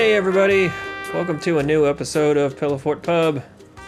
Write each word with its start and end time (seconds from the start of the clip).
Hey 0.00 0.14
everybody, 0.14 0.72
welcome 1.12 1.38
to 1.40 1.58
a 1.58 1.62
new 1.62 1.86
episode 1.86 2.38
of 2.38 2.58
Pillow 2.58 2.78
Fort 2.78 3.02
Pub. 3.02 3.42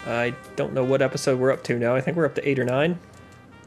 I 0.07 0.35
don't 0.57 0.75
know 0.75 0.85
what 0.85 1.01
episode 1.01 1.39
we're 1.41 1.51
up 1.51 1.65
to 1.65 1.79
now. 1.79 1.95
I 1.95 2.03
think 2.03 2.19
we're 2.19 2.27
up 2.27 2.35
to 2.35 2.47
eight 2.47 2.59
or 2.59 2.65
nine. 2.65 2.99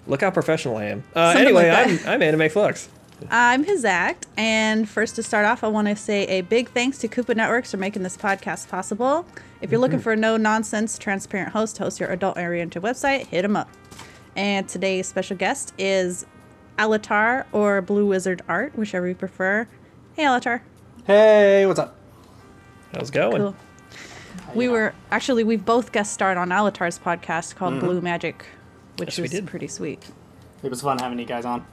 Look 0.06 0.22
how 0.22 0.30
professional 0.30 0.78
I 0.78 0.84
am. 0.84 1.04
Uh, 1.16 1.34
Something 1.34 1.48
anyway, 1.48 1.70
like 1.70 1.88
I'm 1.88 1.98
that. 1.98 2.08
I'm 2.08 2.22
Anime 2.22 2.48
Flux. 2.52 2.88
I'm 3.32 3.64
his 3.64 3.84
act, 3.84 4.28
and 4.38 4.88
first 4.88 5.16
to 5.16 5.24
start 5.24 5.48
off, 5.48 5.64
I 5.64 5.70
want 5.70 5.88
to 5.88 5.96
say 5.96 6.28
a 6.28 6.42
big 6.42 6.70
thanks 6.70 7.00
to 7.00 7.08
Koopa 7.08 7.36
Networks 7.36 7.72
for 7.72 7.78
making 7.78 8.04
this 8.04 8.16
podcast 8.16 8.70
possible. 8.70 9.26
If 9.62 9.72
you're 9.72 9.82
looking 9.82 10.00
for 10.00 10.12
a 10.12 10.16
no 10.16 10.38
nonsense, 10.38 11.00
transparent 11.00 11.52
host 11.52 11.78
to 11.78 11.84
host 11.84 12.00
your 12.00 12.12
adult 12.12 12.38
oriented 12.38 12.84
website, 12.84 13.26
hit 13.26 13.42
them 13.42 13.56
up. 13.56 13.70
And 14.36 14.70
today's 14.70 15.08
special 15.08 15.36
guest 15.36 15.74
is 15.80 16.28
Alatar 16.78 17.46
or 17.52 17.82
Blue 17.82 18.06
Wizard 18.06 18.44
Art, 18.48 18.78
whichever 18.78 19.08
you 19.08 19.16
prefer. 19.16 19.68
Hey, 20.14 20.26
Alatar. 20.26 20.62
Hey, 21.08 21.66
what's 21.66 21.80
up? 21.80 21.96
How's 22.96 23.10
it 23.10 23.14
going? 23.14 23.38
Cool. 23.42 23.56
We 24.54 24.68
were 24.70 24.94
actually 25.12 25.44
we've 25.44 25.66
both 25.66 25.92
guest 25.92 26.14
starred 26.14 26.38
on 26.38 26.50
Alatar's 26.50 27.00
podcast 27.00 27.56
called 27.56 27.80
Blue 27.80 28.00
Magic, 28.02 28.46
which 28.98 29.18
Yes, 29.18 29.20
was 29.20 29.32
did. 29.32 29.48
pretty 29.48 29.68
sweet. 29.68 30.06
It 30.64 30.70
was 30.70 30.82
fun 30.82 31.00
having 31.00 31.20
you 31.20 31.26
guys 31.26 31.44
on. 31.46 31.66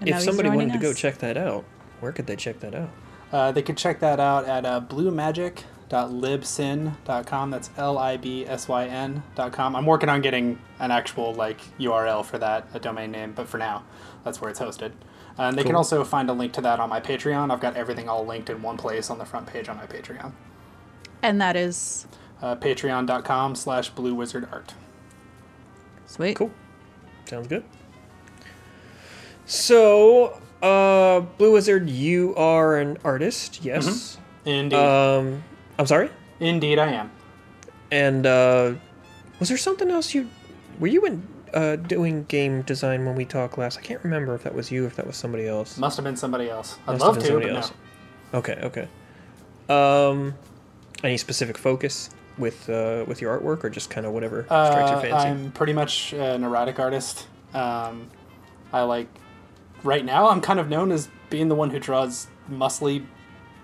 And 0.00 0.08
If 0.08 0.20
somebody 0.22 0.48
joining 0.48 0.68
wanted 0.68 0.80
to 0.80 0.86
go 0.86 0.92
check 0.92 1.18
that 1.18 1.36
out, 1.36 1.64
where 2.00 2.10
could 2.12 2.26
they 2.26 2.34
check 2.36 2.60
that 2.60 2.74
out? 2.74 2.90
Uh, 3.32 3.50
they 3.52 3.62
could 3.62 3.76
check 3.76 4.00
that 4.00 4.18
out 4.20 4.44
at 4.46 4.64
uh, 4.64 4.80
bluemagic.libsyn.com. 4.80 7.50
That's 7.50 7.70
L-I-B-S-Y-N.com. 7.76 9.76
I'm 9.76 9.86
working 9.86 10.08
on 10.08 10.20
getting 10.22 10.58
an 10.78 10.90
actual 10.92 11.34
like 11.34 11.60
URL 11.78 12.24
for 12.24 12.38
that, 12.38 12.68
a 12.74 12.78
domain 12.80 13.10
name, 13.10 13.32
but 13.34 13.48
for 13.48 13.58
now, 13.58 13.82
that's 14.24 14.40
where 14.40 14.48
it's 14.50 14.60
hosted. 14.60 14.92
Uh, 15.38 15.42
and 15.42 15.58
they 15.58 15.62
can 15.64 15.74
also 15.74 16.02
find 16.02 16.30
a 16.30 16.32
link 16.32 16.52
to 16.54 16.60
that 16.62 16.80
on 16.80 16.88
my 16.88 17.00
Patreon. 17.00 17.50
I've 17.52 17.60
got 17.60 17.76
everything 17.76 18.08
all 18.08 18.24
linked 18.24 18.48
in 18.48 18.62
one 18.62 18.76
place 18.78 19.10
on 19.10 19.18
the 19.18 19.24
front 19.26 19.46
page 19.46 19.68
on 19.68 19.76
my 19.76 19.86
Patreon. 19.86 20.32
and 21.22 21.40
that 21.40 21.56
is 21.56 22.06
Uh, 22.42 22.54
Patreon.com 22.56 23.54
slash 23.54 23.92
bluewizardart. 23.92 24.70
sweet. 26.06 26.36
Cool. 26.36 26.50
Sounds 27.26 27.48
good. 27.48 27.64
So, 29.46 30.40
uh, 30.62 31.20
Blue 31.38 31.52
Wizard, 31.52 31.88
you 31.88 32.34
are 32.36 32.76
an 32.78 32.98
artist, 33.04 33.64
yes. 33.64 34.18
Indeed. 34.44 34.76
Um, 34.76 35.42
I'm 35.78 35.86
sorry. 35.86 36.10
Indeed, 36.40 36.78
I 36.78 36.88
am. 36.92 37.10
And 37.90 38.26
uh, 38.26 38.74
was 39.38 39.48
there 39.48 39.56
something 39.58 39.90
else 39.90 40.14
you 40.14 40.28
were 40.80 40.88
you 40.88 41.04
in 41.06 41.26
uh, 41.54 41.76
doing 41.76 42.24
game 42.24 42.62
design 42.62 43.04
when 43.06 43.14
we 43.16 43.24
talked 43.24 43.58
last? 43.58 43.78
I 43.78 43.82
can't 43.82 44.02
remember 44.04 44.34
if 44.34 44.42
that 44.44 44.54
was 44.54 44.70
you, 44.70 44.84
or 44.84 44.86
if 44.86 44.96
that 44.96 45.06
was 45.06 45.16
somebody 45.16 45.46
else. 45.46 45.78
Must 45.78 45.96
have 45.96 46.04
been 46.04 46.16
somebody 46.16 46.48
else. 46.50 46.78
I'd 46.86 46.92
Must 46.92 47.04
love 47.04 47.18
to, 47.24 47.32
but 47.40 47.50
else. 47.50 47.72
no. 48.32 48.38
Okay, 48.38 48.58
okay. 48.62 48.88
Um, 49.68 50.34
any 51.02 51.16
specific 51.16 51.58
focus 51.58 52.10
with 52.38 52.68
uh, 52.68 53.04
with 53.06 53.20
your 53.20 53.38
artwork, 53.38 53.64
or 53.64 53.70
just 53.70 53.90
kind 53.90 54.06
of 54.06 54.12
whatever 54.12 54.44
strikes 54.44 54.90
your 54.90 54.98
Uh, 54.98 55.00
fancy? 55.00 55.28
I'm 55.28 55.52
pretty 55.52 55.72
much 55.72 56.12
an 56.12 56.44
erotic 56.44 56.78
artist. 56.78 57.26
Um, 57.54 58.10
I 58.72 58.82
like. 58.82 59.08
Right 59.82 60.04
now, 60.04 60.30
I'm 60.30 60.40
kind 60.40 60.58
of 60.58 60.68
known 60.68 60.90
as 60.90 61.08
being 61.30 61.48
the 61.48 61.54
one 61.54 61.70
who 61.70 61.78
draws 61.78 62.26
muscly 62.50 63.04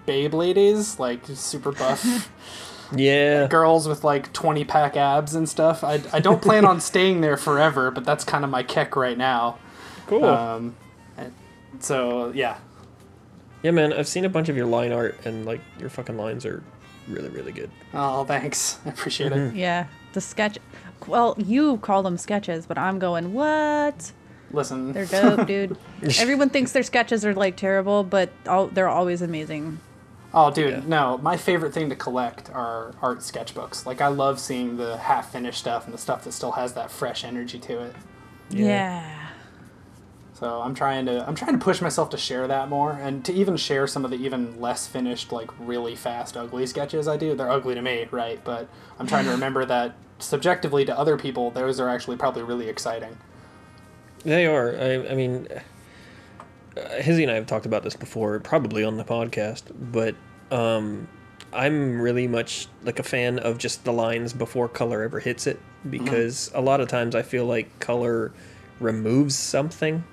babe 0.06 0.34
ladies, 0.34 0.98
like 1.00 1.20
super 1.27 1.72
buff 1.72 2.05
yeah, 2.95 3.47
girls 3.51 3.89
with 3.89 4.05
like 4.05 4.33
20 4.33 4.65
pack 4.65 4.97
abs 4.97 5.35
and 5.35 5.48
stuff. 5.48 5.83
I, 5.85 6.01
I 6.12 6.21
don't 6.21 6.41
plan 6.43 6.65
on 6.65 6.81
staying 6.81 7.21
there 7.21 7.37
forever, 7.37 7.91
but 7.91 8.05
that's 8.05 8.25
kind 8.25 8.45
of 8.45 8.51
my 8.51 8.62
kick 8.62 8.97
right 8.97 9.17
now. 9.19 9.59
cool. 10.06 10.25
Um, 10.25 10.77
so 11.81 12.31
yeah, 12.34 12.59
yeah, 13.62 13.71
man, 13.71 13.93
I've 13.93 14.09
seen 14.09 14.25
a 14.25 14.28
bunch 14.28 14.49
of 14.49 14.56
your 14.56 14.66
line 14.66 14.93
art, 14.93 15.19
and 15.25 15.44
like 15.47 15.61
your 15.78 15.89
fucking 15.89 16.16
lines 16.16 16.44
are 16.47 16.62
really, 17.09 17.28
really 17.31 17.53
good. 17.53 17.71
oh 17.94 18.25
thanks, 18.25 18.78
I 18.87 18.91
appreciate 18.91 19.33
it. 19.33 19.55
Yeah, 19.55 19.87
the 20.12 20.21
sketch. 20.21 20.59
Well, 21.06 21.34
you 21.39 21.78
call 21.78 22.03
them 22.05 22.16
sketches, 22.16 22.66
but 22.66 22.78
I'm 22.78 22.99
going, 23.00 23.33
what? 23.33 24.12
Listen, 24.53 24.93
They're 24.93 25.06
dope, 25.06 25.47
dude. 25.49 25.77
Everyone 26.19 26.50
thinks 26.50 26.72
their 26.72 26.83
sketches 26.83 27.25
are 27.25 27.34
like 27.34 27.56
terrible, 27.56 28.05
but 28.05 28.31
all, 28.47 28.66
they're 28.69 28.89
always 28.89 29.22
amazing. 29.22 29.81
Oh, 30.34 30.50
dude, 30.50 30.70
Yeah. 30.70 30.81
no. 30.87 31.19
My 31.19 31.37
favorite 31.37 31.75
thing 31.75 31.91
to 31.91 31.97
collect 31.97 32.50
are 32.50 32.94
art 33.03 33.19
sketchbooks. 33.19 33.84
Like, 33.84 34.00
I 34.00 34.09
love 34.09 34.41
seeing 34.41 34.76
the 34.78 34.97
half 34.97 35.31
finished 35.31 35.59
stuff 35.60 35.84
and 35.84 35.93
the 35.93 35.98
stuff 35.98 36.25
that 36.25 36.32
still 36.32 36.53
has 36.53 36.72
that 36.72 36.91
fresh 36.91 37.22
energy 37.25 37.59
to 37.59 37.81
it. 37.82 37.94
Yeah. 38.50 38.66
Yeah. 38.66 39.19
So 40.34 40.60
I'm 40.60 40.75
trying 40.75 41.06
to 41.06 41.25
I'm 41.28 41.37
trying 41.37 41.53
to 41.53 41.62
push 41.65 41.81
myself 41.81 42.10
to 42.10 42.16
share 42.16 42.48
that 42.48 42.69
more 42.69 42.92
and 42.92 43.25
to 43.26 43.32
even 43.32 43.56
share 43.56 43.87
some 43.87 44.04
of 44.04 44.10
the 44.10 44.16
even 44.16 44.60
less 44.60 44.88
finished, 44.88 45.31
like 45.31 45.50
really 45.60 45.94
fast, 45.94 46.37
ugly 46.37 46.66
sketches 46.66 47.06
I 47.06 47.16
do. 47.16 47.34
They're 47.37 47.50
ugly 47.50 47.76
to 47.76 47.82
me, 47.82 48.09
right? 48.10 48.42
But 48.42 48.69
I'm 48.98 49.06
trying 49.06 49.26
to 49.26 49.31
remember 49.38 49.65
that 49.66 49.94
subjectively 50.19 50.84
to 50.87 50.98
other 50.98 51.16
people, 51.16 51.50
those 51.53 51.78
are 51.78 51.88
actually 51.88 52.16
probably 52.16 52.42
really 52.42 52.69
exciting. 52.69 53.16
They 54.25 54.47
are. 54.47 54.75
I, 54.76 55.10
I 55.10 55.15
mean, 55.15 55.47
uh, 56.77 57.00
Hizzy 57.00 57.22
and 57.22 57.33
I 57.33 57.34
have 57.37 57.47
talked 57.47 57.66
about 57.66 57.83
this 57.83 57.97
before, 57.97 58.38
probably 58.41 58.84
on 58.84 58.97
the 58.97 59.05
podcast, 59.05 59.62
but 59.93 60.15
um, 60.50 61.09
I'm 61.53 62.00
really 62.00 62.27
much 62.27 62.69
like 62.83 62.99
a 62.99 63.03
fan 63.03 63.38
of 63.38 63.59
just 63.59 63.84
the 63.84 63.93
lines 63.93 64.33
before 64.33 64.69
color 64.69 65.03
ever 65.03 65.21
hits 65.21 65.47
it 65.47 65.60
because 65.88 66.50
a 66.55 66.60
lot 66.60 66.81
of 66.81 66.88
times 66.88 67.15
I 67.15 67.22
feel 67.22 67.44
like 67.44 67.78
color 67.81 68.33
removes 68.81 69.37
something 69.37 70.05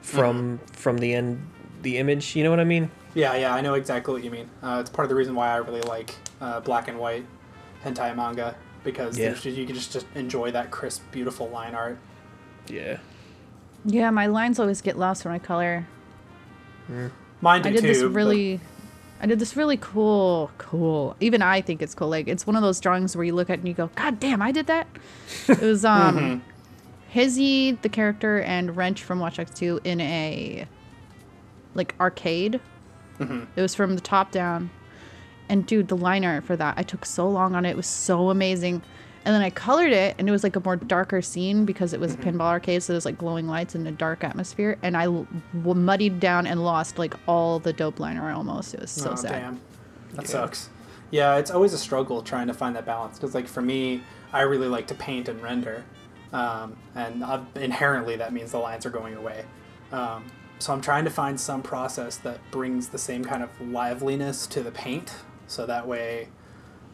from 0.00 0.60
from 0.72 0.98
the 0.98 1.14
end 1.14 1.40
the 1.82 1.98
image. 1.98 2.34
You 2.36 2.44
know 2.44 2.50
what 2.50 2.60
I 2.60 2.64
mean? 2.64 2.90
Yeah, 3.14 3.34
yeah, 3.36 3.54
I 3.54 3.60
know 3.60 3.74
exactly 3.74 4.14
what 4.14 4.24
you 4.24 4.30
mean. 4.30 4.48
Uh, 4.62 4.78
it's 4.80 4.90
part 4.90 5.04
of 5.04 5.08
the 5.08 5.14
reason 5.14 5.34
why 5.34 5.48
I 5.48 5.56
really 5.56 5.80
like 5.82 6.14
uh, 6.40 6.60
black 6.60 6.88
and 6.88 6.98
white 6.98 7.26
hentai 7.84 8.14
manga 8.14 8.54
because 8.84 9.18
Yeah. 9.18 9.30
just, 9.30 9.44
you 9.44 9.66
can 9.66 9.74
just, 9.74 9.92
just 9.92 10.06
enjoy 10.14 10.50
that 10.52 10.70
crisp, 10.70 11.02
beautiful 11.10 11.48
line 11.48 11.74
art. 11.74 11.98
Yeah. 12.68 12.98
Yeah, 13.84 14.10
my 14.10 14.26
lines 14.26 14.58
always 14.58 14.80
get 14.80 14.98
lost 14.98 15.24
when 15.24 15.34
I 15.34 15.38
color. 15.38 15.86
Mine 17.40 17.62
do 17.62 17.68
I 17.68 17.72
did 17.72 17.80
too. 17.82 17.86
this 17.86 18.02
but- 18.02 18.10
really. 18.10 18.60
I 19.20 19.26
did 19.26 19.40
this 19.40 19.56
really 19.56 19.76
cool, 19.76 20.48
cool. 20.58 21.16
Even 21.18 21.42
I 21.42 21.60
think 21.60 21.82
it's 21.82 21.92
cool. 21.92 22.08
Like 22.08 22.28
it's 22.28 22.46
one 22.46 22.54
of 22.54 22.62
those 22.62 22.78
drawings 22.78 23.16
where 23.16 23.24
you 23.24 23.34
look 23.34 23.50
at 23.50 23.54
it 23.54 23.58
and 23.60 23.68
you 23.68 23.74
go, 23.74 23.90
"God 23.96 24.20
damn, 24.20 24.40
I 24.40 24.52
did 24.52 24.68
that." 24.68 24.86
It 25.48 25.60
was 25.60 25.84
um, 25.84 26.40
Hizzy, 27.08 27.72
the 27.82 27.88
character, 27.88 28.40
and 28.40 28.76
Wrench 28.76 29.02
from 29.02 29.18
Watch 29.18 29.38
Dogs 29.38 29.50
2 29.54 29.80
in 29.82 30.00
a 30.00 30.66
like 31.74 31.94
arcade. 32.00 32.60
It 33.20 33.60
was 33.60 33.74
from 33.74 33.96
the 33.96 34.00
top 34.00 34.30
down, 34.30 34.70
and 35.48 35.66
dude, 35.66 35.88
the 35.88 35.96
line 35.96 36.24
art 36.24 36.44
for 36.44 36.54
that 36.54 36.74
I 36.78 36.84
took 36.84 37.04
so 37.04 37.28
long 37.28 37.56
on 37.56 37.66
it. 37.66 37.70
It 37.70 37.76
was 37.76 37.88
so 37.88 38.30
amazing. 38.30 38.82
And 39.24 39.34
then 39.34 39.42
I 39.42 39.50
colored 39.50 39.92
it, 39.92 40.14
and 40.18 40.28
it 40.28 40.32
was 40.32 40.42
like 40.42 40.56
a 40.56 40.60
more 40.60 40.76
darker 40.76 41.20
scene 41.20 41.64
because 41.64 41.92
it 41.92 42.00
was 42.00 42.14
a 42.14 42.16
pinball 42.16 42.42
arcade, 42.42 42.82
so 42.82 42.92
there's 42.92 43.04
like 43.04 43.18
glowing 43.18 43.46
lights 43.46 43.74
and 43.74 43.86
a 43.86 43.90
dark 43.90 44.24
atmosphere. 44.24 44.78
And 44.82 44.96
I 44.96 45.04
l- 45.04 45.26
w- 45.52 45.74
muddied 45.74 46.20
down 46.20 46.46
and 46.46 46.64
lost 46.64 46.98
like 46.98 47.14
all 47.26 47.58
the 47.58 47.72
dope 47.72 48.00
line 48.00 48.16
art 48.16 48.34
almost. 48.34 48.74
It 48.74 48.80
was 48.80 48.90
so 48.90 49.10
oh, 49.10 49.14
sad. 49.16 49.32
damn. 49.32 49.60
That 50.14 50.28
sucks. 50.28 50.70
Yeah, 51.10 51.36
it's 51.36 51.50
always 51.50 51.72
a 51.72 51.78
struggle 51.78 52.22
trying 52.22 52.46
to 52.46 52.54
find 52.54 52.76
that 52.76 52.86
balance 52.86 53.18
because, 53.18 53.34
like, 53.34 53.48
for 53.48 53.62
me, 53.62 54.02
I 54.32 54.42
really 54.42 54.68
like 54.68 54.86
to 54.88 54.94
paint 54.94 55.28
and 55.28 55.42
render, 55.42 55.84
um, 56.32 56.76
and 56.94 57.22
uh, 57.24 57.40
inherently 57.54 58.16
that 58.16 58.32
means 58.32 58.52
the 58.52 58.58
lines 58.58 58.84
are 58.86 58.90
going 58.90 59.14
away. 59.14 59.44
Um, 59.90 60.26
so 60.58 60.72
I'm 60.72 60.80
trying 60.80 61.04
to 61.04 61.10
find 61.10 61.38
some 61.38 61.62
process 61.62 62.16
that 62.18 62.38
brings 62.50 62.88
the 62.88 62.98
same 62.98 63.24
kind 63.24 63.42
of 63.42 63.50
liveliness 63.60 64.46
to 64.48 64.62
the 64.62 64.70
paint, 64.70 65.14
so 65.46 65.66
that 65.66 65.86
way 65.86 66.28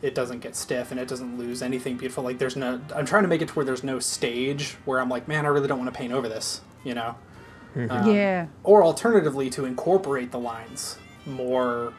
it 0.05 0.15
doesn't 0.15 0.41
get 0.41 0.55
stiff 0.55 0.91
and 0.91 1.01
it 1.01 1.09
doesn't 1.09 1.39
lose 1.39 1.63
anything 1.63 1.97
beautiful. 1.97 2.23
Like, 2.23 2.39
there's 2.39 2.57
no. 2.57 2.81
I'm 2.95 3.07
trying 3.07 3.23
to 3.23 3.29
make 3.29 3.41
it 3.43 3.49
to 3.49 3.55
where 3.55 3.65
there's 3.65 3.83
no 3.83 3.99
stage 3.99 4.77
where 4.85 5.01
I'm 5.01 5.09
like, 5.09 5.27
man, 5.27 5.47
I 5.47 5.49
really 5.49 5.67
don't 5.69 5.79
want 5.79 5.93
to 5.93 5.97
paint 5.99 6.13
over 6.13 6.29
this, 6.29 6.61
you 6.85 6.95
know. 6.95 7.17
Um, 7.77 8.15
yeah. 8.15 8.47
or 8.63 8.85
alternatively 8.85 9.51
to 9.51 9.65
incorporate 9.65 10.31
the 10.31 10.39
lines 10.39 10.97
more 11.27 11.93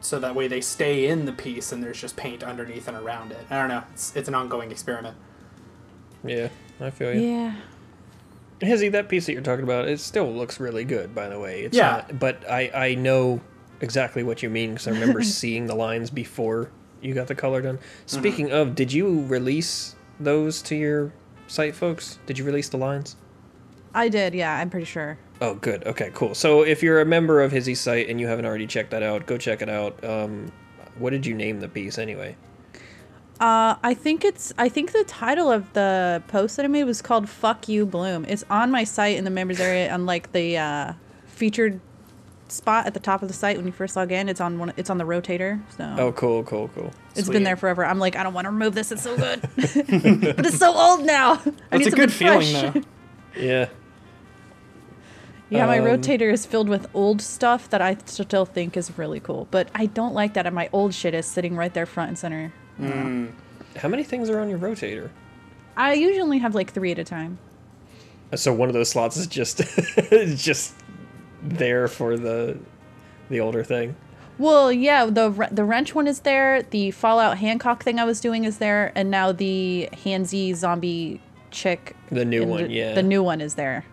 so 0.00 0.18
that 0.18 0.34
way 0.34 0.48
they 0.48 0.60
stay 0.60 1.06
in 1.06 1.26
the 1.26 1.32
piece 1.32 1.70
and 1.70 1.80
there's 1.80 2.00
just 2.00 2.16
paint 2.16 2.42
underneath 2.42 2.88
and 2.88 2.96
around 2.96 3.30
it 3.30 3.46
i 3.48 3.56
don't 3.56 3.68
know 3.68 3.84
it's, 3.92 4.16
it's 4.16 4.26
an 4.26 4.34
ongoing 4.34 4.72
experiment 4.72 5.16
Yeah. 6.24 6.48
I 6.80 6.90
feel 6.90 7.14
you. 7.14 7.20
Yeah. 7.20 7.54
Hizzy, 8.60 8.88
that 8.90 9.08
piece 9.08 9.26
that 9.26 9.32
you're 9.32 9.42
talking 9.42 9.62
about, 9.62 9.86
it 9.86 10.00
still 10.00 10.32
looks 10.32 10.58
really 10.58 10.84
good, 10.84 11.14
by 11.14 11.28
the 11.28 11.38
way. 11.38 11.62
It's 11.62 11.76
Yeah. 11.76 11.90
Not, 12.08 12.18
but 12.18 12.50
I, 12.50 12.70
I 12.74 12.94
know 12.96 13.40
exactly 13.80 14.22
what 14.24 14.42
you 14.42 14.50
mean 14.50 14.70
because 14.72 14.88
I 14.88 14.90
remember 14.90 15.22
seeing 15.40 15.66
the 15.66 15.74
lines 15.76 16.10
before 16.10 16.70
you 17.06 17.14
got 17.14 17.28
the 17.28 17.34
color 17.34 17.62
done. 17.62 17.78
Speaking 18.06 18.50
of, 18.52 18.74
did 18.74 18.92
you 18.92 19.24
release 19.26 19.94
those 20.18 20.62
to 20.62 20.76
your 20.76 21.12
site, 21.46 21.74
folks? 21.74 22.18
Did 22.26 22.38
you 22.38 22.44
release 22.44 22.68
the 22.68 22.78
lines? 22.78 23.16
I 23.94 24.08
did. 24.08 24.34
Yeah, 24.34 24.54
I'm 24.56 24.68
pretty 24.68 24.86
sure. 24.86 25.18
Oh, 25.40 25.54
good. 25.54 25.86
Okay, 25.86 26.10
cool. 26.14 26.34
So 26.34 26.62
if 26.62 26.82
you're 26.82 27.00
a 27.00 27.06
member 27.06 27.40
of 27.40 27.52
Hizzy's 27.52 27.80
site 27.80 28.08
and 28.08 28.20
you 28.20 28.26
haven't 28.26 28.44
already 28.44 28.66
checked 28.66 28.90
that 28.90 29.02
out, 29.02 29.26
go 29.26 29.38
check 29.38 29.62
it 29.62 29.68
out. 29.68 30.02
Um, 30.04 30.52
what 30.98 31.10
did 31.10 31.24
you 31.26 31.34
name 31.34 31.60
the 31.60 31.68
piece 31.68 31.98
anyway? 31.98 32.36
Uh, 33.38 33.76
I 33.82 33.92
think 33.92 34.24
it's. 34.24 34.54
I 34.56 34.70
think 34.70 34.92
the 34.92 35.04
title 35.04 35.50
of 35.50 35.70
the 35.74 36.22
post 36.26 36.56
that 36.56 36.64
I 36.64 36.68
made 36.68 36.84
was 36.84 37.02
called 37.02 37.28
"Fuck 37.28 37.68
You 37.68 37.84
Blume." 37.84 38.24
It's 38.26 38.44
on 38.48 38.70
my 38.70 38.84
site 38.84 39.18
in 39.18 39.24
the 39.24 39.30
members 39.30 39.60
area 39.60 39.92
on 39.92 40.06
like 40.06 40.32
the 40.32 40.56
uh, 40.56 40.92
featured 41.26 41.80
spot 42.48 42.86
at 42.86 42.94
the 42.94 43.00
top 43.00 43.22
of 43.22 43.28
the 43.28 43.34
site 43.34 43.56
when 43.56 43.66
you 43.66 43.72
first 43.72 43.96
log 43.96 44.12
in. 44.12 44.28
It's 44.28 44.40
on 44.40 44.58
one. 44.58 44.72
It's 44.76 44.90
on 44.90 44.98
the 44.98 45.04
rotator. 45.04 45.60
So 45.76 45.94
Oh, 45.98 46.12
cool, 46.12 46.44
cool, 46.44 46.68
cool. 46.74 46.92
it's 47.14 47.26
Sweet. 47.26 47.34
been 47.34 47.42
there 47.42 47.56
forever. 47.56 47.84
I'm 47.84 47.98
like, 47.98 48.16
I 48.16 48.22
don't 48.22 48.34
want 48.34 48.44
to 48.46 48.50
remove 48.50 48.74
this. 48.74 48.92
It's 48.92 49.02
so 49.02 49.16
good, 49.16 49.40
but 49.56 50.46
it's 50.46 50.58
so 50.58 50.74
old 50.74 51.04
now. 51.04 51.40
I 51.70 51.78
That's 51.78 51.86
a 51.86 51.90
good 51.90 52.12
feeling 52.12 52.40
fresh. 52.52 52.72
though. 52.74 52.82
Yeah. 53.40 53.68
Yeah, 55.48 55.66
my 55.66 55.78
Um, 55.78 55.84
rotator 55.86 56.32
is 56.32 56.44
filled 56.44 56.68
with 56.68 56.88
old 56.92 57.22
stuff 57.22 57.70
that 57.70 57.80
I 57.80 57.96
still 58.06 58.44
think 58.44 58.76
is 58.76 58.98
really 58.98 59.20
cool, 59.20 59.46
but 59.52 59.68
I 59.76 59.86
don't 59.86 60.12
like 60.12 60.34
that. 60.34 60.44
And 60.44 60.54
my 60.56 60.68
old 60.72 60.92
shit 60.92 61.14
is 61.14 61.24
sitting 61.24 61.54
right 61.54 61.72
there 61.72 61.86
front 61.86 62.08
and 62.08 62.18
center. 62.18 62.52
How 63.76 63.88
many 63.88 64.02
things 64.02 64.28
are 64.28 64.40
on 64.40 64.48
your 64.50 64.58
rotator? 64.58 65.10
I 65.76 65.92
usually 65.92 66.38
have 66.38 66.56
like 66.56 66.72
three 66.72 66.90
at 66.90 66.98
a 66.98 67.04
time. 67.04 67.38
So 68.34 68.52
one 68.52 68.68
of 68.68 68.74
those 68.74 68.90
slots 68.90 69.16
is 69.16 69.28
just 69.28 69.58
just 70.36 70.74
there 71.42 71.88
for 71.88 72.16
the 72.16 72.58
the 73.28 73.40
older 73.40 73.64
thing. 73.64 73.96
Well, 74.38 74.70
yeah, 74.70 75.06
the 75.06 75.48
the 75.50 75.64
wrench 75.64 75.94
one 75.94 76.06
is 76.06 76.20
there. 76.20 76.62
The 76.62 76.90
Fallout 76.90 77.38
Hancock 77.38 77.82
thing 77.82 77.98
I 77.98 78.04
was 78.04 78.20
doing 78.20 78.44
is 78.44 78.58
there, 78.58 78.92
and 78.94 79.10
now 79.10 79.32
the 79.32 79.88
Hansy 79.92 80.54
zombie 80.54 81.20
chick. 81.50 81.96
The 82.10 82.24
new 82.24 82.44
one, 82.44 82.64
the, 82.64 82.70
yeah. 82.70 82.94
The 82.94 83.02
new 83.02 83.22
one 83.22 83.40
is 83.40 83.54
there, 83.54 83.84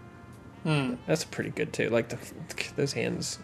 hmm. 0.64 0.96
That's 1.08 1.24
pretty 1.24 1.52
good 1.52 1.72
too. 1.72 1.90
Like 1.90 2.10
the 2.10 2.18
those 2.76 2.92
hands, 2.94 3.40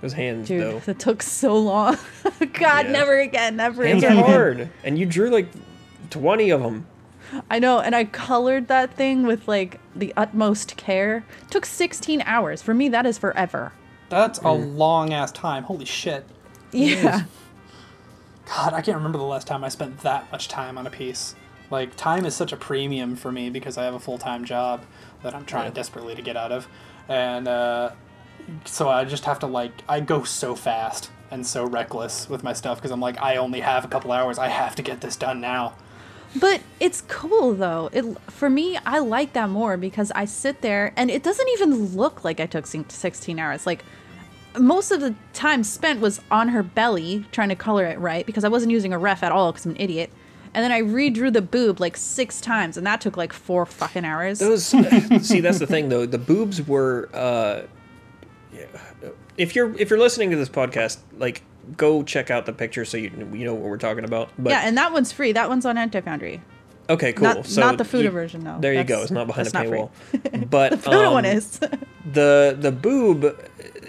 those 0.00 0.12
hands 0.12 0.46
dude. 0.48 0.62
though. 0.62 0.78
That 0.80 1.00
took 1.00 1.22
so 1.22 1.58
long. 1.58 1.96
God, 2.52 2.86
Yeah. 2.86 2.92
never 2.92 3.18
again, 3.18 3.56
never 3.56 3.84
Hands 3.84 4.04
are 4.04 4.10
hard, 4.14 4.70
and 4.84 4.96
you 4.96 5.06
drew 5.06 5.30
like 5.30 5.48
twenty 6.10 6.50
of 6.50 6.62
them. 6.62 6.86
I 7.50 7.58
know, 7.58 7.80
and 7.80 7.94
I 7.94 8.04
colored 8.04 8.68
that 8.68 8.94
thing 8.94 9.26
with 9.26 9.46
like 9.48 9.80
the 9.94 10.12
utmost 10.16 10.76
care. 10.76 11.24
took 11.50 11.66
16 11.66 12.22
hours. 12.22 12.62
For 12.62 12.74
me, 12.74 12.88
that 12.90 13.06
is 13.06 13.18
forever. 13.18 13.72
That's 14.08 14.38
a 14.40 14.50
long 14.52 15.12
ass 15.12 15.32
time. 15.32 15.64
Holy 15.64 15.84
shit. 15.84 16.24
Yeah. 16.72 17.24
God, 18.46 18.72
I 18.72 18.80
can't 18.80 18.96
remember 18.96 19.18
the 19.18 19.24
last 19.24 19.46
time 19.46 19.62
I 19.62 19.68
spent 19.68 19.98
that 20.00 20.30
much 20.32 20.48
time 20.48 20.78
on 20.78 20.86
a 20.86 20.90
piece. 20.90 21.34
Like, 21.70 21.94
time 21.96 22.24
is 22.24 22.34
such 22.34 22.52
a 22.52 22.56
premium 22.56 23.14
for 23.14 23.30
me 23.30 23.50
because 23.50 23.76
I 23.76 23.84
have 23.84 23.92
a 23.94 23.98
full 24.00 24.16
time 24.16 24.44
job 24.46 24.84
that 25.22 25.34
I'm 25.34 25.44
trying 25.44 25.66
Yeah. 25.66 25.72
desperately 25.74 26.14
to 26.14 26.22
get 26.22 26.36
out 26.36 26.50
of. 26.52 26.66
And 27.08 27.46
uh, 27.46 27.90
so 28.64 28.88
I 28.88 29.04
just 29.04 29.26
have 29.26 29.38
to, 29.40 29.46
like, 29.46 29.72
I 29.86 30.00
go 30.00 30.24
so 30.24 30.54
fast 30.54 31.10
and 31.30 31.46
so 31.46 31.66
reckless 31.66 32.26
with 32.30 32.42
my 32.42 32.54
stuff 32.54 32.78
because 32.78 32.90
I'm 32.90 33.00
like, 33.00 33.20
I 33.20 33.36
only 33.36 33.60
have 33.60 33.84
a 33.84 33.88
couple 33.88 34.12
hours. 34.12 34.38
I 34.38 34.48
have 34.48 34.74
to 34.76 34.82
get 34.82 35.02
this 35.02 35.16
done 35.16 35.42
now. 35.42 35.74
But 36.36 36.60
it's 36.78 37.02
cool 37.08 37.54
though. 37.54 37.90
It 37.92 38.04
for 38.30 38.50
me, 38.50 38.78
I 38.84 38.98
like 38.98 39.32
that 39.32 39.48
more 39.48 39.76
because 39.76 40.10
I 40.12 40.24
sit 40.24 40.60
there 40.60 40.92
and 40.96 41.10
it 41.10 41.22
doesn't 41.22 41.48
even 41.50 41.96
look 41.96 42.24
like 42.24 42.40
I 42.40 42.46
took 42.46 42.66
16 42.66 43.38
hours. 43.38 43.66
Like 43.66 43.84
most 44.58 44.90
of 44.90 45.00
the 45.00 45.14
time 45.32 45.64
spent 45.64 46.00
was 46.00 46.20
on 46.30 46.48
her 46.48 46.62
belly 46.62 47.26
trying 47.32 47.48
to 47.48 47.56
color 47.56 47.84
it 47.84 47.98
right 47.98 48.26
because 48.26 48.44
I 48.44 48.48
wasn't 48.48 48.72
using 48.72 48.92
a 48.92 48.98
ref 48.98 49.22
at 49.22 49.32
all 49.32 49.52
because 49.52 49.64
I'm 49.64 49.72
an 49.72 49.80
idiot. 49.80 50.10
And 50.54 50.64
then 50.64 50.72
I 50.72 50.80
redrew 50.80 51.32
the 51.32 51.42
boob 51.42 51.78
like 51.78 51.96
six 51.96 52.40
times, 52.40 52.78
and 52.78 52.86
that 52.86 53.02
took 53.02 53.16
like 53.18 53.34
four 53.34 53.66
fucking 53.66 54.04
hours. 54.04 54.38
Those 54.38 54.64
see, 55.20 55.40
that's 55.40 55.58
the 55.58 55.66
thing 55.66 55.88
though. 55.90 56.06
The 56.06 56.18
boobs 56.18 56.66
were. 56.66 57.10
Uh, 57.12 57.62
yeah. 58.52 58.64
If 59.36 59.54
you're 59.54 59.76
if 59.78 59.90
you're 59.90 59.98
listening 59.98 60.30
to 60.30 60.36
this 60.36 60.48
podcast, 60.48 60.98
like 61.18 61.42
go 61.76 62.02
check 62.02 62.30
out 62.30 62.46
the 62.46 62.52
picture 62.52 62.84
so 62.84 62.96
you 62.96 63.10
you 63.32 63.44
know 63.44 63.54
what 63.54 63.64
we're 63.64 63.76
talking 63.78 64.04
about. 64.04 64.30
But 64.38 64.50
yeah, 64.50 64.60
and 64.64 64.76
that 64.78 64.92
one's 64.92 65.12
free. 65.12 65.32
That 65.32 65.48
one's 65.48 65.66
on 65.66 65.76
Hentai 65.76 66.02
Foundry. 66.04 66.40
okay, 66.90 67.12
cool. 67.12 67.24
Not, 67.24 67.46
so 67.46 67.60
not 67.60 67.78
the 67.78 67.84
Fuda 67.84 68.04
you- 68.04 68.10
version 68.10 68.44
though. 68.44 68.58
There 68.60 68.74
you 68.74 68.84
go. 68.84 69.02
It's 69.02 69.10
not 69.10 69.26
behind 69.26 69.48
a 69.48 69.50
that's 69.50 69.68
paywall. 69.68 69.90
free. 69.92 70.20
But 70.50 70.70
The 70.72 70.78
Fuda 70.78 71.06
um, 71.06 71.12
one 71.12 71.24
is. 71.24 71.58
the 72.12 72.56
the 72.58 72.72
boob 72.72 73.38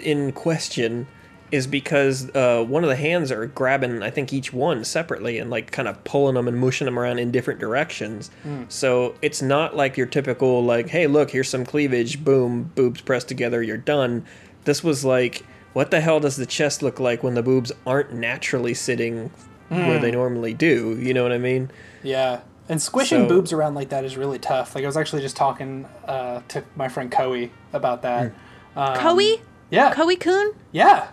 in 0.00 0.32
question 0.32 1.06
is 1.50 1.66
because 1.66 2.30
uh, 2.36 2.64
one 2.68 2.84
of 2.84 2.88
the 2.90 2.94
hands 2.94 3.32
are 3.32 3.44
grabbing 3.46 4.04
I 4.04 4.10
think 4.10 4.32
each 4.32 4.52
one 4.52 4.84
separately 4.84 5.38
and 5.38 5.50
like 5.50 5.72
kind 5.72 5.88
of 5.88 6.02
pulling 6.04 6.36
them 6.36 6.46
and 6.46 6.56
mushing 6.56 6.84
them 6.84 6.96
around 6.96 7.18
in 7.18 7.32
different 7.32 7.58
directions. 7.58 8.30
So 8.68 9.16
it's 9.20 9.42
not 9.42 9.74
like 9.74 9.96
your 9.96 10.06
typical 10.06 10.62
like, 10.64 10.88
hey, 10.90 11.08
look, 11.08 11.30
here's 11.32 11.48
some 11.48 11.64
cleavage, 11.66 12.22
boom, 12.24 12.70
boobs 12.76 13.00
pressed 13.00 13.26
together, 13.26 13.64
you're 13.64 13.76
done. 13.78 14.24
This 14.62 14.84
was 14.84 15.04
like, 15.04 15.44
what 15.72 15.90
the 15.90 16.00
hell 16.00 16.20
does 16.20 16.36
the 16.36 16.46
chest 16.46 16.82
look 16.82 16.98
like 17.00 17.22
when 17.22 17.34
the 17.34 17.42
boobs 17.42 17.72
aren't 17.86 18.12
naturally 18.12 18.74
sitting 18.74 19.30
where 19.68 19.98
they 20.00 20.10
normally 20.10 20.54
do? 20.54 20.96
You 21.00 21.14
know 21.14 21.22
what 21.22 21.32
I 21.32 21.38
mean? 21.38 21.70
Yeah. 22.02 22.40
And 22.68 22.80
squishing 22.80 23.22
So- 23.22 23.28
boobs 23.28 23.52
around 23.52 23.74
like 23.74 23.88
that 23.90 24.04
is 24.04 24.16
really 24.16 24.38
tough. 24.38 24.74
Like, 24.74 24.84
I 24.84 24.86
was 24.86 24.96
actually 24.96 25.22
just 25.22 25.36
talking 25.36 25.86
uh, 26.06 26.40
to 26.48 26.64
my 26.76 26.88
friend 26.88 27.10
Koei 27.10 27.50
about 27.72 28.02
that. 28.02 28.32
Um, 28.76 28.96
Koei? 28.96 29.40
Yeah. 29.70 29.92
Koei 29.94 30.18
Coon? 30.18 30.52
Yeah. 30.72 31.08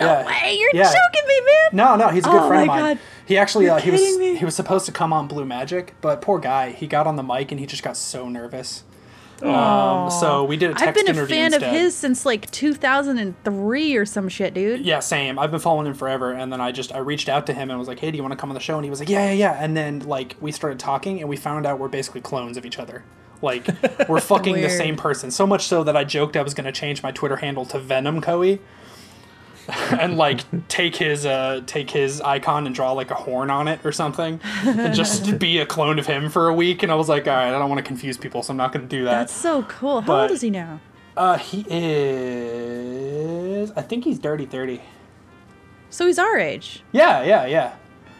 No 0.00 0.06
yeah. 0.06 0.26
way! 0.26 0.56
You're 0.58 0.70
Yeah. 0.72 0.84
joking 0.84 1.28
me, 1.28 1.40
man. 1.40 1.68
No, 1.74 1.96
no, 1.96 2.08
he's 2.08 2.24
a 2.26 2.30
good 2.30 2.40
Oh 2.42 2.48
friend 2.48 2.66
my 2.66 2.76
of 2.78 2.82
mine. 2.82 2.94
God. 2.96 3.02
He 3.26 3.36
actually 3.36 3.68
uh, 3.68 3.76
he 3.78 3.90
was 3.90 4.00
me. 4.18 4.36
he 4.36 4.44
was 4.44 4.56
supposed 4.56 4.86
to 4.86 4.92
come 4.92 5.12
on 5.12 5.28
Blue 5.28 5.44
Magic, 5.44 5.94
but 6.00 6.22
poor 6.22 6.38
guy, 6.38 6.70
he 6.70 6.86
got 6.86 7.06
on 7.06 7.16
the 7.16 7.22
mic 7.22 7.50
and 7.52 7.60
he 7.60 7.66
just 7.66 7.82
got 7.82 7.96
so 7.96 8.26
nervous. 8.28 8.84
Um, 9.42 10.10
so 10.10 10.44
we 10.44 10.56
did 10.56 10.70
a 10.70 10.74
text 10.74 10.86
I've 10.88 10.94
been 10.94 11.06
a 11.08 11.10
interview 11.10 11.34
fan 11.34 11.46
instead. 11.52 11.62
of 11.62 11.72
his 11.72 11.94
since 11.96 12.24
like 12.24 12.50
2003 12.50 13.96
or 13.96 14.06
some 14.06 14.28
shit, 14.28 14.54
dude. 14.54 14.80
Yeah, 14.84 15.00
same. 15.00 15.38
I've 15.38 15.50
been 15.50 15.60
following 15.60 15.86
him 15.86 15.94
forever, 15.94 16.32
and 16.32 16.52
then 16.52 16.60
I 16.60 16.72
just 16.72 16.94
I 16.94 16.98
reached 16.98 17.28
out 17.28 17.46
to 17.46 17.52
him 17.52 17.70
and 17.70 17.78
was 17.78 17.88
like, 17.88 17.98
"Hey, 17.98 18.10
do 18.10 18.16
you 18.16 18.22
want 18.22 18.32
to 18.32 18.36
come 18.36 18.50
on 18.50 18.54
the 18.54 18.60
show?" 18.60 18.76
And 18.76 18.84
he 18.84 18.90
was 18.90 19.00
like, 19.00 19.08
"Yeah, 19.08 19.26
yeah, 19.26 19.32
yeah." 19.32 19.56
And 19.64 19.76
then 19.76 20.00
like 20.00 20.36
we 20.40 20.52
started 20.52 20.78
talking, 20.78 21.20
and 21.20 21.28
we 21.28 21.36
found 21.36 21.66
out 21.66 21.78
we're 21.78 21.88
basically 21.88 22.20
clones 22.20 22.56
of 22.56 22.64
each 22.64 22.78
other. 22.78 23.04
Like 23.40 23.66
we're 24.08 24.20
fucking 24.32 24.54
the 24.54 24.60
Weird. 24.60 24.70
same 24.78 24.96
person. 24.96 25.30
So 25.30 25.46
much 25.46 25.66
so 25.66 25.82
that 25.84 25.96
I 25.96 26.04
joked 26.04 26.36
I 26.36 26.42
was 26.42 26.54
going 26.54 26.66
to 26.66 26.72
change 26.72 27.02
my 27.02 27.10
Twitter 27.10 27.36
handle 27.36 27.64
to 27.66 27.78
Venom 27.78 28.20
Koei. 28.20 28.60
and 30.00 30.16
like 30.16 30.40
take 30.68 30.96
his 30.96 31.24
uh 31.24 31.60
take 31.66 31.90
his 31.90 32.20
icon 32.20 32.66
and 32.66 32.74
draw 32.74 32.92
like 32.92 33.10
a 33.10 33.14
horn 33.14 33.48
on 33.50 33.68
it 33.68 33.78
or 33.84 33.92
something 33.92 34.40
and 34.64 34.92
just 34.94 35.38
be 35.46 35.58
a 35.58 35.66
clone 35.66 35.98
of 36.00 36.06
him 36.06 36.28
for 36.30 36.48
a 36.48 36.54
week 36.54 36.82
and 36.82 36.90
I 36.90 36.96
was 36.96 37.08
like 37.08 37.28
all 37.28 37.34
right 37.34 37.48
I 37.54 37.58
don't 37.58 37.68
want 37.68 37.78
to 37.78 37.84
confuse 37.84 38.16
people 38.18 38.42
so 38.42 38.50
I'm 38.52 38.56
not 38.56 38.72
going 38.72 38.88
to 38.88 38.88
do 38.88 39.04
that. 39.04 39.12
That's 39.20 39.32
so 39.32 39.62
cool. 39.64 40.00
How 40.00 40.06
But- 40.06 40.22
old 40.22 40.30
is 40.32 40.40
he 40.40 40.50
now? 40.50 40.80
Uh 41.16 41.38
he 41.38 41.64
is 42.32 43.70
I 43.76 43.82
think 43.82 44.04
he's 44.04 44.18
dirty 44.18 44.46
30. 44.46 44.80
So 45.90 46.06
he's 46.06 46.18
our 46.18 46.38
age. 46.38 46.82
Yeah, 46.92 47.22
yeah, 47.22 47.46
yeah. 47.46 47.74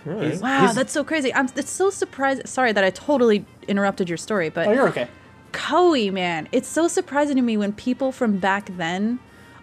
Right. 0.04 0.24
He's- 0.28 0.40
Wow, 0.40 0.60
he's- 0.60 0.74
that's 0.74 0.92
so 0.92 1.02
crazy. 1.04 1.32
I'm 1.34 1.49
it's 1.56 1.70
so 1.70 1.90
surprised. 1.90 2.46
Sorry 2.49 2.72
that 2.72 2.84
I 2.84 2.90
totally 2.90 3.44
interrupted 3.68 4.08
your 4.08 4.18
story, 4.18 4.49
but 4.50 4.68
Oh, 4.68 4.72
you're 4.72 4.88
okay. 4.88 5.08
Koei, 5.52 6.12
man, 6.12 6.49
it's 6.52 6.68
so 6.68 6.88
surprising 6.88 7.37
to 7.37 7.42
me 7.42 7.56
when 7.56 7.72
people 7.72 8.11
from 8.12 8.38
back 8.38 8.70
then 8.76 9.18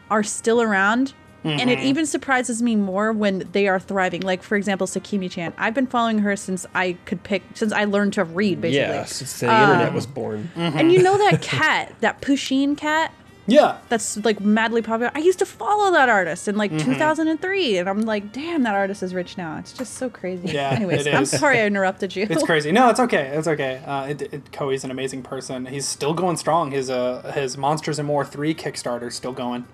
are 0.10 0.24
still 0.24 0.62
around. 0.62 1.14
And 1.44 1.60
Mm-hmm. 1.62 1.70
it 1.70 1.80
even 1.80 2.06
surprises 2.06 2.62
me 2.62 2.76
more 2.76 3.14
when 3.14 3.48
they 3.54 3.68
are 3.68 3.80
thriving. 3.80 4.22
Like, 4.22 4.44
for 4.44 4.56
example, 4.58 4.88
Sakimi 4.88 5.32
Chan. 5.32 5.54
I've 5.58 5.74
been 5.74 5.88
following 5.88 6.20
her 6.20 6.36
since 6.36 6.66
I 6.76 6.98
could 7.06 7.24
pick, 7.24 7.44
since 7.54 7.72
I 7.72 7.86
learned 7.86 8.14
to 8.14 8.24
read, 8.26 8.60
basically. 8.62 8.80
Yeah, 8.96 9.06
since 9.06 9.40
the 9.40 9.46
internet 9.48 9.94
was 9.94 10.06
born. 10.06 10.52
And 10.56 10.92
you 10.92 11.02
know 11.02 11.18
that 11.18 11.42
cat, 11.42 11.96
that 12.02 12.22
Pusheen 12.22 12.76
cat? 12.78 13.14
Yeah. 13.48 13.80
that's 13.90 14.16
like 14.24 14.40
madly 14.42 14.84
popular. 14.84 15.12
I 15.16 15.20
used 15.20 15.40
to 15.40 15.46
follow 15.46 15.92
that 15.94 16.08
artist 16.08 16.48
in 16.48 16.54
Mm-hmm. 16.56 16.76
like 16.76 16.86
2003, 16.86 17.78
and 17.80 17.90
I'm 17.90 18.02
like, 18.02 18.32
damn, 18.32 18.62
that 18.64 18.76
artist 18.76 19.02
is 19.02 19.14
rich 19.16 19.38
now. 19.38 19.58
It's 19.58 19.74
just 19.74 19.96
so 19.96 20.08
crazy. 20.08 20.50
Yeah, 20.50 20.70
Anyways, 20.74 21.08
I'm 21.08 21.26
sorry 21.26 21.60
I 21.60 21.66
interrupted 21.68 22.16
you. 22.16 22.28
It's 22.30 22.44
crazy. 22.44 22.72
No, 22.72 22.90
it's 22.90 23.00
okay. 23.00 23.28
It's 23.36 23.48
okay. 23.48 23.82
Uh, 23.88 24.06
it, 24.08 24.22
it, 24.22 24.52
Koei's 24.52 24.84
an 24.84 24.92
amazing 24.92 25.24
person. 25.24 25.66
He's 25.66 25.88
still 25.88 26.14
going 26.14 26.38
strong. 26.38 26.70
His 26.72 26.92
uh 26.92 27.32
his 27.34 27.58
Monsters 27.58 27.98
and 27.98 28.08
More 28.08 28.24
three 28.24 28.54
Kickstarter's 28.54 29.16
still 29.16 29.34
going. 29.34 29.66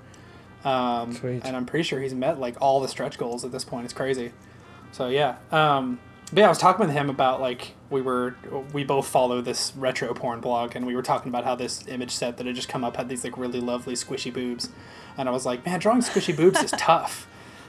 Um, 0.66 1.14
Sweet. 1.14 1.42
And 1.46 1.56
I'm 1.56 1.66
pretty 1.66 1.84
sure 1.84 2.02
he's 2.02 2.14
met 2.14 2.40
like 2.40 2.58
all 2.60 2.82
the 2.82 2.88
stretch 2.88 3.18
goals 3.18 3.46
at 3.46 3.52
this 3.52 3.64
point. 3.64 3.86
It's 3.86 3.94
crazy. 3.94 4.32
So 4.92 5.08
yeah. 5.08 5.38
Um, 5.52 6.00
but 6.32 6.40
yeah, 6.40 6.46
I 6.48 6.50
was 6.50 6.58
talking 6.58 6.86
with 6.86 6.94
him 6.94 7.10
about 7.10 7.40
like 7.40 7.74
we 7.90 8.02
were 8.02 8.36
we 8.74 8.84
both 8.84 9.08
follow 9.08 9.42
this 9.42 9.74
retro 9.76 10.14
porn 10.14 10.42
blog, 10.42 10.76
and 10.76 10.86
we 10.86 10.96
were 10.96 11.04
talking 11.04 11.30
about 11.30 11.44
how 11.44 11.56
this 11.56 11.88
image 11.88 12.12
set 12.12 12.38
that 12.38 12.48
had 12.48 12.56
just 12.56 12.68
come 12.68 12.84
up 12.84 12.98
had 12.98 13.08
these 13.10 13.24
like 13.24 13.38
really 13.38 13.62
lovely 13.62 13.94
squishy 13.94 14.34
boobs, 14.34 14.70
and 15.18 15.30
I 15.30 15.32
was 15.32 15.46
like, 15.46 15.66
man, 15.66 15.80
drawing 15.80 16.02
squishy 16.02 16.36
boobs 16.36 16.62
is 16.64 16.72
tough. 16.78 17.28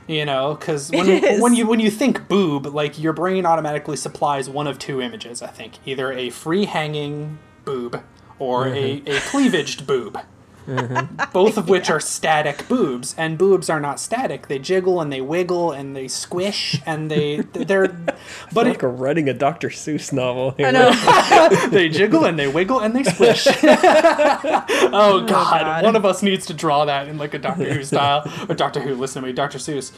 You 0.08 0.24
know, 0.24 0.54
because 0.54 0.90
when, 0.90 1.40
when 1.40 1.54
you 1.54 1.66
when 1.66 1.80
you 1.80 1.90
think 1.90 2.28
boob, 2.28 2.66
like 2.66 2.98
your 2.98 3.12
brain 3.12 3.44
automatically 3.44 3.96
supplies 3.96 4.48
one 4.48 4.68
of 4.68 4.78
two 4.78 5.02
images. 5.02 5.42
I 5.42 5.48
think 5.48 5.74
either 5.84 6.12
a 6.12 6.30
free 6.30 6.64
hanging 6.64 7.40
boob 7.64 8.02
or 8.38 8.68
a, 8.68 9.02
a 9.06 9.20
cleavaged 9.20 9.86
boob. 9.86 10.18
Both 11.32 11.56
of 11.56 11.68
which 11.68 11.90
are 11.90 12.00
static 12.00 12.66
boobs, 12.68 13.14
and 13.16 13.38
boobs 13.38 13.70
are 13.70 13.80
not 13.80 14.00
static. 14.00 14.48
They 14.48 14.58
jiggle 14.58 15.00
and 15.00 15.12
they 15.12 15.20
wiggle 15.20 15.72
and 15.72 15.94
they 15.94 16.08
squish 16.08 16.80
and 16.84 17.10
they 17.10 17.36
they're 17.52 17.88
but 18.52 18.66
like 18.66 18.76
it, 18.78 18.82
a 18.82 18.88
writing 18.88 19.28
a 19.28 19.34
Dr. 19.34 19.68
Seuss 19.68 20.12
novel. 20.12 20.52
Here. 20.52 20.66
I 20.66 20.70
know. 20.70 21.68
they 21.70 21.88
jiggle 21.88 22.24
and 22.24 22.38
they 22.38 22.48
wiggle 22.48 22.80
and 22.80 22.94
they 22.94 23.04
squish. 23.04 23.46
oh 23.46 25.24
god. 25.26 25.26
God. 25.28 25.84
one 25.84 25.96
of 25.96 26.04
us 26.04 26.22
needs 26.22 26.46
to 26.46 26.54
draw 26.54 26.84
that 26.84 27.08
in 27.08 27.18
like 27.18 27.34
a 27.34 27.38
Doctor 27.38 27.72
Who 27.72 27.84
style. 27.84 28.30
Or 28.48 28.54
Doctor 28.54 28.80
Who, 28.80 28.94
listen 28.94 29.22
to 29.22 29.28
me, 29.28 29.32
Doctor 29.32 29.58
Seuss. 29.58 29.92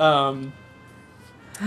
Um, 0.00 0.52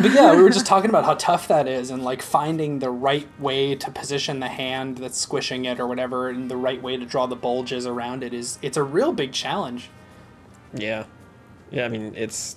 but 0.01 0.11
yeah, 0.11 0.35
we 0.35 0.41
were 0.43 0.49
just 0.49 0.65
talking 0.65 0.89
about 0.89 1.05
how 1.05 1.13
tough 1.15 1.47
that 1.47 1.67
is, 1.67 1.89
and 1.89 2.03
like 2.03 2.21
finding 2.21 2.79
the 2.79 2.89
right 2.89 3.27
way 3.39 3.75
to 3.75 3.91
position 3.91 4.39
the 4.39 4.47
hand 4.49 4.97
that's 4.97 5.17
squishing 5.17 5.65
it 5.65 5.79
or 5.79 5.87
whatever, 5.87 6.29
and 6.29 6.49
the 6.51 6.57
right 6.57 6.81
way 6.81 6.97
to 6.97 7.05
draw 7.05 7.25
the 7.25 7.35
bulges 7.35 7.85
around 7.85 8.23
it 8.23 8.33
is 8.33 8.59
it's 8.61 8.77
a 8.77 8.83
real 8.83 9.13
big 9.13 9.31
challenge. 9.31 9.89
Yeah. 10.73 11.05
Yeah, 11.71 11.85
I 11.85 11.89
mean 11.89 12.13
it's 12.15 12.55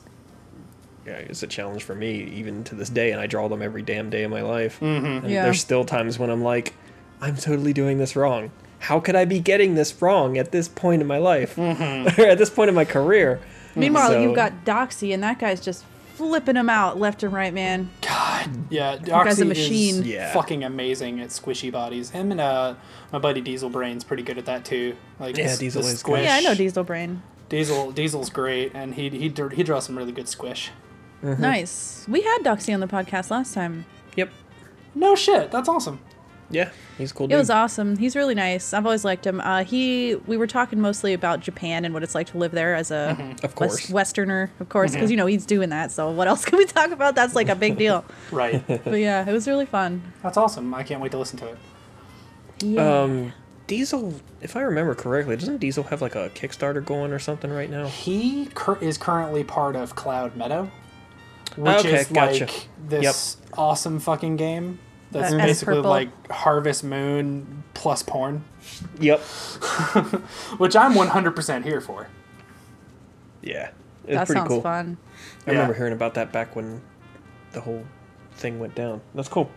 yeah, 1.07 1.13
it's 1.15 1.43
a 1.43 1.47
challenge 1.47 1.83
for 1.83 1.95
me 1.95 2.25
even 2.25 2.63
to 2.65 2.75
this 2.75 2.89
day, 2.91 3.11
and 3.13 3.21
I 3.21 3.27
draw 3.27 3.49
them 3.49 3.63
every 3.63 3.83
damn 3.83 4.11
day 4.11 4.23
of 4.25 4.31
my 4.31 4.43
life. 4.43 4.79
Mm-hmm. 4.81 5.07
And 5.07 5.31
Yeah. 5.31 5.45
there's 5.45 5.61
still 5.61 5.85
times 5.85 6.19
when 6.19 6.31
I'm 6.31 6.43
like, 6.43 6.75
I'm 7.21 7.37
totally 7.37 7.73
doing 7.73 7.99
this 7.99 8.15
wrong. 8.17 8.51
How 8.81 8.99
could 9.01 9.15
I 9.17 9.25
be 9.25 9.41
getting 9.41 9.75
this 9.75 10.01
wrong 10.03 10.37
at 10.39 10.53
this 10.53 10.69
point 10.69 11.01
in 11.03 11.07
my 11.09 11.19
life, 11.19 11.59
or 11.59 12.27
at 12.27 12.39
this 12.39 12.51
point 12.51 12.69
in 12.69 12.75
my 12.75 12.85
career? 12.85 13.41
Meanwhile, 13.77 14.09
So- 14.11 14.21
you've 14.23 14.35
got 14.37 14.65
Doxy, 14.65 15.13
and 15.15 15.23
that 15.23 15.39
guy's 15.39 15.61
just 15.61 15.85
flipping 16.21 16.55
them 16.57 16.69
out 16.69 16.99
left 17.01 17.23
and 17.23 17.33
right, 17.33 17.53
man. 17.55 17.89
God, 18.03 18.51
yeah, 18.69 18.99
guy's 18.99 19.39
a 19.41 19.45
Doxy 19.45 19.49
machine. 19.49 19.95
is 20.01 20.07
Yeah. 20.07 20.33
fucking 20.35 20.63
amazing 20.65 21.19
at 21.21 21.31
squishy 21.31 21.73
bodies. 21.73 22.11
Him 22.11 22.31
and 22.31 22.41
uh, 22.41 22.75
my 23.11 23.19
buddy 23.19 23.41
Diesel 23.41 23.71
Brain's 23.71 24.05
pretty 24.05 24.23
good 24.23 24.37
at 24.37 24.45
that 24.45 24.67
too. 24.67 24.97
Like 25.19 25.39
Yeah, 25.39 25.45
s- 25.45 25.59
Diesel 25.59 25.81
the 25.83 25.89
is 25.89 25.95
good. 25.95 25.99
squish. 26.01 26.25
Yeah, 26.25 26.35
I 26.37 26.41
know 26.43 26.55
Diesel 26.55 26.85
Brain. 26.85 27.23
Diesel 27.49 27.91
Diesel's 27.93 28.29
great, 28.29 28.73
and 28.75 28.95
he 28.95 29.09
he 29.09 29.33
he 29.55 29.63
draws 29.63 29.87
some 29.87 29.97
really 29.97 30.13
good 30.13 30.29
squish. 30.29 30.71
Mm-hmm. 31.25 31.41
Nice. 31.43 32.05
We 32.07 32.21
had 32.21 32.39
Doxy 32.43 32.73
on 32.75 32.81
the 32.81 32.87
podcast 32.87 33.31
last 33.31 33.55
time. 33.55 33.87
Yep. 34.17 34.31
No 34.95 35.15
shit, 35.15 35.51
that's 35.51 35.69
awesome. 35.69 36.01
Yeah, 36.53 36.71
he's 36.99 37.13
a 37.13 37.15
cool. 37.15 37.27
It 37.27 37.31
Dude. 37.31 37.39
was 37.39 37.51
awesome. 37.51 37.97
He's 37.97 38.17
really 38.17 38.35
nice. 38.35 38.73
I've 38.73 38.85
always 38.85 39.05
liked 39.05 39.25
him. 39.27 39.41
Uh, 39.41 39.63
he, 39.65 40.17
we 40.27 40.37
were 40.37 40.47
talking 40.49 40.81
mostly 40.81 41.13
about 41.15 41.41
Japan 41.41 41.85
and 41.85 41.95
what 41.95 42.03
it's 42.03 42.15
like 42.15 42.27
to 42.29 42.39
live 42.39 42.51
there 42.51 42.75
as 42.75 42.91
a 42.91 43.11
Of 43.43 43.43
West- 43.43 43.55
course. 43.55 43.91
Westerner, 43.91 44.51
of 44.59 44.69
course, 44.69 44.93
because 44.93 45.11
you 45.11 45.17
know 45.17 45.27
he's 45.27 45.47
doing 45.47 45.69
that. 45.71 45.93
So 45.93 46.11
what 46.11 46.27
else 46.29 46.45
can 46.47 46.59
we 46.59 46.67
talk 46.67 46.91
about? 46.91 47.15
That's 47.15 47.35
like 47.37 47.49
a 47.49 47.55
big 47.55 47.79
deal. 47.79 48.05
Right, 48.33 48.67
but 48.67 48.95
yeah, 48.99 49.29
it 49.29 49.33
was 49.33 49.47
really 49.49 49.67
fun. 49.67 50.03
that's 50.23 50.37
awesome. 50.37 50.75
I 50.75 50.83
can't 50.83 51.01
wait 51.01 51.13
to 51.13 51.19
listen 51.19 51.39
to 51.39 51.47
it. 51.49 51.59
Yeah. 52.63 53.03
Um, 53.03 53.33
Diesel, 53.67 54.15
if 54.41 54.57
I 54.57 54.63
remember 54.63 54.95
correctly, 54.97 55.37
doesn't 55.37 55.59
Diesel 55.59 55.85
have 55.85 56.03
like 56.03 56.17
a 56.17 56.31
Kickstarter 56.31 56.85
going 56.85 57.13
or 57.13 57.19
something 57.21 57.51
right 57.53 57.71
now? 57.71 57.87
He 57.87 58.47
cur- 58.55 58.79
is 58.81 58.99
currently 58.99 59.45
part 59.45 59.77
of 59.77 59.95
Cloud 59.95 60.37
Meadow, 60.37 60.71
which 61.57 61.77
Okay, 61.79 62.01
is 62.01 62.09
gotcha. 62.09 62.47
like 62.47 62.69
this 62.89 63.37
awesome 63.57 64.01
fucking 64.01 64.37
game. 64.37 64.81
That's 65.13 65.33
Uh, 65.33 65.39
basically 65.39 65.75
purple. 65.77 65.91
like 65.91 66.31
Harvest 66.31 66.85
Moon 66.85 67.65
plus 67.75 68.03
porn, 68.03 68.45
Yep. 69.01 69.21
which 70.59 70.77
I'm 70.77 70.95
100% 70.95 71.65
here 71.65 71.81
for. 71.81 72.07
Yeah, 73.43 73.71
it's 74.05 74.13
that 74.17 74.27
pretty 74.27 74.39
sounds 74.41 74.49
cool. 74.49 74.61
fun. 74.61 74.99
I 75.47 75.51
remember 75.53 75.75
hearing 75.75 75.93
about 75.95 76.15
that 76.15 76.31
back 76.33 76.55
when 76.55 76.81
the 77.53 77.61
whole 77.61 77.85
thing 78.35 78.59
went 78.61 78.75
down. 78.75 79.01
That's 79.15 79.29
cool. 79.29 79.51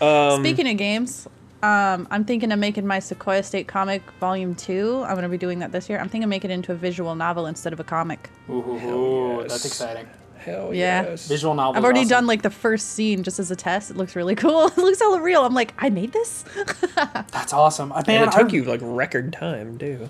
Um, 0.00 0.40
Speaking 0.42 0.68
of 0.68 0.76
games, 0.76 1.28
um, 1.62 2.08
I'm 2.10 2.24
thinking 2.24 2.50
of 2.52 2.58
making 2.58 2.86
my 2.86 2.98
Sequoia 3.00 3.42
State 3.42 3.68
comic 3.68 4.02
volume 4.20 4.54
two. 4.54 5.04
I'm 5.06 5.14
gonna 5.14 5.28
be 5.28 5.38
doing 5.38 5.58
that 5.58 5.72
this 5.72 5.88
year. 5.88 5.98
I'm 5.98 6.08
thinking 6.08 6.24
of 6.24 6.30
making 6.30 6.50
it 6.50 6.54
into 6.54 6.72
a 6.72 6.76
visual 6.76 7.14
novel 7.14 7.46
instead 7.46 7.72
of 7.72 7.80
a 7.80 7.84
comic. 7.84 8.30
Ooh, 8.48 8.54
ooh, 8.54 8.88
ooh, 8.88 9.40
yes. 9.42 9.50
that's 9.50 9.64
exciting. 9.66 10.08
Hell 10.50 10.74
Yeah. 10.74 11.02
yes. 11.02 11.28
Visual 11.28 11.54
novel. 11.54 11.76
I've 11.78 11.84
already 11.84 12.04
done 12.04 12.26
like 12.26 12.42
the 12.42 12.50
first 12.50 12.90
scene 12.90 13.22
just 13.22 13.38
as 13.38 13.50
a 13.50 13.56
test. 13.56 13.90
It 13.90 13.96
looks 13.96 14.16
really 14.16 14.34
cool. 14.34 14.66
it 14.76 14.76
looks 14.78 14.98
hella 15.00 15.20
real. 15.20 15.44
I'm 15.44 15.54
like, 15.54 15.74
I 15.78 15.90
made 15.90 16.12
this. 16.12 16.44
That's 16.94 17.52
awesome. 17.52 17.92
I 17.92 18.02
and 18.06 18.24
it 18.28 18.32
took 18.32 18.50
I, 18.50 18.54
you 18.54 18.64
like 18.64 18.80
record 18.82 19.32
time 19.32 19.78
too. 19.78 20.08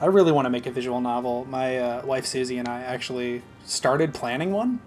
I 0.00 0.06
really 0.06 0.32
want 0.32 0.46
to 0.46 0.50
make 0.50 0.66
a 0.66 0.70
visual 0.70 1.00
novel. 1.00 1.46
My 1.48 1.78
uh, 1.78 2.06
wife 2.06 2.26
Susie 2.26 2.58
and 2.58 2.68
I 2.68 2.82
actually 2.82 3.42
started 3.64 4.12
planning 4.12 4.52
one. 4.52 4.80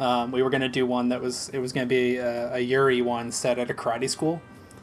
Um, 0.00 0.32
we 0.32 0.42
were 0.42 0.50
going 0.50 0.60
to 0.62 0.68
do 0.68 0.86
one 0.86 1.10
that 1.10 1.20
was 1.20 1.50
it 1.50 1.58
was 1.58 1.72
going 1.72 1.86
to 1.86 1.88
be 1.88 2.16
a, 2.16 2.54
a 2.54 2.58
Yuri 2.58 3.02
one 3.02 3.30
set 3.30 3.58
at 3.58 3.70
a 3.70 3.74
karate 3.74 4.08
school. 4.08 4.40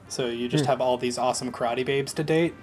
So 0.08 0.28
you 0.28 0.50
just 0.50 0.66
have 0.66 0.82
all 0.82 0.98
these 0.98 1.18
awesome 1.18 1.52
karate 1.52 1.86
babes 1.86 2.14
to 2.14 2.24
date. 2.24 2.54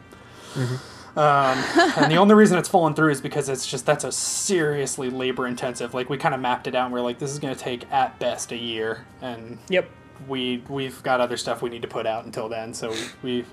Um, 1.18 1.58
and 1.96 2.12
the 2.12 2.16
only 2.16 2.34
reason 2.36 2.58
it's 2.58 2.68
fallen 2.68 2.94
through 2.94 3.10
is 3.10 3.20
because 3.20 3.48
it's 3.48 3.66
just 3.66 3.84
that's 3.84 4.04
a 4.04 4.12
seriously 4.12 5.10
labor 5.10 5.48
intensive. 5.48 5.92
Like 5.92 6.08
we 6.08 6.16
kind 6.16 6.32
of 6.34 6.40
mapped 6.40 6.68
it 6.68 6.76
out 6.76 6.84
and 6.86 6.94
we 6.94 7.00
are 7.00 7.02
like, 7.02 7.18
this 7.18 7.32
is 7.32 7.38
going 7.40 7.54
to 7.54 7.60
take 7.60 7.90
at 7.90 8.18
best 8.20 8.52
a 8.52 8.56
year, 8.56 9.04
and 9.20 9.58
Yep. 9.68 9.90
we 10.28 10.62
we've 10.68 11.02
got 11.02 11.20
other 11.20 11.36
stuff 11.36 11.60
we 11.60 11.70
need 11.70 11.82
to 11.82 11.88
put 11.88 12.06
out 12.06 12.24
until 12.24 12.48
then. 12.48 12.72
So 12.72 12.90
we, 12.90 12.98
we've 13.22 13.48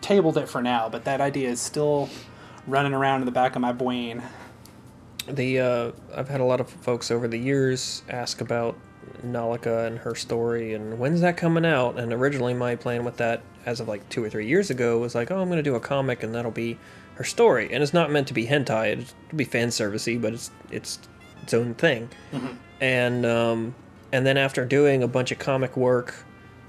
tabled 0.00 0.36
it 0.38 0.48
for 0.48 0.60
now. 0.60 0.88
But 0.88 1.04
that 1.04 1.20
idea 1.20 1.48
is 1.50 1.60
still 1.60 2.08
running 2.66 2.92
around 2.94 3.20
in 3.20 3.26
the 3.26 3.32
back 3.32 3.54
of 3.54 3.62
my 3.62 3.72
brain. 3.72 4.20
The 5.28 5.60
uh, 5.60 5.92
I've 6.16 6.28
had 6.28 6.40
a 6.40 6.44
lot 6.44 6.60
of 6.60 6.68
folks 6.68 7.10
over 7.12 7.28
the 7.28 7.38
years 7.38 8.02
ask 8.10 8.40
about 8.40 8.76
Nalika 9.24 9.86
and 9.86 9.98
her 9.98 10.14
story 10.14 10.74
and 10.74 10.98
when's 10.98 11.20
that 11.20 11.36
coming 11.36 11.64
out. 11.64 11.98
And 11.98 12.12
originally 12.12 12.54
my 12.54 12.74
plan 12.74 13.04
with 13.04 13.16
that, 13.18 13.42
as 13.64 13.78
of 13.80 13.86
like 13.88 14.06
two 14.08 14.22
or 14.24 14.28
three 14.28 14.46
years 14.48 14.70
ago, 14.70 14.98
was 14.98 15.14
like, 15.14 15.30
oh, 15.30 15.40
I'm 15.40 15.48
gonna 15.48 15.62
do 15.62 15.76
a 15.76 15.80
comic 15.80 16.22
and 16.24 16.34
that'll 16.34 16.50
be 16.50 16.76
her 17.14 17.24
story. 17.24 17.72
And 17.72 17.82
it's 17.82 17.94
not 17.94 18.10
meant 18.10 18.28
to 18.28 18.34
be 18.34 18.46
hentai. 18.46 18.92
It'll 18.92 19.36
be 19.36 19.44
fan 19.44 19.68
servicey, 19.68 20.20
but 20.20 20.32
it's 20.34 20.50
it's 20.70 20.98
its 21.42 21.54
own 21.54 21.74
thing. 21.74 22.08
And 22.80 23.24
um, 23.26 23.74
and 24.12 24.26
then 24.26 24.36
after 24.36 24.64
doing 24.64 25.02
a 25.02 25.08
bunch 25.08 25.30
of 25.32 25.38
comic 25.38 25.76
work 25.76 26.14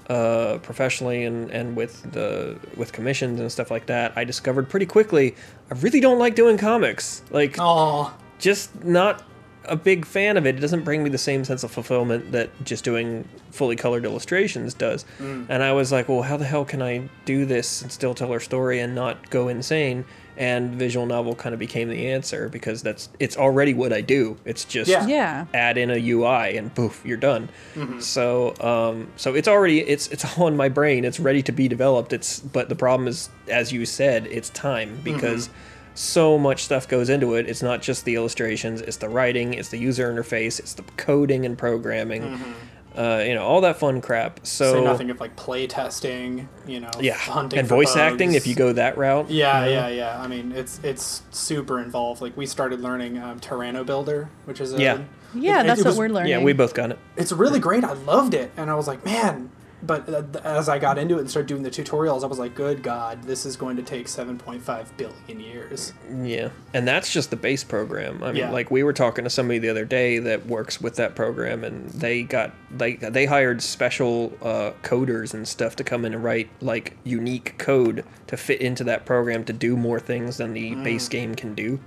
uh, 0.08 0.58
professionally 0.62 1.24
and, 1.24 1.50
and 1.50 1.76
with 1.76 2.12
the 2.12 2.58
with 2.76 2.92
commissions 2.92 3.40
and 3.40 3.50
stuff 3.50 3.70
like 3.70 3.86
that, 3.86 4.12
I 4.16 4.24
discovered 4.24 4.68
pretty 4.68 4.86
quickly 4.86 5.34
I 5.70 5.74
really 5.74 6.00
don't 6.00 6.18
like 6.18 6.34
doing 6.34 6.58
comics. 6.58 7.22
Like 7.30 7.56
Oh, 7.58 8.14
just 8.38 8.84
not 8.84 9.24
a 9.68 9.74
big 9.74 10.04
fan 10.06 10.36
of 10.36 10.46
it. 10.46 10.54
It 10.54 10.60
doesn't 10.60 10.84
bring 10.84 11.02
me 11.02 11.10
the 11.10 11.18
same 11.18 11.44
sense 11.44 11.64
of 11.64 11.72
fulfillment 11.72 12.30
that 12.30 12.50
just 12.64 12.84
doing 12.84 13.28
fully 13.50 13.74
colored 13.74 14.04
illustrations 14.04 14.74
does. 14.74 15.04
And 15.18 15.60
I 15.60 15.72
was 15.72 15.90
like, 15.90 16.08
well, 16.08 16.22
how 16.22 16.36
the 16.36 16.44
hell 16.44 16.64
can 16.64 16.80
I 16.82 17.08
do 17.24 17.44
this 17.44 17.82
and 17.82 17.90
still 17.90 18.14
tell 18.14 18.30
her 18.32 18.38
story 18.38 18.78
and 18.78 18.94
not 18.94 19.28
go 19.28 19.48
insane? 19.48 20.04
And 20.38 20.72
visual 20.72 21.06
novel 21.06 21.34
kind 21.34 21.54
of 21.54 21.58
became 21.58 21.88
the 21.88 22.08
answer 22.08 22.48
because 22.48 22.82
that's 22.82 23.08
it's 23.18 23.36
already 23.36 23.72
what 23.72 23.92
I 23.92 24.02
do. 24.02 24.36
It's 24.44 24.64
just 24.64 24.90
Yeah. 24.90 25.06
yeah. 25.06 25.46
add 25.54 25.78
in 25.78 25.90
a 25.90 26.10
UI 26.10 26.56
and 26.56 26.74
poof, 26.74 27.02
you're 27.04 27.16
done. 27.16 27.48
Mm-hmm. 27.74 28.00
So 28.00 28.54
um, 28.60 29.08
so 29.16 29.34
it's 29.34 29.48
already 29.48 29.80
it's 29.80 30.08
it's 30.08 30.24
all 30.38 30.48
in 30.48 30.56
my 30.56 30.68
brain. 30.68 31.04
It's 31.04 31.18
ready 31.18 31.42
to 31.42 31.52
be 31.52 31.68
developed. 31.68 32.12
It's 32.12 32.40
but 32.40 32.68
the 32.68 32.76
problem 32.76 33.08
is, 33.08 33.30
as 33.48 33.72
you 33.72 33.86
said, 33.86 34.26
it's 34.26 34.50
time 34.50 34.90
mm-hmm. 34.90 35.02
because 35.02 35.48
so 35.94 36.38
much 36.38 36.64
stuff 36.64 36.86
goes 36.86 37.08
into 37.08 37.34
it. 37.34 37.48
It's 37.48 37.62
not 37.62 37.80
just 37.80 38.04
the 38.04 38.16
illustrations. 38.16 38.82
It's 38.82 38.98
the 38.98 39.08
writing. 39.08 39.54
It's 39.54 39.70
the 39.70 39.78
user 39.78 40.12
interface. 40.12 40.58
It's 40.58 40.74
the 40.74 40.82
coding 40.98 41.46
and 41.46 41.56
programming. 41.56 42.22
Mm-hmm. 42.22 42.52
Uh, 42.96 43.22
you 43.26 43.34
know 43.34 43.44
all 43.44 43.60
that 43.60 43.78
fun 43.78 44.00
crap. 44.00 44.40
So, 44.46 44.72
say 44.72 44.84
nothing 44.84 45.10
of 45.10 45.20
like 45.20 45.36
play 45.36 45.66
testing. 45.66 46.48
You 46.66 46.80
know, 46.80 46.90
yeah, 47.00 47.14
hunting 47.14 47.58
and 47.58 47.68
for 47.68 47.76
voice 47.76 47.94
acting 47.96 48.32
if 48.34 48.46
you 48.46 48.54
go 48.54 48.72
that 48.72 48.96
route. 48.96 49.30
Yeah, 49.30 49.64
you 49.66 49.66
know? 49.66 49.72
yeah, 49.72 49.88
yeah. 49.88 50.20
I 50.20 50.26
mean, 50.26 50.52
it's 50.52 50.80
it's 50.82 51.22
super 51.30 51.80
involved. 51.80 52.20
Like 52.22 52.36
we 52.36 52.46
started 52.46 52.80
learning 52.80 53.18
um, 53.18 53.38
TyranoBuilder, 53.40 54.28
which 54.46 54.60
is 54.60 54.72
a, 54.72 54.80
Yeah. 54.80 54.98
Yeah, 55.34 55.58
it- 55.58 55.64
it 55.64 55.66
that's 55.66 55.78
what 55.80 55.86
was- 55.88 55.98
we're 55.98 56.08
learning. 56.08 56.30
Yeah, 56.30 56.42
we 56.42 56.52
both 56.54 56.72
got 56.72 56.90
it. 56.90 56.98
It's 57.16 57.32
really 57.32 57.58
great. 57.60 57.84
I 57.84 57.92
loved 57.92 58.32
it, 58.32 58.50
and 58.56 58.70
I 58.70 58.74
was 58.74 58.86
like, 58.88 59.04
man. 59.04 59.50
But 59.82 60.08
uh, 60.08 60.22
as 60.42 60.68
I 60.70 60.78
got 60.78 60.96
into 60.96 61.16
it 61.16 61.20
and 61.20 61.30
started 61.30 61.48
doing 61.48 61.62
the 61.62 61.70
tutorials, 61.70 62.24
I 62.24 62.26
was 62.26 62.38
like, 62.38 62.54
good 62.54 62.82
God, 62.82 63.22
this 63.24 63.44
is 63.44 63.56
going 63.56 63.76
to 63.76 63.82
take 63.82 64.06
7.5 64.06 64.96
billion 64.96 65.38
years. 65.40 65.92
Yeah, 66.22 66.48
and 66.72 66.88
that's 66.88 67.12
just 67.12 67.28
the 67.30 67.36
base 67.36 67.62
program. 67.62 68.22
I 68.22 68.28
mean, 68.28 68.36
Yeah. 68.36 68.50
like 68.50 68.70
we 68.70 68.82
were 68.82 68.94
talking 68.94 69.24
to 69.24 69.30
somebody 69.30 69.58
the 69.58 69.68
other 69.68 69.84
day 69.84 70.18
that 70.18 70.46
works 70.46 70.80
with 70.80 70.96
that 70.96 71.14
program, 71.14 71.62
and 71.62 71.90
they 71.90 72.22
got 72.22 72.52
they 72.70 72.94
they 72.96 73.26
hired 73.26 73.60
special 73.62 74.32
uh, 74.42 74.72
coders 74.82 75.34
and 75.34 75.46
stuff 75.46 75.76
to 75.76 75.84
come 75.84 76.04
in 76.06 76.14
and 76.14 76.24
write 76.24 76.48
like 76.62 76.96
unique 77.04 77.58
code 77.58 78.04
to 78.28 78.36
fit 78.38 78.62
into 78.62 78.82
that 78.84 79.04
program 79.04 79.44
to 79.44 79.52
do 79.52 79.76
more 79.76 80.00
things 80.00 80.38
than 80.38 80.54
the 80.54 80.74
base 80.76 81.08
game 81.08 81.34
can 81.34 81.54
do. 81.54 81.78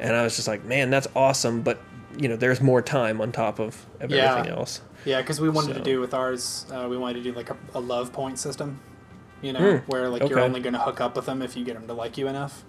And 0.00 0.16
I 0.16 0.22
was 0.22 0.36
just 0.36 0.48
like, 0.48 0.64
man, 0.64 0.88
that's 0.90 1.08
awesome, 1.14 1.60
but 1.60 1.78
you 2.16 2.28
know, 2.28 2.36
there's 2.36 2.60
more 2.62 2.80
time 2.82 3.20
on 3.20 3.32
top 3.32 3.58
of, 3.60 3.84
of 4.00 4.10
Yeah. 4.10 4.32
everything 4.32 4.50
else. 4.58 4.80
Yeah, 5.08 5.22
because 5.22 5.40
we 5.40 5.48
wanted 5.48 5.74
to 5.74 5.80
do 5.82 6.00
with 6.00 6.12
ours, 6.12 6.66
uh, 6.70 6.86
we 6.88 6.98
wanted 6.98 7.14
to 7.14 7.22
do 7.22 7.32
like 7.32 7.48
a, 7.50 7.56
a 7.74 7.80
love 7.80 8.12
point 8.12 8.38
system, 8.38 8.78
you 9.40 9.54
know, 9.54 9.78
where 9.86 10.08
like 10.10 10.28
you're 10.28 10.40
only 10.40 10.60
going 10.60 10.74
to 10.74 10.78
hook 10.80 11.00
up 11.00 11.16
with 11.16 11.24
them 11.26 11.40
if 11.40 11.56
you 11.56 11.64
get 11.64 11.74
them 11.74 11.86
to 11.86 11.94
like 11.94 12.18
you 12.18 12.28
enough. 12.28 12.62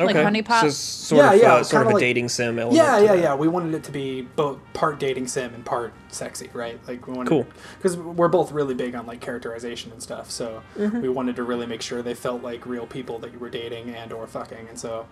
Okay. 0.00 0.06
Like 0.06 0.16
HuniePop? 0.16 0.62
So 0.62 0.68
sort 0.70 1.18
Yeah, 1.18 1.32
of 1.34 1.40
yeah, 1.42 1.52
uh, 1.52 1.62
sort 1.62 1.82
of 1.82 1.88
kinda 1.88 1.90
a 1.90 1.92
like- 1.96 2.00
dating 2.00 2.28
sim 2.30 2.58
element. 2.58 2.76
Yeah, 2.82 2.98
yeah, 2.98 3.06
that. 3.14 3.18
yeah. 3.22 3.34
We 3.34 3.46
wanted 3.46 3.74
it 3.74 3.84
to 3.84 3.92
be 3.92 4.22
both 4.22 4.58
part 4.72 4.98
dating 4.98 5.28
sim 5.28 5.52
and 5.52 5.62
part 5.66 5.92
sexy, 6.08 6.48
right? 6.54 6.80
Like 6.88 7.06
we 7.06 7.12
wanted, 7.12 7.28
Cool. 7.28 7.46
because 7.76 7.98
we're 7.98 8.28
both 8.28 8.52
really 8.52 8.72
big 8.72 8.94
on 8.94 9.04
like 9.04 9.20
characterization 9.20 9.92
and 9.92 10.02
stuff. 10.02 10.30
So 10.30 10.62
Mm-hmm. 10.78 11.02
we 11.02 11.10
wanted 11.10 11.36
to 11.36 11.42
really 11.42 11.66
make 11.66 11.82
sure 11.82 12.00
they 12.00 12.14
felt 12.14 12.42
like 12.42 12.64
real 12.64 12.86
people 12.86 13.18
that 13.18 13.34
you 13.34 13.38
were 13.38 13.50
dating 13.50 13.90
and 13.94 14.14
or 14.14 14.26
fucking. 14.26 14.66
And 14.66 14.78
so 14.78 15.04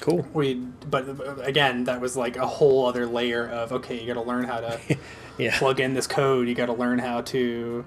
Cool. 0.00 0.26
we, 0.34 0.54
but 0.54 1.06
again, 1.46 1.84
that 1.84 2.00
was 2.00 2.16
like 2.16 2.36
a 2.36 2.46
whole 2.46 2.86
other 2.86 3.06
layer 3.06 3.48
of 3.48 3.72
okay, 3.72 3.98
you 4.00 4.06
got 4.06 4.14
to 4.14 4.22
learn 4.28 4.44
how 4.44 4.60
to 4.60 4.78
Yeah. 5.38 5.56
plug 5.58 5.80
in 5.80 5.94
this 5.94 6.06
code. 6.06 6.48
You 6.48 6.54
got 6.54 6.66
to 6.66 6.72
learn 6.72 6.98
how 6.98 7.20
to 7.22 7.84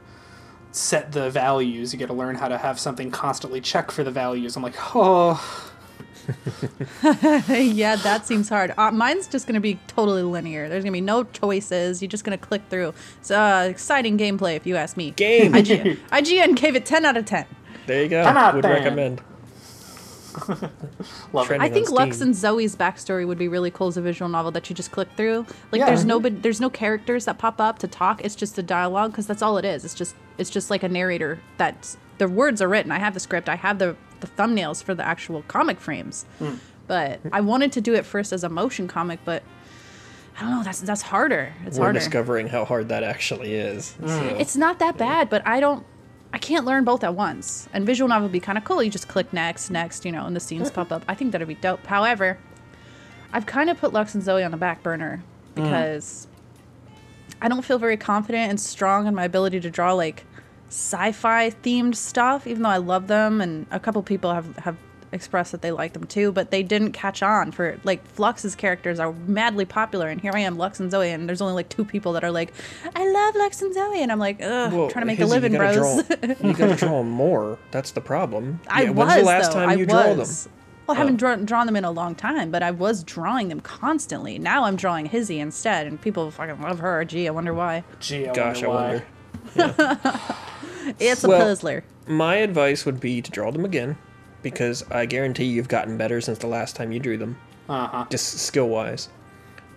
set 0.71 1.11
the 1.11 1.29
values. 1.29 1.93
You 1.93 1.99
got 1.99 2.07
to 2.07 2.13
learn 2.13 2.35
how 2.35 2.47
to 2.47 2.57
have 2.57 2.79
something 2.79 3.09
constantly 3.11 3.59
check 3.61 3.89
for 3.91 4.03
the 4.03 4.11
values. 4.11 4.55
I'm 4.55 4.63
like, 4.63 4.75
oh, 4.95 5.71
yeah, 7.49 7.95
that 7.95 8.25
seems 8.27 8.49
hard. 8.49 8.73
Uh, 8.77 8.91
mine's 8.91 9.27
just 9.27 9.47
going 9.47 9.55
to 9.55 9.59
be 9.61 9.79
totally 9.87 10.21
linear. 10.23 10.69
There's 10.69 10.83
going 10.83 10.93
to 10.93 10.97
be 10.97 11.01
no 11.01 11.23
choices. 11.23 12.01
You're 12.01 12.09
just 12.09 12.23
going 12.23 12.37
to 12.37 12.45
click 12.45 12.61
through. 12.69 12.93
It's 13.19 13.31
uh, 13.31 13.67
exciting 13.69 14.17
gameplay, 14.17 14.55
if 14.55 14.67
you 14.67 14.75
ask 14.75 14.95
me. 14.97 15.11
Game. 15.11 15.53
IGN, 15.53 15.97
IGN 16.11 16.55
gave 16.55 16.75
it 16.75 16.85
10 16.85 17.05
out 17.05 17.17
of 17.17 17.25
10. 17.25 17.45
There 17.87 18.03
you 18.03 18.09
go. 18.09 18.23
Come 18.23 18.37
out 18.37 18.53
Would 18.55 18.63
then. 18.63 18.71
recommend. 18.71 19.21
Love 21.33 21.47
Trending. 21.47 21.61
I 21.69 21.73
think 21.73 21.89
Lux 21.89 22.17
Steam. 22.17 22.27
and 22.29 22.35
Zoe's 22.35 22.75
backstory 22.75 23.25
would 23.27 23.37
be 23.37 23.47
really 23.47 23.71
cool 23.71 23.87
as 23.87 23.97
a 23.97 24.01
visual 24.01 24.29
novel 24.29 24.51
that 24.51 24.69
you 24.69 24.75
just 24.75 24.91
click 24.91 25.07
through. 25.15 25.45
Like 25.71 25.79
Yeah. 25.79 25.85
there's 25.87 26.05
no 26.05 26.19
there's 26.19 26.59
no 26.61 26.69
characters 26.69 27.25
that 27.25 27.37
pop 27.37 27.59
up 27.61 27.79
to 27.79 27.87
talk. 27.87 28.23
It's 28.23 28.35
just 28.35 28.55
the 28.55 28.63
dialogue 28.63 29.11
because 29.11 29.27
that's 29.27 29.41
all 29.41 29.57
it 29.57 29.65
is. 29.65 29.85
It's 29.85 29.93
just 29.93 30.15
it's 30.37 30.49
just 30.49 30.69
like 30.69 30.83
a 30.83 30.89
narrator 30.89 31.39
that 31.57 31.95
the 32.17 32.27
words 32.27 32.61
are 32.61 32.67
written. 32.67 32.91
I 32.91 32.99
have 32.99 33.13
the 33.13 33.19
script. 33.19 33.49
I 33.49 33.55
have 33.55 33.79
the 33.79 33.95
the 34.19 34.27
thumbnails 34.27 34.83
for 34.83 34.93
the 34.93 35.05
actual 35.05 35.43
comic 35.43 35.79
frames. 35.79 36.25
Hmm. 36.39 36.55
But 36.87 37.19
I 37.31 37.41
wanted 37.41 37.71
to 37.73 37.81
do 37.81 37.93
it 37.93 38.05
first 38.05 38.33
as 38.33 38.43
a 38.43 38.49
motion 38.49 38.87
comic, 38.87 39.19
but 39.23 39.43
I 40.37 40.41
don't 40.41 40.51
know. 40.51 40.63
That's 40.63 40.81
that's 40.81 41.03
harder. 41.03 41.53
It's 41.65 41.77
We're 41.77 41.85
harder. 41.85 41.99
discovering 41.99 42.47
how 42.47 42.65
hard 42.65 42.89
that 42.89 43.03
actually 43.03 43.53
is. 43.53 43.95
So. 44.05 44.35
It's 44.39 44.55
not 44.55 44.79
that 44.79 44.97
bad, 44.97 45.29
but 45.29 45.45
I 45.45 45.59
don't. 45.59 45.85
I 46.31 46.37
can't 46.37 46.65
learn 46.65 46.83
both 46.83 47.03
at 47.03 47.15
once. 47.15 47.67
And 47.73 47.85
visual 47.85 48.07
novel 48.07 48.27
would 48.27 48.31
be 48.31 48.39
kind 48.39 48.57
of 48.57 48.63
cool. 48.63 48.83
You 48.83 48.91
just 48.91 49.07
click 49.07 49.33
next, 49.33 49.69
next, 49.69 50.05
you 50.05 50.11
know, 50.11 50.25
and 50.25 50.35
the 50.35 50.39
scenes 50.39 50.67
mm-hmm. 50.67 50.75
pop 50.75 50.91
up. 50.91 51.03
I 51.07 51.15
think 51.15 51.31
that'd 51.31 51.47
be 51.47 51.55
dope. 51.55 51.85
However, 51.85 52.37
I've 53.33 53.45
kind 53.45 53.69
of 53.69 53.79
put 53.79 53.93
Lux 53.93 54.13
and 54.13 54.23
Zoe 54.23 54.43
on 54.43 54.51
the 54.51 54.57
back 54.57 54.83
burner 54.83 55.23
mm. 55.55 55.55
because 55.55 56.27
I 57.41 57.47
don't 57.47 57.63
feel 57.63 57.79
very 57.79 57.97
confident 57.97 58.49
and 58.49 58.59
strong 58.59 59.07
in 59.07 59.15
my 59.15 59.23
ability 59.23 59.59
to 59.61 59.69
draw 59.69 59.93
like 59.93 60.25
sci-fi 60.67 61.49
themed 61.49 61.95
stuff. 61.95 62.45
Even 62.45 62.63
though 62.63 62.69
I 62.69 62.77
love 62.77 63.07
them, 63.07 63.41
and 63.41 63.65
a 63.71 63.79
couple 63.79 64.01
people 64.03 64.33
have 64.33 64.55
have 64.57 64.77
expressed 65.11 65.51
that 65.51 65.61
they 65.61 65.71
like 65.71 65.93
them 65.93 66.05
too, 66.05 66.31
but 66.31 66.51
they 66.51 66.63
didn't 66.63 66.91
catch 66.91 67.23
on 67.23 67.51
for 67.51 67.79
like 67.83 68.05
Flux's 68.07 68.55
characters 68.55 68.99
are 68.99 69.13
madly 69.27 69.65
popular, 69.65 70.07
and 70.09 70.19
here 70.21 70.31
I 70.35 70.39
am, 70.39 70.57
Lux 70.57 70.79
and 70.79 70.91
Zoe, 70.91 71.09
and 71.11 71.27
there's 71.27 71.41
only 71.41 71.53
like 71.53 71.69
two 71.69 71.83
people 71.85 72.13
that 72.13 72.23
are 72.23 72.31
like, 72.31 72.53
I 72.95 73.09
love 73.09 73.35
Lux 73.35 73.61
and 73.61 73.73
Zoe, 73.73 74.01
and 74.01 74.11
I'm 74.11 74.19
like, 74.19 74.41
ugh, 74.41 74.71
Well, 74.73 74.89
trying 74.89 75.01
to 75.01 75.07
make 75.07 75.19
a 75.19 75.25
living, 75.25 75.53
you 75.53 75.57
bros. 75.57 75.75
Draw, 76.03 76.47
you 76.47 76.53
gotta 76.53 76.75
draw 76.85 77.03
more. 77.03 77.57
That's 77.71 77.91
the 77.91 78.01
problem. 78.01 78.59
I 78.67 78.83
Yeah, 78.83 78.89
was 78.91 79.07
When's 79.07 79.21
the 79.21 79.25
last 79.27 79.47
though. 79.47 79.53
time 79.59 79.69
I 79.69 79.73
you 79.75 79.85
draw 79.85 80.03
them? 80.03 80.17
was. 80.19 80.49
Well, 80.87 80.95
I 80.95 80.99
haven't 81.01 81.15
oh. 81.15 81.17
drawn, 81.17 81.45
drawn 81.45 81.65
them 81.67 81.75
in 81.75 81.85
a 81.85 81.91
long 81.91 82.15
time, 82.15 82.49
but 82.49 82.63
I 82.63 82.71
was 82.71 83.03
drawing 83.03 83.49
them 83.49 83.59
constantly. 83.59 84.39
Now 84.39 84.63
I'm 84.63 84.75
drawing 84.75 85.05
Hizzy 85.05 85.39
instead, 85.39 85.85
and 85.85 86.01
people 86.01 86.31
fucking 86.31 86.61
love 86.61 86.79
her. 86.79 87.05
Gee, 87.05 87.27
I 87.27 87.31
wonder 87.31 87.53
why. 87.53 87.83
Gee, 87.99 88.27
I 88.27 88.33
Gosh, 88.33 88.63
I 88.63 88.67
wonder 88.67 89.03
wonder. 89.55 89.73
why. 89.77 90.35
It's 90.99 91.23
a 91.23 91.27
Well- 91.27 91.41
puzzler. 91.41 91.83
My 92.07 92.37
advice 92.37 92.85
would 92.85 92.99
be 92.99 93.21
to 93.21 93.29
draw 93.29 93.51
them 93.51 93.63
again, 93.65 93.97
because 94.41 94.83
I 94.91 95.05
guarantee 95.05 95.45
you've 95.45 95.67
gotten 95.67 95.97
better 95.97 96.21
since 96.21 96.37
the 96.37 96.47
last 96.47 96.75
time 96.75 96.91
you 96.91 96.99
drew 96.99 97.17
them, 97.17 97.37
Uh-huh. 97.67 98.05
just 98.09 98.39
skill 98.39 98.69
wise. 98.69 99.09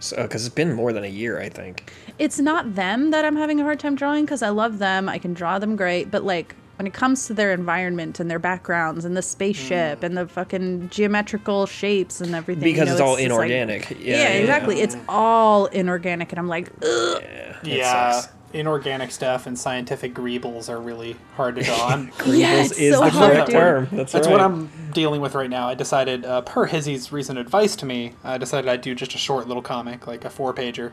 So, 0.00 0.16
because 0.22 0.44
it's 0.46 0.54
been 0.54 0.72
more 0.72 0.92
than 0.92 1.04
a 1.04 1.08
year, 1.08 1.40
I 1.40 1.48
think. 1.48 1.92
It's 2.18 2.38
not 2.40 2.74
them 2.74 3.10
that 3.12 3.24
I'm 3.24 3.36
having 3.36 3.60
a 3.60 3.62
hard 3.64 3.78
time 3.78 3.94
drawing 3.94 4.24
because 4.24 4.42
I 4.42 4.48
love 4.48 4.78
them. 4.78 5.08
I 5.08 5.18
can 5.18 5.32
draw 5.32 5.58
them 5.60 5.76
great, 5.76 6.10
but 6.10 6.24
like 6.24 6.56
when 6.76 6.86
it 6.88 6.92
comes 6.94 7.26
to 7.26 7.34
their 7.34 7.52
environment 7.52 8.18
and 8.18 8.28
their 8.28 8.40
backgrounds 8.40 9.04
and 9.04 9.16
the 9.16 9.22
spaceship 9.22 10.02
and 10.02 10.16
the 10.16 10.26
fucking 10.26 10.88
geometrical 10.88 11.66
shapes 11.66 12.20
and 12.20 12.34
everything, 12.34 12.66
you 12.66 12.72
Because 12.74 12.88
know, 12.88 12.92
it's 12.94 13.00
all 13.00 13.16
just 13.16 13.30
like- 13.30 13.50
inorganic. 13.50 13.90
Yeah, 13.90 13.96
yeah, 14.00 14.16
yeah, 14.22 14.28
exactly. 14.30 14.80
It's 14.80 14.96
all 15.08 15.66
inorganic, 15.66 16.32
and 16.32 16.38
I'm 16.40 16.48
like, 16.48 16.70
ugh. 16.82 17.22
Yeah, 17.22 17.56
it 17.62 17.66
Yeah, 17.66 18.10
sucks. 18.12 18.32
Inorganic 18.52 19.10
stuff 19.10 19.46
and 19.46 19.58
scientific 19.58 20.14
greebles 20.14 20.68
are 20.68 20.80
really 20.80 21.16
hard 21.36 21.56
to 21.56 21.62
draw. 21.62 21.88
I'm- 21.88 22.12
Yeah, 22.26 22.54
is 22.62 22.76
so 22.76 23.00
the 23.04 23.10
hard, 23.10 23.32
correct 23.32 23.46
dude. 23.48 23.54
term. 23.56 23.88
That's, 23.92 24.12
That's 24.12 24.26
right. 24.26 24.32
what 24.32 24.40
I'm 24.40 24.70
dealing 24.92 25.20
with 25.20 25.34
right 25.34 25.50
now. 25.50 25.68
I 25.68 25.74
decided, 25.74 26.24
uh, 26.24 26.42
per 26.42 26.66
Hizzy's 26.66 27.12
recent 27.12 27.38
advice 27.38 27.76
to 27.76 27.86
me, 27.86 28.14
I 28.24 28.38
decided 28.38 28.68
I'd 28.68 28.80
do 28.82 28.94
just 28.94 29.14
a 29.14 29.18
short 29.18 29.48
little 29.48 29.62
comic, 29.62 30.06
like 30.06 30.24
a 30.24 30.30
four 30.30 30.52
pager. 30.52 30.92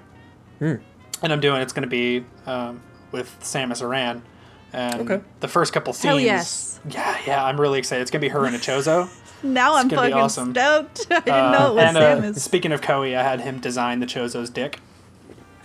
Hmm. 0.59 0.75
And 1.21 1.33
I'm 1.33 1.39
doing 1.41 1.61
it's 1.61 1.73
going 1.73 1.83
to 1.83 1.89
be 1.89 2.25
um, 2.45 2.81
with 3.11 3.35
Samus 3.41 3.81
Aran. 3.81 4.23
And 4.71 5.01
Okay. 5.09 5.23
the 5.39 5.47
first 5.47 5.73
couple 5.73 5.93
scenes. 5.93 6.03
Hell 6.09 6.19
yes. 6.19 6.79
Yeah, 6.89 7.17
yeah, 7.25 7.43
I'm 7.43 7.59
really 7.59 7.79
excited. 7.79 8.01
It's 8.03 8.11
going 8.11 8.21
to 8.21 8.25
be 8.25 8.29
her 8.29 8.45
and 8.45 8.55
a 8.55 8.59
Chozo. 8.59 9.09
Now 9.41 9.75
I'm 9.75 9.87
gonna 9.87 10.01
be 10.01 10.09
fucking 10.11 10.21
awesome. 10.21 10.51
stoked. 10.51 11.07
I 11.11 11.19
didn't 11.21 11.29
Uh, 11.33 11.51
know 11.53 11.71
it 11.71 11.75
was 11.75 11.83
and 11.85 11.97
uh, 11.97 12.01
Samus. 12.17 12.39
speaking 12.39 12.73
of 12.73 12.81
Koei, 12.81 13.17
I 13.17 13.23
had 13.23 13.39
him 13.39 13.59
design 13.61 14.01
the 14.01 14.05
Chozo's 14.05 14.49
dick. 14.49 14.81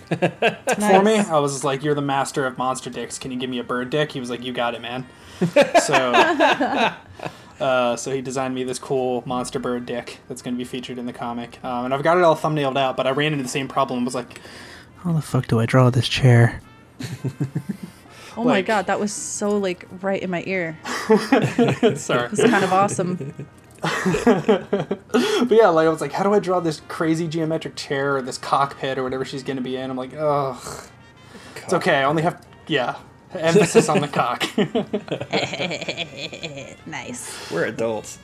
for 0.18 1.02
me. 1.02 1.18
I 1.18 1.38
was 1.38 1.64
like, 1.64 1.82
"You're 1.82 1.94
the 1.94 2.02
master 2.02 2.46
of 2.46 2.58
monster 2.58 2.90
dicks. 2.90 3.18
Can 3.18 3.30
you 3.30 3.38
give 3.38 3.50
me 3.50 3.58
a 3.58 3.64
bird 3.64 3.90
dick?" 3.90 4.12
He 4.12 4.20
was 4.20 4.30
like, 4.30 4.44
"You 4.44 4.52
got 4.52 4.74
it, 4.74 4.80
man." 4.80 5.06
so, 5.82 5.94
uh, 7.60 7.96
so 7.96 8.12
he 8.12 8.20
designed 8.20 8.54
me 8.54 8.64
this 8.64 8.78
cool 8.78 9.22
monster 9.26 9.58
bird 9.58 9.86
dick 9.86 10.18
that's 10.28 10.42
going 10.42 10.54
to 10.54 10.58
be 10.58 10.64
featured 10.64 10.98
in 10.98 11.06
the 11.06 11.12
comic, 11.12 11.58
um, 11.64 11.86
and 11.86 11.94
I've 11.94 12.02
got 12.02 12.18
it 12.18 12.24
all 12.24 12.36
thumbnailed 12.36 12.76
out. 12.78 12.96
But 12.96 13.06
I 13.06 13.10
ran 13.10 13.32
into 13.32 13.42
the 13.42 13.48
same 13.48 13.68
problem. 13.68 14.04
Was 14.04 14.14
like, 14.14 14.40
"How 14.98 15.12
the 15.12 15.22
fuck 15.22 15.46
do 15.46 15.60
I 15.60 15.66
draw 15.66 15.90
this 15.90 16.08
chair?" 16.08 16.60
Oh 18.36 18.42
my 18.42 18.62
god, 18.62 18.86
that 18.86 18.98
was 18.98 19.12
so 19.12 19.58
like 19.58 19.86
right 20.02 20.20
in 20.20 20.30
my 20.30 20.42
ear. 20.46 20.76
Sorry, 20.84 22.28
It's 22.32 22.42
kind 22.42 22.64
of 22.64 22.72
awesome. 22.72 23.46
but 24.24 25.50
yeah, 25.50 25.68
like 25.68 25.86
I 25.86 25.90
was 25.90 26.00
like, 26.00 26.12
"How 26.12 26.24
do 26.24 26.32
I 26.32 26.38
draw 26.38 26.60
this 26.60 26.80
crazy 26.88 27.28
geometric 27.28 27.76
chair 27.76 28.16
or 28.16 28.22
this 28.22 28.38
cockpit 28.38 28.96
or 28.96 29.02
whatever 29.02 29.24
she's 29.24 29.42
going 29.42 29.56
to 29.56 29.62
be 29.62 29.76
in?" 29.76 29.90
I'm 29.90 29.96
like, 29.96 30.14
"Ugh, 30.16 30.56
it's 31.56 31.74
okay. 31.74 31.96
I 31.96 32.04
only 32.04 32.22
have 32.22 32.44
yeah." 32.66 32.96
Emphasis 33.34 33.88
on 33.88 34.00
the 34.00 34.06
cock. 34.06 34.44
nice. 36.86 37.50
We're 37.50 37.64
adults. 37.64 38.18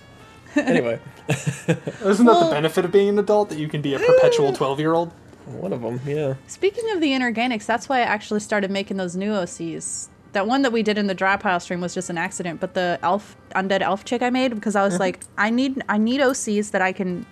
Anyway, 0.55 1.01
Isn't 1.29 2.27
that 2.27 2.45
the 2.45 2.51
benefit 2.51 2.85
of 2.85 2.93
being 2.93 3.09
an 3.09 3.19
adult 3.19 3.49
that 3.51 3.59
you 3.59 3.69
can 3.69 3.83
be 3.83 3.95
a 3.95 3.99
perpetual 3.99 4.53
twelve 4.53 4.81
year 4.81 4.95
old? 4.95 5.13
one 5.47 5.73
of 5.73 5.83
them, 5.83 6.01
yeah. 6.07 6.35
Speaking 6.47 6.93
of 6.93 7.01
the 7.01 7.09
inorganics, 7.09 7.67
that's 7.67 7.89
why 7.89 7.99
I 7.99 8.03
actually 8.03 8.39
started 8.39 8.71
making 8.71 8.99
those 8.99 9.17
new 9.17 9.33
OCs. 9.33 10.07
That 10.33 10.47
one 10.47 10.63
that 10.63 10.73
we 10.73 10.83
did 10.83 10.97
in 10.97 11.07
the 11.07 11.15
dry 11.15 11.37
pile 11.37 11.59
stream 11.59 11.81
was 11.81 11.93
just 11.93 12.09
an 12.09 12.19
accident, 12.19 12.61
but 12.61 12.75
the 12.75 12.99
elf 13.03 13.37
undead 13.55 13.81
elf 13.81 14.05
chick 14.05 14.23
I 14.23 14.31
made 14.31 14.55
because 14.55 14.77
I 14.77 14.83
was 14.85 14.95
mm-hmm. 14.95 15.01
like, 15.01 15.21
I 15.37 15.51
need 15.51 15.83
I 15.89 15.99
need 15.99 16.21
OCs 16.21 16.71
that 16.71 16.83
I 16.83 16.93
can 16.93 17.27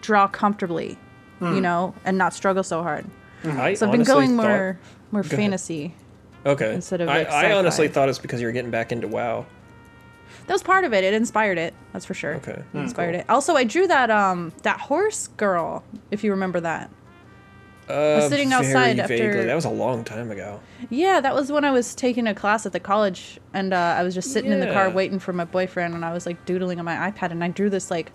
draw 0.00 0.28
comfortably, 0.28 0.98
you 1.40 1.46
hmm. 1.46 1.60
know, 1.60 1.94
and 2.04 2.18
not 2.18 2.34
struggle 2.34 2.62
so 2.62 2.82
hard. 2.82 3.06
Mm-hmm. 3.42 3.60
I 3.60 3.74
So 3.74 3.86
I've 3.86 3.92
been 3.92 4.04
going 4.04 4.36
thought- 4.36 4.46
more 4.46 4.78
more 5.10 5.20
ahead. 5.22 5.36
fantasy. 5.36 5.94
Okay. 6.46 6.74
instead 6.74 7.00
of, 7.00 7.08
I, 7.08 7.18
like, 7.18 7.30
I 7.30 7.52
honestly 7.52 7.86
sci-fi. 7.86 7.94
thought 7.94 8.08
it's 8.08 8.18
because 8.18 8.40
you're 8.40 8.52
getting 8.52 8.70
back 8.70 8.92
into 8.92 9.08
WoW. 9.08 9.44
That 10.46 10.54
was 10.54 10.62
part 10.62 10.84
of 10.84 10.94
it. 10.94 11.04
It 11.04 11.12
inspired 11.12 11.58
it. 11.58 11.74
That's 11.92 12.04
for 12.04 12.14
sure. 12.14 12.36
Okay. 12.36 12.62
It 12.72 12.78
inspired 12.78 13.14
it. 13.14 13.26
Also, 13.28 13.54
I 13.54 13.64
drew 13.64 13.86
that 13.86 14.10
um 14.10 14.52
that 14.62 14.80
horse 14.80 15.28
girl, 15.36 15.84
if 16.10 16.24
you 16.24 16.30
remember 16.30 16.60
that. 16.60 16.90
Uh, 17.88 18.28
sitting 18.28 18.50
very 18.50 18.66
outside 18.66 18.96
vaguely. 19.08 19.26
after- 19.28 19.44
That 19.46 19.54
was 19.54 19.64
a 19.64 19.70
long 19.70 20.04
time 20.04 20.30
ago. 20.30 20.60
Yeah, 20.90 21.20
that 21.20 21.34
was 21.34 21.50
when 21.50 21.64
I 21.64 21.70
was 21.70 21.94
taking 21.94 22.26
a 22.26 22.34
class 22.34 22.66
at 22.66 22.72
the 22.72 22.80
college, 22.80 23.38
and 23.54 23.72
uh, 23.72 23.96
I 23.98 24.02
was 24.02 24.14
just 24.14 24.32
sitting 24.32 24.52
in 24.52 24.60
the 24.60 24.66
car 24.72 24.90
waiting 24.90 25.18
for 25.18 25.32
my 25.32 25.44
boyfriend, 25.44 25.94
and 25.94 26.04
I 26.04 26.12
was 26.12 26.26
like 26.26 26.44
doodling 26.44 26.78
on 26.78 26.84
my 26.84 27.10
iPad, 27.10 27.30
and 27.30 27.42
I 27.42 27.48
drew 27.48 27.70
this 27.70 27.90
like 27.90 28.12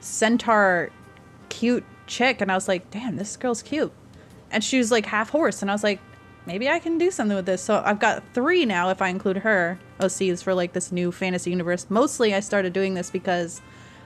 centaur, 0.00 0.90
cute 1.48 1.84
chick, 2.06 2.40
and 2.40 2.50
I 2.50 2.54
was 2.54 2.68
like, 2.68 2.90
"Damn, 2.90 3.16
this 3.16 3.36
girl's 3.36 3.62
cute," 3.62 3.92
and 4.50 4.62
she 4.62 4.78
was 4.78 4.90
like 4.90 5.06
half 5.06 5.30
horse, 5.30 5.62
and 5.62 5.70
I 5.70 5.74
was 5.74 5.82
like, 5.84 6.00
"Maybe 6.46 6.68
I 6.68 6.78
can 6.78 6.98
do 6.98 7.10
something 7.10 7.36
with 7.36 7.46
this." 7.46 7.62
So 7.62 7.82
I've 7.84 8.00
got 8.00 8.22
three 8.34 8.64
now, 8.66 8.90
if 8.90 9.00
I 9.00 9.08
include 9.08 9.38
her 9.38 9.78
OCs 10.00 10.42
for 10.42 10.54
like 10.54 10.72
this 10.72 10.92
new 10.92 11.10
fantasy 11.12 11.50
universe. 11.50 11.86
Mostly, 11.88 12.34
I 12.34 12.40
started 12.40 12.72
doing 12.72 12.94
this 12.94 13.10
because 13.10 13.62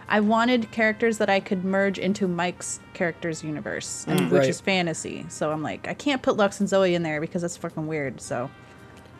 I 0.08 0.20
wanted 0.20 0.70
characters 0.70 1.18
that 1.18 1.28
I 1.28 1.38
could 1.40 1.64
merge 1.64 1.98
into 1.98 2.26
Mike's 2.26 2.80
characters 2.94 3.44
universe, 3.44 4.04
and, 4.08 4.20
mm. 4.20 4.30
which 4.30 4.40
Right. 4.40 4.48
is 4.48 4.60
fantasy. 4.60 5.26
So 5.28 5.50
I'm 5.50 5.62
like, 5.62 5.86
I 5.86 5.94
can't 5.94 6.22
put 6.22 6.36
Lux 6.36 6.60
and 6.60 6.68
Zoe 6.68 6.94
in 6.94 7.02
there 7.02 7.20
because 7.20 7.42
that's 7.42 7.56
fucking 7.56 7.86
weird. 7.86 8.20
So 8.20 8.50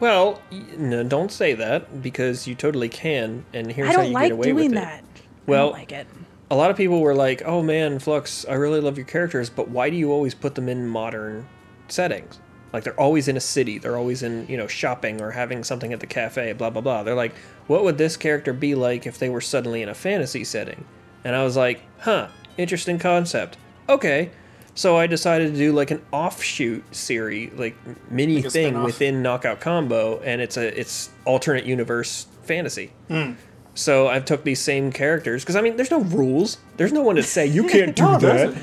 Well, 0.01 0.41
no, 0.79 1.03
don't 1.03 1.31
say 1.33 1.55
that 1.55 2.03
because 2.03 2.47
you 2.47 2.55
totally 2.55 2.89
can, 2.89 3.45
and 3.53 3.71
here's 3.73 3.95
how 3.95 4.03
you 4.03 4.13
like 4.15 4.29
get 4.29 4.33
away 4.33 4.53
with 4.53 4.73
it. 4.73 4.79
I 4.79 5.01
Well, 5.47 5.67
don't 5.71 5.79
like 5.79 5.93
it. 5.93 6.07
a 6.51 6.57
lot 6.57 6.71
of 6.71 6.77
people 6.77 7.01
were 7.01 7.15
like, 7.15 7.43
"Oh 7.45 7.63
man, 7.63 7.99
Flux, 7.99 8.47
I 8.49 8.55
really 8.55 8.81
love 8.81 8.97
your 8.97 9.07
characters, 9.07 9.51
but 9.51 9.69
why 9.69 9.91
do 9.91 9.97
you 9.97 10.11
always 10.13 10.35
put 10.35 10.55
them 10.55 10.69
in 10.69 10.87
modern 10.87 11.47
settings? 11.89 12.39
Like 12.73 12.85
they're 12.85 13.01
always 13.01 13.29
in 13.29 13.37
a 13.37 13.41
city, 13.41 13.79
they're 13.79 13.97
always 13.97 14.23
in, 14.23 14.47
you 14.49 14.57
know, 14.57 14.67
shopping 14.67 15.21
or 15.21 15.31
having 15.31 15.65
something 15.65 15.93
at 15.93 16.01
the 16.01 16.07
cafe, 16.07 16.53
blah 16.53 16.71
blah 16.71 16.83
blah." 16.83 17.03
They're 17.03 17.15
like, 17.15 17.35
"What 17.67 17.85
would 17.85 17.99
this 17.99 18.17
character 18.17 18.53
be 18.53 18.75
like 18.75 19.07
if 19.07 19.19
they 19.19 19.29
were 19.29 19.41
suddenly 19.41 19.83
in 19.83 19.89
a 19.89 19.95
fantasy 19.95 20.45
setting?" 20.45 20.85
And 21.25 21.35
I 21.35 21.45
was 21.45 21.57
like, 21.57 21.81
"Huh, 22.01 22.29
interesting 22.57 22.99
concept. 22.99 23.57
Okay." 23.89 24.31
So 24.75 24.97
I 24.97 25.09
decided 25.09 25.53
to 25.53 25.59
do 25.59 25.73
like 25.73 25.91
an 25.91 26.03
offshoot 26.13 26.85
series, 26.95 27.53
like 27.55 27.75
mini 28.11 28.37
Like 28.43 28.53
thing 28.53 28.67
spin-off. 28.67 28.85
within 28.85 29.23
Knockout 29.23 29.61
Combo, 29.61 30.21
and 30.21 30.41
it's 30.41 30.57
a 30.57 30.79
it's 30.79 31.11
alternate 31.25 31.65
universe 31.65 32.27
fantasy. 32.45 32.93
Hmm. 33.09 33.33
So 33.79 34.09
I've 34.09 34.25
took 34.25 34.43
these 34.43 34.61
same 34.61 34.91
characters 34.91 35.45
because 35.45 35.55
I 35.55 35.61
mean, 35.61 35.77
there's 35.77 35.91
no 35.93 36.01
rules. 36.01 36.59
There's 36.77 36.93
no 36.93 37.03
one 37.03 37.15
to 37.15 37.23
say 37.23 37.47
you 37.47 37.63
can't 37.69 37.95
do 37.95 38.03
No, 38.07 38.19
that. 38.19 38.57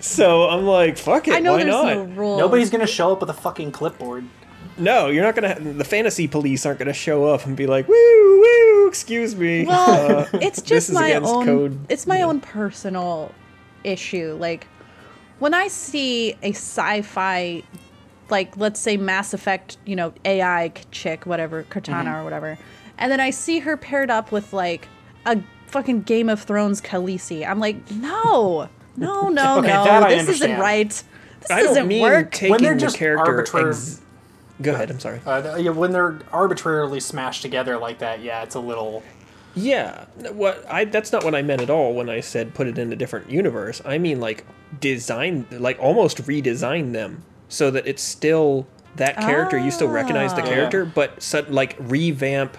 So 0.00 0.48
I'm 0.48 0.64
like, 0.64 0.96
fuck 0.96 1.28
it. 1.28 1.34
I 1.34 1.40
know 1.40 1.52
why 1.52 1.64
there's 1.64 1.70
not? 1.74 1.84
no 1.94 2.02
rules. 2.04 2.38
Nobody's 2.38 2.70
gonna 2.70 2.86
show 2.86 3.12
up 3.12 3.20
with 3.20 3.28
a 3.28 3.34
fucking 3.34 3.72
clipboard. 3.72 4.24
No, 4.78 5.08
you're 5.08 5.22
not 5.22 5.34
gonna. 5.34 5.60
The 5.60 5.84
fantasy 5.84 6.26
police 6.26 6.64
aren't 6.64 6.78
gonna 6.78 6.94
show 6.94 7.26
up 7.26 7.44
and 7.44 7.54
be 7.56 7.66
like, 7.66 7.86
woo, 7.88 8.40
woo, 8.40 8.88
excuse 8.88 9.36
me. 9.36 9.66
Well, 9.66 10.20
uh, 10.32 10.38
it's 10.40 10.62
just 10.62 10.90
my 10.92 11.12
own. 11.14 11.44
code. 11.44 11.86
It's 11.90 12.06
my 12.06 12.18
Yeah. 12.18 12.26
own 12.26 12.40
personal 12.40 13.32
issue. 13.84 14.34
Like 14.40 14.66
when 15.40 15.52
I 15.52 15.68
see 15.68 16.36
a 16.42 16.52
sci-fi, 16.52 17.62
like 18.30 18.56
let's 18.56 18.80
say 18.80 18.96
Mass 18.96 19.34
Effect, 19.34 19.76
you 19.84 19.94
know, 19.94 20.14
AI 20.24 20.72
chick, 20.90 21.26
whatever, 21.26 21.64
Cortana 21.64 22.04
Mm-hmm. 22.04 22.14
or 22.14 22.24
whatever, 22.24 22.58
and 22.98 23.10
then 23.10 23.20
I 23.20 23.30
see 23.30 23.60
her 23.60 23.76
paired 23.76 24.10
up 24.10 24.32
with 24.32 24.52
like 24.52 24.88
a 25.26 25.40
fucking 25.68 26.02
Game 26.02 26.28
of 26.28 26.42
Thrones 26.42 26.80
Khaleesi. 26.80 27.46
I'm 27.48 27.58
like, 27.60 27.90
no, 27.90 28.68
no, 28.96 29.28
no, 29.28 29.58
Okay, 29.58 29.68
no. 29.68 29.84
that 29.84 30.02
I 30.04 30.14
This 30.16 30.28
isn't 30.36 30.58
right. 30.60 30.88
This 30.90 31.50
I 31.50 31.62
doesn't 31.62 31.88
mean 31.88 32.02
work. 32.02 32.32
taking 32.32 32.56
they're 32.58 32.74
the 32.74 32.80
just 32.80 32.96
character. 32.96 33.42
arbitrar- 33.42 33.68
ex- 33.70 34.00
Go 34.62 34.72
ahead. 34.72 34.88
I'm 34.90 35.00
sorry. 35.00 35.20
Uh, 35.26 35.56
yeah, 35.56 35.70
when 35.72 35.90
they're 35.90 36.20
arbitrarily 36.32 37.00
smashed 37.00 37.42
together 37.42 37.76
like 37.76 37.98
that, 37.98 38.22
yeah, 38.22 38.42
it's 38.44 38.54
a 38.54 38.60
little. 38.60 39.02
Yeah, 39.56 40.04
what 40.32 40.64
I 40.70 40.84
that's 40.84 41.10
not 41.12 41.24
what 41.24 41.34
I 41.34 41.42
meant 41.42 41.60
at 41.60 41.70
all 41.70 41.92
when 41.94 42.08
I 42.08 42.20
said 42.20 42.54
put 42.54 42.66
it 42.68 42.78
in 42.78 42.92
a 42.92 42.96
different 42.96 43.30
universe. 43.30 43.82
I 43.84 43.98
mean 43.98 44.20
like 44.20 44.44
design 44.80 45.46
like 45.50 45.78
almost 45.80 46.18
redesign 46.24 46.92
them 46.92 47.22
so 47.48 47.70
that 47.70 47.86
it's 47.86 48.02
still 48.02 48.66
that 48.96 49.16
character 49.18 49.58
you 49.58 49.70
still 49.70 49.88
recognize 49.88 50.34
the 50.34 50.42
Ah. 50.42 50.46
character 50.46 50.84
but 50.84 51.22
so, 51.22 51.44
like 51.48 51.76
revamp 51.80 52.56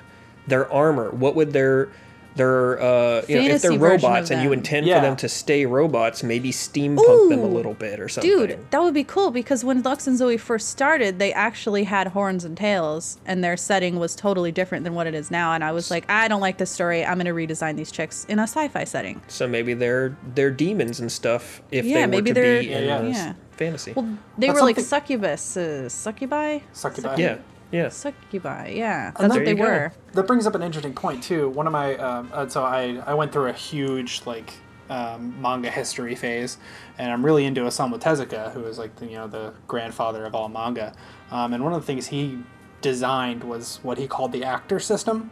their 0.48 0.72
armor. 0.72 1.10
What 1.12 1.36
would 1.36 1.54
their 1.54 1.90
their 2.36 2.82
uh 2.82 3.22
you 3.30 3.36
know 3.38 3.56
if 3.56 3.62
they're 3.62 3.72
robots 3.80 4.30
and 4.30 4.44
you 4.44 4.52
intend 4.52 4.86
Yeah. 4.86 5.00
for 5.00 5.06
them 5.06 5.16
to 5.18 5.30
stay 5.30 5.66
robots, 5.66 6.22
maybe 6.22 6.52
steampunk 6.52 7.30
them 7.30 7.40
a 7.40 7.48
little 7.48 7.74
bit 7.74 7.98
or 8.02 8.10
something. 8.10 8.30
Dude, 8.30 8.60
that 8.72 8.84
would 8.84 8.94
be 8.94 9.06
cool 9.06 9.32
because 9.32 9.64
when 9.64 9.82
Lux 9.84 10.06
and 10.06 10.18
Zoe 10.18 10.36
first 10.36 10.68
started, 10.68 11.18
they 11.18 11.32
actually 11.32 11.86
had 11.86 12.08
horns 12.08 12.44
and 12.44 12.58
tails, 12.58 13.20
and 13.26 13.42
their 13.42 13.56
setting 13.56 14.00
was 14.00 14.16
totally 14.18 14.52
different 14.52 14.84
than 14.84 14.94
what 14.96 15.08
it 15.08 15.14
is 15.16 15.32
now. 15.32 15.54
And 15.54 15.64
I 15.64 15.72
was 15.72 15.90
like, 15.90 16.04
I 16.10 16.28
don't 16.28 16.42
like 16.42 16.58
this 16.58 16.70
story. 16.72 17.06
I'm 17.06 17.18
going 17.18 17.26
to 17.26 17.32
redesign 17.32 17.78
these 17.78 17.90
chicks 17.90 18.26
in 18.26 18.38
a 18.40 18.44
sci-fi 18.44 18.84
setting. 18.84 19.22
So 19.30 19.48
maybe 19.48 19.74
they're 19.74 20.18
they're 20.36 20.52
demons 20.52 21.00
and 21.00 21.10
stuff 21.10 21.62
if 21.72 21.86
Yeah, 21.86 21.94
they 21.94 22.02
were 22.02 22.08
maybe 22.10 22.32
to 22.32 22.34
they're- 22.34 22.60
be 22.64 22.74
in 22.74 22.84
Yeah, 22.84 23.02
yeah. 23.04 23.34
fantasy. 23.52 23.94
Well, 23.96 24.18
they 24.38 24.48
That's 24.48 24.60
were 24.60 24.66
like 24.66 24.76
something- 24.76 24.90
succubus, 24.90 25.56
uh, 25.56 25.88
succubi, 25.88 26.60
Succubi. 26.74 27.16
yeah, 27.22 27.38
yeah. 27.71 27.89
succubi. 27.89 28.69
Yeah, 28.75 29.08
And 29.08 29.15
that's 29.15 29.34
there 29.34 29.39
what 29.41 29.45
they 29.45 29.51
you 29.51 29.58
go. 29.58 29.63
were. 29.63 29.93
That 30.13 30.28
brings 30.28 30.47
up 30.47 30.56
an 30.56 30.62
interesting 30.63 30.93
point 30.93 31.23
too. 31.23 31.49
One 31.49 31.67
of 31.67 31.73
my 31.73 31.95
um, 31.97 32.30
uh, 32.34 32.47
so 32.47 32.63
I 32.63 33.01
I 33.06 33.13
went 33.13 33.32
through 33.32 33.47
a 33.47 33.54
huge 33.54 34.21
like 34.25 34.54
um, 34.89 35.39
manga 35.41 35.69
history 35.69 36.15
phase, 36.15 36.58
and 36.97 37.12
I'm 37.12 37.25
really 37.25 37.45
into 37.45 37.62
Osamu 37.62 37.99
Tezuka, 37.99 38.51
who 38.54 38.63
is 38.65 38.78
like 38.78 38.95
the, 38.97 39.06
you 39.08 39.15
know 39.15 39.28
the 39.28 39.54
grandfather 39.67 40.25
of 40.25 40.36
all 40.36 40.49
manga. 40.49 40.93
Um, 41.32 41.54
and 41.54 41.63
one 41.63 41.73
of 41.73 41.82
the 41.82 41.86
things 41.88 42.08
he 42.08 42.39
designed 42.82 43.43
was 43.43 43.80
what 43.82 43.97
he 43.97 44.08
called 44.08 44.32
the 44.32 44.43
actor 44.43 44.80
system. 44.80 45.32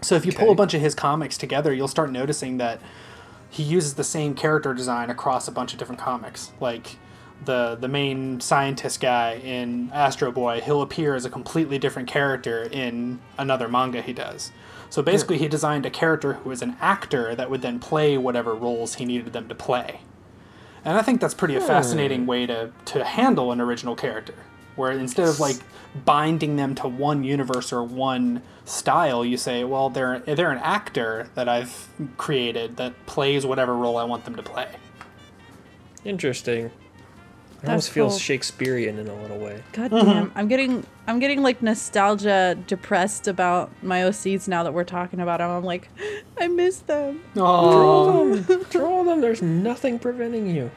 So 0.00 0.14
if 0.14 0.24
you 0.24 0.32
pull 0.32 0.50
a 0.50 0.54
bunch 0.54 0.74
of 0.74 0.80
his 0.80 0.94
comics 0.94 1.36
together, 1.36 1.74
you'll 1.74 1.88
start 1.88 2.10
noticing 2.12 2.58
that 2.58 2.80
he 3.50 3.62
uses 3.62 3.94
the 3.94 4.04
same 4.04 4.34
character 4.34 4.72
design 4.72 5.10
across 5.10 5.48
a 5.48 5.52
bunch 5.52 5.72
of 5.72 5.78
different 5.78 6.00
comics. 6.00 6.52
Like 6.60 6.96
the 7.44 7.76
the 7.80 7.88
main 7.88 8.40
scientist 8.40 9.00
guy 9.00 9.34
in 9.34 9.90
Astro 9.92 10.32
Boy, 10.32 10.60
he'll 10.60 10.82
appear 10.82 11.14
as 11.14 11.24
a 11.24 11.30
completely 11.30 11.78
different 11.78 12.08
character 12.08 12.64
in 12.64 13.20
another 13.36 13.68
manga 13.68 14.02
he 14.02 14.12
does. 14.12 14.52
So 14.90 15.02
basically, 15.02 15.38
he 15.38 15.48
designed 15.48 15.84
a 15.84 15.90
character 15.90 16.34
who 16.34 16.48
was 16.48 16.62
an 16.62 16.76
actor 16.80 17.34
that 17.34 17.50
would 17.50 17.62
then 17.62 17.78
play 17.78 18.16
whatever 18.16 18.54
roles 18.54 18.94
he 18.94 19.04
needed 19.04 19.32
them 19.32 19.48
to 19.48 19.54
play. 19.54 20.00
And 20.84 20.96
I 20.96 21.02
think 21.02 21.20
that's 21.20 21.34
pretty 21.34 21.56
a 21.56 21.60
fascinating 21.60 22.22
hmm. 22.22 22.26
way 22.26 22.46
to 22.46 22.72
to 22.86 23.04
handle 23.04 23.52
an 23.52 23.60
original 23.60 23.94
character, 23.94 24.34
where 24.76 24.92
instead 24.92 25.28
of 25.28 25.40
like 25.40 25.56
binding 26.04 26.56
them 26.56 26.74
to 26.76 26.88
one 26.88 27.24
universe 27.24 27.72
or 27.72 27.82
one 27.82 28.42
style, 28.64 29.24
you 29.24 29.36
say, 29.36 29.64
well, 29.64 29.90
they're 29.90 30.20
they're 30.20 30.50
an 30.50 30.58
actor 30.58 31.28
that 31.34 31.48
I've 31.48 31.88
created 32.16 32.76
that 32.78 32.94
plays 33.06 33.44
whatever 33.44 33.76
role 33.76 33.96
I 33.96 34.04
want 34.04 34.24
them 34.24 34.36
to 34.36 34.42
play. 34.42 34.68
Interesting. 36.04 36.70
It 37.58 37.62
That's 37.62 37.70
almost 37.70 37.90
feels 37.90 38.12
cool. 38.12 38.18
Shakespearean 38.20 38.98
in 39.00 39.08
a 39.08 39.14
little 39.20 39.38
way. 39.38 39.62
God 39.72 39.90
Mm-hmm. 39.90 40.06
damn, 40.10 40.32
I'm 40.36 40.46
getting 40.48 40.86
I'm 41.08 41.18
getting 41.18 41.42
like 41.42 41.60
nostalgia 41.60 42.56
depressed 42.68 43.26
about 43.26 43.70
my 43.82 44.02
OCs 44.02 44.46
now 44.46 44.62
that 44.62 44.72
we're 44.72 44.84
talking 44.84 45.18
about 45.20 45.38
them. 45.38 45.50
I'm 45.50 45.64
like, 45.64 45.88
I 46.40 46.46
miss 46.46 46.78
them. 46.80 47.20
Oh, 47.36 47.72
Draw 47.72 48.34
them. 48.36 48.62
Draw 48.70 49.04
them. 49.04 49.20
There's 49.20 49.42
nothing 49.42 49.98
preventing 49.98 50.54
you. 50.54 50.70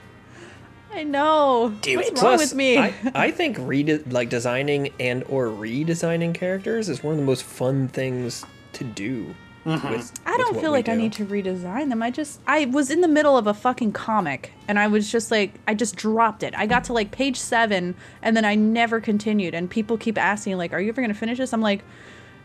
I 0.93 1.03
know. 1.03 1.73
Do 1.81 1.95
What's 1.97 2.09
it. 2.09 2.13
wrong 2.15 2.19
Plus, 2.21 2.39
with 2.41 2.55
me? 2.55 2.77
I, 2.77 2.93
I 3.15 3.31
think 3.31 3.57
rede- 3.59 4.11
like 4.11 4.29
designing 4.29 4.91
and 4.99 5.23
or 5.29 5.45
redesigning 5.47 6.33
characters 6.33 6.89
is 6.89 7.03
one 7.03 7.13
of 7.13 7.19
the 7.19 7.25
most 7.25 7.43
fun 7.43 7.87
things 7.89 8.43
to 8.73 8.83
do. 8.83 9.35
Mm-hmm. 9.65 9.91
With, 9.91 10.19
I 10.25 10.37
don't 10.37 10.53
feel 10.55 10.71
we 10.71 10.79
like 10.79 10.89
I 10.89 10.95
need 10.95 11.13
to 11.13 11.25
redesign 11.25 11.89
them. 11.89 12.01
I 12.01 12.09
just 12.09 12.39
I 12.47 12.65
was 12.65 12.89
in 12.89 13.01
the 13.01 13.07
middle 13.07 13.37
of 13.37 13.45
a 13.45 13.53
fucking 13.53 13.91
comic 13.91 14.53
and 14.67 14.79
I 14.79 14.87
was 14.87 15.11
just 15.11 15.29
like 15.29 15.53
I 15.67 15.75
just 15.75 15.95
dropped 15.95 16.41
it. 16.41 16.55
I 16.57 16.65
got 16.65 16.83
to 16.85 16.93
like 16.93 17.11
page 17.11 17.37
7 17.37 17.95
and 18.23 18.37
then 18.37 18.43
I 18.43 18.55
never 18.55 18.99
continued 18.99 19.53
and 19.53 19.69
people 19.69 19.97
keep 19.97 20.17
asking 20.17 20.57
like 20.57 20.73
are 20.73 20.81
you 20.81 20.89
ever 20.89 21.01
going 21.01 21.13
to 21.13 21.19
finish 21.19 21.37
this? 21.37 21.53
I'm 21.53 21.61
like 21.61 21.83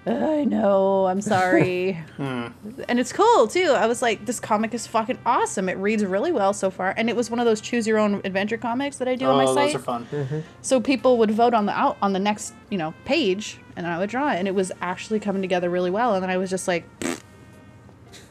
I 0.06 0.44
know, 0.44 1.06
I'm 1.06 1.20
sorry. 1.20 1.94
Hmm. 2.16 2.46
and 2.88 2.98
it's 3.00 3.12
cool 3.12 3.46
too. 3.48 3.70
I 3.76 3.86
was 3.86 4.00
like 4.00 4.24
this 4.24 4.38
comic 4.40 4.72
is 4.72 4.86
fucking 4.86 5.18
awesome. 5.26 5.68
It 5.68 5.76
reads 5.78 6.04
really 6.04 6.32
well 6.32 6.52
so 6.52 6.70
far 6.70 6.94
and 6.96 7.10
it 7.10 7.16
was 7.16 7.28
one 7.30 7.40
of 7.40 7.44
those 7.46 7.60
choose 7.60 7.86
your 7.86 7.98
own 7.98 8.20
adventure 8.24 8.56
comics 8.56 8.96
that 8.98 9.08
I 9.08 9.16
do 9.16 9.26
on 9.26 9.36
my 9.36 9.44
oh, 9.44 9.54
site. 9.54 9.72
those 9.72 9.74
are 9.82 9.84
fun. 9.84 10.44
So 10.62 10.80
people 10.80 11.18
would 11.18 11.30
vote 11.32 11.52
on 11.54 11.66
the 11.66 11.72
out 11.72 11.96
on 12.00 12.12
the 12.12 12.18
next, 12.20 12.54
you 12.70 12.78
know, 12.78 12.94
page, 13.04 13.58
and 13.76 13.86
I 13.86 13.98
would 13.98 14.08
draw 14.08 14.32
it, 14.32 14.36
and 14.36 14.46
it 14.48 14.54
was 14.54 14.70
actually 14.80 15.20
coming 15.20 15.42
together 15.42 15.68
really 15.68 15.90
well. 15.90 16.14
And 16.14 16.22
then 16.22 16.30
I 16.30 16.38
was 16.38 16.48
just 16.50 16.66
like, 16.68 16.84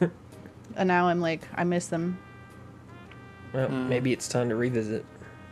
and 0.00 0.88
now 0.88 1.06
I'm 1.08 1.20
like, 1.20 1.46
I 1.54 1.64
miss 1.64 1.86
them. 1.88 2.18
Well, 3.52 3.68
Hmm. 3.68 3.88
maybe 3.88 4.12
it's 4.12 4.28
time 4.28 4.48
to 4.48 4.56
revisit. 4.56 5.04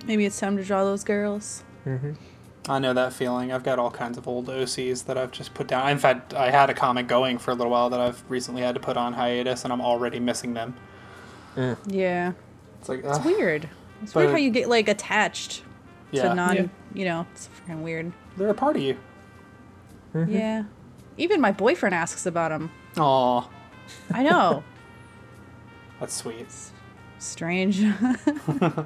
Maybe 0.07 0.25
it's 0.27 0.39
time 0.41 0.57
to 0.57 0.65
draw 0.65 0.85
those 0.85 1.05
girls. 1.05 1.63
I 2.69 2.79
know 2.79 2.95
that 2.95 3.13
feeling. 3.13 3.53
I've 3.53 3.63
got 3.63 3.79
all 3.79 3.91
kinds 3.91 4.17
of 4.17 4.27
old 4.27 4.47
OCs 4.47 5.05
that 5.05 5.19
I've 5.19 5.31
just 5.33 5.53
put 5.53 5.67
down. 5.67 5.89
In 5.91 5.99
fact, 5.99 6.33
I 6.33 6.51
had 6.51 6.71
a 6.71 6.75
comic 6.75 7.07
going 7.07 7.37
for 7.39 7.51
a 7.51 7.55
little 7.55 7.71
while 7.71 7.91
that 7.91 8.01
I've 8.01 8.23
recently 8.31 8.63
had 8.63 8.75
to 8.75 8.81
put 8.81 8.97
on 8.97 9.13
hiatus, 9.13 9.65
and 9.65 9.73
I'm 9.73 9.83
already 9.83 10.19
missing 10.19 10.55
them. 10.55 10.75
Eh. 11.59 11.75
Yeah, 11.87 12.33
It's 12.81 12.89
like 12.89 13.01
it's 13.05 13.19
ugh. 13.19 13.25
weird. 13.27 13.69
It's 14.03 14.15
weird 14.15 14.31
how 14.31 14.37
you 14.37 14.51
get 14.51 14.69
like 14.69 14.89
attached 14.89 15.63
Yeah. 16.11 16.29
to 16.31 16.35
non. 16.35 16.57
Yeah. 16.57 16.67
You 16.95 17.05
know, 17.05 17.27
it's 17.33 17.49
freaking 17.67 17.83
weird. 17.83 18.13
They're 18.37 18.49
a 18.49 18.55
part 18.55 18.77
of 18.77 18.83
you. 18.83 18.97
Mm-hmm. 20.15 20.33
Yeah. 20.33 20.65
Even 21.19 21.41
my 21.41 21.53
boyfriend 21.53 21.95
asks 21.95 22.25
about 22.27 22.49
them. 22.51 22.71
Aw, 22.97 23.49
I 24.11 24.23
know. 24.23 24.65
that's 26.01 26.15
sweet. 26.15 26.47
Strange. 27.19 27.85
All 28.63 28.85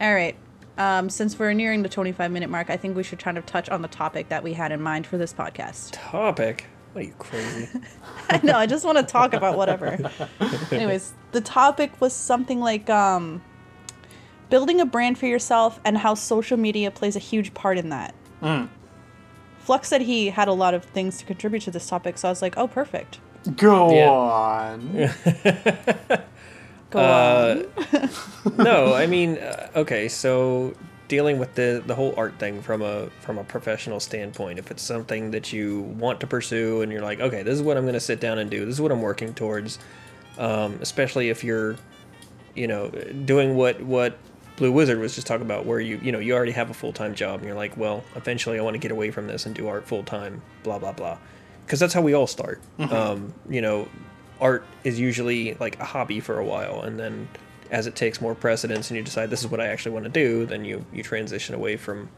right. 0.00 0.36
Um, 0.76 1.08
since 1.08 1.38
we're 1.38 1.52
nearing 1.52 1.82
the 1.82 1.88
25 1.88 2.30
minute 2.32 2.50
mark, 2.50 2.68
I 2.70 2.76
think 2.76 2.96
we 2.96 3.02
should 3.02 3.18
kind 3.20 3.38
of 3.38 3.46
touch 3.46 3.68
on 3.68 3.82
the 3.82 3.88
topic 3.88 4.28
that 4.28 4.42
we 4.42 4.52
had 4.54 4.72
in 4.72 4.80
mind 4.80 5.06
for 5.06 5.16
this 5.16 5.32
podcast. 5.32 5.90
Topic? 5.92 6.66
What 6.92 7.02
are 7.02 7.06
you 7.06 7.14
crazy? 7.18 7.68
I 8.30 8.40
know, 8.42 8.56
I 8.56 8.66
just 8.66 8.84
want 8.84 8.98
to 8.98 9.04
talk 9.04 9.34
about 9.34 9.56
whatever. 9.56 9.98
Anyways, 10.72 11.12
the 11.32 11.40
topic 11.40 12.00
was 12.00 12.12
something 12.12 12.60
like 12.60 12.88
um, 12.90 13.40
building 14.50 14.80
a 14.80 14.86
brand 14.86 15.18
for 15.18 15.26
yourself 15.26 15.80
and 15.84 15.98
how 15.98 16.14
social 16.14 16.56
media 16.56 16.90
plays 16.90 17.16
a 17.16 17.20
huge 17.20 17.54
part 17.54 17.78
in 17.78 17.88
that. 17.90 18.14
Mm. 18.42 18.68
Flux 19.60 19.88
said 19.88 20.02
he 20.02 20.28
had 20.28 20.46
a 20.48 20.52
lot 20.52 20.74
of 20.74 20.84
things 20.84 21.18
to 21.18 21.24
contribute 21.24 21.60
to 21.62 21.70
this 21.70 21.88
topic, 21.88 22.18
so 22.18 22.28
I 22.28 22.30
was 22.30 22.42
like, 22.42 22.56
oh, 22.56 22.68
perfect. 22.68 23.18
Go 23.56 23.90
Yeah. 23.94 24.10
on. 24.10 25.10
Go 26.94 27.00
Uh, 27.00 27.62
on. 27.92 28.56
no, 28.64 28.94
I 29.02 29.06
mean, 29.06 29.36
uh, 29.38 29.68
okay, 29.76 30.08
so 30.08 30.74
dealing 31.08 31.38
with 31.38 31.54
the 31.54 31.82
the 31.86 31.94
whole 31.94 32.14
art 32.16 32.38
thing 32.38 32.62
from 32.62 32.80
a 32.80 33.08
from 33.20 33.36
a 33.38 33.44
professional 33.44 34.00
standpoint, 34.00 34.58
if 34.58 34.70
it's 34.70 34.82
something 34.82 35.32
that 35.32 35.52
you 35.52 35.80
want 35.98 36.20
to 36.20 36.26
pursue 36.26 36.80
and 36.82 36.90
you're 36.92 37.02
like, 37.02 37.20
okay, 37.20 37.42
this 37.42 37.54
is 37.54 37.62
what 37.62 37.76
I'm 37.76 37.84
going 37.84 37.94
to 37.94 38.00
sit 38.00 38.20
down 38.20 38.38
and 38.38 38.50
do. 38.50 38.64
This 38.64 38.74
is 38.76 38.80
what 38.80 38.92
I'm 38.92 39.02
working 39.02 39.34
towards. 39.34 39.78
Um, 40.38 40.78
especially 40.80 41.28
if 41.28 41.44
you're, 41.44 41.76
you 42.54 42.66
know, 42.66 42.88
doing 43.24 43.54
what 43.54 43.80
what 43.82 44.16
Blue 44.56 44.72
Wizard 44.72 44.98
was 44.98 45.14
just 45.14 45.26
talking 45.26 45.44
about, 45.46 45.66
where 45.66 45.80
you 45.80 45.98
you 46.02 46.10
know 46.12 46.18
you 46.20 46.32
already 46.34 46.52
have 46.52 46.70
a 46.70 46.74
full 46.74 46.92
time 46.92 47.14
job 47.14 47.40
and 47.40 47.44
you're 47.46 47.56
like, 47.56 47.76
well, 47.76 48.02
eventually 48.16 48.58
I 48.58 48.62
want 48.62 48.74
to 48.74 48.78
get 48.78 48.90
away 48.92 49.10
from 49.10 49.26
this 49.26 49.46
and 49.46 49.54
do 49.54 49.66
art 49.68 49.86
full 49.86 50.04
time. 50.04 50.42
Blah 50.62 50.78
blah 50.78 50.92
blah, 50.92 51.18
because 51.66 51.80
that's 51.80 51.92
how 51.92 52.02
we 52.02 52.14
all 52.14 52.26
start. 52.28 52.60
Um, 52.78 53.34
you 53.48 53.60
know, 53.60 53.88
art 54.40 54.64
is 54.82 54.98
usually 54.98 55.54
like 55.54 55.78
a 55.80 55.84
hobby 55.84 56.20
for 56.20 56.38
a 56.38 56.44
while 56.44 56.82
and 56.82 56.98
then 56.98 57.28
as 57.70 57.86
it 57.86 57.96
takes 57.96 58.20
more 58.20 58.34
precedence 58.34 58.90
and 58.90 58.96
you 58.96 59.02
decide 59.02 59.30
this 59.30 59.40
is 59.40 59.48
what 59.48 59.60
I 59.60 59.66
actually 59.66 59.92
want 59.92 60.04
to 60.04 60.10
do 60.10 60.46
then 60.46 60.64
you 60.64 60.84
you 60.92 61.02
transition 61.02 61.54
away 61.54 61.76
from 61.76 62.08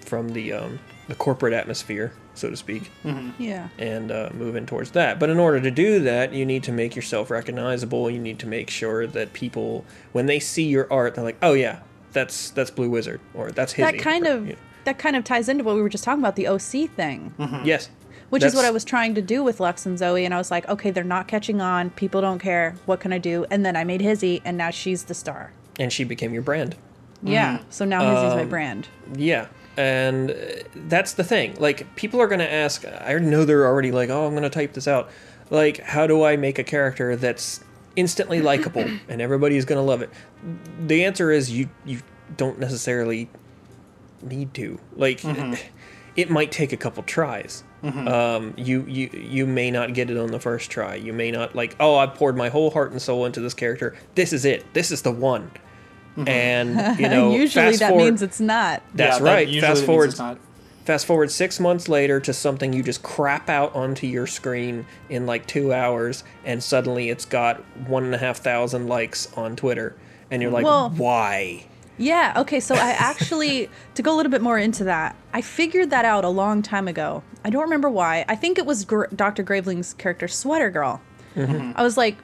from 0.00 0.28
the 0.30 0.52
um, 0.52 0.78
the 1.08 1.14
corporate 1.14 1.52
atmosphere 1.54 2.12
so 2.34 2.50
to 2.50 2.56
speak 2.56 2.90
yeah. 3.38 3.68
and 3.78 4.10
uh, 4.10 4.30
move 4.34 4.56
in 4.56 4.66
towards 4.66 4.92
that. 4.92 5.18
But 5.18 5.28
in 5.28 5.38
order 5.38 5.60
to 5.60 5.70
do 5.70 6.00
that 6.00 6.32
you 6.32 6.44
need 6.46 6.62
to 6.64 6.72
make 6.72 6.94
yourself 6.94 7.30
recognizable. 7.30 8.10
You 8.10 8.18
need 8.18 8.38
to 8.40 8.46
make 8.46 8.70
sure 8.70 9.06
that 9.06 9.32
people 9.32 9.84
when 10.12 10.26
they 10.26 10.38
see 10.38 10.64
your 10.64 10.90
art 10.92 11.14
they're 11.14 11.24
like 11.24 11.38
oh 11.42 11.54
yeah 11.54 11.80
that's 12.12 12.50
that's 12.50 12.70
blue 12.70 12.90
wizard 12.90 13.20
or 13.34 13.50
that's 13.50 13.72
his 13.72 13.84
That 13.86 13.98
kind 13.98 14.26
of 14.26 14.54
that 14.84 14.98
kind 14.98 15.16
of 15.16 15.24
ties 15.24 15.48
into 15.48 15.64
what 15.64 15.76
we 15.76 15.82
were 15.82 15.88
just 15.88 16.04
talking 16.04 16.20
about 16.20 16.36
the 16.36 16.46
OC 16.48 16.90
thing. 16.90 17.32
yes 17.64 17.88
Which 18.32 18.42
is 18.44 18.54
what 18.54 18.64
I 18.64 18.70
was 18.70 18.84
trying 18.84 19.14
to 19.14 19.22
do 19.22 19.42
with 19.44 19.60
Lux 19.60 19.84
and 19.86 19.98
Zoe, 19.98 20.24
and 20.24 20.32
I 20.34 20.38
was 20.38 20.50
like, 20.50 20.68
okay, 20.68 20.90
they're 20.90 21.04
not 21.04 21.28
catching 21.28 21.60
on. 21.60 21.90
People 21.90 22.20
don't 22.20 22.38
care. 22.38 22.74
What 22.86 22.98
can 23.00 23.12
I 23.12 23.18
do? 23.18 23.44
And 23.50 23.64
then 23.64 23.76
I 23.76 23.84
made 23.84 24.00
Hizzy, 24.00 24.40
and 24.44 24.56
now 24.56 24.70
she's 24.70 25.04
the 25.04 25.14
star. 25.14 25.52
and 25.78 25.92
she 25.92 26.04
became 26.04 26.32
your 26.34 26.42
brand 26.42 26.76
Yeah. 27.22 27.60
So 27.70 27.84
now 27.84 28.00
Hizzy's 28.00 28.34
my 28.36 28.42
Um, 28.42 28.48
brand. 28.48 28.88
Yeah. 29.16 29.46
And 29.76 30.30
uh, 30.32 30.34
that's 30.74 31.12
the 31.14 31.24
thing. 31.24 31.54
Like, 31.58 31.94
people 31.96 32.20
are 32.20 32.26
going 32.26 32.40
to 32.40 32.52
ask, 32.52 32.84
I 32.84 33.10
already 33.10 33.26
know 33.26 33.44
they're 33.44 33.66
already 33.66 33.90
like, 33.92 34.10
oh, 34.10 34.26
I'm 34.26 34.32
going 34.32 34.42
to 34.42 34.50
type 34.50 34.72
this 34.74 34.86
out. 34.88 35.08
Like, 35.50 35.78
how 35.80 36.06
do 36.06 36.22
I 36.24 36.36
make 36.36 36.58
a 36.58 36.64
character 36.64 37.16
that's 37.16 37.60
instantly 37.96 38.40
likable 38.40 38.84
and 39.08 39.20
everybody's 39.20 39.64
gonna 39.66 39.82
love 39.82 40.00
it? 40.00 40.08
The 40.86 41.04
answer 41.04 41.30
is 41.30 41.50
you 41.50 41.68
you 41.84 42.00
don't 42.38 42.58
necessarily 42.58 43.28
need 44.22 44.54
to. 44.54 44.78
Like, 44.96 45.20
Mm-hmm. 45.20 45.54
it 46.16 46.30
might 46.30 46.50
take 46.52 46.72
a 46.72 46.76
couple 46.76 47.02
tries. 47.02 47.64
Um, 47.84 48.54
you 48.56 48.82
you 48.88 49.10
you 49.12 49.46
may 49.46 49.70
not 49.70 49.92
get 49.94 50.08
it 50.10 50.16
on 50.16 50.30
the 50.30 50.38
first 50.38 50.70
try. 50.70 50.94
You 50.94 51.12
may 51.12 51.30
not 51.32 51.54
like. 51.56 51.74
Oh, 51.80 51.96
I 51.96 52.06
poured 52.06 52.36
my 52.36 52.48
whole 52.48 52.70
heart 52.70 52.92
and 52.92 53.02
soul 53.02 53.26
into 53.26 53.40
this 53.40 53.54
character. 53.54 53.96
This 54.14 54.32
is 54.32 54.44
it. 54.44 54.64
This 54.72 54.90
is 54.92 55.02
the 55.02 55.10
one. 55.10 55.50
Mm-hmm. 56.16 56.28
And 56.28 56.98
you 57.00 57.08
know, 57.08 57.32
Usually 57.34 57.66
fast 57.66 57.80
that 57.80 57.88
forward, 57.90 58.04
means 58.04 58.22
it's 58.22 58.38
not. 58.40 58.82
That's 58.94 59.18
Yeah, 59.18 59.24
right. 59.24 59.48
usually 59.48 59.60
Fast 59.74 59.84
forward 59.84 60.38
fast 60.84 61.06
forward 61.06 61.30
six 61.30 61.60
months 61.60 61.88
later 61.88 62.18
to 62.18 62.32
something 62.32 62.72
you 62.72 62.82
just 62.82 63.02
crap 63.04 63.48
out 63.48 63.72
onto 63.74 64.04
your 64.06 64.26
screen 64.26 64.84
in 65.08 65.26
like 65.26 65.46
two 65.46 65.72
hours 65.72 66.24
and 66.44 66.60
suddenly 66.60 67.08
it's 67.08 67.24
got 67.24 67.58
one 67.86 68.02
and 68.04 68.12
a 68.12 68.18
half 68.18 68.38
thousand 68.38 68.88
likes 68.88 69.32
on 69.36 69.54
twitter 69.54 69.94
and 70.28 70.42
you're 70.42 70.50
like 70.50 70.64
Well- 70.64 70.90
why 70.90 71.66
Yeah, 71.98 72.32
okay, 72.38 72.58
so 72.58 72.74
I 72.74 72.90
actually, 72.90 73.68
to 73.94 74.02
go 74.02 74.14
a 74.14 74.16
little 74.16 74.32
bit 74.32 74.42
more 74.42 74.58
into 74.58 74.84
that, 74.84 75.14
I 75.32 75.42
figured 75.42 75.90
that 75.90 76.04
out 76.04 76.24
a 76.24 76.28
long 76.28 76.62
time 76.62 76.88
ago. 76.88 77.22
I 77.44 77.50
don't 77.50 77.62
remember 77.62 77.90
why. 77.90 78.24
I 78.28 78.34
think 78.34 78.58
it 78.58 78.66
was 78.66 78.84
Gr- 78.84 79.06
Dr. 79.14 79.44
Graevling's 79.44 79.94
character, 79.94 80.26
Sweater 80.26 80.70
Girl. 80.70 81.00
Mm-hmm. 81.36 81.72
I 81.76 81.82
was 81.82 81.96
like, 81.96 82.16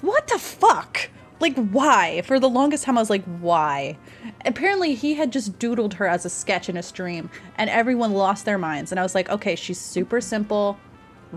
what 0.00 0.28
the 0.28 0.38
fuck? 0.38 1.10
Like, 1.38 1.56
why? 1.56 2.22
For 2.22 2.40
the 2.40 2.48
longest 2.48 2.84
time, 2.84 2.96
I 2.96 3.00
was 3.02 3.10
like, 3.10 3.24
why? 3.40 3.98
Apparently, 4.44 4.94
he 4.94 5.14
had 5.14 5.32
just 5.32 5.58
doodled 5.58 5.94
her 5.94 6.06
as 6.06 6.24
a 6.24 6.30
sketch 6.30 6.68
in 6.68 6.76
a 6.76 6.82
stream, 6.82 7.28
and 7.56 7.68
everyone 7.68 8.12
lost 8.12 8.44
their 8.44 8.58
minds. 8.58 8.90
And 8.90 8.98
I 8.98 9.02
was 9.02 9.14
like, 9.14 9.28
okay, 9.28 9.54
she's 9.56 9.80
super 9.80 10.20
simple, 10.20 10.78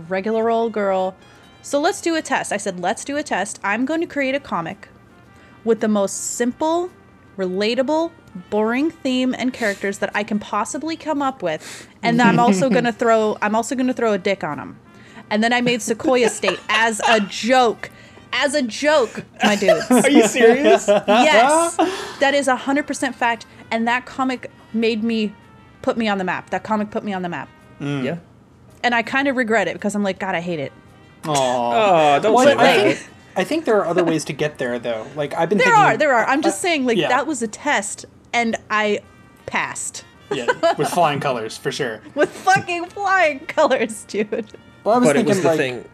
regular 0.08 0.50
old 0.50 0.72
girl. 0.72 1.16
So 1.62 1.82
let's 1.82 2.02
do 2.02 2.16
a 2.16 2.22
test. 2.22 2.54
I 2.54 2.58
said, 2.58 2.80
let's 2.80 3.04
do 3.04 3.18
a 3.18 3.24
test. 3.24 3.60
I'm 3.64 3.86
going 3.86 4.00
to 4.02 4.08
create 4.08 4.36
a 4.36 4.40
comic 4.40 4.88
with 5.66 5.82
the 5.82 5.90
most 5.90 6.36
simple, 6.36 6.90
relatable, 7.40 8.12
boring 8.50 8.92
theme 8.92 9.34
and 9.38 9.54
characters 9.54 9.98
that 10.00 10.12
I 10.14 10.24
can 10.24 10.38
possibly 10.40 10.96
come 10.96 11.22
up 11.22 11.42
with, 11.42 11.88
and 12.04 12.22
I'm 12.22 12.40
also 12.40 12.70
gonna 12.76 12.92
throw 12.94 13.38
I'm 13.42 13.56
also 13.56 13.76
gonna 13.76 13.94
throw 13.94 14.14
a 14.14 14.18
dick 14.18 14.44
on 14.44 14.58
them. 14.58 14.80
And 15.32 15.44
then 15.44 15.54
I 15.54 15.62
made 15.62 15.82
Sequoia 15.82 16.30
State 16.30 16.60
as 16.70 17.02
a 17.08 17.20
joke, 17.22 17.90
as 18.34 18.54
a 18.54 18.62
joke, 18.62 19.24
my 19.44 19.56
dudes. 19.64 19.90
are 19.90 20.10
you 20.10 20.28
serious 20.28 20.88
yes, 20.88 21.76
that 22.20 22.34
is 22.34 22.48
a 22.48 22.56
hundred 22.56 22.86
percent 22.86 23.16
fact, 23.16 23.46
and 23.72 23.88
that 23.88 24.06
comic 24.06 24.52
made 24.74 25.04
me 25.04 25.34
put 25.82 25.98
me 25.98 26.08
on 26.08 26.18
the 26.20 26.24
map. 26.24 26.50
That 26.52 26.64
comic 26.64 26.92
put 26.92 27.04
me 27.04 27.14
on 27.14 27.22
the 27.22 27.30
map, 27.30 27.50
mm. 27.80 28.04
yeah 28.04 28.18
and 28.84 28.96
I 28.96 29.02
kind 29.04 29.28
of 29.28 29.36
regret 29.36 29.68
it 29.68 29.74
because 29.74 29.94
I'm 29.96 30.04
like, 30.04 30.20
God, 30.20 30.36
I 30.36 30.40
hate 30.42 30.60
it. 30.60 30.72
Aw. 31.26 31.32
oh 31.36 32.20
don't 32.22 32.34
Well, 32.34 32.46
say 32.46 32.54
I 32.54 32.56
that 32.56 32.98
think 32.98 33.10
I 33.36 33.44
think 33.44 33.66
there 33.66 33.78
are 33.78 33.86
other 33.86 34.04
ways 34.04 34.26
to 34.26 34.34
get 34.34 34.58
there 34.58 34.80
though. 34.80 35.06
Like 35.16 35.34
I've 35.34 35.50
been 35.50 35.58
There 35.58 35.68
thinking, 35.68 35.84
are, 35.84 35.98
there 35.98 36.14
are. 36.14 36.26
I'm 36.26 36.42
just 36.42 36.62
saying, 36.62 36.86
like 36.86 36.98
yeah. 36.98 37.10
that 37.10 37.28
was 37.28 37.42
a 37.42 37.48
test, 37.48 38.06
and 38.34 38.56
I 38.70 39.02
passed 39.46 40.04
yeah, 40.32 40.46
with 40.78 40.90
flying 40.90 41.20
colors 41.20 41.58
for 41.58 41.72
sure. 41.72 42.02
with 42.16 42.30
fucking 42.30 42.86
flying 42.88 43.40
colors, 43.42 44.04
dude. 44.06 44.48
Well, 44.84 44.96
I 44.96 45.00
was 45.00 45.10
but 45.10 45.18
it 45.18 45.26
was 45.26 45.42
the 45.42 45.48
like 45.48 45.58
thing 45.58 45.86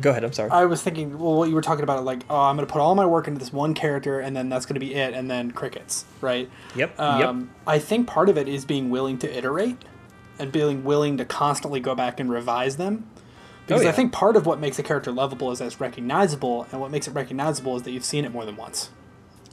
go 0.00 0.10
ahead 0.10 0.24
i'm 0.24 0.32
sorry 0.32 0.50
I 0.50 0.64
was 0.64 0.82
thinking, 0.82 1.18
well, 1.18 1.34
what 1.36 1.48
you 1.48 1.54
were 1.54 1.60
talking 1.60 1.82
about, 1.82 2.04
like, 2.04 2.22
oh, 2.30 2.36
I'm 2.40 2.56
going 2.56 2.66
to 2.66 2.72
put 2.72 2.80
all 2.80 2.94
my 2.94 3.06
work 3.06 3.28
into 3.28 3.38
this 3.38 3.52
one 3.52 3.74
character, 3.74 4.20
and 4.20 4.34
then 4.34 4.48
that's 4.48 4.64
going 4.64 4.74
to 4.74 4.80
be 4.80 4.94
it, 4.94 5.14
and 5.14 5.30
then 5.30 5.50
crickets, 5.50 6.04
right? 6.20 6.48
Yep, 6.74 6.98
Um, 6.98 7.50
I 7.66 7.78
think 7.78 8.06
part 8.06 8.28
of 8.28 8.38
it 8.38 8.48
is 8.48 8.64
being 8.64 8.90
willing 8.90 9.18
to 9.18 9.36
iterate, 9.36 9.76
and 10.38 10.50
being 10.52 10.84
willing 10.84 11.16
to 11.18 11.24
constantly 11.24 11.80
go 11.80 11.94
back 11.94 12.20
and 12.20 12.30
revise 12.30 12.76
them. 12.76 13.08
Because 13.66 13.80
oh, 13.80 13.84
yeah. 13.84 13.90
I 13.90 13.92
think 13.92 14.12
part 14.12 14.36
of 14.36 14.46
what 14.46 14.60
makes 14.60 14.78
a 14.78 14.82
character 14.82 15.10
lovable 15.10 15.50
is 15.50 15.58
that 15.58 15.66
it's 15.66 15.80
recognizable, 15.80 16.66
and 16.70 16.80
what 16.80 16.90
makes 16.90 17.08
it 17.08 17.12
recognizable 17.12 17.76
is 17.76 17.82
that 17.82 17.90
you've 17.90 18.04
seen 18.04 18.24
it 18.24 18.30
more 18.32 18.44
than 18.44 18.56
once. 18.56 18.90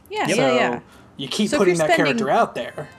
Yeah, 0.10 0.28
Yep. 0.28 0.30
yeah, 0.30 0.36
so 0.36 0.56
yeah. 0.56 0.80
you 1.18 1.28
keep 1.28 1.50
So 1.50 1.58
putting 1.58 1.76
you're 1.76 1.88
that 1.88 1.94
spending- 1.96 2.06
character 2.18 2.30
out 2.30 2.56
there. 2.56 2.90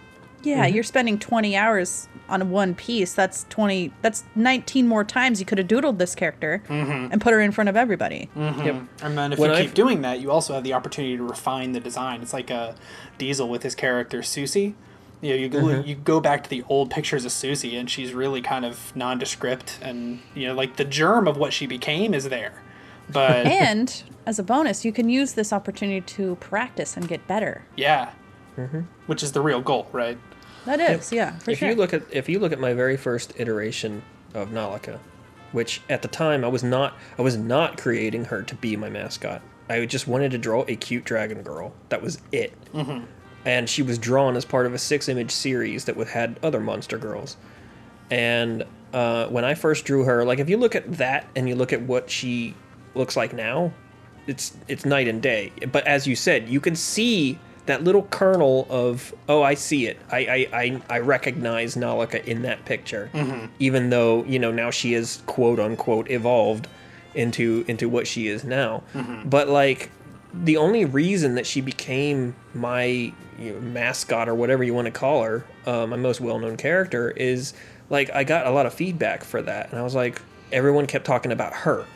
Yeah, 0.42 0.66
mm-hmm. 0.66 0.74
you're 0.74 0.84
spending 0.84 1.18
20 1.18 1.56
hours 1.56 2.06
on 2.28 2.50
one 2.50 2.74
piece. 2.74 3.14
That's 3.14 3.46
20. 3.48 3.92
That's 4.02 4.24
19 4.34 4.86
more 4.86 5.02
times 5.02 5.40
you 5.40 5.46
could 5.46 5.56
have 5.56 5.66
doodled 5.68 5.96
this 5.96 6.14
character 6.14 6.62
mm-hmm. 6.68 7.12
and 7.12 7.18
put 7.20 7.32
her 7.32 7.40
in 7.40 7.50
front 7.50 7.70
of 7.70 7.76
everybody. 7.76 8.28
Mm-hmm. 8.36 8.60
Yep. 8.62 8.76
And 9.02 9.16
then 9.16 9.32
if 9.32 9.38
When 9.38 9.48
you 9.50 9.56
I've- 9.56 9.66
keep 9.66 9.74
doing 9.74 10.02
that, 10.02 10.20
you 10.20 10.30
also 10.30 10.52
have 10.52 10.62
the 10.64 10.74
opportunity 10.74 11.16
to 11.16 11.22
refine 11.22 11.72
the 11.72 11.80
design. 11.80 12.20
It's 12.20 12.34
like 12.34 12.50
a 12.50 12.74
Diesel 13.16 13.48
with 13.48 13.62
his 13.62 13.74
character 13.74 14.22
Susie. 14.22 14.74
You 15.24 15.30
know, 15.30 15.36
you 15.36 15.48
go, 15.48 15.58
Mm-hmm. 15.62 15.88
you 15.88 15.94
go 15.94 16.20
back 16.20 16.44
to 16.44 16.50
the 16.50 16.62
old 16.68 16.90
pictures 16.90 17.24
of 17.24 17.32
Susie, 17.32 17.76
and 17.76 17.90
she's 17.90 18.12
really 18.12 18.42
kind 18.42 18.64
of 18.64 18.94
nondescript, 18.94 19.78
and 19.80 20.20
you 20.34 20.46
know, 20.48 20.54
like 20.54 20.76
the 20.76 20.84
germ 20.84 21.26
of 21.26 21.36
what 21.38 21.52
she 21.52 21.66
became 21.66 22.12
is 22.12 22.28
there. 22.28 22.62
But 23.10 23.46
And 23.68 24.02
as 24.26 24.38
a 24.38 24.42
bonus, 24.42 24.84
you 24.84 24.92
can 24.92 25.08
use 25.08 25.32
this 25.32 25.52
opportunity 25.52 26.02
to 26.02 26.36
practice 26.36 26.96
and 26.96 27.08
get 27.08 27.26
better. 27.26 27.64
yeah, 27.76 28.10
which 29.06 29.22
is 29.22 29.32
the 29.32 29.40
real 29.40 29.60
goal, 29.62 29.88
right? 29.92 30.18
That 30.66 30.78
is, 30.80 31.10
yeah, 31.12 31.38
for 31.38 31.50
if 31.52 31.58
sure. 31.58 31.70
you 31.70 31.74
look 31.74 31.92
at 31.94 32.02
if 32.10 32.28
you 32.28 32.38
look 32.38 32.52
at 32.52 32.60
my 32.60 32.72
very 32.74 32.96
first 32.96 33.32
iteration 33.36 34.02
of 34.34 34.48
Nalika, 34.50 34.98
which 35.52 35.80
at 35.90 36.02
the 36.02 36.08
time 36.08 36.44
I 36.44 36.48
was 36.48 36.62
not 36.62 36.94
I 37.18 37.22
was 37.22 37.36
not 37.36 37.78
creating 37.78 38.26
her 38.26 38.42
to 38.42 38.54
be 38.54 38.76
my 38.76 38.88
mascot. 38.90 39.40
I 39.70 39.84
just 39.86 40.06
wanted 40.06 40.30
to 40.32 40.38
draw 40.38 40.64
a 40.68 40.76
cute 40.76 41.04
dragon 41.04 41.42
girl. 41.42 41.72
That 41.88 42.02
was 42.02 42.20
it. 42.32 42.52
And 43.44 43.68
she 43.68 43.82
was 43.82 43.98
drawn 43.98 44.36
as 44.36 44.44
part 44.44 44.66
of 44.66 44.74
a 44.74 44.78
six 44.78 45.08
image 45.08 45.30
series 45.30 45.84
that 45.84 45.96
would 45.96 46.08
had 46.08 46.38
other 46.42 46.60
monster 46.60 46.96
girls. 46.98 47.36
And 48.10 48.64
uh, 48.92 49.26
when 49.26 49.44
I 49.44 49.54
first 49.54 49.84
drew 49.84 50.04
her, 50.04 50.24
like 50.24 50.38
if 50.38 50.48
you 50.48 50.56
look 50.56 50.74
at 50.74 50.96
that 50.98 51.26
and 51.36 51.48
you 51.48 51.54
look 51.54 51.72
at 51.72 51.82
what 51.82 52.10
she 52.10 52.54
looks 52.94 53.16
like 53.16 53.32
now, 53.32 53.72
it's 54.26 54.56
it's 54.68 54.84
night 54.84 55.08
and 55.08 55.20
day. 55.20 55.52
But 55.70 55.86
as 55.86 56.06
you 56.06 56.16
said, 56.16 56.48
you 56.48 56.60
can 56.60 56.74
see 56.76 57.38
that 57.66 57.82
little 57.82 58.02
kernel 58.04 58.66
of 58.70 59.14
oh, 59.28 59.42
I 59.42 59.54
see 59.54 59.86
it. 59.86 59.98
I 60.10 60.18
I 60.18 60.48
I, 60.62 60.82
I 60.90 60.98
recognize 61.00 61.76
Nalika 61.76 62.24
in 62.24 62.42
that 62.42 62.64
picture, 62.64 63.10
even 63.58 63.90
though 63.90 64.24
you 64.24 64.38
know 64.38 64.50
now 64.52 64.70
she 64.70 64.94
is 64.94 65.22
quote 65.26 65.58
unquote 65.60 66.10
evolved 66.10 66.68
into 67.14 67.64
into 67.68 67.88
what 67.88 68.06
she 68.06 68.28
is 68.28 68.44
now. 68.44 68.82
But 69.24 69.48
like 69.48 69.90
the 70.42 70.56
only 70.56 70.84
reason 70.84 71.36
that 71.36 71.46
she 71.46 71.60
became 71.60 72.34
my 72.54 72.84
you 73.38 73.52
know, 73.52 73.60
mascot 73.60 74.28
or 74.28 74.34
whatever 74.34 74.64
you 74.64 74.74
want 74.74 74.86
to 74.86 74.92
call 74.92 75.22
her, 75.22 75.44
uh, 75.66 75.86
my 75.86 75.96
most 75.96 76.20
well 76.20 76.38
known 76.38 76.56
character, 76.56 77.10
is 77.10 77.54
like 77.90 78.10
I 78.10 78.24
got 78.24 78.46
a 78.46 78.50
lot 78.50 78.66
of 78.66 78.74
feedback 78.74 79.24
for 79.24 79.42
that, 79.42 79.70
and 79.70 79.78
I 79.78 79.82
was 79.82 79.94
like, 79.94 80.20
everyone 80.52 80.86
kept 80.86 81.04
talking 81.04 81.32
about 81.32 81.52
her. 81.52 81.86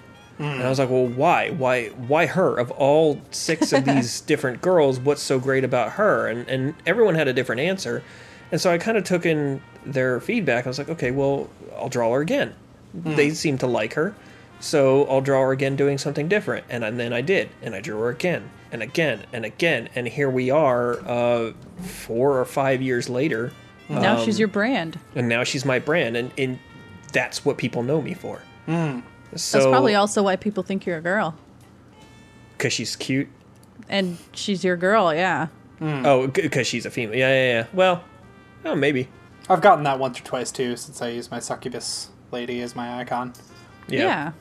And 0.41 0.63
I 0.63 0.69
was 0.69 0.79
like, 0.79 0.89
well, 0.89 1.07
why? 1.09 1.51
Why 1.51 1.89
why 1.89 2.27
her? 2.27 2.57
Of 2.57 2.71
all 2.71 3.21
six 3.33 3.73
of 3.73 3.85
these 3.87 4.21
different 4.21 4.61
girls, 4.63 5.01
what's 5.01 5.21
so 5.21 5.41
great 5.41 5.65
about 5.65 5.93
her? 5.93 6.29
And 6.29 6.49
and 6.49 6.75
everyone 6.87 7.17
had 7.17 7.27
a 7.27 7.33
different 7.33 7.61
answer. 7.61 8.05
And 8.53 8.61
so 8.61 8.71
I 8.71 8.79
kind 8.79 8.97
of 8.97 9.03
took 9.03 9.27
in 9.27 9.61
their 9.85 10.21
feedback. 10.21 10.65
I 10.65 10.69
was 10.69 10.79
like, 10.79 10.89
okay, 10.91 11.11
well, 11.11 11.51
I'll 11.77 11.89
draw 11.89 12.13
her 12.15 12.21
again. 12.21 12.55
They 12.95 13.31
seem 13.31 13.59
to 13.59 13.67
like 13.67 13.95
her. 13.95 14.15
So 14.61 15.05
I'll 15.07 15.21
draw 15.21 15.43
her 15.43 15.53
again 15.53 15.77
doing 15.77 15.99
something 15.99 16.29
different. 16.29 16.67
And, 16.69 16.85
and 16.85 16.99
then 16.99 17.13
I 17.13 17.21
did. 17.21 17.51
And 17.63 17.75
I 17.75 17.81
drew 17.81 17.99
her 18.01 18.09
again 18.09 18.51
and 18.73 18.83
again 18.83 19.25
and 19.33 19.45
again. 19.45 19.89
And 19.95 20.09
here 20.09 20.31
we 20.31 20.51
are 20.51 20.99
uh, 21.07 21.53
four 21.81 22.39
or 22.39 22.45
five 22.45 22.83
years 22.83 23.09
later. 23.09 23.53
now 23.89 24.19
um, 24.19 24.25
she's 24.25 24.39
your 24.39 24.49
brand. 24.49 24.99
And 25.15 25.29
now 25.29 25.45
she's 25.45 25.65
my 25.65 25.79
brand. 25.79 26.17
And, 26.17 26.33
and 26.37 26.59
that's 27.13 27.45
what 27.45 27.57
people 27.59 27.83
know 27.83 28.03
me 28.03 28.15
for. 28.15 28.43
So, 29.35 29.59
That's 29.59 29.67
probably 29.67 29.95
also 29.95 30.23
why 30.23 30.37
people 30.37 30.63
think 30.63 30.87
you're 30.87 30.99
a 30.99 31.03
girl. 31.03 31.35
Because 32.57 32.73
she's 32.73 32.97
cute. 32.97 33.29
And 33.89 34.19
she's 34.33 34.65
your 34.65 34.77
girl, 34.77 35.15
yeah. 35.15 35.49
Oh, 35.81 36.27
because 36.27 36.67
she's 36.67 36.85
a 36.85 36.91
female. 36.91 37.17
Yeah, 37.17 37.29
yeah, 37.29 37.51
yeah. 37.61 37.67
Well, 37.73 38.03
oh, 38.65 38.75
maybe. 38.75 39.09
I've 39.49 39.63
gotten 39.63 39.85
that 39.85 39.99
once 39.99 40.21
or 40.21 40.25
twice 40.25 40.51
too, 40.51 40.77
since 40.77 41.01
I 41.01 41.09
use 41.09 41.31
my 41.31 41.39
succubus 41.39 42.09
lady 42.31 42.61
as 42.61 42.75
my 42.77 42.99
icon. 42.99 43.33
Yeah. 43.87 44.03
Yeah. 44.03 44.33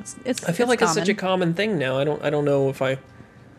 It's, 0.00 0.16
it's, 0.24 0.44
I 0.44 0.52
feel 0.52 0.66
like 0.66 0.82
it's 0.82 0.94
such 0.94 1.08
a 1.08 1.14
common. 1.14 1.40
common 1.50 1.54
thing 1.54 1.78
now. 1.78 1.98
I 1.98 2.04
don't. 2.04 2.22
I 2.24 2.30
don't 2.30 2.44
know 2.44 2.68
if 2.70 2.82
I. 2.82 2.98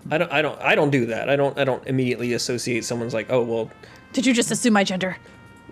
I 0.10 0.18
don't. 0.18 0.32
I 0.32 0.42
don't. 0.42 0.60
I 0.62 0.76
don't 0.76 0.90
do 0.90 1.06
that. 1.08 1.30
I 1.30 1.36
don't. 1.36 1.58
I 1.58 1.64
don't 1.64 1.86
immediately 1.88 2.34
associate 2.34 2.84
someone's 2.86 3.14
like, 3.14 3.28
oh 3.32 3.44
well, 3.44 3.70
Did 4.14 4.26
you 4.26 4.34
just 4.34 4.52
assume 4.52 4.74
my 4.74 4.84
gender? 4.84 5.18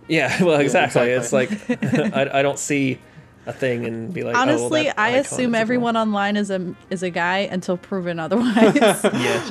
yeah. 0.08 0.41
Well, 0.43 0.60
exactly. 0.60 1.12
exactly. 1.12 1.49
It's 1.49 1.69
like 1.71 2.13
I, 2.15 2.39
I 2.39 2.41
don't 2.41 2.60
see 2.60 2.99
a 3.45 3.53
thing 3.53 3.86
and 3.86 4.13
be 4.13 4.21
like, 4.23 4.36
oh, 4.36 4.39
well, 4.45 4.49
Honestly, 4.49 4.84
that 4.84 4.99
I 4.99 5.10
assume 5.12 5.39
is 5.39 5.39
a 5.39 5.51
girl. 5.51 5.55
everyone 5.62 5.97
online 5.97 6.36
is 6.38 6.51
a 6.51 6.75
is 6.91 7.01
a 7.03 7.10
guy 7.10 7.39
until 7.39 7.77
proven 7.77 8.19
otherwise. 8.25 8.75
Yeah, 8.75 9.01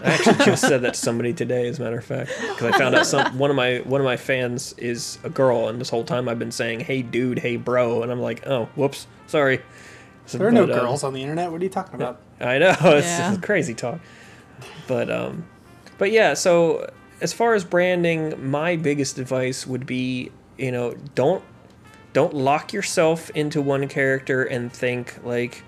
I 0.05 0.11
actually 0.13 0.45
just 0.45 0.63
said 0.63 0.83
that 0.83 0.95
to 0.95 1.01
somebody 1.01 1.33
today, 1.33 1.67
as 1.69 1.79
a 1.81 1.83
matter 1.83 1.99
of 1.99 2.05
fact, 2.05 2.31
because 2.41 2.73
I 2.75 2.79
found 2.79 2.95
out 2.95 3.07
some 3.07 3.37
one 3.39 3.51
of 3.51 3.57
my 3.57 3.79
one 3.79 4.01
of 4.01 4.05
my 4.05 4.17
fans 4.17 4.75
is 4.79 5.19
a 5.25 5.31
girl, 5.31 5.69
and 5.69 5.81
this 5.81 5.91
whole 5.91 6.05
time 6.05 6.29
I've 6.29 6.39
been 6.39 6.53
saying, 6.53 6.81
"Hey, 6.81 7.03
dude," 7.03 7.41
"Hey, 7.41 7.57
bro," 7.57 8.03
and 8.05 8.13
I'm 8.13 8.21
like, 8.21 8.47
"Oh, 8.47 8.69
whoops, 8.77 9.07
sorry." 9.27 9.61
So, 10.29 10.39
There 10.39 10.47
are 10.47 10.53
no 10.53 10.67
but, 10.67 10.77
uh, 10.77 10.81
girls 10.81 11.03
on 11.03 11.13
the 11.15 11.21
internet. 11.23 11.51
What 11.51 11.61
are 11.61 11.65
you 11.65 11.71
talking 11.71 11.95
about? 11.97 12.21
I 12.41 12.59
know 12.59 12.71
it's, 12.81 13.07
Yeah. 13.07 13.37
crazy 13.43 13.75
talk, 13.75 13.99
but 14.87 15.11
um, 15.11 15.45
but 15.99 16.13
yeah. 16.13 16.35
So 16.35 16.89
as 17.21 17.33
far 17.33 17.55
as 17.55 17.65
branding, 17.65 18.51
my 18.51 18.77
biggest 18.77 19.19
advice 19.19 19.67
would 19.67 19.87
be, 19.87 20.31
you 20.57 20.71
know, 20.71 20.95
don't 21.17 21.43
don't 22.13 22.33
lock 22.35 22.73
yourself 22.73 23.31
into 23.31 23.61
one 23.61 23.89
character 23.89 24.45
and 24.45 24.73
think 24.73 25.19
like 25.25 25.63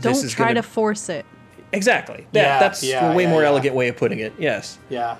Don't 0.00 0.12
is 0.16 0.32
try 0.32 0.48
gonna- 0.48 0.62
to 0.62 0.68
force 0.68 1.08
it. 1.08 1.24
exactly. 1.72 2.26
That, 2.32 2.40
Yeah, 2.42 2.58
that's 2.60 2.82
yeah, 2.82 3.12
a 3.12 3.16
way 3.16 3.24
yeah, 3.24 3.30
more 3.30 3.42
yeah. 3.42 3.48
elegant 3.48 3.74
way 3.74 3.88
of 3.88 3.96
putting 3.96 4.20
it. 4.20 4.32
Yes. 4.38 4.78
Yeah, 4.88 5.16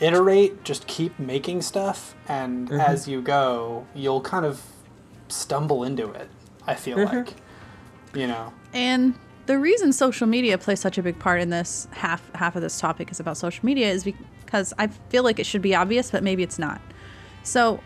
iterate. 0.00 0.64
Just 0.64 0.86
keep 0.86 1.18
making 1.18 1.62
stuff, 1.62 2.14
and 2.28 2.68
Mm-hmm. 2.68 2.80
as 2.80 3.06
you 3.08 3.20
go, 3.22 3.86
you'll 3.94 4.20
kind 4.22 4.44
of 4.46 4.62
stumble 5.28 5.84
into 5.84 6.10
it. 6.12 6.28
I 6.66 6.74
feel 6.74 6.96
Mm-hmm. 6.98 7.16
like, 7.18 7.34
you 8.14 8.26
know. 8.26 8.52
And 8.72 9.14
the 9.46 9.58
reason 9.58 9.92
social 9.92 10.26
media 10.26 10.58
plays 10.58 10.80
such 10.80 10.98
a 10.98 11.02
big 11.02 11.18
part 11.18 11.40
in 11.40 11.50
this 11.50 11.88
half 11.92 12.32
half 12.34 12.56
of 12.56 12.62
this 12.62 12.78
topic 12.78 13.10
is 13.10 13.20
about 13.20 13.36
social 13.36 13.64
media 13.64 13.90
is 13.90 14.04
because 14.04 14.72
I 14.78 14.86
feel 14.86 15.24
like 15.24 15.38
it 15.38 15.46
should 15.46 15.62
be 15.62 15.74
obvious, 15.74 16.10
but 16.10 16.22
maybe 16.22 16.42
it's 16.42 16.58
not. 16.58 16.80
So, 17.42 17.80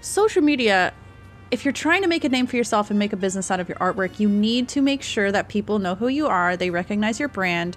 social 0.00 0.42
media, 0.42 0.94
if 1.50 1.64
you're 1.64 1.72
trying 1.72 2.02
to 2.02 2.08
make 2.08 2.24
a 2.24 2.28
name 2.28 2.46
for 2.46 2.56
yourself 2.56 2.90
and 2.90 2.98
make 2.98 3.12
a 3.12 3.16
business 3.16 3.50
out 3.50 3.60
of 3.60 3.68
your 3.68 3.78
artwork, 3.78 4.18
you 4.18 4.28
need 4.28 4.68
to 4.68 4.80
make 4.80 5.02
sure 5.02 5.30
that 5.32 5.48
people 5.48 5.78
know 5.78 5.94
who 5.94 6.08
you 6.08 6.26
are, 6.26 6.56
they 6.56 6.70
recognize 6.70 7.18
your 7.18 7.28
brand, 7.28 7.76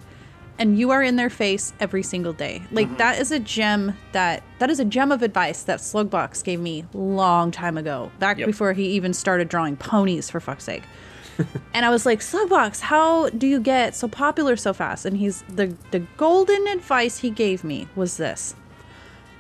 and 0.60 0.78
you 0.78 0.92
are 0.92 1.04
in 1.04 1.16
their 1.16 1.30
face 1.30 1.74
every 1.80 2.04
single 2.04 2.34
day. 2.34 2.62
Like 2.72 2.88
mm-hmm. 2.88 2.98
that 2.98 3.20
is 3.20 3.32
a 3.32 3.40
gem 3.40 3.98
that 4.14 4.44
that 4.60 4.70
is 4.70 4.80
a 4.80 4.86
gem 4.86 5.12
of 5.12 5.24
advice 5.24 5.64
that 5.64 5.80
Slugbox 5.80 6.44
gave 6.44 6.60
me 6.60 6.86
long 6.94 7.52
time 7.52 7.78
ago, 7.78 8.12
back 8.20 8.38
Yep. 8.38 8.48
before 8.48 8.74
he 8.74 8.88
even 8.90 9.14
started 9.14 9.50
drawing 9.50 9.76
ponies 9.76 10.30
for 10.30 10.40
fuck's 10.40 10.64
sake. 10.64 10.84
and 11.74 11.86
I 11.86 11.90
was 11.90 12.06
like, 12.06 12.20
Slugbox, 12.20 12.80
how 12.80 13.30
do 13.30 13.48
you 13.48 13.60
get 13.60 13.96
so 13.96 14.08
popular 14.08 14.56
so 14.56 14.74
fast? 14.74 15.06
And 15.06 15.18
he's 15.18 15.44
the 15.44 15.76
the 15.92 16.00
golden 16.18 16.68
advice 16.68 17.20
he 17.20 17.30
gave 17.30 17.64
me 17.64 17.88
was 17.96 18.18
this. 18.18 18.56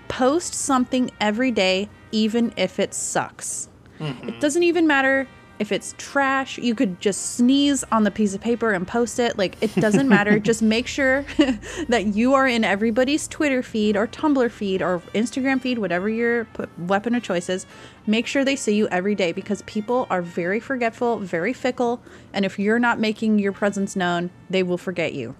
Post 0.07 0.53
something 0.53 1.11
every 1.19 1.51
day, 1.51 1.89
even 2.11 2.53
if 2.57 2.79
it 2.79 2.93
sucks. 2.93 3.69
Mm-hmm. 3.99 4.29
It 4.29 4.39
doesn't 4.39 4.63
even 4.63 4.87
matter 4.87 5.27
if 5.63 5.71
it's 5.71 5.95
trash. 5.97 6.57
You 6.57 6.75
could 6.75 6.99
just 6.99 7.35
sneeze 7.37 7.85
on 7.89 8.03
the 8.03 8.11
piece 8.11 8.35
of 8.35 8.41
paper 8.41 8.73
and 8.73 8.85
post 8.85 9.17
it. 9.17 9.37
Like, 9.37 9.55
it 9.63 9.73
doesn't 9.75 10.09
matter. 10.09 10.37
just 10.51 10.61
make 10.61 10.87
sure 10.87 11.25
that 11.87 12.07
you 12.07 12.33
are 12.33 12.45
in 12.45 12.65
everybody's 12.65 13.29
Twitter 13.29 13.63
feed 13.63 13.95
or 13.95 14.05
Tumblr 14.05 14.51
feed 14.51 14.81
or 14.81 14.99
Instagram 15.15 15.61
feed, 15.61 15.79
whatever 15.79 16.09
your 16.09 16.43
p- 16.45 16.65
weapon 16.79 17.15
of 17.15 17.23
choice 17.23 17.47
is. 17.47 17.65
Make 18.05 18.27
sure 18.27 18.43
they 18.43 18.57
see 18.57 18.75
you 18.75 18.89
every 18.89 19.15
day 19.15 19.31
because 19.31 19.61
people 19.61 20.05
are 20.09 20.21
very 20.21 20.59
forgetful, 20.59 21.19
very 21.19 21.53
fickle. 21.53 22.01
And 22.33 22.43
if 22.43 22.59
you're 22.59 22.77
not 22.77 22.99
making 22.99 23.39
your 23.39 23.53
presence 23.53 23.95
known, 23.95 24.31
they 24.49 24.63
will 24.63 24.77
forget 24.77 25.13
you. 25.13 25.33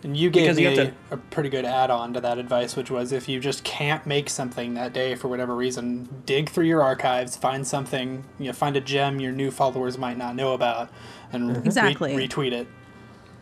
Yep. 0.00 0.04
And 0.04 0.16
you 0.16 0.30
gave 0.30 0.42
Because 0.44 0.58
you 0.58 0.68
me 0.70 0.76
have 0.76 0.88
to- 1.10 1.14
a 1.14 1.16
pretty 1.16 1.48
good 1.50 1.64
add-on 1.64 2.12
to 2.14 2.20
that 2.20 2.38
advice, 2.38 2.74
which 2.76 2.90
was 2.90 3.12
if 3.12 3.28
you 3.28 3.38
just 3.40 3.64
can't 3.64 4.06
make 4.06 4.30
something 4.30 4.74
that 4.74 4.92
day 4.92 5.14
for 5.14 5.28
whatever 5.28 5.54
reason, 5.54 6.08
dig 6.26 6.48
through 6.48 6.64
your 6.66 6.82
archives, 6.82 7.36
find 7.36 7.66
something, 7.66 8.24
you 8.38 8.46
know, 8.46 8.52
find 8.52 8.76
a 8.76 8.80
gem 8.80 9.20
your 9.20 9.32
new 9.32 9.50
followers 9.50 9.98
might 9.98 10.16
not 10.16 10.34
know 10.36 10.54
about, 10.54 10.90
and 11.32 11.56
re- 11.56 11.62
Exactly. 11.64 12.14
retweet 12.14 12.52
it. 12.52 12.66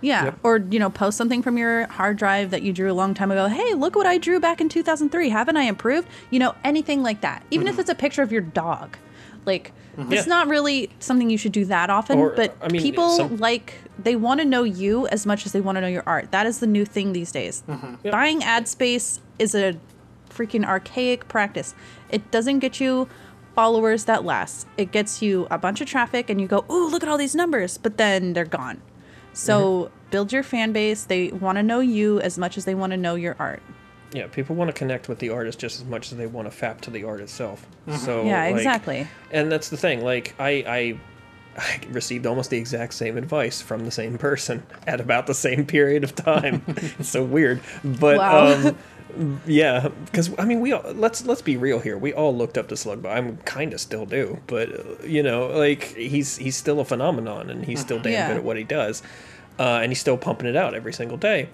Yeah. 0.00 0.24
Yep. 0.26 0.38
Or, 0.44 0.56
you 0.70 0.78
know, 0.78 0.90
post 0.90 1.16
something 1.16 1.42
from 1.42 1.58
your 1.58 1.86
hard 1.88 2.16
drive 2.18 2.50
that 2.50 2.62
you 2.62 2.72
drew 2.72 2.90
a 2.90 2.94
long 2.94 3.14
time 3.14 3.30
ago. 3.32 3.46
Hey, 3.48 3.74
look 3.74 3.96
what 3.96 4.06
I 4.06 4.18
drew 4.18 4.38
back 4.38 4.60
in 4.60 4.68
2003. 4.68 5.28
Haven't 5.28 5.56
I 5.56 5.62
improved? 5.64 6.06
You 6.30 6.38
know, 6.38 6.54
anything 6.64 7.02
like 7.02 7.20
that. 7.22 7.42
Even 7.50 7.66
Mm-hmm. 7.66 7.74
if 7.74 7.78
it's 7.80 7.90
a 7.90 7.94
picture 7.96 8.22
of 8.22 8.30
your 8.30 8.40
dog. 8.42 8.96
Like, 9.44 9.72
Yeah. 9.98 10.18
it's 10.18 10.26
not 10.28 10.46
really 10.48 10.90
something 11.00 11.28
you 11.28 11.36
should 11.38 11.52
do 11.52 11.64
that 11.66 11.90
often, 11.90 12.18
Or, 12.20 12.30
but 12.30 12.56
I 12.62 12.68
mean, 12.68 12.80
people 12.82 13.10
some- 13.16 13.36
like, 13.38 13.74
they 13.98 14.14
want 14.16 14.38
to 14.40 14.46
know 14.46 14.62
you 14.62 15.08
as 15.08 15.26
much 15.26 15.44
as 15.44 15.52
they 15.52 15.60
want 15.60 15.76
to 15.76 15.80
know 15.80 15.88
your 15.88 16.04
art. 16.06 16.30
That 16.30 16.46
is 16.46 16.60
the 16.60 16.66
new 16.68 16.84
thing 16.84 17.12
these 17.12 17.32
days. 17.32 17.62
Mm-hmm. 17.68 17.94
Yep. 18.04 18.12
Buying 18.12 18.44
ad 18.44 18.68
space 18.68 19.20
is 19.38 19.54
a 19.54 19.76
freaking 20.30 20.64
archaic 20.64 21.26
practice. 21.28 21.74
It 22.10 22.30
doesn't 22.30 22.60
get 22.60 22.78
you 22.80 23.08
followers 23.56 24.04
that 24.04 24.24
last. 24.24 24.68
It 24.76 24.92
gets 24.92 25.20
you 25.20 25.48
a 25.50 25.58
bunch 25.58 25.80
of 25.80 25.88
traffic 25.88 26.30
and 26.30 26.40
you 26.40 26.46
go, 26.46 26.64
"Ooh, 26.70 26.88
look 26.88 27.02
at 27.02 27.08
all 27.08 27.18
these 27.18 27.34
numbers," 27.34 27.76
but 27.76 27.96
then 27.96 28.34
they're 28.34 28.44
gone. 28.44 28.80
So, 29.32 29.60
Mm-hmm. 29.60 29.94
build 30.10 30.32
your 30.32 30.42
fan 30.44 30.72
base. 30.72 31.04
They 31.04 31.28
want 31.32 31.56
to 31.58 31.62
know 31.62 31.80
you 31.80 32.20
as 32.20 32.38
much 32.38 32.56
as 32.56 32.64
they 32.64 32.74
want 32.74 32.92
to 32.92 32.96
know 32.96 33.14
your 33.16 33.34
art. 33.38 33.62
Yeah, 34.12 34.26
people 34.28 34.56
want 34.56 34.68
to 34.68 34.72
connect 34.72 35.08
with 35.08 35.18
the 35.18 35.30
artist 35.30 35.58
just 35.58 35.80
as 35.80 35.84
much 35.86 36.10
as 36.12 36.18
they 36.18 36.26
want 36.26 36.50
to 36.50 36.56
fap 36.56 36.80
to 36.82 36.90
the 36.90 37.04
art 37.04 37.20
itself. 37.20 37.66
So 37.98 38.24
Yeah, 38.24 38.44
like- 38.44 38.56
exactly. 38.56 39.06
And 39.30 39.52
that's 39.52 39.68
the 39.68 39.76
thing. 39.76 40.02
Like 40.02 40.34
I, 40.38 40.48
I, 40.66 40.98
I 41.58 41.80
received 41.90 42.24
almost 42.26 42.50
the 42.50 42.56
exact 42.56 42.94
same 42.94 43.18
advice 43.18 43.60
from 43.60 43.84
the 43.84 43.90
same 43.90 44.16
person 44.16 44.62
at 44.86 45.00
about 45.00 45.26
the 45.26 45.34
same 45.34 45.66
period 45.66 46.04
of 46.04 46.14
time. 46.14 46.62
it's 46.68 47.08
so 47.10 47.22
weird, 47.22 47.60
but 47.84 48.16
Wow. 48.18 48.68
um, 48.68 48.76
yeah, 49.46 49.88
because 50.04 50.30
I 50.38 50.44
mean, 50.44 50.60
we 50.60 50.72
all, 50.72 50.82
let's 50.92 51.24
let's 51.24 51.40
be 51.42 51.56
real 51.56 51.80
here. 51.80 51.96
We 51.98 52.12
all 52.12 52.36
looked 52.36 52.56
up 52.58 52.68
to 52.68 52.74
Slugbox. 52.76 53.10
I'm 53.10 53.38
kind 53.38 53.72
of 53.72 53.80
still 53.80 54.04
do, 54.06 54.38
but 54.46 54.68
uh, 54.70 54.82
you 55.04 55.22
know, 55.22 55.46
like 55.48 55.82
he's 55.96 56.36
he's 56.36 56.56
still 56.56 56.78
a 56.78 56.84
phenomenon, 56.84 57.48
and 57.50 57.64
he's 57.64 57.80
still 57.80 57.98
damn 57.98 58.12
Yeah. 58.12 58.28
good 58.28 58.36
at 58.36 58.44
what 58.44 58.58
he 58.58 58.64
does, 58.64 59.02
uh, 59.58 59.80
and 59.82 59.90
he's 59.90 59.98
still 59.98 60.18
pumping 60.18 60.46
it 60.46 60.56
out 60.56 60.74
every 60.74 60.92
single 60.92 61.16
day. 61.16 61.48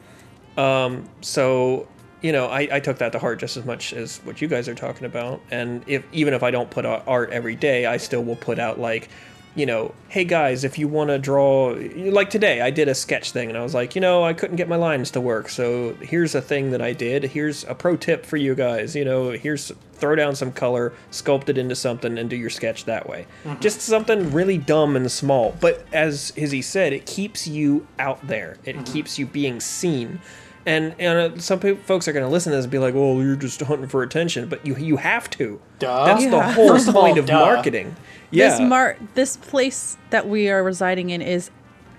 Um, 0.59 1.09
so 1.21 1.87
you 2.25 2.33
know, 2.33 2.47
I, 2.47 2.67
I 2.73 2.81
took 2.81 2.97
that 2.99 3.13
to 3.13 3.19
heart 3.19 3.39
just 3.39 3.59
as 3.59 3.67
much 3.67 3.93
as 3.93 4.17
what 4.25 4.41
you 4.41 4.49
guys 4.49 4.67
are 4.67 4.75
talking 4.75 5.05
about. 5.05 5.43
And 5.51 5.85
if 5.87 6.03
even 6.11 6.33
if 6.33 6.43
I 6.43 6.51
don't 6.51 6.71
put 6.71 6.87
out 6.87 7.05
art 7.07 7.29
every 7.33 7.55
day, 7.55 7.85
I 7.85 7.99
still 7.99 8.25
will 8.25 8.35
put 8.35 8.59
out 8.59 8.81
like, 8.81 9.11
you 9.55 9.67
know, 9.67 9.95
hey 10.09 10.25
guys, 10.25 10.65
if 10.65 10.79
you 10.79 10.89
want 10.89 11.11
to 11.11 11.19
draw, 11.19 11.77
like 11.97 12.31
today, 12.31 12.63
I 12.63 12.71
did 12.71 12.89
a 12.89 12.95
sketch 12.95 13.33
thing, 13.33 13.51
and 13.51 13.59
I 13.59 13.63
was 13.63 13.75
like, 13.75 13.95
you 13.95 14.01
know, 14.01 14.25
I 14.25 14.33
couldn't 14.33 14.57
get 14.57 14.71
my 14.71 14.77
lines 14.77 15.11
to 15.11 15.21
work, 15.21 15.51
so 15.51 15.93
here's 16.01 16.35
a 16.35 16.41
thing 16.41 16.71
that 16.71 16.81
I 16.81 16.95
did. 16.95 17.25
Here's 17.25 17.63
a 17.65 17.75
pro 17.75 17.95
tip 17.95 18.25
for 18.25 18.39
you 18.39 18.55
guys. 18.55 18.97
You 18.97 19.05
know, 19.05 19.33
here's 19.33 19.71
throw 19.93 20.17
down 20.17 20.35
some 20.35 20.51
color, 20.51 20.95
sculpt 21.11 21.51
it 21.51 21.59
into 21.59 21.77
something, 21.77 22.17
and 22.17 22.31
do 22.31 22.37
your 22.37 22.49
sketch 22.49 22.87
that 22.87 23.07
way. 23.07 23.27
Mm-hmm. 23.45 23.61
Just 23.61 23.83
something 23.83 24.33
really 24.33 24.57
dumb 24.57 24.97
and 24.97 25.13
small, 25.13 25.55
but 25.61 25.87
as 25.93 26.33
Izzy 26.37 26.63
said, 26.63 26.95
it 26.95 27.05
keeps 27.05 27.47
you 27.47 27.87
out 27.99 28.27
there. 28.27 28.57
It 28.65 28.77
mm-hmm. 28.77 28.85
keeps 28.85 29.19
you 29.19 29.27
being 29.27 29.61
seen. 29.61 30.23
And, 30.67 30.95
and 30.99 31.35
uh, 31.35 31.39
some 31.41 31.61
pe- 31.61 31.75
folks 31.77 32.09
are 32.09 32.13
going 32.13 32.25
to 32.25 32.31
listen 32.31 32.51
to 32.53 32.57
this 32.57 32.65
and 32.65 32.73
be 32.73 32.79
like, 32.79 32.95
"Well, 32.95 33.17
you're 33.23 33.37
just 33.37 33.61
hunting 33.61 33.87
for 33.89 34.03
attention," 34.03 34.49
but 34.49 34.65
you 34.67 34.75
you 34.77 34.97
have 34.97 35.29
to. 35.31 35.61
Duh. 35.79 36.07
That's 36.07 36.25
the 36.25 36.41
whole 36.43 36.69
First 36.69 36.89
of 36.89 36.97
all, 36.97 37.03
point 37.03 37.19
of 37.19 37.29
marketing. 37.29 37.97
Yeah, 38.31 38.49
This 38.49 38.61
mar- 38.61 38.97
this 39.15 39.37
place 39.37 39.99
that 40.11 40.27
we 40.29 40.49
are 40.49 40.63
residing 40.63 41.11
in 41.11 41.21
is 41.21 41.51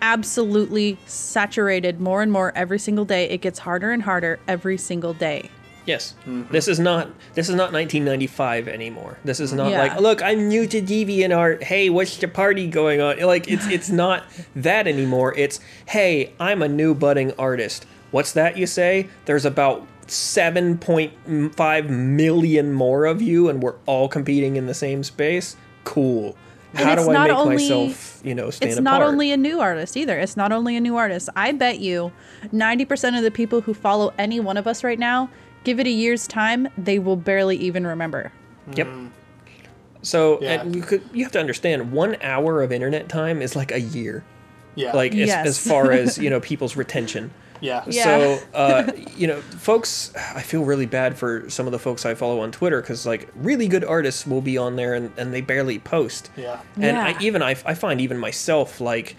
absolutely 0.02 0.98
saturated 1.06 2.00
more 2.00 2.22
and 2.22 2.32
more 2.32 2.52
every 2.56 2.80
single 2.80 3.06
day. 3.06 3.30
It 3.30 3.42
gets 3.42 3.60
harder 3.60 3.92
and 3.92 4.04
harder 4.04 4.40
every 4.48 4.78
single 4.78 5.14
day. 5.14 5.50
yes. 5.86 6.16
This 6.52 6.68
is 6.68 6.80
not 6.80 7.10
this 7.36 7.48
is 7.50 7.56
not 7.56 7.72
1995 7.72 8.68
anymore. 8.68 9.18
This 9.24 9.40
is 9.40 9.54
not 9.54 9.70
Yeah. 9.72 9.82
like, 9.84 10.00
look, 10.00 10.22
I'm 10.24 10.48
new 10.50 10.66
to 10.68 10.82
DeviantArt. 10.82 11.62
Hey, 11.64 11.90
what's 11.90 12.18
the 12.18 12.28
party 12.28 12.68
going 12.68 13.02
on? 13.02 13.20
Like 13.20 13.48
it's 13.48 13.68
it's 13.68 13.90
not 13.90 14.24
that 14.56 14.88
anymore. 14.88 15.34
It's 15.38 15.60
hey, 15.88 16.34
I'm 16.40 16.62
a 16.64 16.68
new 16.68 16.96
budding 16.96 17.32
artist. 17.38 17.86
What's 18.16 18.32
that 18.32 18.56
you 18.56 18.66
say? 18.66 19.10
There's 19.26 19.44
about 19.44 19.86
7.5 20.08 21.90
million 21.90 22.72
more 22.72 23.04
of 23.04 23.22
you 23.22 23.50
and 23.50 23.62
we're 23.62 23.76
all 23.86 24.08
competing 24.08 24.56
in 24.56 24.68
the 24.68 24.74
same 24.74 25.04
space. 25.04 25.58
Cool. 25.84 26.38
How 26.76 26.96
do 26.96 27.10
I 27.10 27.14
not 27.14 27.28
make 27.28 27.38
only- 27.38 27.56
myself, 27.56 28.22
you 28.24 28.34
know, 28.34 28.52
stand 28.52 28.70
it's 28.72 28.80
apart? 28.80 29.00
not 29.00 29.02
only 29.06 29.34
a 29.34 29.38
new 29.38 29.60
artist 29.60 29.98
either. 29.98 30.18
It's 30.18 30.38
not 30.38 30.54
only 30.54 30.78
a 30.78 30.80
new 30.80 30.96
artist. 30.96 31.28
I 31.36 31.52
bet 31.52 31.80
you 31.82 32.14
90% 32.54 33.18
of 33.18 33.24
the 33.26 33.32
people 33.32 33.60
who 33.60 33.74
follow 33.74 34.14
any 34.18 34.40
one 34.40 34.56
of 34.56 34.66
us 34.66 34.82
right 34.82 34.98
now, 34.98 35.30
give 35.66 35.82
it 35.82 35.86
a 35.86 35.92
year's 35.92 36.26
time, 36.26 36.70
they 36.78 37.00
will 37.00 37.18
barely 37.18 37.58
even 37.58 37.86
remember. 37.86 38.32
Yep. 38.74 38.88
Hmm. 38.88 39.08
So 40.04 40.40
Yeah. 40.42 40.62
and 40.62 40.74
you 40.74 40.84
could 40.84 41.02
you 41.12 41.26
have 41.26 41.34
to 41.34 41.40
understand 41.42 41.92
one 41.92 42.16
hour 42.22 42.64
of 42.64 42.72
internet 42.72 43.10
time 43.10 43.42
is 43.42 43.58
like 43.58 43.74
a 43.74 43.82
year. 43.82 44.24
Yeah. 44.76 44.94
Like 44.94 45.14
as, 45.16 45.32
as 45.32 45.60
far 45.60 45.92
as 46.02 46.18
you 46.18 46.30
know 46.30 46.40
people's 46.40 46.78
retention. 46.78 47.32
Yeah. 47.66 47.84
Yeah. 47.88 48.04
So 48.04 48.40
uh, 48.54 48.92
you 49.18 49.28
know, 49.28 49.42
folks, 49.42 50.14
I 50.16 50.42
feel 50.42 50.64
really 50.64 50.86
bad 50.86 51.18
for 51.18 51.50
some 51.50 51.66
of 51.66 51.72
the 51.72 51.80
folks 51.80 52.06
I 52.06 52.14
follow 52.16 52.40
on 52.42 52.52
Twitter 52.52 52.82
because 52.82 53.06
like 53.06 53.30
really 53.36 53.68
good 53.68 53.84
artists 53.84 54.26
will 54.28 54.42
be 54.42 54.58
on 54.58 54.76
there 54.76 54.94
and, 54.94 55.12
and 55.18 55.34
they 55.34 55.42
barely 55.42 55.80
post. 55.80 56.30
Yeah. 56.38 56.62
And 56.76 56.84
Yeah. 56.84 57.06
I, 57.18 57.22
even 57.22 57.42
I, 57.42 57.52
I 57.66 57.74
find 57.74 58.00
even 58.02 58.18
myself 58.18 58.80
like, 58.80 59.16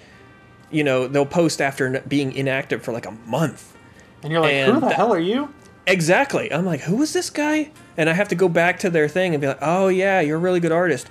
you 0.70 0.84
know, 0.84 1.06
they'll 1.08 1.26
post 1.26 1.60
after 1.60 2.00
being 2.08 2.32
inactive 2.32 2.82
for 2.82 2.92
like 2.92 3.06
a 3.06 3.12
month. 3.26 3.76
And 4.22 4.32
you're 4.32 4.40
like, 4.40 4.52
And 4.52 4.74
who 4.74 4.80
the 4.80 4.86
that- 4.88 4.96
hell 4.96 5.12
are 5.12 5.18
you? 5.20 5.52
Exactly. 5.86 6.52
I'm 6.52 6.66
like, 6.66 6.80
who 6.80 7.00
is 7.02 7.12
this 7.12 7.30
guy? 7.30 7.70
And 7.96 8.10
I 8.10 8.12
have 8.12 8.28
to 8.28 8.34
go 8.34 8.48
back 8.48 8.80
to 8.80 8.90
their 8.90 9.08
thing 9.08 9.34
and 9.34 9.40
be 9.40 9.46
like, 9.46 9.58
oh 9.62 9.86
yeah, 9.88 10.20
you're 10.20 10.36
a 10.36 10.40
really 10.40 10.58
good 10.60 10.72
artist. 10.72 11.08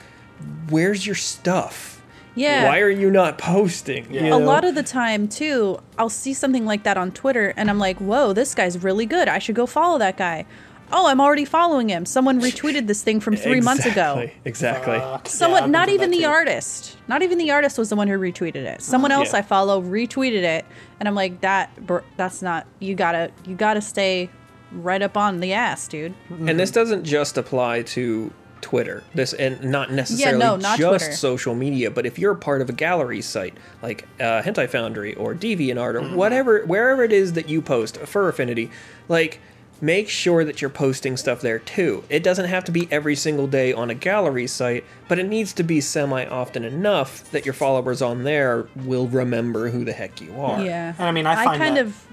Where's 0.69 1.05
your 1.05 1.15
stuff? 1.15 1.94
Yeah. 2.36 2.65
Why 2.65 2.79
are 2.81 2.89
you 2.89 3.09
not 3.09 3.38
posting? 3.38 4.11
Yeah. 4.13 4.25
You 4.25 4.33
a 4.33 4.36
lot 4.36 4.65
of 4.65 4.75
the 4.75 4.83
time 4.83 5.27
too 5.27 5.79
i'll 5.97 6.09
see 6.09 6.33
something 6.33 6.65
like 6.65 6.83
that 6.83 6.97
on 6.97 7.11
twitter 7.11 7.53
and 7.55 7.69
i'm 7.69 7.79
like 7.79 7.97
whoa 7.99 8.33
this 8.33 8.53
guy's 8.53 8.83
really 8.83 9.05
good 9.05 9.27
i 9.29 9.39
should 9.39 9.55
go 9.55 9.65
follow 9.65 9.97
that 9.97 10.17
guy 10.17 10.45
oh 10.91 11.07
i'm 11.07 11.21
already 11.21 11.45
following 11.45 11.89
him 11.89 12.05
someone 12.05 12.41
retweeted 12.41 12.86
this 12.88 13.01
thing 13.01 13.19
from 13.21 13.36
three 13.36 13.61
months 13.61 13.86
ago 13.86 14.29
Exactly, 14.43 14.95
Exactly. 14.95 15.29
Someone 15.31 15.63
Yeah, 15.63 15.67
not 15.67 15.89
even 15.89 16.11
the 16.11 16.19
too. 16.19 16.25
artist 16.25 16.97
not 17.07 17.21
even 17.21 17.38
the 17.38 17.51
artist 17.51 17.77
was 17.77 17.89
the 17.89 17.95
one 17.95 18.07
who 18.09 18.17
retweeted 18.19 18.55
it 18.65 18.81
someone 18.81 19.11
else 19.11 19.31
Yeah. 19.31 19.39
i 19.39 19.41
follow 19.41 19.81
retweeted 19.81 20.43
it 20.43 20.65
and 20.99 21.07
i'm 21.07 21.15
like 21.15 21.39
that 21.41 21.73
br- 21.86 21.99
that's 22.17 22.41
not 22.41 22.67
you 22.79 22.93
gotta 22.95 23.31
you 23.45 23.55
gotta 23.55 23.81
stay 23.81 24.29
right 24.73 25.01
up 25.01 25.15
on 25.15 25.39
the 25.39 25.53
ass 25.53 25.88
dude 25.88 26.13
And 26.29 26.59
this 26.59 26.71
doesn't 26.71 27.05
just 27.05 27.38
apply 27.38 27.83
to 27.83 28.31
Twitter. 28.66 29.03
This 29.13 29.32
and 29.34 29.63
not 29.63 29.91
necessarily 29.91 30.39
no, 30.39 30.55
not 30.55 30.80
just 30.80 31.05
Twitter. 31.05 31.16
social 31.16 31.53
media, 31.53 31.91
but 31.91 32.07
if 32.07 32.18
you're 32.18 32.34
part 32.34 32.63
of 32.63 32.70
a 32.70 32.74
gallery 32.74 33.22
site 33.22 33.53
like 33.84 34.07
uh, 34.20 34.41
Hentai 34.41 34.68
Foundry 34.72 35.13
or 35.13 35.36
DeviantArt 35.36 35.93
or 35.93 36.16
whatever, 36.18 36.66
wherever 36.66 37.03
it 37.03 37.11
is 37.13 37.34
that 37.34 37.47
you 37.47 37.61
post, 37.61 37.97
Fur 37.97 38.28
Affinity, 38.28 38.72
like 39.07 39.39
make 39.82 40.09
sure 40.09 40.43
that 40.43 40.61
you're 40.61 40.70
posting 40.72 41.16
stuff 41.16 41.41
there 41.41 41.59
too. 41.59 42.03
It 42.09 42.24
doesn't 42.24 42.45
have 42.47 42.63
to 42.63 42.72
be 42.72 42.88
every 42.89 43.16
single 43.16 43.45
day 43.45 43.72
on 43.72 43.91
a 43.91 43.93
gallery 43.93 44.47
site, 44.47 44.84
but 45.07 45.20
it 45.20 45.28
needs 45.28 45.53
to 45.53 45.63
be 45.63 45.80
semi 45.80 46.26
often 46.26 46.63
enough 46.66 47.30
that 47.30 47.45
your 47.45 47.53
followers 47.53 48.01
on 48.01 48.24
there 48.24 48.68
will 48.78 49.07
remember 49.07 49.70
who 49.70 49.86
the 49.86 49.93
heck 49.93 50.22
you 50.22 50.41
are. 50.41 50.59
Yeah. 50.66 50.95
And 50.97 51.07
I 51.07 51.11
mean, 51.11 51.28
I 51.28 51.45
find 51.45 51.61
kind 51.61 51.78
that- 51.78 51.86
of. 51.86 52.07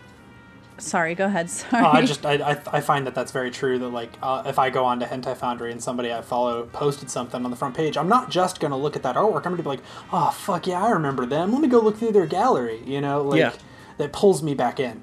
Sorry, 0.78 1.14
go 1.14 1.26
ahead. 1.26 1.48
Sorry. 1.50 1.84
Uh, 1.84 1.90
I 1.92 2.02
just 2.04 2.24
I, 2.26 2.34
I, 2.34 2.60
I 2.72 2.80
find 2.80 3.06
that 3.06 3.14
that's 3.14 3.30
very 3.32 3.50
true. 3.50 3.78
That 3.78 3.88
like 3.88 4.10
uh, 4.22 4.42
if 4.46 4.58
I 4.58 4.70
go 4.70 4.84
on 4.84 5.00
to 5.00 5.06
Hentai 5.06 5.36
Foundry 5.36 5.70
and 5.70 5.82
somebody 5.82 6.12
I 6.12 6.22
follow 6.22 6.64
posted 6.72 7.10
something 7.10 7.44
on 7.44 7.50
the 7.50 7.56
front 7.56 7.76
page, 7.76 7.96
I'm 7.96 8.08
not 8.08 8.30
just 8.30 8.58
gonna 8.60 8.76
look 8.76 8.96
at 8.96 9.02
that 9.02 9.16
artwork. 9.16 9.44
I'm 9.46 9.52
gonna 9.52 9.62
be 9.62 9.68
like, 9.68 9.82
oh 10.12 10.30
fuck 10.30 10.66
yeah, 10.66 10.82
I 10.82 10.90
remember 10.90 11.26
them. 11.26 11.52
Let 11.52 11.60
me 11.60 11.68
go 11.68 11.78
look 11.80 11.98
through 11.98 12.12
their 12.12 12.26
gallery. 12.26 12.82
You 12.84 13.00
know, 13.00 13.22
like 13.22 13.38
Yeah. 13.38 13.52
that 13.98 14.12
pulls 14.12 14.42
me 14.42 14.54
back 14.54 14.80
in. 14.80 15.02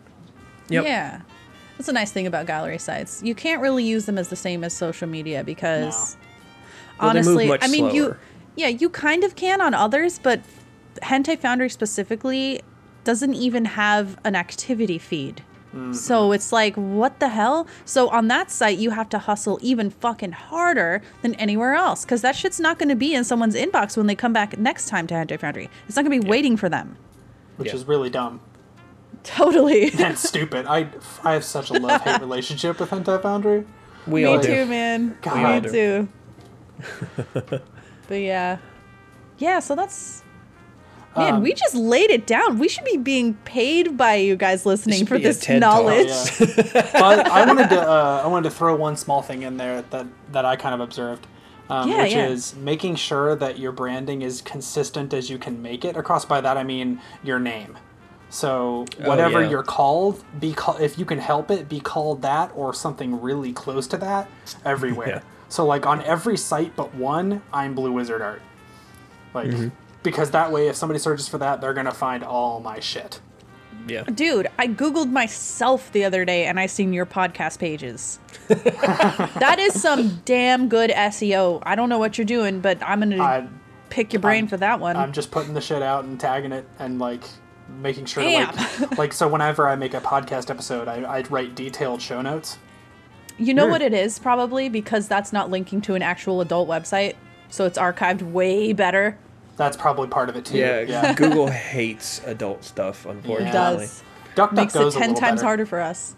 Yep. 0.69 0.83
Yeah. 0.85 1.21
That's 1.77 1.87
a 1.87 1.93
nice 1.93 2.11
thing 2.11 2.27
about 2.27 2.45
gallery 2.45 2.77
sites. 2.77 3.23
You 3.23 3.33
can't 3.33 3.61
really 3.61 3.83
use 3.85 4.05
them 4.05 4.17
as 4.17 4.27
the 4.27 4.35
same 4.35 4.63
as 4.65 4.73
social 4.73 5.07
media 5.07 5.43
because 5.43 6.17
Well, 6.99 7.13
they 7.13 7.19
move 7.19 7.27
honestly, 7.27 7.47
much 7.47 7.63
I 7.63 7.67
mean 7.67 7.93
you 7.95 8.15
yeah, 8.55 8.67
you 8.67 8.89
kind 8.89 9.23
of 9.23 9.35
can 9.35 9.61
on 9.61 9.73
others, 9.73 10.19
but 10.19 10.41
Hentai 11.01 11.39
Foundry 11.39 11.69
specifically 11.69 12.61
doesn't 13.05 13.33
even 13.33 13.63
have 13.63 14.19
an 14.25 14.35
activity 14.35 14.97
feed. 14.97 15.41
So 15.71 15.77
mm-hmm. 15.77 16.33
it's 16.33 16.51
like, 16.51 16.73
what 16.75 17.19
the 17.19 17.29
hell? 17.29 17.67
So 17.85 18.09
on 18.09 18.27
that 18.29 18.49
site, 18.49 18.79
you 18.79 18.89
have 18.89 19.07
to 19.09 19.19
hustle 19.19 19.59
even 19.61 19.91
fucking 19.91 20.31
harder 20.31 21.01
than 21.21 21.35
anywhere 21.35 21.75
else 21.75 22.03
because 22.05 22.21
that 22.21 22.35
shit's 22.35 22.59
not 22.59 22.79
going 22.79 22.89
to 22.89 22.95
be 22.95 23.13
in 23.13 23.23
someone's 23.23 23.53
inbox 23.55 23.95
when 23.95 24.07
they 24.07 24.15
come 24.15 24.33
back 24.33 24.57
next 24.57 24.87
time 24.87 25.05
to 25.07 25.13
Hentai 25.13 25.39
Foundry. 25.39 25.69
It's 25.87 25.95
not 25.95 26.05
going 26.05 26.19
to 26.19 26.25
be 26.25 26.29
waiting 26.29 26.57
for 26.57 26.69
them. 26.69 26.97
which 27.57 27.67
Yeah. 27.67 27.75
is 27.75 27.85
really 27.85 28.09
dumb 28.09 28.39
Totally. 29.23 29.91
and 29.99 30.17
stupid. 30.17 30.65
I, 30.65 30.87
I 31.23 31.33
have 31.33 31.43
such 31.43 31.69
a 31.69 31.73
love 31.73 32.01
hate 32.01 32.19
relationship 32.21 32.79
with 32.79 32.89
Hentai 32.89 33.21
Foundry. 33.21 33.65
We 34.07 34.21
Me 34.21 34.25
all 34.25 34.39
too, 34.39 34.47
do. 34.47 34.65
man. 34.65 35.17
God. 35.21 35.35
We 35.37 35.43
all 35.43 35.53
Me 35.55 35.61
do. 35.61 35.71
too. 35.71 36.07
but 38.07 38.15
yeah, 38.15 38.57
yeah. 39.37 39.59
So 39.59 39.75
that's 39.75 40.23
man. 41.17 41.35
Um, 41.35 41.41
we 41.43 41.53
just 41.53 41.75
laid 41.75 42.09
it 42.11 42.25
down. 42.27 42.59
We 42.59 42.67
should 42.69 42.85
be 42.85 42.97
being 42.97 43.33
paid 43.45 43.97
by 43.97 44.15
you 44.15 44.35
guys 44.35 44.65
listening 44.65 45.05
for 45.05 45.17
this 45.19 45.39
TED 45.39 45.61
Talk. 45.61 45.83
knowledge. 45.83 46.07
Yeah. 46.07 46.89
but 46.93 47.27
I 47.27 47.45
wanted 47.45 47.69
to 47.69 47.81
uh, 47.81 48.21
I 48.23 48.27
wanted 48.27 48.49
to 48.49 48.55
throw 48.55 48.75
one 48.75 48.95
small 48.95 49.21
thing 49.21 49.41
in 49.43 49.57
there 49.57 49.81
that 49.83 50.07
that 50.31 50.45
I 50.45 50.55
kind 50.55 50.73
of 50.75 50.81
observed, 50.81 51.25
um, 51.69 51.89
Yeah, 51.89 52.03
which 52.03 52.11
yeah. 52.13 52.27
is 52.27 52.55
making 52.55 52.95
sure 52.95 53.35
that 53.35 53.59
your 53.59 53.71
branding 53.71 54.21
is 54.21 54.41
consistent 54.41 55.13
as 55.13 55.29
you 55.29 55.37
can 55.37 55.61
make 55.61 55.83
it. 55.85 55.97
Across 55.97 56.25
by 56.25 56.41
that 56.41 56.57
I 56.57 56.63
mean 56.63 57.01
your 57.23 57.39
name. 57.39 57.77
So 58.31 58.85
whatever 58.99 59.39
Oh, 59.39 59.41
yeah. 59.41 59.49
you're 59.49 59.63
called, 59.63 60.23
be 60.39 60.53
call- 60.53 60.77
if 60.77 60.99
you 60.99 61.05
can 61.05 61.17
help 61.17 61.49
it, 61.49 61.67
be 61.67 61.79
called 61.79 62.21
that 62.21 62.51
or 62.55 62.75
something 62.75 63.19
really 63.19 63.53
close 63.53 63.87
to 63.87 63.97
that 63.97 64.29
everywhere. 64.63 65.07
Yeah. 65.09 65.21
So 65.51 65.65
like 65.65 65.87
on 65.87 66.03
every 66.03 66.37
site 66.37 66.75
but 66.75 66.93
one, 66.93 67.41
I'm 67.51 67.73
Blue 67.73 67.91
Wizard 67.91 68.21
Art. 68.21 68.43
Like 69.33 69.47
Mm-hmm. 69.47 69.69
Because 70.03 70.31
that 70.31 70.51
way 70.51 70.67
if 70.67 70.75
somebody 70.75 70.99
searches 70.99 71.27
for 71.27 71.37
that, 71.39 71.61
they're 71.61 71.73
gonna 71.73 71.93
find 71.93 72.23
all 72.23 72.59
my 72.59 72.79
shit. 72.79 73.19
Yeah. 73.87 74.03
Dude, 74.03 74.47
I 74.59 74.67
googled 74.67 75.09
myself 75.09 75.91
the 75.93 76.03
other 76.03 76.23
day 76.25 76.45
and 76.45 76.59
I 76.59 76.67
seen 76.67 76.93
your 76.93 77.05
podcast 77.07 77.57
pages. 77.59 78.19
that 78.47 79.57
is 79.59 79.81
some 79.81 80.21
damn 80.25 80.69
good 80.69 80.91
SEO. 80.91 81.61
I 81.63 81.75
don't 81.75 81.89
know 81.89 81.97
what 81.97 82.17
you're 82.17 82.25
doing, 82.25 82.59
but 82.59 82.77
I'm 82.83 82.99
gonna 82.99 83.21
I 83.23 83.47
pick 83.89 84.13
your 84.13 84.19
brain 84.21 84.43
I'm- 84.43 84.47
for 84.47 84.57
that 84.57 84.79
one. 84.79 84.95
I'm 84.95 85.11
just 85.13 85.31
putting 85.31 85.53
the 85.53 85.61
shit 85.61 85.81
out 85.81 86.03
and 86.05 86.19
tagging 86.19 86.51
it 86.51 86.67
and 86.77 86.99
like 86.99 87.23
making 87.81 88.05
sure 88.05 88.23
to 88.23 88.29
Damn. 88.29 88.55
like 88.55 88.97
like 88.97 89.13
so 89.13 89.27
whenever 89.27 89.67
I 89.67 89.75
make 89.75 89.93
a 89.93 90.01
podcast 90.01 90.49
episode, 90.49 90.87
I 90.87 91.01
I 91.03 91.21
write 91.29 91.55
detailed 91.55 92.01
show 92.01 92.21
notes. 92.21 92.57
You 93.37 93.53
know 93.53 93.65
Hmm. 93.65 93.71
what 93.71 93.81
it 93.81 93.93
is 93.93 94.19
probably 94.19 94.69
because 94.69 95.07
that's 95.07 95.31
not 95.33 95.49
linking 95.49 95.81
to 95.81 95.95
an 95.95 96.01
actual 96.01 96.41
adult 96.41 96.67
website, 96.67 97.15
so 97.49 97.65
it's 97.65 97.77
archived 97.77 98.21
way 98.21 98.73
better. 98.73 99.17
That's 99.59 99.75
probably 99.75 100.07
part 100.07 100.29
of 100.29 100.37
it 100.37 100.45
too. 100.45 100.57
Yeah, 100.57 100.79
Yeah. 100.79 101.13
Google 101.15 101.47
hates 101.51 102.21
adult 102.25 102.63
stuff, 102.63 103.05
unfortunately. 103.05 103.49
It 103.49 103.51
does. 103.53 104.03
DuckDuckGo's 104.35 104.53
Makes 104.55 104.75
a 104.75 104.87
it 104.87 104.93
ten 104.93 105.15
times 105.15 105.41
better. 105.41 105.45
harder 105.45 105.65
for 105.65 105.81
us. 105.81 106.15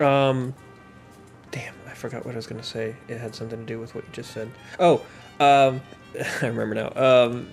Um, 0.00 0.54
damn, 1.52 1.74
I 1.86 1.94
forgot 1.94 2.24
what 2.26 2.34
I 2.34 2.36
was 2.36 2.46
gonna 2.48 2.62
say. 2.64 2.96
It 3.06 3.18
had 3.18 3.34
something 3.34 3.58
to 3.60 3.64
do 3.64 3.78
with 3.78 3.94
what 3.94 4.04
you 4.04 4.10
just 4.12 4.32
said. 4.32 4.50
Oh, 4.78 4.96
um, 5.40 5.80
I 6.42 6.46
remember 6.46 6.74
now. 6.74 6.92
Um, 6.96 7.48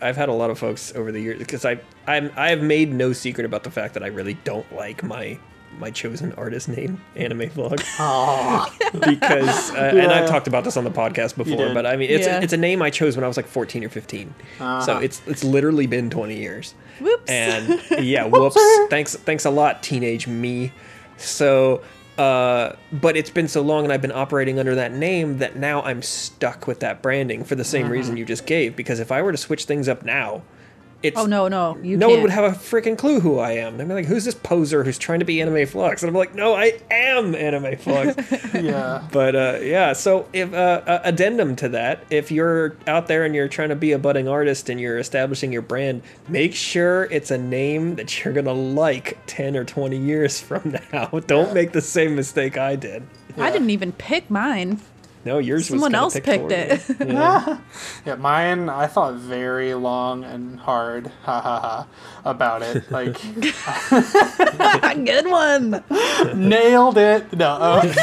I've 0.00 0.16
had 0.16 0.30
a 0.30 0.32
lot 0.32 0.48
of 0.50 0.58
folks 0.58 0.94
over 0.94 1.12
the 1.12 1.20
years 1.20 1.38
because 1.38 1.66
I 1.66 1.80
I'm 2.06 2.30
I 2.36 2.48
have 2.50 2.62
made 2.62 2.92
no 2.92 3.12
secret 3.12 3.44
about 3.44 3.62
the 3.64 3.70
fact 3.70 3.92
that 3.94 4.02
I 4.02 4.06
really 4.06 4.34
don't 4.44 4.70
like 4.74 5.02
my 5.02 5.38
my 5.80 5.90
chosen 5.90 6.32
artist 6.34 6.68
name, 6.68 7.00
Anime 7.16 7.48
Flux, 7.50 7.82
because 8.92 9.70
uh, 9.72 9.92
and 9.94 10.12
I've 10.12 10.28
talked 10.28 10.46
about 10.46 10.64
this 10.64 10.76
on 10.76 10.84
the 10.84 10.90
podcast 10.90 11.36
before. 11.36 11.72
But 11.74 11.86
I 11.86 11.96
mean, 11.96 12.10
it's 12.10 12.26
Yeah. 12.26 12.40
it's 12.40 12.52
a 12.52 12.56
name 12.56 12.82
I 12.82 12.90
chose 12.90 13.16
when 13.16 13.24
I 13.24 13.28
was 13.28 13.36
like 13.36 13.46
14 13.46 13.84
or 13.84 13.88
15, 13.88 14.34
so 14.58 14.64
Uh-huh. 14.64 15.00
it's 15.02 15.22
it's 15.26 15.44
literally 15.44 15.86
been 15.86 16.10
20 16.10 16.36
years. 16.36 16.74
Whoops. 17.00 17.30
And 17.30 17.80
yeah, 18.00 18.26
whoops. 18.26 18.60
thanks, 18.90 19.16
thanks 19.16 19.44
a 19.44 19.50
lot, 19.50 19.82
teenage 19.82 20.26
me. 20.26 20.72
So, 21.16 21.82
uh, 22.18 22.72
but 22.92 23.16
it's 23.16 23.30
been 23.30 23.48
so 23.48 23.62
long, 23.62 23.84
and 23.84 23.92
I've 23.92 24.02
been 24.02 24.12
operating 24.12 24.58
under 24.58 24.74
that 24.74 24.92
name 24.92 25.38
that 25.38 25.56
now 25.56 25.82
I'm 25.82 26.02
stuck 26.02 26.66
with 26.66 26.80
that 26.80 27.02
branding 27.02 27.44
for 27.44 27.54
the 27.54 27.64
same 27.64 27.84
Uh-huh. 27.86 27.92
reason 27.92 28.16
you 28.16 28.24
just 28.24 28.46
gave. 28.46 28.76
Because 28.76 29.00
if 29.00 29.10
I 29.12 29.22
were 29.22 29.32
to 29.32 29.38
switch 29.38 29.64
things 29.64 29.88
up 29.88 30.04
now, 30.04 30.42
it's 31.02 31.18
oh 31.18 31.26
no, 31.26 31.48
no, 31.48 31.78
you 31.82 31.96
no 31.96 32.08
can't. 32.08 32.18
one 32.18 32.22
would 32.22 32.30
have 32.30 32.44
a 32.44 32.56
freaking 32.56 32.96
clue 32.96 33.20
who 33.20 33.38
I 33.38 33.52
am. 33.52 33.78
They'd 33.78 33.88
be 33.88 33.94
like, 33.94 34.06
"Who's 34.06 34.24
this 34.24 34.34
poser 34.34 34.84
who's 34.84 34.98
trying 34.98 35.20
to 35.20 35.24
be 35.24 35.40
Anime 35.40 35.66
Flux?" 35.66 36.02
And 36.02 36.08
I'm 36.08 36.14
like, 36.14 36.34
"No, 36.34 36.54
I 36.54 36.78
am 36.90 37.34
Anime 37.34 37.76
Flux." 37.78 38.14
yeah. 38.54 39.06
But 39.10 39.34
uh, 39.34 39.58
yeah, 39.62 39.92
so 39.94 40.28
if 40.32 40.52
uh, 40.52 40.82
uh, 40.86 41.00
addendum 41.04 41.56
to 41.56 41.68
that, 41.70 42.04
if 42.10 42.30
you're 42.30 42.76
out 42.86 43.06
there 43.06 43.24
and 43.24 43.34
you're 43.34 43.48
trying 43.48 43.70
to 43.70 43.76
be 43.76 43.92
a 43.92 43.98
budding 43.98 44.28
artist 44.28 44.68
and 44.68 44.80
you're 44.80 44.98
establishing 44.98 45.52
your 45.52 45.62
brand, 45.62 46.02
make 46.28 46.54
sure 46.54 47.04
it's 47.04 47.30
a 47.30 47.38
name 47.38 47.96
that 47.96 48.22
you're 48.24 48.34
gonna 48.34 48.52
like 48.52 49.18
ten 49.26 49.56
or 49.56 49.64
twenty 49.64 49.98
years 49.98 50.40
from 50.40 50.76
now. 50.92 51.06
Don't 51.26 51.54
make 51.54 51.72
the 51.72 51.80
same 51.82 52.14
mistake 52.14 52.58
I 52.58 52.76
did. 52.76 53.06
I 53.38 53.50
didn't 53.50 53.70
even 53.70 53.92
pick 53.92 54.28
mine. 54.28 54.80
No, 55.24 55.38
yours 55.38 55.68
Someone 55.68 55.92
was 55.92 56.14
else 56.16 56.24
kinda 56.24 56.48
picked 56.48 56.90
it. 56.90 56.96
Yeah. 57.08 57.58
Yeah, 58.06 58.14
mine 58.14 58.68
I 58.70 58.86
thought 58.86 59.14
very 59.14 59.74
long 59.74 60.24
and 60.24 60.58
hard, 60.58 61.08
ha 61.24 61.40
ha 61.40 61.60
ha, 61.60 61.86
about 62.24 62.62
it. 62.62 62.90
Like 62.90 63.20
Good 65.04 65.26
one. 65.26 65.84
nailed 66.34 66.96
it. 66.96 67.32
No, 67.34 67.48
uh, 67.50 67.94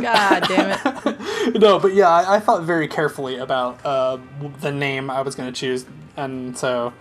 God 0.00 0.44
damn 0.48 0.78
it. 1.04 1.58
no, 1.60 1.78
but 1.78 1.94
yeah, 1.94 2.08
I, 2.08 2.36
I 2.36 2.40
thought 2.40 2.62
very 2.62 2.88
carefully 2.88 3.36
about 3.36 3.84
uh, 3.84 4.18
the 4.60 4.72
name 4.72 5.10
I 5.10 5.22
was 5.22 5.34
going 5.34 5.52
to 5.52 5.58
choose, 5.58 5.86
and 6.16 6.56
so, 6.56 6.92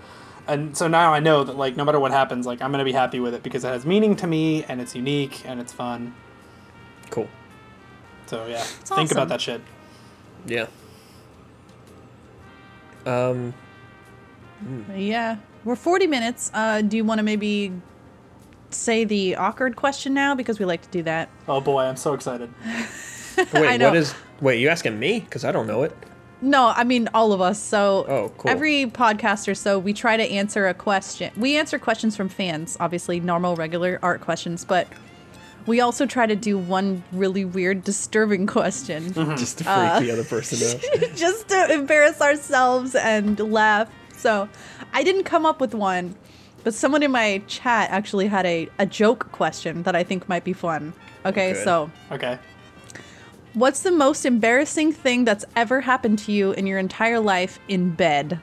and 0.47 0.76
so 0.76 0.88
now 0.88 1.13
I 1.13 1.20
know 1.20 1.43
that 1.43 1.55
like 1.57 1.78
no 1.78 1.86
matter 1.86 1.99
what 1.99 2.11
happens, 2.11 2.45
like 2.47 2.61
I'm 2.61 2.72
going 2.72 2.80
to 2.80 2.86
be 2.86 2.91
happy 2.91 3.20
with 3.20 3.34
it 3.34 3.43
because 3.43 3.63
it 3.63 3.68
has 3.70 3.86
meaning 3.86 4.16
to 4.18 4.28
me 4.28 4.63
and 4.63 4.82
it's 4.82 4.95
unique 4.95 5.43
and 5.45 5.59
it's 5.59 5.74
fun. 5.74 6.16
Cool. 7.10 7.28
So 8.28 8.45
yeah, 8.47 8.62
think 8.64 8.91
awesome. 8.91 9.18
about 9.18 9.30
that 9.30 9.41
shit. 9.41 9.62
Yeah. 10.45 10.68
Um. 13.06 13.53
Yeah. 14.95 15.38
We're 15.64 15.76
40 15.76 16.08
minutes. 16.08 16.51
Uh, 16.53 16.82
do 16.82 16.95
you 16.97 17.03
want 17.03 17.20
to 17.20 17.24
maybe 17.24 17.72
say 18.70 19.03
the 19.03 19.36
awkward 19.36 19.76
question 19.76 20.14
now? 20.14 20.36
Because 20.36 20.60
we 20.60 20.66
like 20.66 20.82
to 20.84 20.89
do 20.89 21.03
that. 21.03 21.30
Oh 21.47 21.60
boy, 21.62 21.84
I'm 21.84 21.97
so 21.97 22.14
excited. 22.14 22.53
Wait, 23.53 23.78
know. 23.78 23.88
what 23.89 23.97
is? 23.97 24.14
Wait, 24.41 24.60
you 24.60 24.70
asking 24.70 24.97
me? 24.99 25.20
Because 25.22 25.43
I 25.43 25.51
don't 25.51 25.68
know 25.68 25.84
it. 25.84 25.95
No, 26.41 26.68
I 26.76 26.84
mean 26.84 27.10
all 27.14 27.34
of 27.34 27.41
us. 27.41 27.60
So 27.60 28.06
Oh, 28.08 28.32
cool. 28.38 28.51
every 28.51 28.86
podcast 28.86 29.47
or 29.47 29.56
so, 29.56 29.80
we 29.80 29.93
try 29.93 30.18
to 30.18 30.24
answer 30.24 30.68
a 30.68 30.74
question. 30.74 31.32
We 31.36 31.58
answer 31.58 31.80
questions 31.80 32.16
from 32.16 32.30
fans, 32.30 32.78
obviously 32.80 33.20
normal, 33.20 33.56
regular 33.56 33.99
art 34.03 34.22
questions, 34.22 34.64
but 34.66 34.88
we 35.66 35.82
also 35.82 36.05
try 36.05 36.26
to 36.26 36.36
do 36.36 36.57
one 36.57 37.03
really 37.11 37.45
weird, 37.45 37.84
disturbing 37.84 38.45
question, 38.47 39.13
Just 39.38 39.57
to 39.59 39.63
freak 39.63 39.76
Uh. 39.91 39.99
the 39.99 40.11
other 40.11 40.24
person 40.24 40.59
out. 40.68 40.84
just 41.16 41.47
to 41.49 41.74
embarrass 41.74 42.22
ourselves 42.22 42.95
and 42.95 43.39
laugh. 43.39 43.89
So 44.16 44.47
I 44.93 45.03
didn't 45.03 45.24
come 45.24 45.45
up 45.45 45.59
with 45.59 45.74
one, 45.74 46.16
but 46.63 46.74
someone 46.74 47.03
in 47.03 47.11
my 47.11 47.41
chat 47.47 47.89
actually 47.91 48.28
had 48.28 48.45
a, 48.45 48.70
a 48.80 48.86
joke 48.86 49.32
question 49.32 49.84
that 49.84 49.95
I 49.95 50.03
think 50.03 50.28
might 50.30 50.43
be 50.43 50.53
fun. 50.53 50.93
Okay, 51.26 51.51
Okay. 51.51 51.63
so 51.63 51.91
Okay. 52.11 52.38
what's 53.53 53.82
the 53.82 53.91
most 53.91 54.26
embarrassing 54.26 54.91
thing 54.93 55.26
that's 55.26 55.45
ever 55.55 55.82
happened 55.82 56.20
to 56.20 56.32
you 56.32 56.51
in 56.53 56.68
your 56.68 56.78
entire 56.80 57.20
life 57.20 57.59
in 57.68 57.89
bed? 57.91 58.39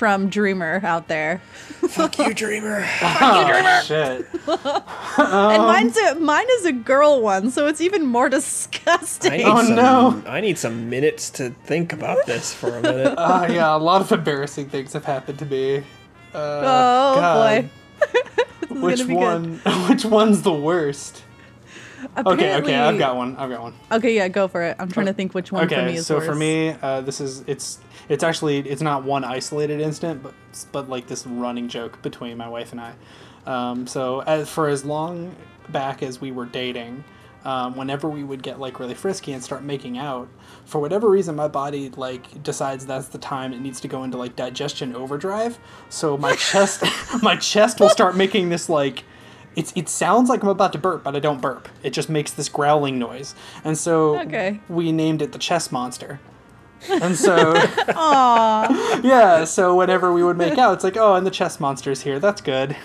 From 0.00 0.30
Dreamer 0.30 0.80
out 0.82 1.08
there. 1.08 1.42
Fuck 1.90 2.18
you, 2.18 2.32
dreamer. 2.32 2.88
Oh, 3.02 3.82
shit. 3.84 4.26
Um, 4.48 5.50
and 5.52 5.62
mine's 5.62 5.94
a, 5.98 6.14
mine 6.14 6.46
is 6.52 6.64
a 6.64 6.72
girl 6.72 7.20
one, 7.20 7.50
so 7.50 7.66
it's 7.66 7.82
even 7.82 8.06
more 8.06 8.28
disgusting. 8.38 9.30
I 9.30 9.36
need 9.36 9.44
Oh, 9.44 9.62
some, 9.62 9.74
no. 9.74 10.22
I 10.26 10.40
need 10.40 10.56
some 10.56 10.88
minutes 10.88 11.28
to 11.32 11.50
think 11.64 11.92
about 11.92 12.24
this 12.24 12.54
for 12.54 12.78
a 12.78 12.80
minute. 12.80 13.14
Uh, 13.18 13.46
yeah, 13.50 13.76
a 13.76 13.76
lot 13.76 14.00
of 14.00 14.10
embarrassing 14.10 14.70
things 14.70 14.94
have 14.94 15.04
happened 15.04 15.38
to 15.40 15.44
me. 15.44 15.78
Uh, 16.32 16.38
oh 16.38 17.14
God. 17.20 17.68
boy. 18.70 18.76
Which 18.80 19.04
one? 19.04 19.58
Which 19.88 20.06
one's 20.06 20.40
the 20.40 20.54
worst? 20.54 21.24
good. 22.16 22.26
Okay, 22.26 22.54
okay, 22.56 22.74
I've 22.76 22.98
got 22.98 23.16
one. 23.16 23.36
I've 23.36 23.50
got 23.50 23.60
one. 23.60 23.74
Okay, 23.92 24.16
yeah, 24.16 24.28
go 24.28 24.48
for 24.48 24.62
it. 24.62 24.76
I'm 24.78 24.90
trying 24.90 25.06
to 25.06 25.12
think 25.12 25.34
which 25.34 25.52
one 25.52 25.68
for 25.68 25.76
me 25.82 25.82
is 25.82 25.84
worst. 25.84 25.90
Okay, 25.90 25.94
is 25.98 26.06
so 26.06 26.16
worse. 26.16 26.26
for 26.26 26.34
me, 26.34 26.74
uh, 26.80 27.02
this 27.02 27.20
is 27.20 27.44
it's 27.46 27.78
it's 28.10 28.22
actually 28.22 28.58
it's 28.58 28.82
not 28.82 29.04
one 29.04 29.24
isolated 29.24 29.80
incident, 29.80 30.22
but 30.22 30.34
but 30.72 30.90
like 30.90 31.06
this 31.06 31.26
running 31.26 31.68
joke 31.68 32.02
between 32.02 32.36
my 32.36 32.48
wife 32.48 32.72
and 32.72 32.80
I. 32.82 32.92
Um, 33.46 33.86
so 33.86 34.20
as 34.20 34.50
for 34.50 34.68
as 34.68 34.84
long 34.84 35.34
back 35.70 36.02
as 36.02 36.20
we 36.20 36.30
were 36.32 36.44
dating, 36.44 37.04
um, 37.44 37.74
whenever 37.76 38.08
we 38.10 38.22
would 38.22 38.42
get 38.42 38.60
like 38.60 38.78
really 38.78 38.94
frisky 38.94 39.32
and 39.32 39.42
start 39.42 39.62
making 39.62 39.96
out, 39.96 40.28
for 40.66 40.80
whatever 40.80 41.08
reason, 41.08 41.36
my 41.36 41.48
body 41.48 41.88
like 41.90 42.42
decides 42.42 42.84
that's 42.84 43.08
the 43.08 43.18
time 43.18 43.54
it 43.54 43.60
needs 43.60 43.80
to 43.80 43.88
go 43.88 44.04
into 44.04 44.18
like 44.18 44.36
digestion 44.36 44.94
overdrive. 44.94 45.58
So 45.88 46.18
my 46.18 46.34
chest, 46.50 46.84
my 47.22 47.36
chest 47.36 47.80
will 47.80 47.88
start 47.88 48.16
making 48.16 48.50
this 48.50 48.68
like 48.68 49.04
it's 49.56 49.72
it 49.74 49.88
sounds 49.88 50.28
like 50.28 50.42
I'm 50.42 50.48
about 50.48 50.72
to 50.72 50.78
burp, 50.78 51.02
but 51.04 51.16
I 51.16 51.20
don't 51.20 51.40
burp. 51.40 51.68
It 51.82 51.90
just 51.90 52.08
makes 52.10 52.32
this 52.32 52.48
growling 52.48 52.98
noise. 52.98 53.34
And 53.64 53.78
so 53.78 54.18
Okay. 54.20 54.60
we 54.68 54.92
named 54.92 55.22
it 55.22 55.32
the 55.32 55.38
chest 55.38 55.72
monster. 55.72 56.20
And 56.88 57.16
so 57.16 57.54
Yeah, 59.02 59.44
so 59.44 59.76
whenever 59.76 60.12
we 60.12 60.22
would 60.22 60.36
make 60.36 60.58
out, 60.58 60.74
it's 60.74 60.84
like, 60.84 60.96
oh, 60.96 61.14
and 61.14 61.26
the 61.26 61.30
chest 61.30 61.60
monster's 61.60 62.02
here. 62.02 62.18
That's 62.18 62.40
good. 62.40 62.76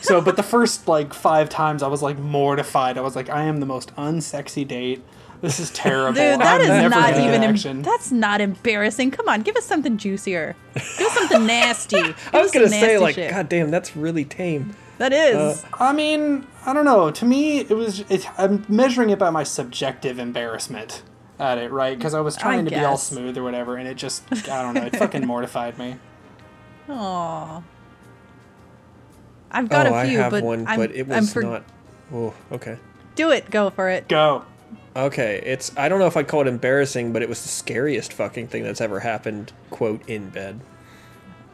So, 0.00 0.20
but 0.20 0.36
the 0.36 0.42
first 0.42 0.88
like 0.88 1.12
five 1.14 1.48
times, 1.48 1.82
I 1.82 1.88
was 1.88 2.02
like 2.02 2.18
mortified. 2.18 2.98
I 2.98 3.00
was 3.00 3.16
like, 3.16 3.28
I 3.28 3.44
am 3.44 3.60
the 3.60 3.66
most 3.66 3.94
unsexy 3.96 4.66
date. 4.66 5.02
This 5.40 5.60
is 5.60 5.70
terrible. 5.70 6.14
Dude, 6.14 6.40
that 6.40 6.42
I'm 6.42 6.60
is 6.62 6.68
never 6.68 6.88
not 6.94 7.16
even. 7.16 7.42
em- 7.44 7.82
that's 7.82 8.10
not 8.10 8.40
embarrassing. 8.40 9.12
Come 9.12 9.28
on, 9.28 9.42
give 9.42 9.56
us 9.56 9.64
something 9.64 9.96
juicier. 9.96 10.56
Give 10.74 11.06
us 11.06 11.12
something 11.14 11.46
nasty. 11.46 11.96
Give 12.02 12.16
I 12.32 12.40
was 12.42 12.50
gonna 12.50 12.68
say, 12.68 12.98
like, 12.98 13.14
shit. 13.14 13.30
god 13.30 13.48
damn, 13.48 13.70
that's 13.70 13.96
really 13.96 14.24
tame. 14.24 14.74
that 14.98 15.12
is. 15.12 15.36
Uh, 15.36 15.68
I 15.78 15.92
mean, 15.92 16.44
I 16.66 16.72
don't 16.72 16.84
know. 16.84 17.10
To 17.12 17.24
me, 17.24 17.58
it 17.60 17.70
was. 17.70 18.00
It, 18.10 18.26
I'm 18.38 18.64
measuring 18.68 19.10
it 19.10 19.18
by 19.18 19.30
my 19.30 19.44
subjective 19.44 20.18
embarrassment 20.18 21.02
at 21.38 21.58
it, 21.58 21.70
right? 21.70 21.96
Because 21.96 22.14
I 22.14 22.20
was 22.20 22.36
trying 22.36 22.64
to 22.64 22.70
be 22.70 22.78
all 22.78 22.96
smooth 22.96 23.36
or 23.38 23.42
whatever, 23.42 23.76
and 23.76 23.88
it 23.88 23.96
just, 23.96 24.24
I 24.48 24.62
don't 24.62 24.74
know, 24.74 24.86
it 24.86 24.96
fucking 24.96 25.26
mortified 25.26 25.78
me. 25.78 25.96
Aw. 26.88 27.62
I've 29.50 29.68
got 29.68 29.86
oh, 29.86 29.94
a 29.94 30.04
few, 30.04 30.18
I 30.18 30.22
have 30.22 30.30
but 30.30 30.44
one, 30.44 30.66
I'm, 30.66 30.78
but 30.78 30.92
it 30.94 31.02
I'm 31.02 31.20
was 31.20 31.32
for- 31.32 31.42
not. 31.42 31.64
Oh, 32.12 32.34
okay. 32.52 32.78
Do 33.14 33.30
it. 33.30 33.50
Go 33.50 33.70
for 33.70 33.88
it. 33.88 34.08
Go. 34.08 34.44
Okay, 34.96 35.40
it's 35.44 35.76
I 35.76 35.88
don't 35.88 35.98
know 35.98 36.06
if 36.06 36.16
I'd 36.16 36.28
call 36.28 36.40
it 36.40 36.46
embarrassing, 36.46 37.12
but 37.12 37.22
it 37.22 37.28
was 37.28 37.42
the 37.42 37.48
scariest 37.48 38.12
fucking 38.12 38.48
thing 38.48 38.62
that's 38.62 38.80
ever 38.80 39.00
happened, 39.00 39.52
quote, 39.70 40.06
in 40.08 40.30
bed. 40.30 40.60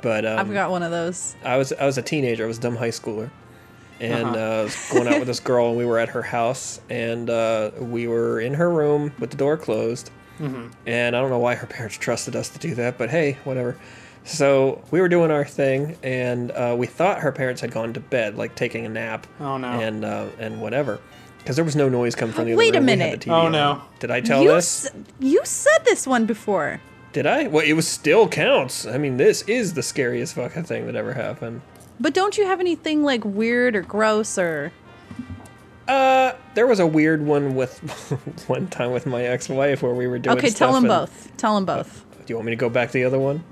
But 0.01 0.25
um, 0.25 0.39
I've 0.39 0.53
got 0.53 0.71
one 0.71 0.83
of 0.83 0.91
those. 0.91 1.35
I 1.45 1.57
was 1.57 1.73
I 1.73 1.85
was 1.87 1.99
a 1.99 2.03
teenager. 2.03 2.45
I 2.45 2.47
was 2.47 2.59
a 2.59 2.61
dumb 2.61 2.77
high 2.77 2.89
schooler, 2.89 3.31
and 4.13 4.25
Uh-huh. 4.37 4.39
uh, 4.39 4.61
I 4.61 4.63
was 4.65 4.91
going 4.93 5.09
out 5.09 5.19
with 5.19 5.29
this 5.29 5.41
girl, 5.41 5.69
and 5.69 5.77
we 5.77 5.85
were 5.87 5.99
at 5.99 6.09
her 6.11 6.23
house, 6.23 6.81
and 6.91 7.29
uh, 7.31 7.71
we 7.79 8.07
were 8.07 8.41
in 8.41 8.55
her 8.55 8.71
room 8.71 9.13
with 9.19 9.31
the 9.31 9.37
door 9.37 9.57
closed. 9.57 10.11
Mm-hmm. 10.41 10.69
And 10.87 11.15
I 11.17 11.21
don't 11.21 11.31
know 11.31 11.39
why 11.39 11.55
her 11.55 11.67
parents 11.67 11.97
trusted 11.97 12.35
us 12.37 12.49
to 12.51 12.59
do 12.59 12.75
that, 12.75 12.99
but 12.99 13.09
hey, 13.11 13.39
whatever. 13.45 13.77
So 14.25 14.83
we 14.91 15.01
were 15.01 15.09
doing 15.09 15.31
our 15.31 15.45
thing, 15.45 15.97
and 16.03 16.51
uh, 16.53 16.75
we 16.79 16.87
thought 16.87 17.21
her 17.21 17.31
parents 17.31 17.61
had 17.61 17.71
gone 17.71 17.93
to 17.93 18.01
bed, 18.01 18.37
like 18.37 18.55
taking 18.55 18.87
a 18.87 18.89
nap, 18.89 19.27
Oh, 19.39 19.59
no. 19.59 19.69
and 19.69 20.05
uh, 20.05 20.27
and 20.39 20.61
whatever, 20.61 20.99
because 21.39 21.57
there 21.57 21.65
was 21.65 21.77
no 21.77 21.89
noise 21.91 22.15
coming 22.15 22.35
from 22.35 22.47
the 22.47 22.53
other 22.53 22.59
Wait 22.59 22.75
a 22.75 22.79
room. 22.79 22.87
We 22.87 22.93
had 22.93 22.99
minute. 22.99 23.21
the 23.21 23.31
TV 23.31 23.33
Oh, 23.35 23.47
on. 23.47 23.53
no. 23.53 23.83
Did 24.01 24.11
I 24.11 24.21
tell 24.21 24.43
you 24.43 24.49
this? 24.53 24.87
s- 24.87 24.93
you 25.21 25.41
said 25.45 25.85
this 25.85 26.07
one 26.07 26.25
before. 26.27 26.81
Did 27.13 27.27
I? 27.27 27.47
Well, 27.47 27.65
it 27.65 27.75
was 27.75 27.87
still 27.87 28.27
counts. 28.27 28.87
I 28.87 28.97
mean, 28.99 29.19
this 29.19 29.43
is 29.43 29.75
the 29.75 29.83
scariest 29.85 30.35
fucking 30.35 30.65
thing 30.65 30.87
that 30.87 30.97
ever 30.97 31.13
happened. 31.13 31.61
But 32.05 32.13
don't 32.13 32.37
you 32.37 32.45
have 32.45 32.61
anything 32.61 33.03
like 33.03 33.25
weird 33.25 33.75
or 33.75 33.81
gross 33.81 34.37
or 34.37 34.73
Uh, 35.89 36.33
there 36.55 36.67
was 36.67 36.79
a 36.79 36.87
weird 36.87 37.25
one 37.25 37.55
with 37.55 37.79
one 38.47 38.67
time 38.69 38.93
with 38.93 39.07
my 39.07 39.23
ex-wife 39.25 39.83
where 39.83 39.95
we 39.95 40.07
were 40.07 40.19
doing. 40.19 40.37
Okay, 40.37 40.51
tell 40.51 40.75
them 40.75 40.85
and- 40.85 40.89
both. 40.89 41.35
Tell 41.39 41.55
them 41.55 41.65
both. 41.65 42.05
Do 42.19 42.25
you 42.33 42.37
want 42.37 42.45
me 42.45 42.53
to 42.53 42.57
go 42.57 42.69
back 42.69 42.89
to 42.89 42.93
the 42.93 43.05
other 43.05 43.19
one? 43.19 43.43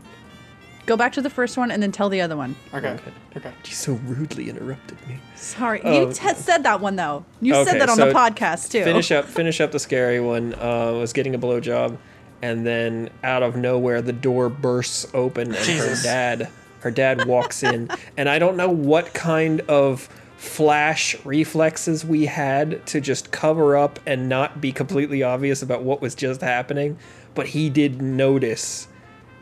Go 0.85 0.99
back 0.99 1.13
to 1.15 1.23
the 1.23 1.31
first 1.31 1.57
one 1.57 1.71
and 1.71 1.83
then 1.83 1.93
tell 1.93 2.11
the 2.11 2.21
other 2.21 2.37
one. 2.37 2.55
Okay. 2.75 2.89
Okay. 2.91 3.13
Okay. 3.39 3.53
She 3.63 3.73
so 3.75 3.95
rudely 4.05 4.51
interrupted 4.51 4.99
me. 5.09 5.17
Sorry, 5.35 5.81
Oh. 5.83 6.09
you 6.09 6.13
t- 6.13 6.35
said 6.35 6.65
that 6.65 6.81
one 6.83 6.97
though. 6.97 7.25
You 7.41 7.55
Okay, 7.55 7.71
said 7.71 7.81
that 7.81 7.89
on 7.89 7.97
so 7.97 8.09
the 8.09 8.13
podcast 8.13 8.71
too. 8.71 8.85
Finish 8.85 9.11
up, 9.13 9.25
finish 9.25 9.63
up 9.63 9.73
the 9.73 9.79
scary 9.79 10.21
one. 10.21 10.53
Uh, 10.61 10.93
was 10.93 11.15
getting 11.15 11.35
a 11.35 11.39
blowjob, 11.39 11.97
and 12.43 12.67
then 12.67 13.09
out 13.25 13.43
of 13.43 13.57
nowhere, 13.57 14.03
the 14.03 14.13
door 14.13 14.51
bursts 14.51 15.07
open, 15.15 15.55
and 15.55 15.65
Jesus. 15.65 16.03
her 16.03 16.05
dad, 16.07 16.49
her 16.83 16.91
dad 16.91 17.27
walks 17.27 17.63
in, 17.63 17.89
and 18.17 18.29
I 18.29 18.39
don't 18.39 18.57
know 18.57 18.71
what 18.71 19.15
kind 19.15 19.61
of 19.63 20.09
flash 20.37 21.15
reflexes 21.25 22.05
we 22.05 22.27
had 22.27 22.85
to 22.85 23.01
just 23.01 23.31
cover 23.31 23.77
up 23.77 24.01
and 24.07 24.29
not 24.29 24.61
be 24.61 24.73
completely 24.73 25.23
obvious 25.23 25.63
about 25.63 25.85
what 25.85 26.01
was 26.03 26.17
just 26.17 26.41
happening, 26.41 26.99
but 27.35 27.47
he 27.47 27.71
did 27.71 28.03
notice 28.03 28.89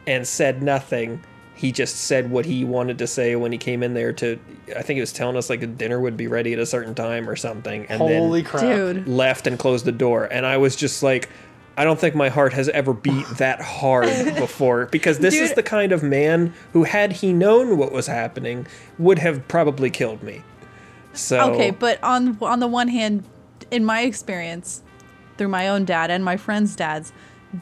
and 0.07 0.29
said 0.29 0.63
nothing. 0.63 1.23
He 1.55 1.73
just 1.73 1.97
said 1.97 2.31
what 2.31 2.45
he 2.45 2.65
wanted 2.67 2.99
to 2.99 3.07
say 3.07 3.35
when 3.35 3.51
he 3.51 3.57
came 3.57 3.83
in 3.83 3.95
there 3.95 4.13
to 4.15 4.39
I 4.77 4.83
think 4.83 4.97
he 4.97 5.01
was 5.01 5.13
telling 5.13 5.37
us 5.37 5.49
like 5.49 5.61
the 5.61 5.67
dinner 5.67 6.01
would 6.01 6.17
be 6.17 6.27
ready 6.27 6.53
at 6.53 6.59
a 6.59 6.67
certain 6.67 6.95
time 6.95 7.29
or 7.29 7.37
something 7.37 7.87
and 7.87 7.99
Holy 7.99 8.43
then 8.43 8.51
crap. 8.51 8.63
Dude. 8.63 9.09
left 9.09 9.47
and 9.47 9.59
closed 9.59 9.85
the 9.85 9.93
door 9.93 10.25
and 10.25 10.47
I 10.47 10.57
was 10.57 10.77
just 10.77 11.03
like 11.03 11.29
I 11.81 11.85
don't 11.85 11.99
think 11.99 12.15
my 12.15 12.29
heart 12.29 12.53
has 12.53 12.69
ever 12.69 12.93
beat 12.93 13.27
that 13.39 13.61
hard 13.63 14.35
before 14.37 14.87
because 14.87 15.19
this 15.21 15.35
is 15.35 15.55
the 15.55 15.63
kind 15.63 15.93
of 15.93 16.03
man 16.03 16.53
who 16.75 16.85
had 16.85 17.13
he 17.13 17.33
known 17.33 17.79
what 17.79 17.91
was 17.91 18.07
happening 18.07 18.67
would 18.99 19.19
have 19.19 19.49
probably 19.49 19.89
killed 19.89 20.23
me. 20.23 20.43
So 21.15 21.53
Okay, 21.53 21.71
but 21.71 22.03
on 22.03 22.37
on 22.43 22.61
the 22.61 22.67
one 22.69 22.89
hand, 22.89 23.25
in 23.71 23.85
my 23.85 24.03
experience, 24.03 24.83
through 25.39 25.49
my 25.49 25.69
own 25.69 25.85
dad 25.87 26.11
and 26.11 26.23
my 26.25 26.37
friends' 26.37 26.77
dads, 26.77 27.13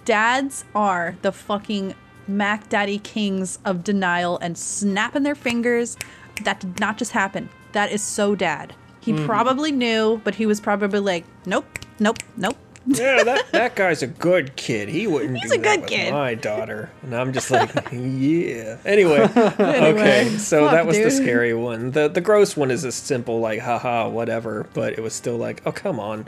dads 0.05 0.65
are 0.75 1.17
the 1.23 1.31
fucking 1.33 1.95
Mac 2.27 2.69
Daddy 2.69 2.99
kings 2.99 3.59
of 3.65 3.85
denial 3.85 4.37
and 4.39 4.59
snapping 4.59 5.23
their 5.23 5.37
fingers. 5.37 5.97
That 6.43 6.59
did 6.61 6.81
not 6.81 6.99
just 6.99 7.13
happen. 7.13 7.49
That 7.73 7.93
is 7.93 8.03
so 8.03 8.35
dad. 8.35 8.75
He 9.01 9.13
Mm-hmm. 9.13 9.27
probably 9.27 9.73
knew, 9.73 10.21
but 10.25 10.35
he 10.35 10.45
was 10.45 10.61
probably 10.61 10.99
like, 11.01 11.25
nope, 11.47 11.65
nope, 11.99 12.19
nope. 12.37 12.57
Yeah, 12.89 13.23
that, 13.25 13.53
that 13.53 13.77
guy's 13.77 14.03
a 14.03 14.07
good 14.07 14.57
kid. 14.57 14.89
He 14.89 15.07
wouldn't 15.07 15.39
He's 15.39 15.51
do 15.51 15.59
a 15.59 15.63
that 15.63 15.75
good 15.75 15.81
with 15.83 15.91
kid. 15.91 16.13
my 16.13 16.35
daughter. 16.35 16.91
And 17.03 17.15
I'm 17.15 17.33
just 17.33 17.51
like, 17.51 17.71
yeah. 17.93 18.79
Anyway, 18.85 19.21
okay. 19.21 20.37
So 20.39 20.63
Fuck, 20.65 20.73
that 20.73 20.87
was 20.87 20.97
the 20.97 21.05
dude. 21.05 21.13
scary 21.13 21.55
one. 21.55 21.91
The 21.93 22.09
the 22.09 22.21
gross 22.21 22.57
one 22.57 22.71
is 22.71 22.85
a 22.85 22.93
simple 22.93 23.41
like, 23.41 23.61
haha, 23.61 24.09
whatever. 24.09 24.67
But 24.75 24.95
it 24.95 25.01
was 25.03 25.13
still 25.15 25.37
like, 25.37 25.63
oh 25.67 25.73
come 25.73 26.01
on. 26.01 26.27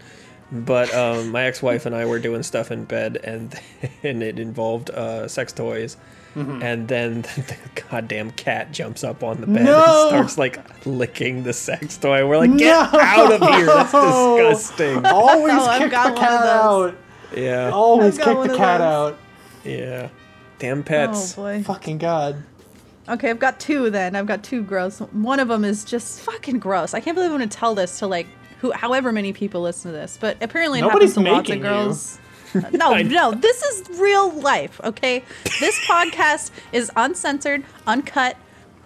But 0.52 0.92
um, 0.94 1.30
my 1.30 1.44
ex-wife 1.44 1.86
and 1.86 1.94
I 1.94 2.06
were 2.06 2.18
doing 2.18 2.42
stuff 2.42 2.70
in 2.72 2.84
bed, 2.84 3.18
and 3.22 3.54
and 4.02 4.22
it 4.22 4.38
involved 4.38 4.90
uh, 4.90 5.28
sex 5.28 5.52
toys. 5.52 5.96
Mm-hmm. 6.36 6.62
And 6.62 6.86
then 6.86 7.22
the 7.22 7.56
goddamn 7.90 8.30
cat 8.32 8.70
jumps 8.70 9.02
up 9.02 9.24
on 9.24 9.40
the 9.40 9.48
bed 9.48 9.64
No! 9.64 9.74
and 10.02 10.08
starts 10.10 10.38
like 10.38 10.60
licking 10.86 11.42
the 11.42 11.52
sex 11.52 11.96
toy. 11.96 12.24
We're 12.26 12.38
like, 12.38 12.56
get 12.56 12.92
No! 12.92 13.00
out 13.00 13.32
of 13.32 13.40
here! 13.48 13.66
That's 13.66 13.90
disgusting. 13.92 15.04
Always 15.06 15.54
Oh, 15.54 15.66
I've 15.66 15.82
kick 15.82 15.90
got 15.90 16.14
the 16.14 16.20
one 16.20 16.22
of 16.22 16.28
cat 16.28 16.46
out. 16.46 16.94
Yeah. 17.36 17.70
Always 17.70 18.16
kick 18.16 18.26
the 18.42 18.56
cat 18.56 18.80
out. 18.80 19.18
Yeah. 19.64 20.08
Damn 20.60 20.84
pets. 20.84 21.10
Oh 21.10 21.20
pets. 21.20 21.34
boy. 21.34 21.62
Fucking 21.64 21.98
god. 21.98 22.42
Okay, 23.08 23.30
I've 23.30 23.40
got 23.40 23.58
two 23.58 23.90
then. 23.90 24.14
I've 24.14 24.26
got 24.26 24.44
two 24.44 24.62
gross. 24.62 25.00
One 25.00 25.40
of 25.40 25.48
them 25.48 25.64
is 25.64 25.84
just 25.84 26.20
fucking 26.20 26.60
gross. 26.60 26.94
I 26.94 27.00
can't 27.00 27.16
believe 27.16 27.32
I'm 27.32 27.38
going 27.38 27.48
to 27.48 27.56
tell 27.58 27.74
this 27.74 27.98
to 28.00 28.06
like 28.06 28.28
who, 28.60 28.72
however 28.72 29.12
many 29.12 29.32
people 29.32 29.62
listen 29.62 29.92
to 29.92 29.96
this, 29.96 30.18
but 30.20 30.36
apparently 30.42 30.78
it 30.80 30.82
Nobody's 30.82 31.14
happens 31.14 31.26
to 31.26 31.32
lots 31.32 31.48
of 31.50 31.54
making 31.56 31.64
you. 31.64 31.68
girls. 31.70 32.18
no, 32.72 32.94
no, 33.02 33.32
this 33.32 33.62
is 33.62 33.98
real 34.00 34.30
life, 34.32 34.80
okay? 34.84 35.24
This 35.60 35.78
podcast 35.86 36.50
is 36.72 36.90
uncensored, 36.96 37.64
uncut, 37.86 38.36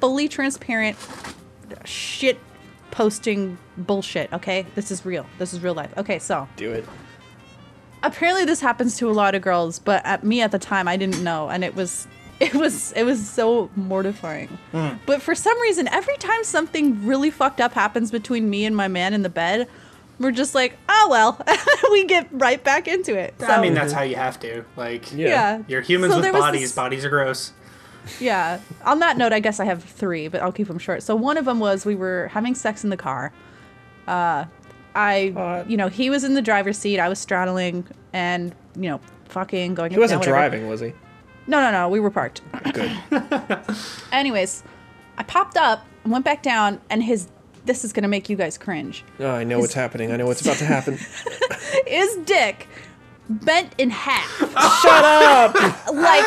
fully 0.00 0.28
transparent, 0.28 0.96
shit 1.84 2.38
posting 2.90 3.58
bullshit, 3.76 4.32
okay? 4.32 4.66
This 4.74 4.90
is 4.90 5.04
real. 5.04 5.26
This 5.38 5.52
is 5.52 5.60
real 5.60 5.74
life. 5.74 5.90
Okay, 5.96 6.18
so 6.20 6.46
Do 6.56 6.72
it. 6.72 6.84
apparently 8.02 8.44
this 8.44 8.60
happens 8.60 8.96
to 8.98 9.10
a 9.10 9.12
lot 9.12 9.34
of 9.34 9.42
girls 9.42 9.78
but 9.78 10.04
at 10.04 10.22
me 10.22 10.42
at 10.42 10.50
the 10.52 10.58
time 10.58 10.86
i 10.86 10.94
didn't 10.96 11.22
know 11.24 11.48
and 11.48 11.64
it 11.64 11.74
was 11.74 12.06
it 12.40 12.54
was 12.54 12.92
it 12.92 13.04
was 13.04 13.28
so 13.28 13.70
mortifying 13.76 14.58
but 15.06 15.22
for 15.22 15.34
some 15.34 15.58
reason 15.60 15.86
every 15.88 16.16
time 16.16 16.42
something 16.44 17.06
really 17.06 17.30
fucked 17.30 17.60
up 17.60 17.72
happens 17.72 18.10
between 18.10 18.50
me 18.50 18.64
and 18.64 18.76
my 18.76 18.88
man 18.88 19.14
in 19.14 19.22
the 19.22 19.28
bed 19.28 19.68
we're 20.18 20.30
just 20.32 20.54
like 20.54 20.76
oh 20.88 21.06
well 21.10 21.40
we 21.92 22.04
get 22.04 22.26
right 22.32 22.62
back 22.64 22.88
into 22.88 23.16
it 23.16 23.34
I 23.40 23.60
mean, 23.60 23.74
that's 23.74 23.92
how 23.92 24.02
you 24.02 24.16
have 24.16 24.38
to. 24.40 24.64
Like, 24.76 25.12
Yeah. 25.12 25.28
yeah 25.28 25.62
you're 25.68 25.80
humans 25.80 26.12
So 26.14 26.20
with 26.20 26.32
bodies. 26.32 26.60
this- 26.62 26.72
Bodies 26.72 27.04
are 27.04 27.08
gross. 27.10 27.52
yeah. 28.20 28.60
On 28.84 28.98
that 29.00 29.16
note, 29.16 29.32
I 29.32 29.40
guess 29.40 29.58
I 29.60 29.64
have 29.64 29.82
three, 29.82 30.28
but 30.28 30.40
I'll 30.42 30.52
keep 30.52 30.68
them 30.68 30.78
short. 30.78 31.02
So 31.02 31.16
one 31.16 31.36
of 31.36 31.44
them 31.46 31.58
was 31.58 31.84
we 31.86 31.94
were 31.94 32.28
having 32.32 32.54
sex 32.54 32.84
in 32.84 32.90
the 32.90 32.96
car. 32.96 33.32
Uh, 34.06 34.44
I, 34.94 35.32
Hot. 35.34 35.70
you 35.70 35.76
know, 35.76 35.88
he 35.88 36.10
was 36.10 36.22
in 36.22 36.34
the 36.34 36.42
driver's 36.42 36.78
seat. 36.78 36.98
I 37.00 37.08
was 37.08 37.18
straddling 37.18 37.86
and 38.12 38.54
you 38.76 38.90
know, 38.90 39.00
fucking 39.30 39.74
going. 39.74 39.90
He 39.92 39.98
wasn't 39.98 40.22
down, 40.22 40.30
driving, 40.32 40.68
was 40.68 40.80
he? 40.80 40.92
No, 41.46 41.60
no, 41.60 41.70
no. 41.70 41.88
We 41.88 42.00
were 42.00 42.10
parked. 42.10 42.40
Good. 42.72 42.90
Anyways, 44.12 44.62
I 45.18 45.22
popped 45.22 45.56
up, 45.56 45.84
went 46.04 46.24
back 46.24 46.42
down, 46.42 46.80
and 46.90 47.02
his. 47.02 47.28
This 47.66 47.82
is 47.82 47.94
gonna 47.94 48.08
make 48.08 48.28
you 48.28 48.36
guys 48.36 48.58
cringe. 48.58 49.04
Oh, 49.18 49.30
I 49.30 49.44
know 49.44 49.58
what's 49.58 49.72
happening. 49.72 50.12
I 50.12 50.16
know 50.16 50.26
what's 50.26 50.42
about 50.42 50.58
to 50.58 50.66
happen. 50.66 50.98
His 51.86 52.14
dick 52.26 52.68
bent 53.28 53.72
in 53.78 53.90
half. 53.90 54.28
Shut 54.38 55.04
up! 55.04 55.54
Like 55.92 56.24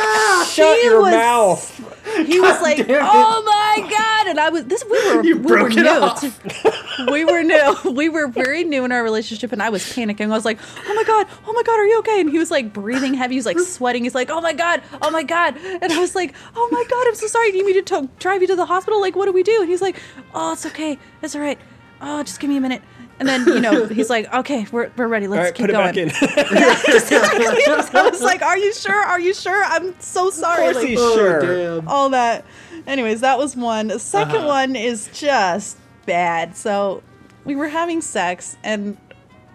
Shut 0.47 0.83
your 0.83 1.01
was, 1.01 1.11
mouth! 1.11 1.95
He 2.25 2.39
was 2.39 2.61
like, 2.61 2.79
"Oh 2.89 3.43
my 3.45 3.89
god!" 3.89 4.27
And 4.27 4.39
I 4.39 4.49
was 4.49 4.65
this. 4.65 4.83
We 4.89 4.91
were 5.15 5.23
You 5.23 5.37
we 5.37 5.47
broke 5.47 5.63
were 5.73 5.79
it 5.79 5.83
new. 5.83 5.89
off. 5.89 7.07
we 7.11 7.25
were 7.25 7.43
new. 7.43 7.75
We 7.97 8.09
were 8.09 8.27
very 8.27 8.63
new 8.63 8.85
in 8.85 8.91
our 8.91 9.03
relationship, 9.03 9.51
and 9.51 9.61
I 9.61 9.69
was 9.69 9.83
panicking. 9.83 10.21
I 10.25 10.27
was 10.27 10.45
like, 10.45 10.57
"Oh 10.87 10.93
my 10.93 11.03
god! 11.03 11.27
Oh 11.47 11.53
my 11.53 11.63
god! 11.63 11.73
Are 11.79 11.85
you 11.85 11.99
okay?" 11.99 12.21
And 12.21 12.29
he 12.29 12.39
was 12.39 12.49
like 12.49 12.73
breathing 12.73 13.13
heavy. 13.13 13.35
He 13.35 13.39
was 13.39 13.45
like 13.45 13.59
sweating. 13.59 14.03
He's 14.03 14.15
like, 14.15 14.29
"Oh 14.29 14.41
my 14.41 14.53
god! 14.53 14.81
Oh 15.01 15.11
my 15.11 15.23
god!" 15.23 15.57
And 15.57 15.91
I 15.91 15.99
was 15.99 16.15
like, 16.15 16.33
"Oh 16.55 16.67
my 16.71 16.83
god! 16.89 17.05
I'm 17.07 17.15
so 17.15 17.27
sorry. 17.27 17.51
Do 17.51 17.57
you 17.57 17.65
need 17.67 17.75
me 17.75 17.81
to 17.81 18.01
to- 18.01 18.09
drive 18.19 18.41
you 18.41 18.47
to 18.47 18.55
the 18.55 18.65
hospital? 18.65 18.99
Like, 19.01 19.15
what 19.15 19.25
do 19.25 19.33
we 19.33 19.43
do?" 19.43 19.59
And 19.61 19.69
he's 19.69 19.81
like, 19.81 19.99
"Oh, 20.33 20.53
it's 20.53 20.65
okay. 20.65 20.97
It's 21.21 21.35
all 21.35 21.41
right. 21.41 21.59
Oh, 22.01 22.23
just 22.23 22.39
give 22.39 22.49
me 22.49 22.57
a 22.57 22.61
minute." 22.61 22.81
And 23.19 23.27
then 23.27 23.47
you 23.47 23.59
know 23.59 23.85
he's 23.87 24.09
like, 24.11 24.31
"Okay, 24.31 24.67
we're, 24.71 24.91
we're 24.95 25.07
ready. 25.07 25.27
Let's 25.27 25.43
right, 25.45 25.53
keep 25.55 25.63
put 25.63 25.69
it 25.71 25.73
going." 25.73 25.87
back 25.87 25.97
in. 25.97 26.11
I 27.95 28.09
was 28.11 28.21
like, 28.21 28.41
"Are 28.41 28.57
you 28.57 28.73
sure? 28.73 28.93
Are 28.95 29.19
you 29.19 29.33
sure? 29.33 29.63
I'm 29.65 29.99
so 29.99 30.29
sorry." 30.29 30.63
course 30.63 30.75
Like, 30.77 30.87
he's 30.87 30.99
sure. 30.99 31.43
Oh, 31.43 31.79
damn. 31.79 31.87
all 31.87 32.09
that. 32.11 32.45
Anyways, 32.85 33.21
that 33.21 33.37
was 33.37 33.55
one. 33.55 33.87
The 33.87 33.95
2nd 33.95 34.35
Uh-huh. 34.35 34.47
one 34.47 34.75
is 34.75 35.09
just 35.13 35.77
bad. 36.05 36.55
So 36.55 37.01
we 37.43 37.55
were 37.55 37.67
having 37.69 38.01
sex, 38.01 38.55
and 38.63 38.97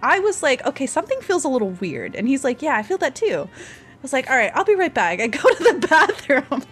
I 0.03 0.19
was 0.19 0.43
like, 0.43 0.67
okay, 0.67 0.87
something 0.87 1.21
feels 1.21 1.45
a 1.45 1.49
little 1.49 1.71
weird. 1.71 2.15
And 2.17 2.27
he's 2.27 2.43
like, 2.45 2.61
yeah, 2.63 2.77
I 2.77 2.83
feel 2.83 2.99
that 2.99 3.15
too. 3.15 3.49
I 3.49 3.99
was 4.03 4.13
like, 4.13 4.29
all 4.29 4.37
right, 4.37 4.51
I'll 4.55 4.65
be 4.65 4.75
right 4.75 4.93
back. 4.93 5.21
I 5.21 5.29
go 5.29 5.39
to 5.55 5.63
the 5.65 5.87
bathroom. 5.89 6.63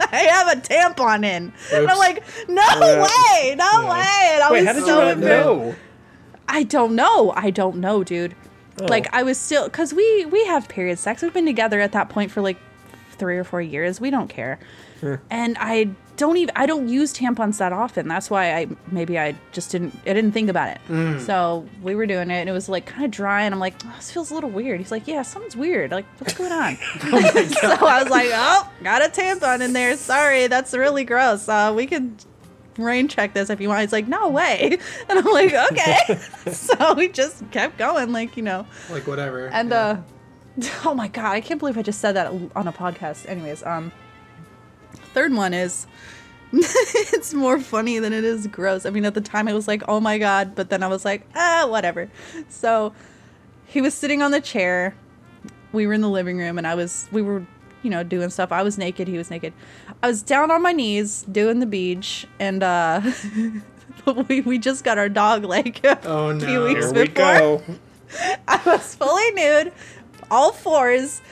I 0.00 0.16
have 0.16 0.48
a 0.56 0.60
tampon 0.60 1.18
in. 1.24 1.52
And 1.72 1.90
I'm 1.90 1.98
like, 1.98 2.24
no 2.48 2.62
Yeah. 2.62 3.02
way, 3.02 3.54
no 3.54 3.64
Yeah. 3.82 3.90
way. 3.90 4.30
And 4.32 4.42
I 4.42 4.48
Wait, 4.50 4.60
was 4.60 4.66
how 4.66 4.72
did 4.72 4.84
so 4.84 4.98
you 4.98 5.04
not 5.04 5.18
know? 5.18 5.74
I 6.48 6.62
don't 6.64 6.94
know. 6.94 7.32
I 7.36 7.50
don't 7.50 7.76
know, 7.76 8.04
dude. 8.04 8.34
Oh. 8.80 8.86
Like 8.86 9.12
I 9.14 9.22
was 9.22 9.38
still 9.38 9.68
cuz 9.68 9.92
we 9.92 10.26
we 10.26 10.44
have 10.46 10.68
period 10.68 10.98
sex. 10.98 11.22
We've 11.22 11.32
been 11.32 11.46
together 11.46 11.80
at 11.80 11.92
that 11.92 12.08
point 12.08 12.30
for 12.30 12.40
like 12.40 12.56
3 13.18 13.36
or 13.36 13.44
4 13.44 13.60
years. 13.62 14.00
We 14.00 14.10
don't 14.10 14.28
care. 14.28 14.58
And 15.30 15.56
I 15.58 15.90
don't 16.16 16.36
even 16.36 16.52
I 16.54 16.66
don't 16.66 16.88
use 16.88 17.12
tampons 17.12 17.58
that 17.58 17.72
often. 17.72 18.06
That's 18.06 18.30
why 18.30 18.54
I 18.54 18.68
maybe 18.92 19.18
I 19.18 19.34
just 19.50 19.72
didn't 19.72 19.98
I 20.06 20.12
didn't 20.12 20.30
think 20.32 20.48
about 20.48 20.68
it. 20.76 21.20
So, 21.22 21.66
we 21.82 21.94
were 21.96 22.06
doing 22.06 22.30
it 22.30 22.34
and 22.34 22.48
it 22.48 22.52
was 22.52 22.68
like 22.68 22.86
kind 22.86 23.04
of 23.04 23.10
dry 23.10 23.42
and 23.42 23.52
I'm 23.52 23.58
like, 23.60 23.74
oh, 23.84 23.92
this 23.96 24.12
feels 24.12 24.30
a 24.30 24.34
little 24.34 24.50
weird. 24.50 24.78
He's 24.78 24.92
like, 24.92 25.08
"Yeah, 25.08 25.22
something's 25.22 25.56
weird. 25.56 25.90
Like, 25.90 26.04
what's 26.18 26.34
going 26.34 26.52
on?" 26.52 26.76
so 27.00 27.68
I 27.86 28.00
was 28.02 28.10
like, 28.10 28.30
"Oh, 28.32 28.70
got 28.84 29.04
a 29.04 29.08
tampon 29.08 29.60
in 29.60 29.72
there. 29.72 29.96
Sorry, 29.96 30.46
that's 30.46 30.72
really 30.74 31.04
gross. 31.04 31.48
Uh, 31.48 31.72
we 31.74 31.86
could 31.86 32.24
rain 32.78 33.08
check 33.08 33.34
this 33.34 33.50
if 33.50 33.60
you 33.60 33.68
want. 33.68 33.80
He's 33.80 33.92
like, 33.92 34.08
no 34.08 34.28
way. 34.28 34.78
And 35.08 35.18
I'm 35.18 35.32
like, 35.32 35.52
okay. 35.72 36.18
so 36.52 36.94
we 36.94 37.08
just 37.08 37.50
kept 37.50 37.78
going, 37.78 38.12
like, 38.12 38.36
you 38.36 38.42
know. 38.42 38.66
Like 38.90 39.06
whatever. 39.06 39.48
And 39.48 39.70
yeah. 39.70 39.76
uh 39.76 40.02
oh 40.84 40.94
my 40.94 41.08
god, 41.08 41.32
I 41.32 41.40
can't 41.40 41.58
believe 41.58 41.78
I 41.78 41.82
just 41.82 42.00
said 42.00 42.12
that 42.12 42.28
on 42.54 42.68
a 42.68 42.72
podcast. 42.72 43.28
Anyways, 43.28 43.62
um 43.62 43.92
third 45.14 45.32
one 45.32 45.54
is 45.54 45.86
it's 46.52 47.32
more 47.32 47.58
funny 47.58 47.98
than 47.98 48.12
it 48.12 48.24
is 48.24 48.46
gross. 48.46 48.84
I 48.84 48.90
mean, 48.90 49.04
at 49.04 49.14
the 49.14 49.22
time 49.22 49.48
I 49.48 49.54
was 49.54 49.66
like, 49.66 49.82
oh 49.88 50.00
my 50.00 50.18
god, 50.18 50.54
but 50.54 50.68
then 50.68 50.82
I 50.82 50.88
was 50.88 51.04
like, 51.04 51.26
ah, 51.34 51.66
whatever. 51.68 52.10
So 52.48 52.92
he 53.64 53.80
was 53.80 53.94
sitting 53.94 54.20
on 54.22 54.30
the 54.32 54.40
chair. 54.40 54.94
We 55.72 55.86
were 55.86 55.94
in 55.94 56.02
the 56.02 56.10
living 56.10 56.36
room 56.38 56.58
and 56.58 56.66
I 56.66 56.74
was 56.74 57.08
we 57.10 57.22
were, 57.22 57.46
you 57.82 57.90
know, 57.90 58.02
doing 58.02 58.30
stuff. 58.30 58.52
I 58.52 58.62
was 58.62 58.78
naked, 58.78 59.08
he 59.08 59.18
was 59.18 59.30
naked. 59.30 59.52
I 60.02 60.06
was 60.08 60.22
down 60.22 60.50
on 60.50 60.62
my 60.62 60.72
knees 60.72 61.24
doing 61.30 61.58
the 61.60 61.66
beach 61.66 62.26
and 62.38 62.62
uh 62.62 63.00
we, 64.28 64.40
we 64.40 64.58
just 64.58 64.84
got 64.84 64.98
our 64.98 65.08
dog 65.08 65.44
like 65.44 65.84
a 65.84 65.98
Oh, 66.08 66.38
few 66.38 66.64
weeks 66.64 66.86
Here 66.86 66.92
we 66.94 67.08
before. 67.08 67.14
go. 67.38 67.62
I 68.48 68.60
was 68.66 68.94
fully 68.94 69.30
nude, 69.32 69.72
all 70.30 70.52
fours, 70.52 71.22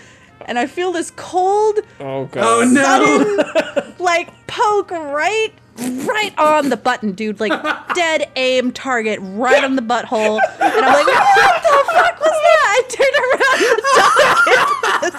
and 0.47 0.59
I 0.59 0.67
feel 0.67 0.93
this 0.93 1.11
cold, 1.11 1.81
Oh 2.01 2.25
god. 2.27 2.43
Oh 2.45 2.65
no. 2.65 2.83
sudden, 2.83 3.95
like 3.99 4.31
poke 4.47 4.91
right, 4.91 5.53
right 5.79 6.33
on 6.39 6.71
the 6.71 6.77
button, 6.79 7.13
dude. 7.13 7.39
Like 7.39 7.53
dead 7.95 8.31
aim 8.37 8.73
target 8.73 9.19
right 9.23 9.63
on 9.63 9.77
the 9.77 9.83
butthole, 9.83 10.41
and 10.61 10.85
I'm 10.85 10.93
like, 10.95 11.07
what 11.07 11.63
the 11.63 11.93
fuck 11.93 12.21
was 12.21 12.31
that? 12.31 12.67
I 12.73 12.83
turned 12.89 13.17
around, 13.29 13.61
the 13.77 13.83
dog 13.97 14.39
hit 14.47 15.13
the 15.13 15.19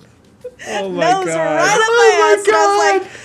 fucking 0.00 0.13
Oh 0.68 0.88
my 0.88 1.10
nose 1.10 1.26
god. 1.26 1.36
right 1.36 1.74
up 1.74 1.80
Oh 1.86 1.92
my 1.96 2.18
my 2.18 2.36
ass, 2.38 2.46
and 2.46 2.56
I 2.56 2.66
was 2.66 3.02
like. 3.02 3.20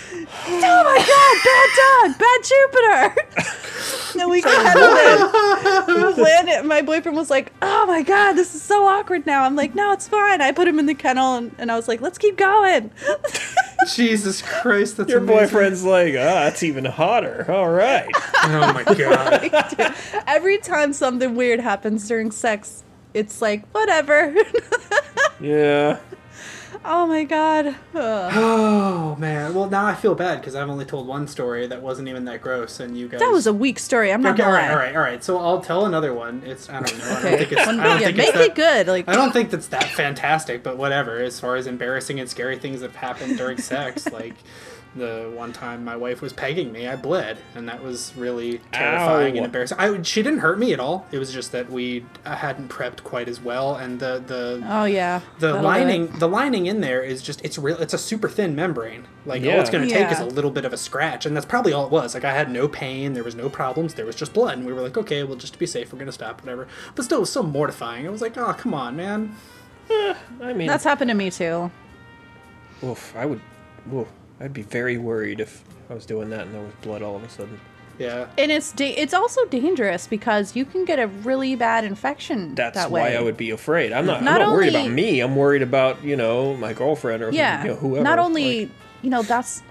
Oh 0.52 0.84
my 0.84 0.98
god, 0.98 1.36
bad 1.46 1.70
dog, 1.80 2.20
bad 2.20 2.40
Jupiter. 2.44 4.20
and 4.22 4.30
we 4.30 4.42
got 4.42 4.76
landed. 4.76 6.18
we 6.18 6.24
landed. 6.24 6.64
My 6.68 6.82
boyfriend 6.82 7.18
was 7.18 7.30
like, 7.30 7.52
"Oh 7.62 7.86
my 7.86 8.02
god, 8.04 8.34
this 8.34 8.54
is 8.56 8.62
so 8.62 8.86
awkward 8.86 9.26
now." 9.26 9.44
I'm 9.44 9.56
like, 9.56 9.76
"No, 9.76 9.92
it's 9.92 10.08
fine." 10.08 10.42
I 10.42 10.52
put 10.52 10.68
him 10.68 10.78
in 10.80 10.86
the 10.86 10.94
kennel, 10.94 11.36
and, 11.36 11.56
and 11.58 11.72
I 11.72 11.76
was 11.76 11.88
like, 11.88 12.02
"Let's 12.02 12.18
keep 12.18 12.38
going." 12.38 12.92
Jesus 13.94 14.42
Christ, 14.42 14.98
that's 14.98 15.10
Your 15.10 15.20
amazing. 15.20 15.38
boyfriend's 15.46 15.84
like, 15.84 16.14
ah, 16.16 16.44
that's 16.46 16.64
even 16.64 16.86
hotter. 16.86 17.46
All 17.50 17.70
right. 17.70 18.08
Oh 18.42 18.74
my 18.74 18.84
god. 18.84 19.96
Every 20.26 20.58
time 20.60 20.94
something 20.94 21.36
weird 21.36 21.60
happens 21.60 22.08
during 22.08 22.32
sex, 22.32 22.84
it's 23.14 23.42
like 23.42 23.68
whatever. 23.74 24.34
Yeah. 25.42 26.00
Oh 26.86 27.06
my 27.08 27.24
god. 27.24 27.76
Ugh. 27.96 28.34
Oh 29.00 29.16
man. 29.16 29.54
Well, 29.56 29.70
now 29.70 29.86
I 29.86 29.96
feel 29.96 30.14
bad 30.16 30.40
because 30.40 30.56
I've 30.56 30.70
only 30.70 30.86
told 30.86 31.08
one 31.08 31.28
story 31.28 31.66
that 31.68 31.82
wasn't 31.82 32.08
even 32.08 32.26
that 32.26 32.42
gross, 32.42 32.80
and 32.80 32.96
you 32.98 33.08
guys. 33.08 33.20
That 33.20 33.32
was 33.32 33.48
a 33.48 33.54
weak 33.54 33.80
story. 33.80 34.12
I'm 34.14 34.22
not 34.22 34.34
Okay, 34.40 34.44
all 34.44 34.52
right, 34.52 34.70
all 34.70 34.78
right, 34.78 34.96
all 34.96 35.02
right. 35.02 35.24
So 35.24 35.40
I'll 35.40 35.62
tell 35.62 35.86
another 35.86 36.14
one. 36.14 36.44
It's 36.46 36.70
I 36.70 36.80
don't 36.82 36.98
know. 37.00 37.06
I 37.06 37.14
don't 37.14 37.26
Okay. 37.26 37.38
think 37.38 37.52
it's. 37.54 37.62
I 37.62 37.66
don't 37.66 37.78
yeah, 37.78 37.98
think 38.00 38.18
make 38.18 38.28
it's 38.30 38.38
that, 38.38 38.46
it 38.50 38.56
good. 38.56 38.88
Like 38.88 39.08
I 39.10 39.16
don't 39.16 39.32
think 39.34 39.50
that's 39.50 39.68
that 39.68 39.86
fantastic, 39.90 40.62
but 40.64 40.78
whatever. 40.78 41.18
As 41.18 41.40
far 41.40 41.56
as 41.56 41.66
embarrassing 41.68 42.20
and 42.20 42.30
scary 42.30 42.58
things 42.60 42.82
that 42.82 42.92
have 42.92 42.96
happened 42.98 43.38
during 43.38 43.58
sex, 43.58 44.10
like 44.12 44.36
the 44.96 45.32
one 45.36 45.54
time 45.54 45.86
my 45.86 45.96
wife 45.96 46.20
was 46.22 46.34
pegging 46.34 46.72
me, 46.72 46.88
I 46.88 46.96
bled, 46.96 47.38
and 47.54 47.70
that 47.70 47.84
was 47.84 48.12
really 48.18 48.60
terrifying 48.72 49.34
Ow. 49.34 49.38
and 49.38 49.46
embarrassing. 49.46 49.78
I, 49.80 50.02
she 50.02 50.24
didn't 50.24 50.40
hurt 50.40 50.58
me 50.58 50.74
at 50.74 50.80
all. 50.80 51.06
It 51.12 51.20
was 51.20 51.32
just 51.32 51.52
that 51.52 51.70
we 51.70 52.06
I 52.26 52.36
hadn't 52.36 52.70
prepped 52.70 53.04
quite 53.04 53.28
as 53.30 53.40
well, 53.40 53.76
and 53.76 54.00
the 54.00 54.22
the 54.26 54.64
Oh 54.68 54.86
yeah. 54.86 55.20
the 55.40 55.48
That'll 55.54 55.62
do 55.62 55.68
it. 55.68 55.70
lining 55.70 56.08
the 56.20 56.28
lining 56.28 56.66
in 56.66 56.82
there 56.82 57.04
is 57.04 57.22
just 57.22 57.44
it's 57.46 57.58
real 57.60 57.78
it's 57.78 57.94
a 57.94 57.98
super 58.00 58.28
thin 58.28 58.56
membrane 58.56 59.06
like 59.26 59.44
all 59.44 59.60
it's 59.60 59.70
going 59.70 59.88
to 59.88 59.94
take 59.94 60.12
is 60.12 60.20
a 60.20 60.26
little 60.26 60.50
bit 60.50 60.66
of 60.66 60.74
a 60.74 60.78
scratch 60.78 61.26
and 61.26 61.36
that's 61.36 61.46
probably 61.46 61.72
all 61.72 61.86
it 61.86 61.92
was 61.92 62.14
like 62.16 62.24
i 62.24 62.34
had 62.34 62.50
no 62.50 62.68
pain 62.68 63.14
there 63.14 63.24
was 63.24 63.36
no 63.36 63.48
problems 63.50 63.94
there 63.94 64.06
was 64.06 64.16
just 64.16 64.34
blood 64.34 64.58
and 64.58 64.66
we 64.66 64.74
were 64.74 64.82
like 64.82 64.98
okay 64.98 65.24
well 65.24 65.36
just 65.36 65.54
to 65.54 65.60
be 65.60 65.66
safe 65.68 65.92
we're 65.92 66.00
going 66.00 66.08
to 66.08 66.12
stop 66.12 66.42
whatever 66.42 66.68
but 66.96 67.04
still 67.06 67.18
it 67.18 67.22
was 67.22 67.32
so 67.32 67.44
mortifying 67.44 68.08
i 68.08 68.10
was 68.10 68.22
like 68.22 68.36
oh 68.38 68.54
come 68.54 68.74
on 68.74 68.96
man 68.96 69.36
eh, 69.92 70.16
I 70.42 70.54
mean, 70.54 70.68
That's 70.68 70.84
happened 70.84 71.10
to 71.10 71.16
me 71.16 71.30
too. 71.30 71.70
oof, 72.84 73.14
I 73.16 73.26
would, 73.26 73.42
oof, 73.94 74.08
I'd 74.40 74.54
be 74.54 74.62
very 74.62 74.98
worried 74.98 75.40
if 75.40 75.64
I 75.90 75.94
was 75.94 76.06
doing 76.06 76.30
that 76.30 76.42
and 76.42 76.54
there 76.54 76.62
was 76.62 76.74
blood 76.82 77.02
all 77.02 77.16
of 77.16 77.24
a 77.24 77.30
sudden. 77.30 77.60
yeah 77.98 78.28
And 78.38 78.52
it's 78.52 78.72
da- 78.72 78.96
it's 78.96 79.14
also 79.14 79.44
dangerous 79.46 80.08
because 80.08 80.56
you 80.56 80.66
can 80.66 80.86
get 80.86 81.00
a 81.00 81.08
really 81.08 81.56
bad 81.56 81.84
infection 81.84 82.56
That's 82.56 82.76
that 82.76 82.92
why. 82.92 83.16
I 83.16 83.22
would 83.22 83.38
be 83.38 83.50
afraid. 83.52 83.92
I'm 83.92 84.06
not. 84.06 84.24
Not 84.24 84.42
I'm 84.42 84.48
not 84.48 84.54
worried 84.54 84.70
about 84.76 84.92
me. 84.92 85.20
I'm 85.20 85.36
worried 85.36 85.62
about 85.62 86.04
you 86.04 86.16
know 86.16 86.56
my 86.56 86.74
girlfriend 86.74 87.24
or 87.24 87.32
yeah. 87.32 87.64
you 87.64 87.70
know, 87.70 87.76
whoever. 87.76 88.04
Not 88.04 88.20
only, 88.20 88.62
Like, 88.62 88.70
you 89.02 89.10
know, 89.10 89.24
that's 89.24 89.62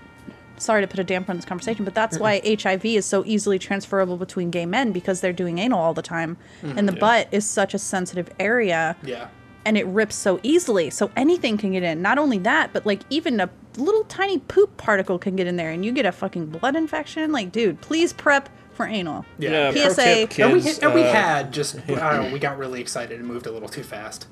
sorry 0.58 0.82
to 0.82 0.88
put 0.88 0.98
a 0.98 1.04
damper 1.04 1.30
on 1.30 1.36
this 1.36 1.44
conversation, 1.44 1.84
but 1.84 1.94
that's 1.94 2.18
why 2.18 2.40
HIV 2.44 2.84
is 2.84 3.06
so 3.06 3.24
easily 3.24 3.58
transferable 3.60 4.16
between 4.16 4.50
gay 4.50 4.66
men 4.66 4.90
because 4.92 5.20
they're 5.20 5.32
doing 5.32 5.58
anal 5.58 5.78
all 5.78 5.94
the 5.94 6.02
time, 6.02 6.36
mm-hmm. 6.62 6.76
and 6.76 6.88
the 6.88 6.94
Yeah. 6.94 6.98
butt 6.98 7.28
is 7.30 7.48
such 7.48 7.74
a 7.74 7.78
sensitive 7.78 8.28
area, 8.40 8.96
yeah 9.04 9.28
and 9.64 9.76
it 9.76 9.86
rips 9.86 10.14
so 10.16 10.40
easily, 10.42 10.88
so 10.88 11.10
anything 11.14 11.58
can 11.58 11.72
get 11.72 11.82
in. 11.82 12.00
Not 12.00 12.16
only 12.16 12.38
that, 12.38 12.72
but 12.72 12.86
like 12.86 13.02
even 13.10 13.38
a 13.38 13.50
little 13.78 14.04
tiny 14.04 14.38
poop 14.38 14.76
particle 14.76 15.18
can 15.18 15.36
get 15.36 15.46
in 15.46 15.56
there, 15.56 15.70
and 15.70 15.84
you 15.84 15.92
get 15.92 16.06
a 16.06 16.12
fucking 16.12 16.46
blood 16.46 16.76
infection. 16.76 17.32
Like, 17.32 17.52
dude, 17.52 17.80
please 17.80 18.12
prep 18.12 18.48
for 18.72 18.86
anal. 18.86 19.24
yeah, 19.38 19.72
pro 19.72 19.88
PSA. 19.88 20.26
tip, 20.28 20.38
and 20.38 20.52
we, 20.52 20.60
kids, 20.62 20.78
and 20.78 20.94
we 20.94 21.02
uh, 21.02 21.12
had 21.12 21.52
just 21.52 21.74
i 21.76 21.80
don't 21.94 22.26
know 22.26 22.32
we 22.32 22.38
got 22.38 22.56
really 22.58 22.80
excited 22.80 23.18
and 23.18 23.26
moved 23.26 23.46
a 23.46 23.50
little 23.50 23.68
too 23.68 23.82
fast 23.82 24.28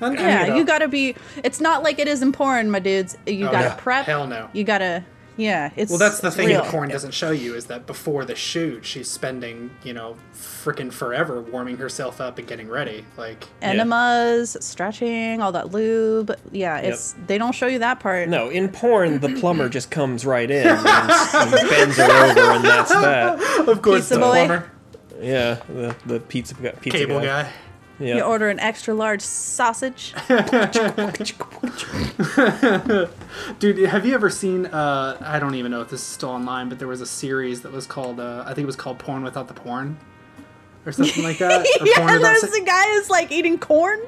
And, 0.00 0.14
Yeah, 0.14 0.46
know, 0.46 0.56
you 0.56 0.64
gotta 0.64 0.88
be. 0.88 1.14
It's 1.44 1.60
not 1.60 1.82
like 1.82 1.98
it 1.98 2.08
is 2.08 2.22
in 2.22 2.32
porn, 2.32 2.70
my 2.70 2.78
dudes. 2.78 3.16
You 3.26 3.46
Oh, 3.48 3.52
gotta 3.52 3.68
yeah. 3.68 3.74
prep. 3.76 4.06
Hell 4.06 4.26
no. 4.26 4.48
You 4.54 4.64
gotta. 4.64 5.04
Yeah, 5.36 5.70
it's 5.76 5.90
Well, 5.90 5.98
that's 5.98 6.20
the 6.20 6.30
thing 6.30 6.48
real. 6.48 6.62
that 6.62 6.70
porn 6.70 6.90
doesn't 6.90 7.14
show 7.14 7.30
you 7.30 7.54
is 7.54 7.66
that 7.66 7.86
before 7.86 8.24
the 8.24 8.34
shoot, 8.34 8.84
she's 8.84 9.10
spending, 9.10 9.70
you 9.82 9.92
know, 9.94 10.16
freaking 10.34 10.92
forever 10.92 11.40
warming 11.40 11.78
herself 11.78 12.20
up 12.20 12.38
and 12.38 12.46
getting 12.46 12.68
ready. 12.68 13.04
Like, 13.16 13.46
Enemas, 13.62 14.56
stretching, 14.60 15.40
all 15.40 15.52
that 15.52 15.72
lube. 15.72 16.34
Yeah, 16.50 16.78
it's 16.78 17.14
they 17.26 17.38
don't 17.38 17.54
show 17.54 17.66
you 17.66 17.78
that 17.80 17.98
part. 18.00 18.28
No, 18.28 18.48
in 18.50 18.68
porn, 18.68 19.20
the 19.20 19.30
plumber 19.40 19.68
just 19.68 19.90
comes 19.90 20.26
right 20.26 20.50
in 20.50 20.66
and, 20.66 20.78
and 20.86 21.68
bends 21.70 21.96
her 21.96 22.04
over, 22.30 22.40
and 22.52 22.64
that's 22.64 22.90
that. 22.90 23.40
of 23.68 23.80
course, 23.82 24.00
Pizza 24.02 24.14
the 24.14 24.20
boy. 24.20 24.46
plumber, 24.46 24.70
Yeah, 25.20 25.54
the 25.68 25.96
the 26.06 26.20
pizza 26.20 26.54
guy- 26.54 26.72
pizza 26.72 26.98
cable 26.98 27.20
guy. 27.20 27.44
guy. 27.44 27.52
Yeah. 27.98 28.16
You 28.16 28.22
order 28.22 28.48
an 28.48 28.58
extra 28.58 28.94
large 28.94 29.20
sausage. 29.20 30.14
Dude, 33.58 33.78
have 33.88 34.06
you 34.06 34.14
ever 34.14 34.30
seen? 34.30 34.66
Uh, 34.66 35.16
I 35.20 35.38
don't 35.38 35.54
even 35.54 35.70
know 35.70 35.80
if 35.82 35.90
this 35.90 36.00
is 36.00 36.06
still 36.06 36.30
online, 36.30 36.68
but 36.68 36.78
there 36.78 36.88
was 36.88 37.00
a 37.00 37.06
series 37.06 37.62
that 37.62 37.72
was 37.72 37.86
called. 37.86 38.18
Uh, 38.18 38.42
I 38.44 38.54
think 38.54 38.64
it 38.64 38.66
was 38.66 38.76
called 38.76 38.98
"Porn 38.98 39.22
Without 39.22 39.48
the 39.48 39.54
Porn," 39.54 39.98
or 40.86 40.92
something 40.92 41.22
like 41.22 41.38
that. 41.38 41.66
Yeah, 41.84 42.10
and 42.14 42.24
there's 42.24 42.40
se- 42.52 42.60
a 42.60 42.64
guy 42.64 42.84
who's 42.92 43.10
like 43.10 43.30
eating 43.32 43.58
corn. 43.58 44.00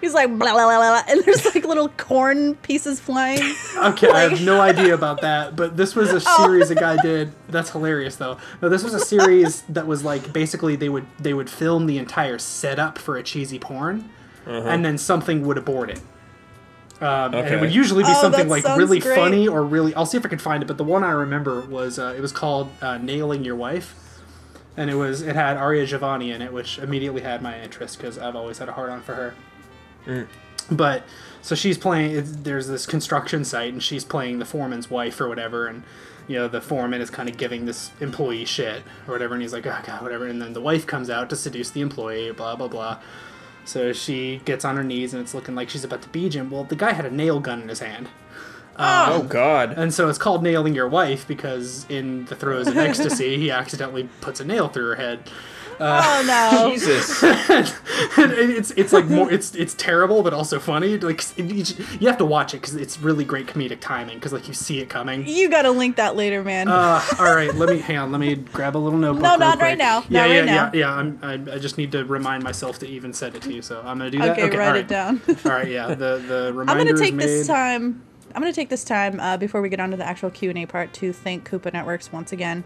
He's 0.00 0.14
like 0.14 0.28
blah 0.28 0.52
blah 0.52 0.64
blah 0.66 0.78
blah, 0.78 1.02
and 1.08 1.24
there's 1.24 1.44
like 1.54 1.64
little 1.64 1.88
corn 1.90 2.54
pieces 2.56 2.98
flying. 3.00 3.40
Okay, 3.76 4.08
I 4.10 4.22
have 4.22 4.42
no 4.44 4.60
idea 4.60 4.94
about 4.94 5.20
that, 5.22 5.54
but 5.54 5.76
this 5.76 5.94
was 5.94 6.10
a 6.12 6.16
Oh. 6.26 6.42
series 6.44 6.70
a 6.70 6.74
guy 6.74 6.96
did. 7.02 7.32
That's 7.48 7.70
hilarious, 7.70 8.16
though. 8.16 8.38
No, 8.60 8.68
this 8.68 8.82
was 8.82 8.94
a 8.94 9.00
series 9.00 9.62
that 9.68 9.86
was 9.86 10.02
like 10.04 10.32
basically 10.32 10.76
they 10.76 10.88
would 10.88 11.06
they 11.18 11.32
would 11.34 11.48
film 11.48 11.86
the 11.86 11.98
entire 11.98 12.38
setup 12.38 12.98
for 12.98 13.16
a 13.16 13.22
cheesy 13.22 13.58
porn, 13.58 14.08
and 14.46 14.84
then 14.84 14.98
something 14.98 15.46
would 15.46 15.58
abort 15.58 15.90
it. 15.90 16.00
Um, 17.00 17.34
And 17.34 17.48
it 17.54 17.60
would 17.60 17.74
usually 17.74 18.02
be 18.04 18.10
Oh, 18.10 18.20
something 18.22 18.48
like 18.48 18.64
really 18.64 18.98
great. 19.00 19.14
funny 19.16 19.46
or 19.46 19.62
really. 19.62 19.94
I'll 19.94 20.06
see 20.06 20.16
if 20.16 20.24
I 20.24 20.30
can 20.30 20.38
find 20.38 20.62
it, 20.62 20.66
but 20.66 20.78
the 20.78 20.84
one 20.84 21.04
I 21.04 21.10
remember 21.10 21.60
was 21.60 21.98
uh, 21.98 22.14
it 22.16 22.20
was 22.20 22.32
called 22.32 22.70
uh, 22.80 22.96
"Nailing 22.98 23.44
Your 23.44 23.54
Wife," 23.56 23.94
and 24.76 24.90
it 24.90 24.94
was 24.94 25.22
it 25.22 25.34
had 25.34 25.56
Aria 25.56 25.86
Giovanni 25.86 26.30
in 26.30 26.42
it, 26.42 26.52
which 26.52 26.78
immediately 26.78 27.22
had 27.22 27.42
my 27.42 27.60
interest 27.60 27.98
because 27.98 28.18
I've 28.18 28.36
always 28.36 28.58
had 28.58 28.68
a 28.68 28.72
hard 28.72 28.90
on 28.90 29.02
for 29.02 29.14
her. 29.14 29.34
Mm. 30.06 30.26
But 30.70 31.04
so 31.42 31.54
she's 31.54 31.78
playing. 31.78 32.42
There's 32.42 32.68
this 32.68 32.86
construction 32.86 33.44
site, 33.44 33.72
and 33.72 33.82
she's 33.82 34.04
playing 34.04 34.38
the 34.38 34.44
foreman's 34.44 34.90
wife 34.90 35.20
or 35.20 35.28
whatever, 35.28 35.66
and 35.66 35.82
you 36.26 36.36
know 36.36 36.48
the 36.48 36.60
foreman 36.60 37.00
is 37.00 37.10
kind 37.10 37.28
of 37.28 37.36
giving 37.36 37.66
this 37.66 37.90
employee 38.00 38.44
shit 38.44 38.82
or 39.06 39.12
whatever, 39.12 39.34
and 39.34 39.42
he's 39.42 39.52
like, 39.52 39.66
oh 39.66 39.78
god, 39.84 40.02
whatever. 40.02 40.26
And 40.26 40.42
then 40.42 40.52
the 40.52 40.60
wife 40.60 40.86
comes 40.86 41.08
out 41.08 41.30
to 41.30 41.36
seduce 41.36 41.70
the 41.70 41.80
employee, 41.80 42.32
blah 42.32 42.56
blah 42.56 42.68
blah. 42.68 42.98
So 43.64 43.92
she 43.92 44.40
gets 44.44 44.64
on 44.64 44.76
her 44.76 44.84
knees, 44.84 45.12
and 45.14 45.22
it's 45.22 45.34
looking 45.34 45.54
like 45.54 45.70
she's 45.70 45.84
about 45.84 46.02
to 46.02 46.08
beat 46.08 46.34
him. 46.34 46.50
Well, 46.50 46.64
the 46.64 46.76
guy 46.76 46.92
had 46.92 47.04
a 47.06 47.10
nail 47.10 47.40
gun 47.40 47.62
in 47.62 47.68
his 47.68 47.80
hand. 47.80 48.08
Oh 48.78 49.22
God. 49.28 49.72
And 49.76 49.92
so 49.92 50.08
it's 50.08 50.18
called 50.18 50.42
nailing 50.42 50.74
your 50.74 50.88
wife 50.88 51.26
because 51.26 51.86
in 51.88 52.24
the 52.26 52.36
throes 52.36 52.66
of 52.68 52.76
ecstasy, 52.76 53.36
he 53.38 53.50
accidentally 53.50 54.08
puts 54.20 54.40
a 54.40 54.44
nail 54.44 54.68
through 54.68 54.86
her 54.90 54.94
head. 54.96 55.30
oh 55.78 56.24
no! 56.26 56.70
Jesus. 56.70 57.22
And 58.18 58.32
it's 58.32 58.70
it's 58.72 58.94
like 58.94 59.06
more 59.06 59.30
it's 59.30 59.54
it's 59.54 59.74
terrible 59.74 60.22
but 60.22 60.32
also 60.32 60.58
funny. 60.58 60.96
Like 60.96 61.22
it- 61.38 61.44
you, 61.44 61.62
just- 61.62 62.00
you 62.00 62.08
have 62.08 62.16
to 62.18 62.24
watch 62.24 62.54
it 62.54 62.62
because 62.62 62.74
it's 62.76 62.98
really 62.98 63.24
great 63.24 63.46
comedic 63.46 63.80
timing 63.80 64.14
because 64.16 64.32
like 64.32 64.48
you 64.48 64.54
see 64.54 64.80
it 64.80 64.88
coming. 64.88 65.26
You 65.26 65.50
gotta 65.50 65.70
link 65.70 65.96
that 65.96 66.16
later, 66.16 66.42
man. 66.42 66.68
Uh, 66.68 67.02
all 67.18 67.34
right, 67.34 67.54
let 67.54 67.68
me 67.68 67.78
hang 67.78 67.98
on. 67.98 68.10
Let 68.10 68.20
me 68.22 68.36
grab 68.36 68.74
a 68.74 68.78
little 68.78 68.98
notebook. 68.98 69.22
No, 69.22 69.30
real 69.32 69.38
not 69.38 69.60
right 69.60 69.76
now. 69.76 70.02
Yeah, 70.08 70.20
Not 70.22 70.30
yeah, 70.30 70.36
right 70.38 70.44
now. 70.46 70.54
yeah, 70.54 70.70
yeah. 70.72 70.94
I'm, 70.94 71.18
I, 71.22 71.32
I 71.54 71.58
just 71.58 71.76
need 71.76 71.92
to 71.92 72.04
remind 72.06 72.42
myself 72.42 72.78
to 72.78 72.86
even 72.88 73.12
send 73.12 73.36
it 73.36 73.42
to 73.42 73.52
you, 73.52 73.60
so 73.60 73.80
I'm 73.84 73.98
gonna 73.98 74.10
do 74.10 74.18
that. 74.20 74.38
okay, 74.38 74.56
write 74.56 74.68
all 74.68 74.74
it 74.76 74.88
down. 74.88 75.20
all 75.44 75.50
right, 75.52 75.68
yeah. 75.68 75.88
The 75.88 76.22
the 76.26 76.52
reminder 76.54 76.72
I'm 76.72 76.78
gonna 76.78 76.92
is 76.94 77.00
take 77.00 77.14
made. 77.14 77.26
this 77.26 77.46
time. 77.46 78.02
I'm 78.36 78.42
gonna 78.42 78.52
take 78.52 78.68
this 78.68 78.84
time 78.84 79.18
uh, 79.18 79.38
before 79.38 79.62
we 79.62 79.70
get 79.70 79.80
on 79.80 79.90
to 79.92 79.96
the 79.96 80.04
actual 80.04 80.28
Q 80.30 80.50
and 80.50 80.58
A 80.58 80.66
part 80.66 80.92
to 80.94 81.10
thank 81.10 81.48
Koopa 81.48 81.72
Networks 81.72 82.12
once 82.12 82.32
again. 82.32 82.64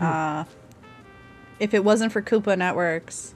Uh, 0.00 0.44
if 1.60 1.72
it 1.72 1.84
wasn't 1.84 2.10
for 2.10 2.20
Koopa 2.20 2.58
Networks, 2.58 3.32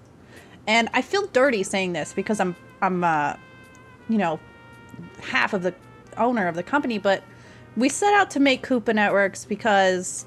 and 0.67 0.89
I 0.93 1.03
feel 1.03 1.29
dirty 1.29 1.63
saying 1.63 1.93
this 1.93 2.13
because 2.13 2.41
I'm 2.41 2.57
I'm 2.83 3.05
uh, 3.05 3.37
you 4.09 4.19
know 4.19 4.41
half 5.23 5.55
of 5.55 5.63
the 5.63 5.73
owner 6.17 6.49
of 6.49 6.57
the 6.57 6.65
company, 6.65 6.99
but 6.99 7.23
we 7.77 7.89
set 7.89 8.13
out 8.13 8.29
to 8.33 8.41
make 8.41 8.67
Koopa 8.67 8.93
Networks 8.93 9.45
because 9.45 10.27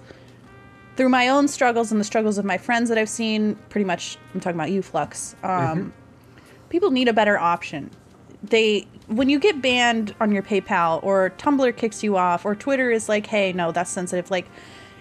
through 0.95 1.09
my 1.09 1.27
own 1.27 1.49
struggles 1.49 1.91
and 1.91 1.99
the 1.99 2.05
struggles 2.05 2.37
of 2.37 2.45
my 2.45 2.57
friends 2.57 2.87
that 2.87 2.97
I've 2.97 3.09
seen, 3.09 3.55
pretty 3.67 3.83
much 3.83 4.17
I'm 4.33 4.39
talking 4.39 4.57
about 4.57 4.71
you, 4.71 4.81
Flux. 4.81 5.35
Um, 5.43 5.91
People 6.69 6.91
need 6.91 7.09
a 7.09 7.13
better 7.13 7.37
option 7.37 7.91
they 8.43 8.87
when 9.07 9.29
you 9.29 9.39
get 9.39 9.61
banned 9.61 10.15
on 10.19 10.31
your 10.31 10.43
PayPal 10.43 11.03
or 11.03 11.31
Tumblr 11.37 11.75
kicks 11.75 12.03
you 12.03 12.17
off 12.17 12.45
or 12.45 12.55
Twitter 12.55 12.91
is 12.91 13.07
like, 13.09 13.27
"Hey, 13.27 13.53
no, 13.53 13.71
that's 13.71 13.89
sensitive." 13.89 14.31
Like 14.31 14.47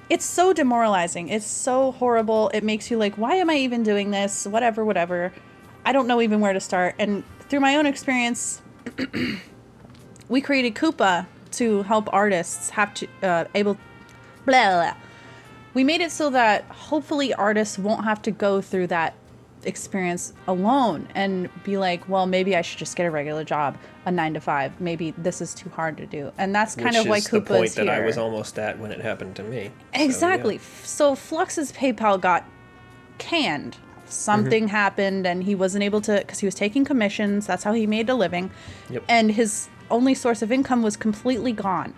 it's 0.08 0.24
so 0.24 0.52
demoralizing. 0.52 1.28
It's 1.28 1.46
so 1.46 1.92
horrible. 1.92 2.50
It 2.52 2.64
makes 2.64 2.90
you 2.90 2.98
like, 2.98 3.16
"Why 3.16 3.36
am 3.36 3.48
I 3.50 3.54
even 3.56 3.82
doing 3.82 4.10
this?" 4.10 4.46
Whatever, 4.46 4.84
whatever. 4.84 5.32
I 5.84 5.92
don't 5.92 6.06
know 6.06 6.20
even 6.20 6.40
where 6.40 6.52
to 6.52 6.60
start. 6.60 6.94
And 6.98 7.24
through 7.48 7.60
my 7.60 7.76
own 7.76 7.86
experience, 7.86 8.60
we 10.28 10.40
created 10.40 10.74
Koopa 10.74 11.26
to 11.52 11.82
help 11.82 12.12
artists 12.12 12.70
have 12.70 12.92
to 12.94 13.08
uh, 13.22 13.44
able 13.54 13.74
blah, 14.44 14.70
blah. 14.70 14.94
We 15.72 15.84
made 15.84 16.00
it 16.00 16.10
so 16.10 16.30
that 16.30 16.64
hopefully 16.64 17.32
artists 17.32 17.78
won't 17.78 18.04
have 18.04 18.20
to 18.22 18.30
go 18.30 18.60
through 18.60 18.88
that 18.88 19.14
experience 19.64 20.32
alone 20.48 21.08
and 21.14 21.48
be 21.64 21.76
like, 21.76 22.08
well, 22.08 22.26
maybe 22.26 22.56
I 22.56 22.62
should 22.62 22.78
just 22.78 22.96
get 22.96 23.06
a 23.06 23.10
regular 23.10 23.44
job, 23.44 23.76
a 24.06 24.10
nine 24.10 24.34
to 24.34 24.40
five. 24.40 24.80
Maybe 24.80 25.12
this 25.18 25.40
is 25.40 25.54
too 25.54 25.68
hard 25.70 25.96
to 25.98 26.06
do, 26.06 26.32
and 26.38 26.54
that's 26.54 26.74
kind 26.74 26.88
Which 26.88 26.96
of 26.96 27.06
why 27.06 27.16
is 27.16 27.28
the 27.28 27.40
point 27.40 27.64
is 27.66 27.74
that 27.74 27.84
here. 27.84 27.92
I 27.92 28.00
was 28.00 28.16
almost 28.18 28.58
at 28.58 28.78
when 28.78 28.90
it 28.92 29.00
happened 29.00 29.36
to 29.36 29.42
me. 29.42 29.66
So, 29.66 29.98
yeah. 29.98 30.04
Exactly. 30.04 30.58
So 30.84 31.14
Flux's 31.14 31.72
PayPal 31.72 32.20
got 32.20 32.44
canned. 33.18 33.76
Something 34.06 34.64
Mm-hmm. 34.64 34.70
happened 34.70 35.26
and 35.26 35.44
he 35.44 35.54
wasn't 35.54 35.84
able 35.84 36.00
to 36.00 36.16
because 36.18 36.40
he 36.40 36.46
was 36.46 36.54
taking 36.56 36.84
commissions. 36.84 37.46
That's 37.46 37.62
how 37.62 37.72
he 37.74 37.86
made 37.86 38.08
a 38.08 38.14
living. 38.14 38.50
Yep. 38.88 39.04
And 39.08 39.30
his 39.30 39.68
only 39.88 40.14
source 40.14 40.42
of 40.42 40.50
income 40.50 40.82
was 40.82 40.96
completely 40.96 41.52
gone. 41.52 41.94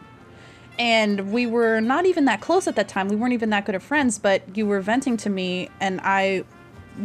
And 0.79 1.33
we 1.33 1.47
were 1.47 1.81
not 1.81 2.05
even 2.07 2.25
that 2.27 2.41
close 2.43 2.67
at 2.67 2.77
that 2.77 2.89
time. 2.89 3.09
We 3.09 3.17
weren't 3.17 3.33
even 3.33 3.51
that 3.51 3.65
good 3.65 3.75
of 3.75 3.83
friends, 3.83 4.19
but 4.19 4.57
you 4.57 4.67
were 4.67 4.81
venting 4.81 5.17
to 5.19 5.31
me 5.31 5.71
and 5.81 6.01
I 6.03 6.45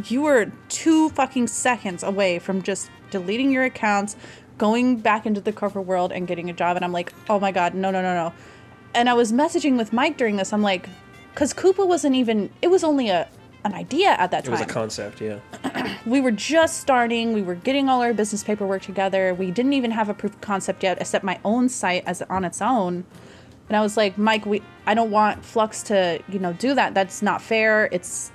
you 0.06 0.22
were 0.22 0.52
two 0.70 1.10
fucking 1.10 1.48
seconds 1.48 2.04
away 2.04 2.40
from 2.40 2.62
just 2.62 2.90
deleting 3.12 3.52
your 3.52 3.64
accounts, 3.64 4.16
going 4.58 4.98
back 4.98 5.26
into 5.26 5.42
the 5.42 5.54
corporate 5.54 5.86
world 5.86 6.12
and 6.12 6.28
getting 6.28 6.50
a 6.50 6.54
job. 6.54 6.76
And 6.76 6.84
I'm 6.84 6.92
like, 6.92 7.14
oh 7.30 7.40
my 7.40 7.52
God, 7.52 7.74
no, 7.74 7.92
no, 7.92 8.02
no, 8.02 8.14
no. 8.14 8.34
And 8.94 9.10
I 9.10 9.14
was 9.14 9.32
messaging 9.32 9.78
with 9.78 9.94
Mike 9.94 10.18
during 10.18 10.38
this. 10.38 10.54
I'm 10.54 10.62
like, 10.62 10.90
because 11.34 11.54
Koopa 11.54 11.88
wasn't 11.88 12.16
even, 12.16 12.50
it 12.62 12.68
was 12.68 12.84
only 12.84 13.10
a, 13.10 13.28
an 13.64 13.74
idea 13.74 14.10
at 14.10 14.32
that 14.32 14.44
time. 14.46 14.54
It 14.54 14.60
was 14.60 14.62
a 14.62 14.66
concept, 14.66 15.22
yeah. 15.22 15.40
we 16.06 16.22
were 16.22 16.32
just 16.32 16.80
starting. 16.80 17.34
We 17.34 17.42
were 17.42 17.56
getting 17.56 17.90
all 17.90 18.02
our 18.02 18.14
business 18.14 18.44
paperwork 18.44 18.82
together. 18.82 19.34
We 19.34 19.52
didn't 19.52 19.74
even 19.74 19.92
have 19.92 20.10
a 20.10 20.14
proof 20.14 20.34
of 20.34 20.42
concept 20.42 20.84
yet, 20.84 21.00
except 21.00 21.24
my 21.24 21.40
own 21.44 21.70
site 21.70 22.04
as 22.06 22.22
on 22.24 22.46
its 22.46 22.62
own. 22.62 23.06
And 23.68 23.76
I 23.76 23.82
was 23.82 23.98
like, 23.98 24.18
Mike, 24.18 24.46
we 24.46 24.62
I 24.86 24.94
don't 24.94 25.12
want 25.12 25.44
Flux 25.44 25.84
to, 25.84 26.22
you 26.30 26.40
know, 26.40 26.54
do 26.54 26.74
that. 26.74 26.94
That's 26.94 27.22
not 27.22 27.42
fair. 27.42 27.90
It's 27.92 28.32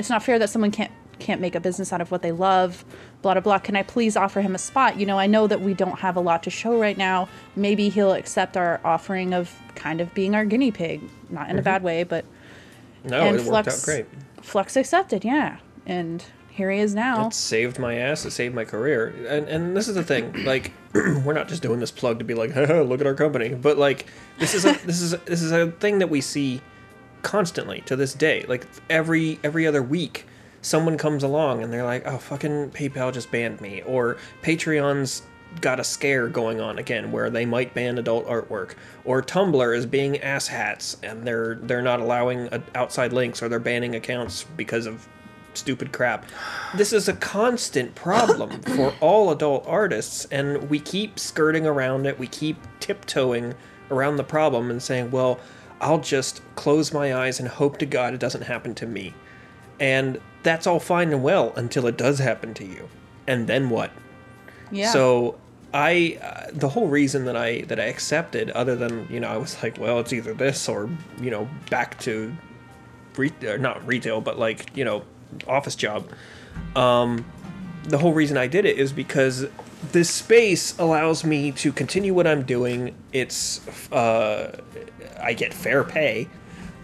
it's 0.00 0.10
not 0.10 0.22
fair 0.22 0.38
that 0.38 0.50
someone 0.50 0.70
can't 0.70 0.90
can't 1.20 1.40
make 1.40 1.54
a 1.54 1.60
business 1.60 1.92
out 1.92 2.00
of 2.00 2.10
what 2.10 2.22
they 2.22 2.32
love. 2.32 2.84
Blah 3.22 3.34
blah 3.34 3.42
blah. 3.42 3.58
Can 3.58 3.76
I 3.76 3.82
please 3.82 4.16
offer 4.16 4.40
him 4.40 4.54
a 4.54 4.58
spot? 4.58 4.98
You 4.98 5.06
know, 5.06 5.18
I 5.18 5.26
know 5.26 5.46
that 5.46 5.60
we 5.60 5.74
don't 5.74 5.98
have 6.00 6.16
a 6.16 6.20
lot 6.20 6.42
to 6.44 6.50
show 6.50 6.80
right 6.80 6.96
now. 6.96 7.28
Maybe 7.54 7.88
he'll 7.90 8.14
accept 8.14 8.56
our 8.56 8.80
offering 8.84 9.34
of 9.34 9.54
kind 9.74 10.00
of 10.00 10.12
being 10.14 10.34
our 10.34 10.44
guinea 10.44 10.72
pig, 10.72 11.02
not 11.28 11.48
in 11.48 11.56
a 11.56 11.58
mm-hmm. 11.58 11.64
bad 11.64 11.82
way, 11.82 12.02
but 12.02 12.24
No, 13.04 13.20
and 13.20 13.36
it 13.36 13.44
worked 13.44 13.68
out 13.68 13.82
great. 13.84 14.06
Flux 14.40 14.76
accepted, 14.76 15.24
yeah, 15.24 15.58
and 15.86 16.24
here 16.48 16.70
he 16.70 16.80
is 16.80 16.94
now. 16.94 17.28
It 17.28 17.34
saved 17.34 17.78
my 17.78 17.94
ass. 17.96 18.24
It 18.24 18.32
saved 18.32 18.54
my 18.54 18.64
career. 18.64 19.14
And 19.28 19.48
and 19.48 19.76
this 19.76 19.88
is 19.88 19.94
the 19.94 20.04
thing. 20.04 20.34
Like, 20.44 20.72
we're 20.94 21.34
not 21.34 21.48
just 21.48 21.62
doing 21.62 21.78
this 21.78 21.90
plug 21.90 22.18
to 22.18 22.24
be 22.24 22.34
like, 22.34 22.54
look 22.56 23.00
at 23.00 23.06
our 23.06 23.14
company. 23.14 23.54
But 23.54 23.78
like, 23.78 24.06
this 24.38 24.54
is 24.54 24.64
a 24.64 24.72
this 24.86 25.00
is 25.00 25.12
a, 25.12 25.18
this 25.18 25.42
is 25.42 25.52
a 25.52 25.70
thing 25.72 25.98
that 25.98 26.08
we 26.08 26.20
see 26.20 26.60
constantly 27.22 27.82
to 27.82 27.96
this 27.96 28.14
day. 28.14 28.44
Like 28.48 28.66
every 28.88 29.38
every 29.42 29.66
other 29.66 29.82
week, 29.82 30.26
someone 30.62 30.98
comes 30.98 31.22
along 31.22 31.62
and 31.62 31.72
they're 31.72 31.84
like, 31.84 32.06
oh, 32.06 32.18
fucking 32.18 32.70
PayPal 32.70 33.12
just 33.12 33.30
banned 33.30 33.60
me, 33.60 33.82
or 33.82 34.16
Patreon's 34.42 35.22
got 35.60 35.80
a 35.80 35.84
scare 35.84 36.28
going 36.28 36.60
on 36.60 36.78
again 36.78 37.10
where 37.10 37.28
they 37.28 37.44
might 37.44 37.74
ban 37.74 37.98
adult 37.98 38.24
artwork 38.28 38.74
or 39.04 39.20
Tumblr 39.20 39.76
is 39.76 39.84
being 39.84 40.14
asshats 40.14 40.96
and 41.02 41.26
they're 41.26 41.56
they're 41.56 41.82
not 41.82 41.98
allowing 41.98 42.48
outside 42.76 43.12
links 43.12 43.42
or 43.42 43.48
they're 43.48 43.58
banning 43.58 43.96
accounts 43.96 44.44
because 44.56 44.86
of 44.86 45.08
stupid 45.54 45.92
crap. 45.92 46.26
This 46.74 46.92
is 46.92 47.08
a 47.08 47.12
constant 47.14 47.94
problem 47.94 48.62
for 48.76 48.94
all 49.00 49.30
adult 49.30 49.64
artists, 49.66 50.24
and 50.26 50.70
we 50.70 50.78
keep 50.78 51.18
skirting 51.18 51.66
around 51.66 52.06
it. 52.06 52.18
We 52.18 52.26
keep 52.26 52.56
tiptoeing 52.80 53.54
around 53.90 54.16
the 54.16 54.24
problem 54.24 54.70
and 54.70 54.82
saying, 54.82 55.10
well, 55.10 55.40
I'll 55.80 56.00
just 56.00 56.42
close 56.56 56.92
my 56.92 57.14
eyes 57.14 57.40
and 57.40 57.48
hope 57.48 57.78
to 57.78 57.86
God 57.86 58.14
it 58.14 58.20
doesn't 58.20 58.42
happen 58.42 58.74
to 58.76 58.86
me. 58.86 59.14
And 59.78 60.20
that's 60.42 60.66
all 60.66 60.80
fine 60.80 61.12
and 61.12 61.22
well 61.22 61.52
until 61.56 61.86
it 61.86 61.96
does 61.96 62.18
happen 62.18 62.54
to 62.54 62.64
you. 62.64 62.88
And 63.26 63.46
then 63.46 63.70
what? 63.70 63.90
yeah. 64.70 64.92
So 64.92 65.38
I 65.72 66.18
uh, 66.22 66.50
the 66.52 66.68
whole 66.68 66.88
reason 66.88 67.24
that 67.26 67.36
I 67.36 67.62
that 67.62 67.78
I 67.78 67.84
accepted, 67.84 68.50
other 68.50 68.76
than 68.76 69.06
you 69.10 69.20
know, 69.20 69.28
I 69.28 69.36
was 69.36 69.60
like, 69.62 69.78
well, 69.78 70.00
it's 70.00 70.12
either 70.12 70.34
this 70.34 70.68
or 70.68 70.90
you 71.20 71.30
know, 71.30 71.48
back 71.70 71.98
to, 72.00 72.34
re- 73.16 73.32
or 73.44 73.58
not 73.58 73.86
retail, 73.86 74.20
but 74.20 74.38
like 74.38 74.76
you 74.76 74.84
know, 74.84 75.02
office 75.46 75.76
job. 75.76 76.08
Um, 76.76 77.24
the 77.84 77.98
whole 77.98 78.12
reason 78.12 78.36
I 78.36 78.46
did 78.46 78.64
it 78.64 78.78
is 78.78 78.92
because 78.92 79.46
this 79.92 80.10
space 80.10 80.78
allows 80.78 81.24
me 81.24 81.52
to 81.52 81.72
continue 81.72 82.14
what 82.14 82.26
I'm 82.26 82.42
doing. 82.42 82.94
It's 83.12 83.66
uh, 83.92 84.60
I 85.22 85.32
get 85.32 85.54
fair 85.54 85.84
pay. 85.84 86.28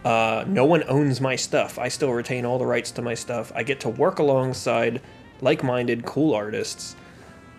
Uh, 0.05 0.45
no 0.47 0.65
one 0.65 0.85
owns 0.89 1.21
my 1.21 1.37
stuff. 1.37 1.79
I 1.79 1.89
still 1.89 2.13
retain 2.13 2.45
all 2.45 2.59
the 2.59 2.67
rights 2.67 2.93
to 2.93 3.03
my 3.03 3.15
stuff. 3.15 3.53
I 3.55 3.65
get 3.65 3.81
to 3.81 3.89
work 3.89 4.21
alongside 4.21 5.01
like-minded, 5.41 6.05
cool 6.05 6.35
artists. 6.35 6.95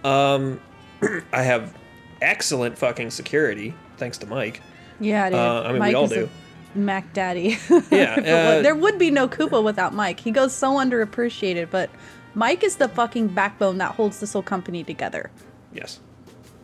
Um, 0.03 0.59
I 1.33 1.41
have 1.43 1.75
excellent 2.21 2.77
fucking 2.77 3.11
security, 3.11 3.73
thanks 3.97 4.17
to 4.19 4.27
Mike. 4.27 4.61
Yeah, 4.99 5.29
dude. 5.29 5.37
Uh, 5.37 5.63
I 5.63 5.71
mean, 5.73 5.81
we 5.81 5.93
all 5.93 6.05
is 6.05 6.11
do. 6.11 6.29
Mac 6.73 7.11
Daddy. 7.13 7.57
Yeah, 7.91 8.15
uh, 8.15 8.61
there 8.61 8.75
would 8.75 8.97
be 8.97 9.11
no 9.11 9.27
Koopa 9.27 9.63
without 9.63 9.93
Mike. 9.93 10.19
He 10.19 10.31
goes 10.31 10.53
so 10.53 10.75
underappreciated, 10.75 11.69
but 11.69 11.89
Mike 12.37 12.63
is 12.63 12.75
the 12.75 12.87
fucking 12.87 13.29
backbone 13.29 13.79
that 13.79 13.95
holds 13.95 14.19
this 14.19 14.33
whole 14.33 14.43
company 14.43 14.83
together. 14.83 15.31
Yes. 15.73 15.99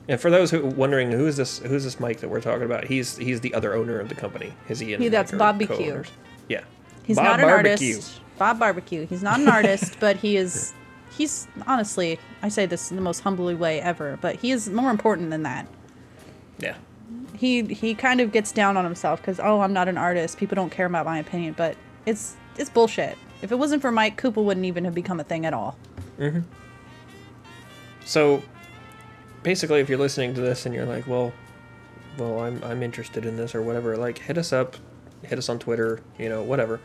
And 0.07 0.21
for 0.21 0.29
those 0.29 0.51
who 0.51 0.63
wondering 0.67 1.11
who 1.11 1.25
is 1.25 1.35
this 1.37 1.57
who's 1.57 1.83
this 1.83 1.99
Mike 1.99 2.19
that 2.19 2.29
we're 2.29 2.41
talking 2.41 2.63
about, 2.65 2.83
he's 2.85 3.17
he's 3.17 3.41
the 3.41 3.55
other 3.55 3.73
owner 3.73 3.99
of 3.99 4.07
the 4.07 4.13
company. 4.13 4.53
Is 4.69 4.79
he? 4.79 4.93
And 4.93 5.01
He- 5.01 5.09
that's 5.09 5.33
are 5.33 5.37
co-owners. 5.37 6.11
Yeah. 6.47 6.61
He's 7.03 7.17
Bob 7.17 7.25
not 7.25 7.39
an 7.39 7.47
Barbecue. 7.47 7.93
artist. 7.95 8.21
Bob 8.37 8.59
Barbecue. 8.59 9.07
He's 9.07 9.23
not 9.23 9.39
an 9.39 9.47
artist, 9.47 9.97
but 9.99 10.17
he 10.17 10.37
is. 10.37 10.73
He's 11.17 11.47
honestly, 11.65 12.19
I 12.43 12.49
say 12.49 12.67
this 12.67 12.91
in 12.91 12.95
the 12.95 13.01
most 13.01 13.21
humbly 13.21 13.55
way 13.55 13.81
ever, 13.81 14.19
but 14.21 14.35
he 14.35 14.51
is 14.51 14.69
more 14.69 14.91
important 14.91 15.31
than 15.31 15.41
that. 15.41 15.67
Yeah. 16.59 16.75
He 17.35 17.63
he 17.63 17.95
kind 17.95 18.21
of 18.21 18.31
gets 18.31 18.51
down 18.51 18.77
on 18.77 18.85
himself 18.85 19.21
because 19.21 19.39
oh, 19.39 19.61
I'm 19.61 19.73
not 19.73 19.87
an 19.87 19.97
artist. 19.97 20.37
People 20.37 20.53
don't 20.55 20.71
care 20.71 20.85
about 20.85 21.05
my 21.05 21.17
opinion, 21.17 21.55
but 21.57 21.75
it's 22.05 22.35
it's 22.59 22.69
bullshit. 22.69 23.17
If 23.43 23.51
it 23.51 23.59
wasn't 23.59 23.81
for 23.81 23.91
Mike, 23.91 24.19
Koopa 24.19 24.41
wouldn't 24.41 24.65
even 24.65 24.85
have 24.85 24.95
become 24.95 25.19
a 25.19 25.23
thing 25.23 25.45
at 25.45 25.53
all. 25.53 25.77
Mm-hmm. 26.17 26.39
So 28.05 28.41
basically 29.43 29.81
if 29.81 29.89
you're 29.89 29.99
listening 29.99 30.33
to 30.35 30.41
this 30.41 30.65
and 30.65 30.73
you're 30.73 30.85
like, 30.85 31.05
well 31.05 31.33
well 32.17 32.39
I'm 32.39 32.63
I'm 32.63 32.81
interested 32.81 33.25
in 33.25 33.35
this 33.35 33.53
or 33.53 33.61
whatever, 33.61 33.97
like 33.97 34.17
hit 34.17 34.37
us 34.37 34.53
up, 34.53 34.77
hit 35.23 35.37
us 35.37 35.49
on 35.49 35.59
Twitter, 35.59 35.99
you 36.17 36.29
know, 36.29 36.41
whatever. 36.41 36.79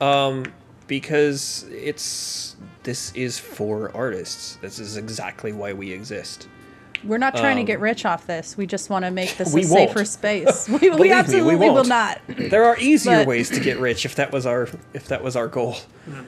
Um 0.00 0.44
because 0.86 1.66
it's 1.70 2.56
this 2.82 3.12
is 3.14 3.38
for 3.38 3.94
artists. 3.94 4.56
This 4.62 4.78
is 4.78 4.96
exactly 4.96 5.52
why 5.52 5.74
we 5.74 5.92
exist. 5.92 6.48
We're 7.04 7.18
not 7.18 7.34
trying 7.36 7.56
to 7.56 7.62
Um, 7.62 7.66
get 7.66 7.80
rich 7.80 8.04
off 8.04 8.26
this. 8.26 8.56
We 8.56 8.66
just 8.66 8.90
want 8.90 9.04
to 9.06 9.10
make 9.10 9.36
this 9.36 9.52
We 9.54 9.62
a 9.62 9.64
safer 9.64 9.94
won't. 10.00 10.08
space. 10.08 10.68
We, 10.68 10.78
Believe 10.78 10.92
me, 10.92 10.96
we 10.96 11.00
we 11.08 11.12
absolutely 11.12 11.56
will 11.56 11.74
won't. 11.74 11.88
There 12.50 12.64
are 12.64 12.76
easier 12.78 13.18
But- 13.20 13.26
ways 13.26 13.48
to 13.50 13.60
get 13.60 13.78
rich 13.78 14.04
if 14.04 14.14
that 14.16 14.32
was 14.32 14.44
our 14.46 14.68
if 14.92 15.08
that 15.08 15.22
was 15.24 15.34
our 15.36 15.48
goal. 15.48 15.76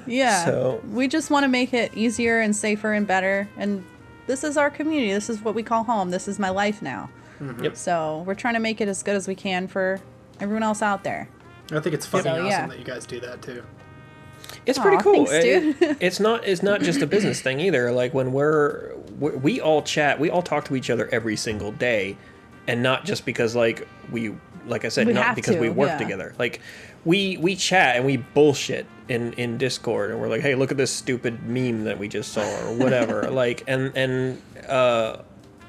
Yeah. 0.06 0.44
So- 0.46 0.80
we 0.90 1.08
just 1.08 1.30
want 1.30 1.44
to 1.44 1.48
make 1.48 1.74
it 1.74 1.92
easier 1.94 2.40
and 2.40 2.54
safer 2.56 2.92
and 2.92 3.06
better. 3.06 3.48
And 3.58 3.84
this 4.26 4.44
is 4.44 4.56
our 4.56 4.70
community. 4.70 5.12
This 5.12 5.28
is 5.28 5.42
what 5.42 5.54
we 5.54 5.62
call 5.62 5.84
home. 5.84 6.10
This 6.10 6.26
is 6.28 6.38
my 6.38 6.50
life 6.50 6.80
now. 6.82 7.10
Yep. 7.60 7.76
So 7.76 8.22
we're 8.26 8.34
trying 8.34 8.54
to 8.54 8.60
make 8.60 8.80
it 8.80 8.88
as 8.88 9.02
good 9.02 9.16
as 9.16 9.26
we 9.26 9.34
can 9.34 9.66
for 9.66 10.00
everyone 10.40 10.62
else 10.62 10.80
out 10.80 11.02
there. 11.04 11.28
I 11.72 11.80
think 11.80 11.94
it's 11.94 12.06
fucking 12.06 12.24
So, 12.24 12.30
awesome 12.32 12.46
yeah. 12.46 12.66
that 12.66 12.78
you 12.78 12.84
guys 12.84 13.04
do 13.04 13.18
that 13.20 13.42
too. 13.42 13.62
It's 14.66 14.78
pretty 14.78 14.98
cool. 15.02 15.26
thanks, 15.26 15.32
It- 15.44 15.80
dude. 15.80 15.96
it's 16.00 16.20
not. 16.20 16.46
It's 16.46 16.62
not 16.62 16.82
just 16.82 17.02
a 17.02 17.06
business 17.06 17.40
thing 17.46 17.58
either. 17.60 17.90
Like 17.90 18.14
when 18.14 18.32
we're, 18.32 18.92
we 19.18 19.30
we 19.30 19.60
all 19.60 19.82
chat, 19.82 20.18
we 20.18 20.30
all 20.30 20.42
talk 20.42 20.64
to 20.66 20.76
each 20.76 20.90
other 20.90 21.08
every 21.12 21.36
single 21.36 21.72
day, 21.72 22.16
and 22.66 22.82
not 22.82 23.04
just 23.04 23.24
because 23.24 23.54
like 23.54 23.86
we, 24.10 24.34
like 24.66 24.84
I 24.84 24.88
said, 24.88 25.06
We 25.06 25.12
not 25.12 25.36
because 25.36 25.56
to, 25.56 25.60
we 25.60 25.68
work 25.68 25.90
yeah. 25.90 25.98
together. 25.98 26.34
Like 26.38 26.60
we 27.04 27.36
we 27.36 27.56
chat 27.56 27.96
and 27.96 28.04
we 28.04 28.16
bullshit 28.16 28.86
in 29.08 29.32
in 29.34 29.58
Discord, 29.58 30.10
and 30.10 30.20
we're 30.20 30.28
like, 30.28 30.42
hey, 30.42 30.54
look 30.54 30.70
at 30.70 30.76
this 30.76 30.90
stupid 30.90 31.42
meme 31.44 31.84
that 31.84 31.98
we 31.98 32.08
just 32.08 32.32
saw 32.32 32.42
or 32.42 32.74
whatever. 32.74 33.22
like 33.30 33.64
and 33.66 33.92
and 33.96 34.42
uh, 34.68 35.18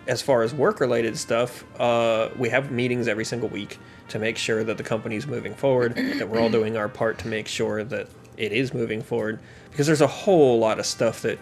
as 0.07 0.21
far 0.21 0.43
as 0.43 0.53
work 0.53 0.79
related 0.79 1.17
stuff, 1.17 1.63
uh, 1.79 2.29
we 2.37 2.49
have 2.49 2.71
meetings 2.71 3.07
every 3.07 3.25
single 3.25 3.49
week 3.49 3.79
to 4.09 4.19
make 4.19 4.37
sure 4.37 4.63
that 4.63 4.77
the 4.77 4.83
company's 4.83 5.25
moving 5.25 5.53
forward, 5.55 5.95
that 5.95 6.27
we're 6.27 6.39
all 6.39 6.49
doing 6.49 6.75
our 6.75 6.89
part 6.89 7.17
to 7.19 7.27
make 7.27 7.47
sure 7.47 7.83
that 7.83 8.07
it 8.37 8.51
is 8.51 8.73
moving 8.73 9.01
forward. 9.01 9.39
Because 9.71 9.87
there's 9.87 10.01
a 10.01 10.07
whole 10.07 10.59
lot 10.59 10.77
of 10.77 10.85
stuff 10.85 11.21
that 11.21 11.39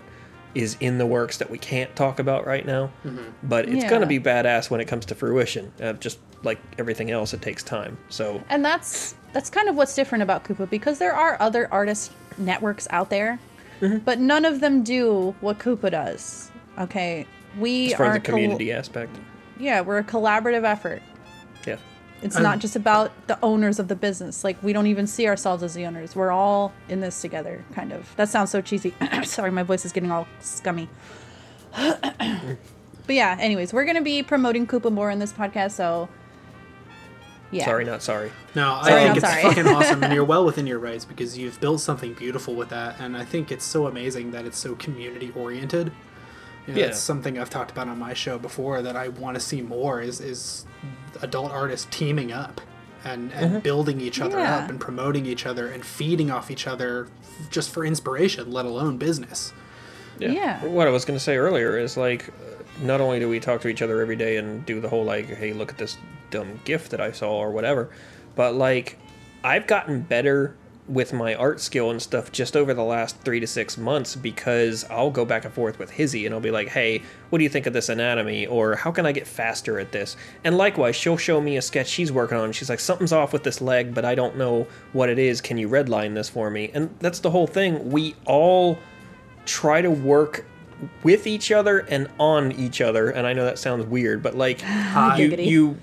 is 0.55 0.77
in 0.79 0.97
the 0.97 1.05
works 1.05 1.37
that 1.37 1.49
we 1.49 1.57
can't 1.57 1.95
talk 1.95 2.19
about 2.19 2.45
right 2.45 2.65
now, 2.65 2.91
but 3.43 3.67
it's 3.69 3.83
Yeah. 3.83 3.89
gonna 3.89 4.05
be 4.05 4.19
badass 4.19 4.69
when 4.69 4.81
it 4.81 4.85
comes 4.87 5.05
to 5.07 5.15
fruition. 5.15 5.71
Uh, 5.81 5.93
just 5.93 6.19
like 6.43 6.59
everything 6.77 7.11
else, 7.11 7.33
it 7.33 7.41
takes 7.41 7.63
time. 7.63 7.97
So 8.09 8.41
And 8.49 8.63
that's 8.65 9.15
that's 9.33 9.49
kind 9.49 9.69
of 9.69 9.75
what's 9.75 9.95
different 9.95 10.23
about 10.23 10.43
Koopa 10.43 10.69
because 10.69 10.99
there 10.99 11.13
are 11.15 11.37
other 11.39 11.67
artist 11.71 12.11
networks 12.37 12.87
out 12.91 13.09
there, 13.09 13.39
Mm-hmm. 13.81 13.99
but 13.99 14.19
none 14.19 14.45
of 14.45 14.59
them 14.59 14.83
do 14.83 15.33
what 15.41 15.57
Koopa 15.59 15.89
does. 15.91 16.51
Okay, 16.79 17.25
we 17.59 17.93
are 17.95 18.13
the 18.13 18.19
col- 18.19 18.33
community 18.35 18.71
aspect, 18.71 19.15
yeah, 19.59 19.81
we're 19.81 19.97
a 19.99 20.03
collaborative 20.03 20.63
effort. 20.63 21.01
yeah. 21.65 21.77
It's 22.21 22.35
Um, 22.35 22.43
not 22.43 22.59
just 22.59 22.75
about 22.75 23.11
the 23.27 23.37
owners 23.41 23.79
of 23.79 23.87
the 23.87 23.95
business. 23.95 24.43
Like 24.43 24.61
we 24.61 24.73
don't 24.73 24.87
even 24.87 25.07
see 25.07 25.27
ourselves 25.27 25.63
as 25.63 25.73
the 25.73 25.85
owners. 25.85 26.15
We're 26.15 26.31
all 26.31 26.71
in 26.87 26.99
this 27.01 27.19
together, 27.21 27.63
kind 27.73 27.91
of. 27.91 28.15
That 28.15 28.29
sounds 28.29 28.51
so 28.51 28.61
cheesy. 28.61 28.93
Sorry, 29.23 29.51
my 29.51 29.63
voice 29.63 29.85
is 29.85 29.91
getting 29.91 30.11
all 30.11 30.27
scummy. 30.39 30.87
but 31.75 32.57
yeah, 33.07 33.37
anyways, 33.39 33.73
we're 33.73 33.85
gonna 33.85 34.01
be 34.01 34.23
promoting 34.23 34.67
Koopa 34.67 34.91
more 34.91 35.09
in 35.09 35.19
this 35.19 35.33
podcast, 35.33 35.71
so 35.71 36.09
yeah. 37.51 37.65
Sorry, 37.65 37.83
not 37.83 38.01
sorry. 38.01 38.31
No, 38.55 38.75
I 38.75 38.87
Sorry, 38.89 38.93
think 39.01 39.09
I'm 39.11 39.17
it's 39.17 39.27
sorry. 39.27 39.41
fucking 39.43 39.67
awesome, 39.75 40.03
and 40.03 40.13
you're 40.13 40.23
well 40.23 40.45
within 40.45 40.65
your 40.67 40.79
rights 40.79 41.03
because 41.05 41.37
you've 41.37 41.59
built 41.59 41.81
something 41.81 42.13
beautiful 42.13 42.55
with 42.55 42.69
that, 42.69 42.99
and 42.99 43.17
I 43.17 43.25
think 43.25 43.51
it's 43.51 43.65
so 43.65 43.87
amazing 43.87 44.31
that 44.31 44.45
it's 44.45 44.57
so 44.57 44.75
community 44.75 45.33
oriented. 45.35 45.91
You 46.67 46.73
know, 46.73 46.79
Yeah. 46.79 46.85
That's 46.87 46.99
something 46.99 47.37
I've 47.39 47.49
talked 47.49 47.71
about 47.71 47.87
on 47.87 47.97
my 47.99 48.13
show 48.13 48.37
before 48.37 48.81
that 48.81 48.95
I 48.95 49.07
want 49.09 49.35
to 49.35 49.39
see 49.41 49.61
more 49.61 50.01
is 50.01 50.19
is 50.21 50.65
adult 51.21 51.51
artists 51.51 51.87
teaming 51.91 52.31
up 52.31 52.61
and, 53.03 53.31
and 53.33 53.61
building 53.63 53.99
each 53.99 54.21
other 54.21 54.37
Yeah. 54.37 54.57
up 54.59 54.69
and 54.69 54.79
promoting 54.79 55.25
each 55.25 55.45
other 55.45 55.67
and 55.67 55.83
feeding 55.83 56.29
off 56.31 56.51
each 56.51 56.67
other 56.67 57.07
just 57.49 57.71
for 57.71 57.83
inspiration, 57.85 58.51
let 58.51 58.65
alone 58.65 58.97
business. 58.97 59.53
Yeah. 60.19 60.63
What 60.65 60.87
I 60.87 60.91
was 60.91 61.03
going 61.05 61.17
to 61.17 61.23
say 61.23 61.37
earlier 61.37 61.77
is 61.79 61.97
like, 61.97 62.29
uh, 62.29 62.63
not 62.83 63.01
only 63.01 63.19
do 63.19 63.27
we 63.27 63.39
talk 63.39 63.61
to 63.61 63.67
each 63.69 63.81
other 63.81 63.99
every 64.01 64.15
day 64.15 64.37
and 64.37 64.63
do 64.67 64.79
the 64.79 64.87
whole 64.87 65.03
like, 65.03 65.25
hey, 65.27 65.51
look 65.53 65.71
at 65.71 65.79
this 65.79 65.97
dumb 66.29 66.59
gift 66.63 66.91
that 66.91 67.01
I 67.01 67.11
saw 67.11 67.31
or 67.37 67.49
whatever, 67.49 67.89
but 68.35 68.53
like, 68.53 68.97
I've 69.43 69.65
gotten 69.65 70.01
better 70.01 70.55
with 70.91 71.13
my 71.13 71.33
art 71.35 71.61
skill 71.61 71.89
and 71.89 72.01
stuff 72.01 72.31
just 72.31 72.57
over 72.57 72.73
the 72.73 72.83
last 72.83 73.17
three 73.21 73.39
to 73.39 73.47
six 73.47 73.77
months 73.77 74.15
because 74.15 74.83
I'll 74.89 75.09
go 75.09 75.23
back 75.23 75.45
and 75.45 75.53
forth 75.53 75.79
with 75.79 75.91
Hizzy 75.91 76.25
and 76.25 76.35
I'll 76.35 76.41
be 76.41 76.51
like, 76.51 76.67
hey, 76.67 77.01
what 77.29 77.37
do 77.37 77.43
you 77.43 77.49
think 77.49 77.65
of 77.65 77.73
this 77.73 77.87
anatomy? 77.89 78.45
Or 78.45 78.75
how 78.75 78.91
can 78.91 79.05
I 79.05 79.11
get 79.11 79.25
faster 79.25 79.79
at 79.79 79.91
this? 79.91 80.17
And 80.43 80.57
likewise, 80.57 80.95
she'll 80.95 81.17
show 81.17 81.39
me 81.39 81.57
a 81.57 81.61
sketch 81.61 81.87
she's 81.87 82.11
working 82.11 82.37
on. 82.37 82.51
She's 82.51 82.69
like, 82.69 82.79
something's 82.79 83.13
off 83.13 83.31
with 83.31 83.43
this 83.43 83.61
leg, 83.61 83.93
but 83.93 84.03
I 84.03 84.15
don't 84.15 84.37
know 84.37 84.67
what 84.91 85.09
it 85.09 85.17
is. 85.17 85.39
Can 85.39 85.57
you 85.57 85.69
redline 85.69 86.13
this 86.13 86.29
for 86.29 86.49
me? 86.49 86.71
And 86.73 86.93
that's 86.99 87.19
the 87.19 87.31
whole 87.31 87.47
thing. 87.47 87.89
We 87.89 88.15
all 88.25 88.77
try 89.45 89.81
to 89.81 89.89
work 89.89 90.45
with 91.03 91.27
each 91.27 91.51
other 91.51 91.79
and 91.79 92.09
on 92.19 92.51
each 92.53 92.81
other 92.81 93.11
and 93.11 93.27
i 93.27 93.33
know 93.33 93.45
that 93.45 93.59
sounds 93.59 93.85
weird 93.85 94.23
but 94.23 94.35
like 94.35 94.61
you 95.17 95.35
you 95.35 95.77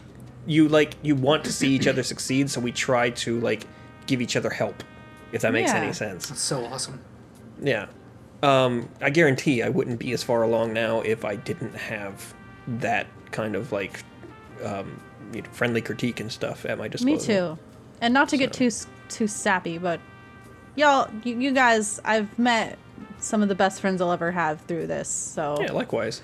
you 0.47 0.69
like 0.69 0.95
you 1.03 1.15
want 1.15 1.45
to 1.45 1.53
see 1.53 1.69
each 1.73 1.87
other 1.87 2.03
succeed 2.03 2.51
so 2.51 2.61
we 2.61 2.73
try 2.73 3.11
to 3.11 3.39
like 3.41 3.65
give 4.07 4.21
each 4.21 4.35
other 4.35 4.51
help 4.51 4.83
if 5.33 5.43
that 5.43 5.53
makes 5.53 5.71
Yeah. 5.71 5.79
any 5.83 5.93
sense 5.93 6.31
It's 6.31 6.41
so 6.41 6.65
awesome. 6.67 7.01
yeah 7.63 7.87
um 8.43 8.89
i 9.01 9.11
guarantee 9.11 9.63
i 9.63 9.69
wouldn't 9.69 9.99
be 9.99 10.13
as 10.13 10.23
far 10.23 10.43
along 10.43 10.73
now 10.73 11.01
if 11.01 11.25
i 11.25 11.35
didn't 11.37 11.75
have 11.75 12.35
that 12.67 13.07
kind 13.33 13.57
of 13.57 13.73
like 13.73 14.05
um 14.65 15.01
you 15.33 15.43
know, 15.43 15.49
friendly 15.51 15.81
critique 15.83 16.21
and 16.21 16.31
stuff 16.33 16.65
at 16.65 16.79
my 16.79 16.89
disposal 16.89 17.15
Me 17.19 17.23
too. 17.23 17.59
And 18.01 18.15
not 18.15 18.29
to 18.31 18.37
get 18.39 18.53
too 18.53 18.71
too 19.09 19.27
sappy, 19.27 19.77
but 19.77 20.01
y'all, 20.77 21.11
you, 21.25 21.39
you 21.39 21.51
guys, 21.53 22.01
I've 22.05 22.39
met 22.39 22.79
some 23.19 23.43
of 23.43 23.49
the 23.49 23.55
best 23.55 23.81
friends 23.83 24.01
I'll 24.01 24.13
ever 24.13 24.31
have 24.31 24.61
through 24.63 24.87
this, 24.87 25.09
so 25.09 25.59
yeah 25.61 25.73
likewise 25.73 26.23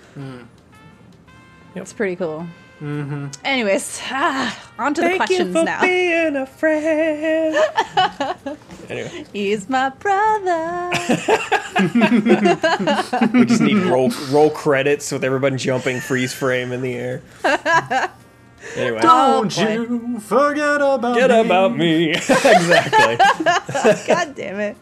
it's 1.75 1.93
pretty 1.93 2.17
cool. 2.17 2.47
Mm-hmm. 2.83 3.27
Anyways, 3.45 4.01
ah, 4.11 4.71
on 4.79 4.93
to 4.95 5.01
the 5.01 5.07
thank 5.07 5.21
you 5.31 5.37
questions 5.37 5.57
for 5.57 5.65
now. 5.65 5.81
being 5.81 6.37
a 6.37 6.45
friend 6.45 7.57
anyway 8.91 9.25
He's 9.33 9.69
my 9.69 9.91
brother. 9.91 10.91
We 13.33 13.45
just 13.47 13.61
need 13.61 13.77
roll 13.85 14.11
roll 14.31 14.51
credits 14.51 15.11
with 15.13 15.25
everyone 15.25 15.59
jumping 15.59 16.01
freeze 16.01 16.33
frame 16.33 16.73
in 16.73 16.83
the 16.83 16.95
air. 16.95 17.23
Anyway, 18.77 19.01
Don't 19.01 19.55
boy. 19.55 19.71
you 19.73 20.21
forget 20.21 20.81
about 20.81 21.17
get 21.17 21.31
me. 21.31 21.41
about 21.41 21.77
me. 21.77 22.11
exactly. 22.15 23.17
God 24.15 24.35
damn 24.35 24.61
it. 24.61 24.77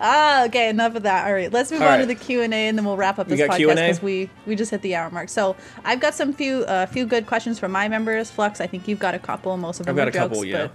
Ah, 0.00 0.44
okay, 0.46 0.68
enough 0.68 0.94
of 0.96 1.02
that. 1.04 1.26
All 1.26 1.32
right, 1.32 1.52
let's 1.52 1.70
move 1.70 1.82
All 1.82 1.88
on 1.88 2.00
to 2.00 2.06
the 2.06 2.14
Q 2.14 2.42
and 2.42 2.52
A, 2.52 2.68
and 2.68 2.76
then 2.78 2.84
we'll 2.84 2.96
wrap 2.96 3.18
up 3.18 3.28
this 3.28 3.40
podcast 3.40 3.74
because 3.74 4.02
we 4.02 4.30
we 4.46 4.56
just 4.56 4.70
hit 4.70 4.82
the 4.82 4.94
hour 4.94 5.10
mark. 5.10 5.28
So 5.28 5.56
I've 5.84 6.00
got 6.00 6.14
some 6.14 6.32
few 6.32 6.64
uh, 6.64 6.86
few 6.86 7.06
good 7.06 7.26
questions 7.26 7.58
from 7.58 7.72
my 7.72 7.88
members. 7.88 8.30
Flux, 8.30 8.60
I 8.60 8.66
think 8.66 8.88
you've 8.88 8.98
got 8.98 9.14
a 9.14 9.18
couple. 9.18 9.56
Most 9.56 9.80
of 9.80 9.86
them 9.86 9.92
I've 9.92 9.96
got 9.96 10.06
are 10.08 10.10
a 10.10 10.12
couple. 10.12 10.44
jokes, 10.44 10.46
Yeah. 10.46 10.68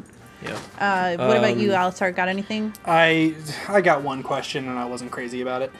Yeah. 0.43 0.59
But 1.18 1.20
uh, 1.24 1.28
what 1.28 1.38
about 1.38 1.57
you, 1.57 1.74
Um, 1.76 1.91
Alistar? 1.91 2.16
Got 2.16 2.28
anything? 2.28 2.74
I 2.86 3.36
I 3.68 3.82
got 3.82 4.01
one 4.01 4.24
question 4.24 4.68
and 4.68 4.80
I 4.80 4.86
wasn't 4.86 5.12
crazy 5.12 5.41
about 5.41 5.62
it. 5.62 5.72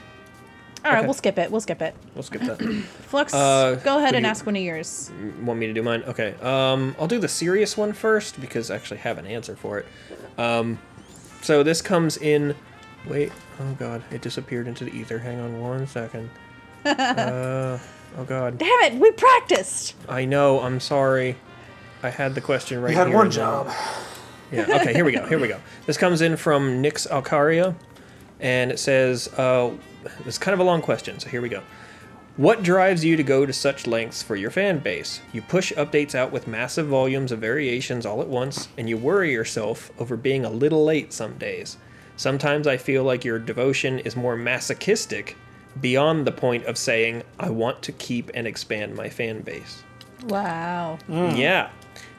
All 0.84 0.92
right, 0.92 1.00
okay. 1.00 1.06
we'll 1.08 1.14
skip 1.14 1.38
it. 1.38 1.52
We'll 1.52 1.62
skip 1.62 1.82
it. 1.82 1.94
We'll 2.16 2.24
skip 2.24 2.42
that. 2.42 2.60
Flux, 3.08 3.34
Uh, 3.34 3.76
go 3.84 4.00
ahead 4.00 4.16
and 4.16 4.24
you- 4.26 4.30
ask 4.30 4.46
one 4.46 4.56
of 4.56 4.62
yours. 4.64 5.12
Want 5.42 5.60
me 5.60 5.68
to 5.68 5.74
do 5.74 5.84
mine? 5.84 6.04
Okay. 6.08 6.34
Um, 6.42 6.96
I'll 7.00 7.08
do 7.08 7.20
the 7.20 7.28
serious 7.28 7.78
one 7.78 7.94
first 7.94 8.42
because 8.42 8.72
I 8.72 8.76
actually 8.76 8.98
have 9.02 9.18
an 9.20 9.28
answer 9.28 9.56
for 9.56 9.78
it. 9.80 9.86
Um, 10.40 10.80
so 11.42 11.62
this 11.64 11.82
comes 11.82 12.18
in. 12.18 12.56
Wait. 13.08 13.32
Oh 13.60 13.74
God! 13.78 14.04
It 14.12 14.22
disappeared 14.22 14.68
into 14.68 14.86
the 14.86 14.92
ether. 14.92 15.20
Hang 15.20 15.40
on 15.40 15.60
one 15.60 15.86
second. 15.88 16.30
uh, 16.86 17.78
oh 18.18 18.24
God! 18.26 18.58
Damn 18.58 18.68
it, 18.82 18.94
we 19.00 19.12
practiced. 19.12 19.96
I 20.10 20.26
know. 20.26 20.60
I'm 20.62 20.80
sorry. 20.80 21.36
I 22.04 22.10
had 22.10 22.34
the 22.34 22.42
question 22.42 22.82
right 22.82 22.90
here. 22.90 22.98
You 22.98 22.98
had 23.00 23.08
here 23.08 23.18
one 23.18 23.26
and 23.28 23.34
then- 23.34 23.40
job. 23.40 23.72
Yeah. 24.52 24.66
Okay. 24.82 24.94
Here 24.94 25.06
we 25.06 25.12
go. 25.14 25.26
Here 25.28 25.40
we 25.40 25.48
go. 25.48 25.60
This 25.86 25.98
comes 25.98 26.22
in 26.22 26.38
from 26.38 26.82
Nix 26.82 27.08
Alcaria, 27.08 27.74
and 28.40 28.72
it 28.72 28.80
says, 28.80 29.28
uh, 29.38 29.72
"It's 30.26 30.38
kind 30.38 30.54
of 30.54 30.60
a 30.60 30.64
long 30.64 30.82
question, 30.82 31.20
so 31.20 31.30
here 31.30 31.42
we 31.42 31.50
go." 31.50 31.62
What 32.38 32.64
drives 32.64 33.04
you 33.04 33.18
to 33.18 33.24
go 33.24 33.46
to 33.46 33.52
such 33.52 33.86
lengths 33.86 34.24
for 34.24 34.38
your 34.38 34.52
fan 34.52 34.80
base? 34.80 35.20
You 35.34 35.42
push 35.42 35.74
updates 35.74 36.16
out 36.16 36.32
with 36.32 36.48
massive 36.48 36.88
volumes 36.88 37.32
of 37.34 37.40
variations 37.40 38.06
all 38.06 38.22
at 38.22 38.28
once, 38.28 38.70
and 38.78 38.88
you 38.88 38.98
worry 38.98 39.34
yourself 39.34 39.92
over 40.00 40.16
being 40.16 40.46
a 40.46 40.50
little 40.50 40.86
late 40.86 41.12
some 41.12 41.38
days. 41.38 41.78
Sometimes 42.16 42.68
I 42.68 42.78
feel 42.78 43.04
like 43.04 43.26
your 43.26 43.38
devotion 43.38 44.00
is 44.00 44.16
more 44.16 44.38
masochistic, 44.38 45.36
beyond 45.80 46.26
the 46.26 46.32
point 46.32 46.66
of 46.66 46.78
saying, 46.78 47.24
I 47.40 47.50
want 47.50 47.82
to 47.84 47.92
keep 47.92 48.32
and 48.34 48.48
expand 48.48 48.96
my 48.96 49.10
fan 49.10 49.42
base. 49.42 49.84
Wow, 50.26 51.00
hmm. 51.08 51.36
Yeah. 51.36 51.70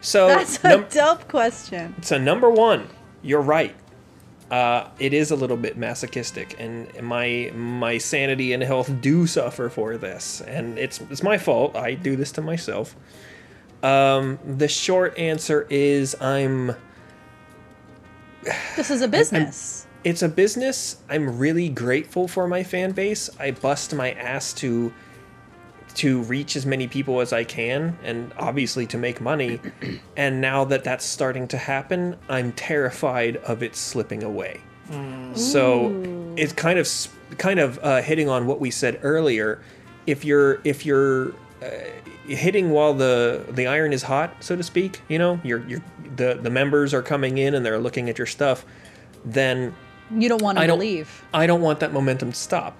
So, 0.00 0.28
that's 0.28 0.62
a 0.64 0.68
num- 0.68 0.86
dope 0.90 1.28
question. 1.28 1.94
so 2.02 2.18
number 2.18 2.50
one, 2.50 2.88
you're 3.22 3.40
right. 3.40 3.74
Uh, 4.52 4.86
it 4.98 5.14
is 5.14 5.30
a 5.30 5.36
little 5.36 5.56
bit 5.56 5.78
masochistic, 5.78 6.54
and 6.58 6.86
my 7.02 7.50
my 7.54 7.96
sanity 7.96 8.52
and 8.52 8.62
health 8.62 8.92
do 9.00 9.26
suffer 9.26 9.70
for 9.70 9.96
this, 9.96 10.42
and 10.42 10.78
it's 10.78 11.00
it's 11.10 11.22
my 11.22 11.38
fault. 11.38 11.74
I 11.74 11.94
do 11.94 12.16
this 12.16 12.32
to 12.32 12.42
myself. 12.42 12.94
Um, 13.82 14.38
the 14.44 14.68
short 14.68 15.18
answer 15.18 15.66
is 15.70 16.14
I'm. 16.20 16.76
This 18.76 18.90
is 18.90 19.00
a 19.00 19.08
business. 19.08 19.86
It's 20.04 20.20
a 20.20 20.28
business. 20.28 20.96
I'm 21.08 21.38
really 21.38 21.70
grateful 21.70 22.28
for 22.28 22.46
my 22.46 22.62
fan 22.62 22.92
base. 22.92 23.30
I 23.38 23.52
bust 23.52 23.94
my 23.94 24.12
ass 24.12 24.52
to 24.54 24.92
to 25.94 26.22
reach 26.22 26.56
as 26.56 26.66
many 26.66 26.88
people 26.88 27.20
as 27.20 27.32
I 27.32 27.44
can 27.44 27.98
and 28.02 28.32
obviously 28.38 28.86
to 28.88 28.98
make 28.98 29.20
money. 29.20 29.60
and 30.16 30.40
now 30.40 30.64
that 30.64 30.84
that's 30.84 31.04
starting 31.04 31.48
to 31.48 31.58
happen, 31.58 32.16
I'm 32.28 32.52
terrified 32.52 33.36
of 33.38 33.62
it 33.62 33.76
slipping 33.76 34.22
away. 34.22 34.60
So 35.34 36.34
it's 36.36 36.52
kind 36.52 36.78
of 36.78 36.88
kind 37.38 37.60
of 37.60 37.78
uh, 37.82 38.02
hitting 38.02 38.28
on 38.28 38.46
what 38.46 38.60
we 38.60 38.70
said 38.70 39.00
earlier. 39.02 39.62
If 40.06 40.24
you're 40.24 40.60
if 40.64 40.84
you're 40.84 41.30
uh, 41.62 41.68
hitting 42.26 42.70
while 42.70 42.92
the 42.92 43.46
the 43.50 43.66
iron 43.66 43.92
is 43.92 44.02
hot, 44.02 44.34
so 44.40 44.54
to 44.54 44.62
speak, 44.62 45.00
you 45.08 45.18
know, 45.18 45.40
you're 45.42 45.66
you're 45.66 45.82
the 46.16 46.38
the 46.42 46.50
members 46.50 46.92
are 46.92 47.02
coming 47.02 47.38
in 47.38 47.54
and 47.54 47.64
they're 47.64 47.78
looking 47.78 48.10
at 48.10 48.18
your 48.18 48.26
stuff, 48.26 48.66
then 49.24 49.74
you 50.10 50.28
don't 50.28 50.42
want 50.42 50.58
I 50.58 50.62
to 50.62 50.66
don't 50.66 50.80
leave. 50.80 51.24
I 51.32 51.46
don't 51.46 51.62
want 51.62 51.80
that 51.80 51.92
momentum 51.92 52.32
to 52.32 52.38
stop. 52.38 52.78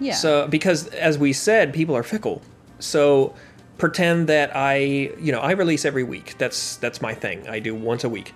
Yeah. 0.00 0.14
So 0.14 0.46
because 0.48 0.88
as 0.88 1.18
we 1.18 1.32
said, 1.32 1.72
people 1.72 1.96
are 1.96 2.02
fickle. 2.02 2.42
So 2.78 3.34
pretend 3.78 4.28
that 4.28 4.54
I, 4.54 4.76
you 4.76 5.32
know, 5.32 5.40
I 5.40 5.52
release 5.52 5.84
every 5.84 6.04
week. 6.04 6.36
That's 6.38 6.76
that's 6.76 7.00
my 7.00 7.14
thing. 7.14 7.48
I 7.48 7.58
do 7.58 7.74
once 7.74 8.04
a 8.04 8.08
week, 8.08 8.34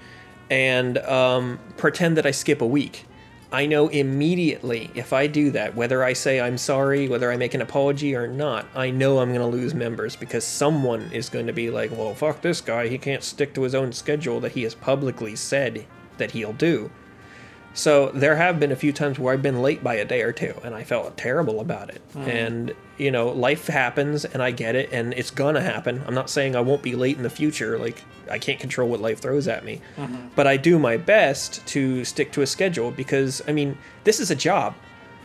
and 0.51 0.99
um, 0.99 1.59
pretend 1.77 2.17
that 2.17 2.27
I 2.27 2.31
skip 2.31 2.61
a 2.61 2.67
week. 2.67 3.07
I 3.53 3.67
know 3.67 3.89
immediately 3.89 4.91
if 4.95 5.13
I 5.13 5.27
do 5.27 5.51
that, 5.51 5.75
whether 5.75 6.05
I 6.05 6.13
say 6.13 6.41
I'm 6.41 6.57
sorry, 6.57 7.09
whether 7.09 7.33
I 7.33 7.37
make 7.37 7.53
an 7.53 7.61
apology 7.61 8.15
or 8.15 8.29
not, 8.29 8.67
I 8.77 8.91
know 8.91 9.19
I'm 9.19 9.35
going 9.35 9.41
to 9.41 9.57
lose 9.57 9.75
members 9.75 10.15
because 10.15 10.45
someone 10.45 11.11
is 11.13 11.29
going 11.29 11.49
to 11.49 11.53
be 11.53 11.69
like, 11.69 11.91
well, 11.91 12.15
fuck 12.15 12.43
this 12.43 12.61
guy. 12.61 12.87
He 12.87 12.97
can't 12.97 13.25
stick 13.25 13.53
to 13.55 13.63
his 13.63 13.75
own 13.75 13.93
schedule 13.93 14.39
that 14.41 14.53
he 14.53 14.63
has 14.63 14.77
publicly 14.77 15.35
said 15.35 15.85
that 16.19 16.31
he'll 16.31 16.53
do. 16.53 16.93
So 17.73 18.09
there 18.09 18.37
have 18.37 18.59
been 18.59 18.73
a 18.73 18.77
few 18.77 18.93
times 18.93 19.19
where 19.19 19.33
I've 19.33 19.43
been 19.43 19.63
late 19.63 19.83
by 19.83 19.95
a 19.95 20.05
day 20.05 20.23
or 20.23 20.33
two, 20.33 20.55
and 20.65 20.75
I 20.75 20.83
felt 20.83 21.17
terrible 21.17 21.61
about 21.61 21.91
it. 21.91 22.03
Mm. 22.15 22.27
And 22.27 22.75
you 22.99 23.11
know, 23.11 23.29
life 23.29 23.67
happens, 23.69 24.25
and 24.25 24.43
I 24.43 24.51
get 24.51 24.75
it, 24.75 24.91
and 24.93 25.15
it's 25.15 25.31
gonna 25.31 25.63
happen. 25.63 26.03
I'm 26.07 26.15
not 26.15 26.29
saying 26.29 26.57
I 26.57 26.61
won't 26.61 26.83
be 26.83 26.95
late 26.95 27.17
in 27.17 27.23
the 27.23 27.31
future. 27.31 27.79
Like 27.79 28.03
I 28.31 28.39
can't 28.39 28.59
control 28.59 28.89
what 28.89 29.01
life 29.01 29.21
throws 29.21 29.49
at 29.49 29.65
me, 29.65 29.81
mm-hmm. 29.97 30.29
but 30.35 30.47
I 30.47 30.57
do 30.57 30.79
my 30.79 30.97
best 30.97 31.65
to 31.69 32.05
stick 32.05 32.33
to 32.33 32.43
a 32.43 32.47
schedule 32.47 32.91
because 32.91 33.41
I 33.47 33.53
mean, 33.53 33.79
this 34.05 34.21
is 34.21 34.31
a 34.31 34.37
job. 34.37 34.75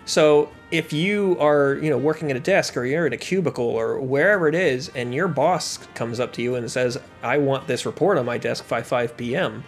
So 0.05 0.49
if 0.69 0.93
you 0.93 1.35
are, 1.39 1.79
you 1.81 1.89
know, 1.89 1.97
working 1.97 2.29
at 2.29 2.37
a 2.37 2.39
desk 2.39 2.77
or 2.77 2.85
you're 2.85 3.07
at 3.07 3.13
a 3.13 3.17
cubicle 3.17 3.65
or 3.65 3.99
wherever 3.99 4.47
it 4.47 4.53
is, 4.53 4.89
and 4.89 5.15
your 5.15 5.27
boss 5.27 5.77
comes 5.95 6.19
up 6.19 6.31
to 6.33 6.43
you 6.43 6.53
and 6.53 6.69
says, 6.69 6.99
"I 7.23 7.39
want 7.39 7.67
this 7.67 7.87
report 7.87 8.19
on 8.19 8.25
my 8.25 8.37
desk 8.37 8.67
by 8.69 8.83
5 8.83 9.17
p.m." 9.17 9.63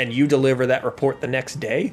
and 0.00 0.14
you 0.14 0.26
deliver 0.26 0.66
that 0.66 0.82
report 0.82 1.20
the 1.20 1.26
next 1.26 1.60
day, 1.60 1.92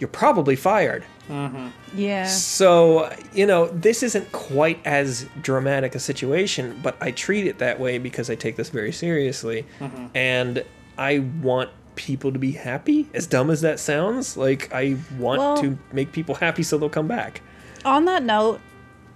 you're 0.00 0.08
probably 0.08 0.56
fired. 0.56 1.04
Mm-hmm. 1.28 1.68
yeah. 1.94 2.26
So, 2.26 3.10
you 3.32 3.46
know, 3.46 3.68
this 3.68 4.02
isn't 4.02 4.30
quite 4.32 4.84
as 4.84 5.26
dramatic 5.40 5.94
a 5.94 6.00
situation, 6.00 6.78
but 6.82 6.96
I 7.00 7.12
treat 7.12 7.46
it 7.46 7.58
that 7.58 7.78
way 7.78 7.98
because 7.98 8.28
I 8.28 8.34
take 8.34 8.56
this 8.56 8.70
very 8.70 8.90
seriously. 8.92 9.66
Mm-hmm. 9.78 10.06
And 10.14 10.64
I 10.98 11.20
want 11.40 11.70
people 11.94 12.32
to 12.32 12.38
be 12.40 12.52
happy, 12.52 13.08
as 13.14 13.26
dumb 13.28 13.50
as 13.50 13.60
that 13.60 13.78
sounds. 13.78 14.36
Like, 14.36 14.74
I 14.74 14.96
want 15.16 15.38
Well- 15.38 15.56
to 15.58 15.78
make 15.92 16.10
people 16.10 16.34
happy 16.34 16.64
so 16.64 16.76
they'll 16.76 16.88
come 16.90 17.08
back. 17.08 17.40
On 17.84 18.04
that 18.06 18.24
note, 18.24 18.60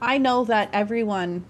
I 0.01 0.17
know 0.19 0.45
that 0.45 0.71
everyone 0.73 1.45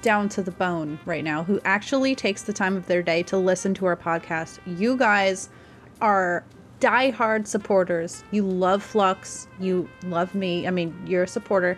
down 0.00 0.28
to 0.30 0.42
the 0.42 0.52
bone 0.52 0.98
right 1.04 1.22
now 1.24 1.42
who 1.44 1.60
actually 1.64 2.14
takes 2.14 2.42
the 2.42 2.52
time 2.52 2.76
of 2.76 2.86
their 2.86 3.02
day 3.02 3.22
to 3.24 3.36
listen 3.36 3.74
to 3.74 3.84
our 3.84 3.96
podcast, 3.96 4.58
you 4.66 4.96
guys 4.96 5.50
are 6.00 6.44
diehard 6.80 7.46
supporters. 7.46 8.22
You 8.30 8.42
love 8.42 8.82
Flux, 8.82 9.48
you 9.58 9.88
love 10.04 10.34
me. 10.34 10.66
I 10.66 10.70
mean, 10.70 10.94
you're 11.06 11.24
a 11.24 11.28
supporter, 11.28 11.76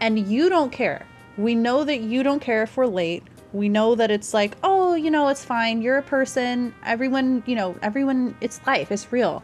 and 0.00 0.18
you 0.28 0.48
don't 0.48 0.70
care. 0.70 1.04
We 1.36 1.54
know 1.54 1.84
that 1.84 2.00
you 2.00 2.22
don't 2.22 2.40
care 2.40 2.62
if 2.62 2.76
we're 2.76 2.86
late. 2.86 3.24
We 3.52 3.68
know 3.68 3.94
that 3.94 4.10
it's 4.10 4.34
like, 4.34 4.56
oh, 4.62 4.94
you 4.94 5.10
know, 5.10 5.28
it's 5.28 5.44
fine. 5.44 5.82
You're 5.82 5.98
a 5.98 6.02
person. 6.02 6.74
Everyone, 6.84 7.42
you 7.46 7.54
know, 7.54 7.76
everyone, 7.82 8.36
it's 8.40 8.60
life, 8.66 8.92
it's 8.92 9.10
real. 9.12 9.42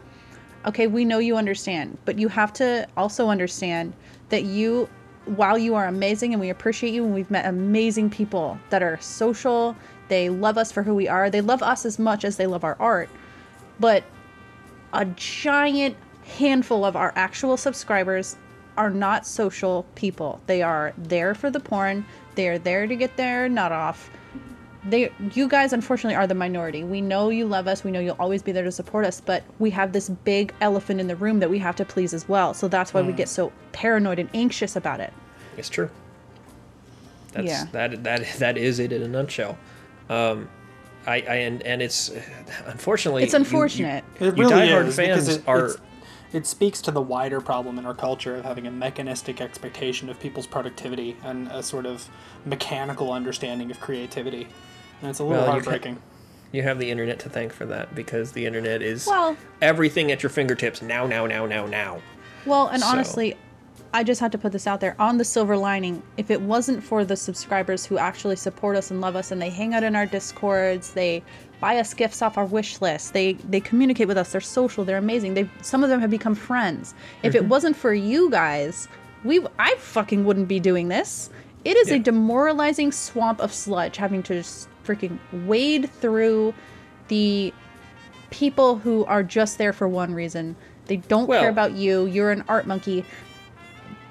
Okay, 0.65 0.87
we 0.87 1.05
know 1.05 1.19
you 1.19 1.37
understand, 1.37 1.97
but 2.05 2.17
you 2.17 2.27
have 2.27 2.51
to 2.53 2.87
also 2.97 3.29
understand 3.29 3.93
that 4.29 4.43
you, 4.43 4.89
while 5.25 5.57
you 5.57 5.75
are 5.75 5.87
amazing 5.87 6.33
and 6.33 6.39
we 6.41 6.49
appreciate 6.49 6.93
you, 6.93 7.03
and 7.03 7.13
we've 7.13 7.31
met 7.31 7.45
amazing 7.45 8.09
people 8.09 8.57
that 8.69 8.81
are 8.81 8.99
social, 8.99 9.75
they 10.07 10.29
love 10.29 10.57
us 10.57 10.71
for 10.71 10.83
who 10.83 10.95
we 10.95 11.07
are, 11.07 11.29
they 11.29 11.41
love 11.41 11.61
us 11.61 11.85
as 11.85 11.99
much 11.99 12.25
as 12.25 12.37
they 12.37 12.47
love 12.47 12.63
our 12.63 12.77
art, 12.79 13.09
but 13.79 14.03
a 14.93 15.05
giant 15.05 15.95
handful 16.23 16.85
of 16.85 16.95
our 16.95 17.13
actual 17.15 17.57
subscribers 17.57 18.35
are 18.77 18.89
not 18.89 19.25
social 19.25 19.85
people. 19.95 20.41
They 20.47 20.61
are 20.61 20.93
there 20.97 21.33
for 21.35 21.49
the 21.49 21.59
porn, 21.59 22.05
they 22.35 22.47
are 22.49 22.57
there 22.57 22.87
to 22.87 22.95
get 22.95 23.15
their 23.17 23.47
nut 23.47 23.71
off 23.71 24.09
they 24.87 25.11
you 25.33 25.47
guys 25.47 25.73
unfortunately 25.73 26.15
are 26.15 26.27
the 26.27 26.35
minority 26.35 26.83
we 26.83 27.01
know 27.01 27.29
you 27.29 27.45
love 27.45 27.67
us 27.67 27.83
we 27.83 27.91
know 27.91 27.99
you'll 27.99 28.15
always 28.19 28.43
be 28.43 28.51
there 28.51 28.63
to 28.63 28.71
support 28.71 29.05
us 29.05 29.19
but 29.19 29.43
we 29.57 29.69
have 29.71 29.91
this 29.93 30.09
big 30.09 30.53
elephant 30.61 30.99
in 30.99 31.07
the 31.07 31.15
room 31.15 31.39
that 31.39 31.49
we 31.49 31.57
have 31.57 31.75
to 31.75 31.83
please 31.83 32.13
as 32.13 32.27
well 32.29 32.53
so 32.53 32.67
that's 32.67 32.93
why 32.93 33.01
we 33.01 33.11
get 33.11 33.27
so 33.27 33.51
paranoid 33.71 34.19
and 34.19 34.29
anxious 34.33 34.75
about 34.75 34.99
it 34.99 35.11
It's 35.57 35.69
true. 35.69 35.89
That's 37.33 37.47
Yeah. 37.47 37.65
that 37.71 38.03
that 38.03 38.27
that 38.39 38.57
is 38.57 38.79
it 38.79 38.91
in 38.91 39.01
a 39.01 39.07
nutshell. 39.07 39.57
Um, 40.09 40.49
I, 41.07 41.15
I 41.15 41.35
and 41.35 41.61
and 41.63 41.81
it's 41.81 42.11
unfortunately 42.65 43.23
It's 43.23 43.33
you- 43.33 43.39
you- 43.39 43.45
unfortunate. 43.45 44.03
It 44.19 44.25
you 44.37 44.43
really 44.43 44.53
diehard 44.67 44.87
is 44.87 44.95
fans 44.95 45.27
it, 45.27 45.43
are 45.47 45.71
it 46.33 46.45
speaks 46.45 46.81
to 46.81 46.91
the 46.91 47.01
wider 47.01 47.39
problem 47.39 47.77
in 47.79 47.85
our 47.85 47.93
culture 47.93 48.35
of 48.35 48.43
having 48.45 48.67
a 48.67 48.71
mechanistic 48.71 49.39
expectation 49.39 50.09
of 50.09 50.19
people's 50.19 50.47
productivity 50.47 51.15
and 51.23 51.47
a 51.49 51.63
sort 51.63 51.85
of 51.85 52.09
mechanical 52.45 53.13
understanding 53.13 53.71
of 53.71 53.79
creativity, 53.79 54.47
and 55.01 55.09
it's 55.09 55.19
a 55.19 55.23
little 55.23 55.37
Well, 55.37 55.45
you 55.45 55.51
heartbreaking. 55.51 56.01
You 56.51 56.63
have 56.63 56.79
the 56.79 56.89
internet 56.89 57.19
to 57.19 57.29
thank 57.29 57.53
for 57.53 57.65
that 57.67 57.93
because 57.95 58.31
the 58.31 58.45
internet 58.45 58.81
is 58.81 59.07
Well- 59.07 59.35
everything 59.61 60.11
at 60.11 60.23
your 60.23 60.29
fingertips 60.29 60.81
now, 60.81 61.05
now, 61.05 61.25
now, 61.25 61.45
now, 61.45 61.65
now. 61.65 62.01
well 62.45 62.67
and 62.67 62.81
So- 62.81 62.87
honestly 62.87 63.35
I 63.95 64.03
just 64.03 64.19
had 64.19 64.33
to 64.33 64.37
put 64.37 64.51
this 64.51 64.67
out 64.67 64.81
there 64.81 64.93
on 64.99 65.17
the 65.17 65.23
silver 65.23 65.55
lining. 65.55 66.03
If 66.17 66.29
it 66.29 66.41
wasn't 66.41 66.83
for 66.83 67.05
the 67.05 67.15
subscribers 67.15 67.85
who 67.85 67.97
actually 67.97 68.35
support 68.35 68.75
us 68.75 68.91
and 68.91 68.99
love 68.99 69.15
us 69.15 69.31
and 69.31 69.41
they 69.41 69.49
hang 69.49 69.73
out 69.73 69.83
in 69.83 69.95
our 69.95 70.05
discords, 70.05 70.91
they 70.91 71.23
buy 71.61 71.77
us 71.77 71.93
gifts 71.93 72.21
off 72.21 72.37
our 72.37 72.43
wish 72.45 72.81
list, 72.81 73.13
they 73.13 73.33
they 73.49 73.61
communicate 73.61 74.09
with 74.09 74.17
us, 74.17 74.33
they're 74.33 74.41
social, 74.41 74.83
they're 74.83 74.97
amazing. 74.97 75.33
They 75.33 75.49
some 75.61 75.81
of 75.81 75.89
them 75.89 76.01
have 76.01 76.09
become 76.09 76.35
friends. 76.35 76.93
If 77.23 77.31
Mm-hmm. 77.33 77.45
it 77.45 77.49
wasn't 77.49 77.77
for 77.77 77.93
you 77.93 78.29
guys, 78.29 78.89
we 79.23 79.39
I 79.57 79.75
fucking 79.75 80.25
wouldn't 80.25 80.49
be 80.49 80.59
doing 80.59 80.89
this. 80.89 81.29
It 81.63 81.77
is 81.77 81.89
a 81.89 81.97
demoralizing 81.97 82.91
swamp 82.91 83.39
of 83.39 83.53
sludge 83.53 83.95
having 83.95 84.21
to 84.23 84.33
just 84.35 84.67
freaking 84.85 85.17
wade 85.47 85.89
through 85.89 86.53
the 87.07 87.53
people 88.29 88.75
who 88.77 89.05
are 89.05 89.23
just 89.23 89.57
there 89.57 89.71
for 89.71 89.87
one 89.87 90.13
reason. 90.13 90.57
They 90.87 90.97
don't 90.97 91.27
Well- 91.27 91.39
care 91.41 91.49
about 91.49 91.71
you. 91.71 92.05
You're 92.05 92.31
an 92.31 92.43
art 92.49 92.67
monkey. 92.67 93.05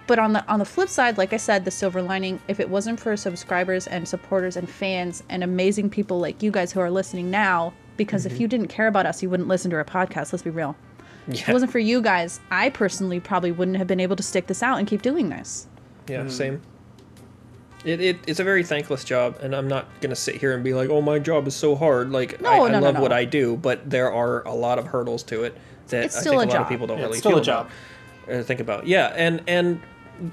But 0.06 0.18
on 0.18 0.34
the 0.34 0.46
on 0.48 0.58
the 0.58 0.64
flip 0.64 0.88
side, 0.88 1.16
like 1.16 1.32
I 1.32 1.38
said, 1.38 1.64
the 1.64 1.70
silver 1.70 2.02
lining, 2.02 2.40
if 2.46 2.60
it 2.60 2.68
wasn't 2.68 3.00
for 3.00 3.16
subscribers 3.16 3.86
and 3.86 4.06
supporters 4.06 4.56
and 4.56 4.68
fans 4.68 5.22
and 5.30 5.42
amazing 5.42 5.88
people 5.90 6.20
like 6.20 6.42
you 6.42 6.50
guys 6.50 6.72
who 6.72 6.80
are 6.80 6.90
listening 6.90 7.30
now, 7.30 7.72
because 7.96 8.26
if 8.26 8.32
mm-hmm. 8.32 8.42
you 8.42 8.48
didn't 8.48 8.68
care 8.68 8.86
about 8.86 9.06
us, 9.06 9.22
you 9.22 9.30
wouldn't 9.30 9.48
listen 9.48 9.70
to 9.70 9.76
our 9.76 9.84
podcast, 9.84 10.32
let's 10.32 10.42
be 10.42 10.50
real. 10.50 10.76
If 11.26 11.48
it 11.48 11.52
wasn't 11.52 11.72
for 11.72 11.78
you 11.78 12.02
guys, 12.02 12.38
I 12.50 12.68
personally 12.68 13.18
probably 13.18 13.50
wouldn't 13.50 13.78
have 13.78 13.86
been 13.86 14.00
able 14.00 14.16
to 14.16 14.22
stick 14.22 14.46
this 14.46 14.62
out 14.62 14.78
and 14.78 14.86
keep 14.86 15.00
doing 15.00 15.30
this. 15.30 15.66
Yeah, 16.06 16.24
mm. 16.24 16.30
same. 16.30 16.60
It, 17.84 18.00
it 18.00 18.18
it's 18.26 18.40
a 18.40 18.44
very 18.44 18.64
thankless 18.64 19.04
job, 19.04 19.38
and 19.40 19.54
I'm 19.54 19.68
not 19.68 19.86
gonna 20.00 20.16
sit 20.16 20.36
here 20.36 20.54
and 20.54 20.62
be 20.64 20.74
like, 20.74 20.88
"Oh, 20.90 21.00
my 21.00 21.18
job 21.18 21.46
is 21.46 21.54
so 21.54 21.76
hard." 21.76 22.10
Like, 22.10 22.40
No, 22.40 22.50
I, 22.50 22.56
no, 22.56 22.64
I 22.64 22.70
no, 22.72 22.80
love 22.80 22.94
no. 22.94 23.00
what 23.00 23.12
I 23.12 23.24
do, 23.24 23.56
but 23.56 23.88
there 23.88 24.12
are 24.12 24.46
a 24.46 24.54
lot 24.54 24.78
of 24.78 24.86
hurdles 24.86 25.22
to 25.24 25.44
it 25.44 25.56
that 25.88 26.04
It's 26.04 26.16
I 26.16 26.22
think 26.22 26.34
a 26.34 26.36
a, 26.36 26.40
lot 26.40 26.50
job. 26.50 26.62
of 26.62 26.68
people 26.68 26.86
don't 26.86 26.98
Yeah, 26.98 27.04
it's 27.04 27.10
really 27.10 27.18
still 27.18 27.30
feel 27.32 27.40
a 27.40 27.44
job. 27.44 27.70
about, 28.26 28.36
or 28.36 28.42
think 28.42 28.60
about. 28.60 28.86
Yeah, 28.86 29.12
and 29.14 29.42
and 29.46 29.80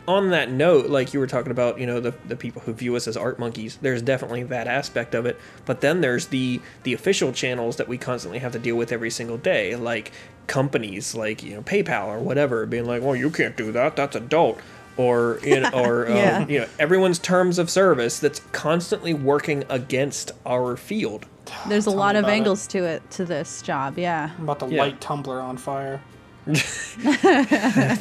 on 0.08 0.30
that 0.30 0.52
note, 0.52 0.88
like 0.88 1.14
you 1.14 1.20
were 1.20 1.28
talking 1.28 1.52
about, 1.52 1.80
you 1.80 1.86
know, 1.88 2.00
the 2.00 2.14
the 2.28 2.36
people 2.36 2.62
who 2.62 2.74
view 2.74 2.96
us 2.96 3.08
as 3.08 3.18
art 3.18 3.40
monkeys. 3.40 3.78
There's 3.82 4.02
definitely 4.02 4.44
that 4.44 4.68
aspect 4.68 5.16
of 5.16 5.26
it, 5.26 5.40
but 5.66 5.82
then 5.82 6.02
there's 6.02 6.28
the 6.28 6.62
the 6.84 6.94
official 6.94 7.32
channels 7.34 7.78
that 7.78 7.88
we 7.88 7.98
constantly 7.98 8.40
have 8.40 8.52
to 8.54 8.60
deal 8.60 8.76
with 8.76 8.92
every 8.92 9.10
single 9.10 9.38
day, 9.38 9.76
like 9.76 10.12
companies 10.48 11.16
like 11.16 11.44
you 11.44 11.56
know 11.56 11.62
PayPal 11.62 12.08
or 12.08 12.20
whatever, 12.20 12.66
being 12.66 12.86
like, 12.86 13.02
"Well, 13.02 13.16
you 13.16 13.30
can't 13.32 13.56
do 13.58 13.72
that. 13.72 13.96
That's 13.96 14.16
adult." 14.16 14.60
Or 14.98 15.40
you 15.44 15.62
know, 15.62 15.70
or 15.74 16.08
um, 16.10 16.16
Yeah. 16.16 16.48
you 16.48 16.60
know, 16.60 16.68
everyone's 16.78 17.18
terms 17.20 17.58
of 17.58 17.70
service 17.70 18.20
that's 18.20 18.42
constantly 18.52 19.14
working 19.14 19.64
against 19.70 20.32
our 20.46 20.76
field. 20.78 21.26
There's 21.68 21.88
a 21.88 21.90
Tell 21.90 21.98
lot 22.00 22.16
of 22.16 22.24
about 22.26 22.34
it. 22.34 22.36
angles 22.36 22.68
to 22.68 22.84
it 22.84 23.10
to 23.12 23.26
this 23.26 23.62
job, 23.62 23.98
yeah. 23.98 24.32
I'm 24.38 24.44
about 24.44 24.60
to 24.60 24.68
Yeah. 24.68 24.82
light 24.84 25.00
Tumblr 25.02 25.28
on 25.44 25.58
fire. 25.58 26.02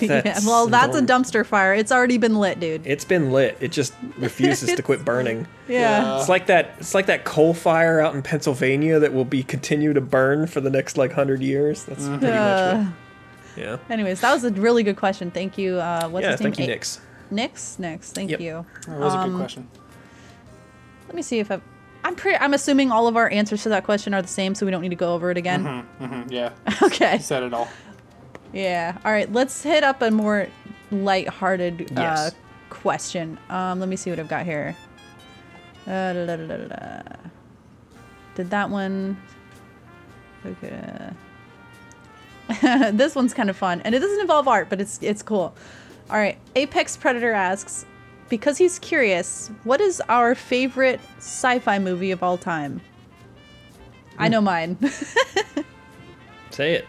yeah. 0.00 0.38
Well, 0.46 0.66
that's 0.66 0.96
a 0.96 1.02
dumpster 1.02 1.44
fire. 1.44 1.74
It's 1.74 1.92
already 1.92 2.18
been 2.18 2.36
lit, 2.36 2.60
dude. 2.60 2.86
It's 2.86 3.04
been 3.04 3.32
lit. 3.32 3.56
It 3.60 3.72
just 3.72 3.92
refuses 4.18 4.74
to 4.74 4.82
quit 4.82 5.04
burning. 5.04 5.46
yeah. 5.68 6.18
It's 6.18 6.28
like 6.28 6.46
that. 6.46 6.74
It's 6.78 6.94
like 6.94 7.06
that 7.06 7.24
coal 7.24 7.54
fire 7.54 8.00
out 8.00 8.14
in 8.14 8.22
Pennsylvania 8.22 8.98
that 8.98 9.12
will 9.12 9.24
be 9.24 9.42
continue 9.42 9.92
to 9.92 10.00
burn 10.00 10.46
for 10.46 10.60
the 10.60 10.70
next 10.70 10.96
like 10.96 11.12
hundred 11.12 11.42
years. 11.42 11.84
That's 11.84 12.06
pretty 12.08 12.26
Uh, 12.28 12.74
much 12.78 12.86
it. 12.86 12.92
Yeah. 13.60 13.76
anyways, 13.90 14.20
that 14.20 14.32
was 14.32 14.44
a 14.44 14.50
really 14.52 14.82
good 14.82 14.96
question. 14.96 15.30
Thank 15.30 15.58
you. 15.58 15.76
Uh, 15.76 16.08
what's 16.08 16.24
yeah. 16.24 16.32
his 16.32 16.40
name? 16.40 16.52
Thank 16.52 16.58
you, 16.60 16.64
A- 16.64 16.68
Nix. 16.76 17.00
Nix. 17.30 17.78
Nix. 17.78 18.12
Thank 18.12 18.30
Yep. 18.30 18.40
you. 18.40 18.64
That 18.86 18.98
was 18.98 19.14
a 19.14 19.18
Um, 19.18 19.30
good 19.32 19.38
question. 19.38 19.68
Let 21.08 21.16
me 21.16 21.22
see 21.22 21.40
if 21.40 21.50
I've. 21.50 21.62
I'm 22.02 22.14
pretty. 22.14 22.38
I'm 22.38 22.54
assuming 22.54 22.90
all 22.90 23.08
of 23.08 23.16
our 23.16 23.28
answers 23.30 23.62
to 23.64 23.68
that 23.70 23.84
question 23.84 24.14
are 24.14 24.22
the 24.22 24.28
same, 24.28 24.54
so 24.54 24.64
we 24.64 24.72
don't 24.72 24.80
need 24.80 24.88
to 24.88 24.94
go 24.96 25.12
over 25.12 25.30
it 25.30 25.36
again. 25.36 25.84
hmm 25.98 26.22
yeah, 26.30 26.52
Okay. 26.82 27.16
you 27.16 27.20
said 27.20 27.42
it 27.42 27.52
all. 27.52 27.68
Yeah. 28.52 28.96
All 29.04 29.12
right. 29.12 29.30
Let's 29.32 29.62
hit 29.62 29.84
up 29.84 30.02
a 30.02 30.10
more 30.10 30.48
light-hearted 30.90 31.92
uh, 31.96 32.00
Yes. 32.00 32.32
question. 32.68 33.38
Um, 33.48 33.80
let 33.80 33.88
me 33.88 33.96
see 33.96 34.10
what 34.10 34.18
I've 34.18 34.28
got 34.28 34.44
here. 34.44 34.76
Uh, 35.86 36.12
da, 36.12 36.36
da, 36.36 36.46
da. 36.46 37.02
Did 38.34 38.50
that 38.50 38.70
one? 38.70 39.16
Okay. 40.44 41.10
this 42.92 43.14
one's 43.14 43.32
kind 43.34 43.50
of 43.50 43.56
fun, 43.56 43.80
and 43.82 43.94
it 43.94 44.00
doesn't 44.00 44.20
involve 44.20 44.48
art, 44.48 44.68
but 44.68 44.80
it's 44.80 44.98
it's 45.02 45.22
cool. 45.22 45.54
All 46.10 46.16
right. 46.16 46.36
Apex 46.56 46.96
Predator 46.96 47.32
asks, 47.32 47.86
because 48.28 48.58
he's 48.58 48.78
curious, 48.78 49.50
what 49.64 49.80
is 49.80 50.00
our 50.08 50.34
favorite 50.34 51.00
sci-fi 51.18 51.78
movie 51.78 52.10
of 52.10 52.22
all 52.22 52.36
time? 52.38 52.80
I 54.18 54.28
know 54.28 54.40
mine. 54.40 54.76
Say 56.50 56.74
it. 56.74 56.86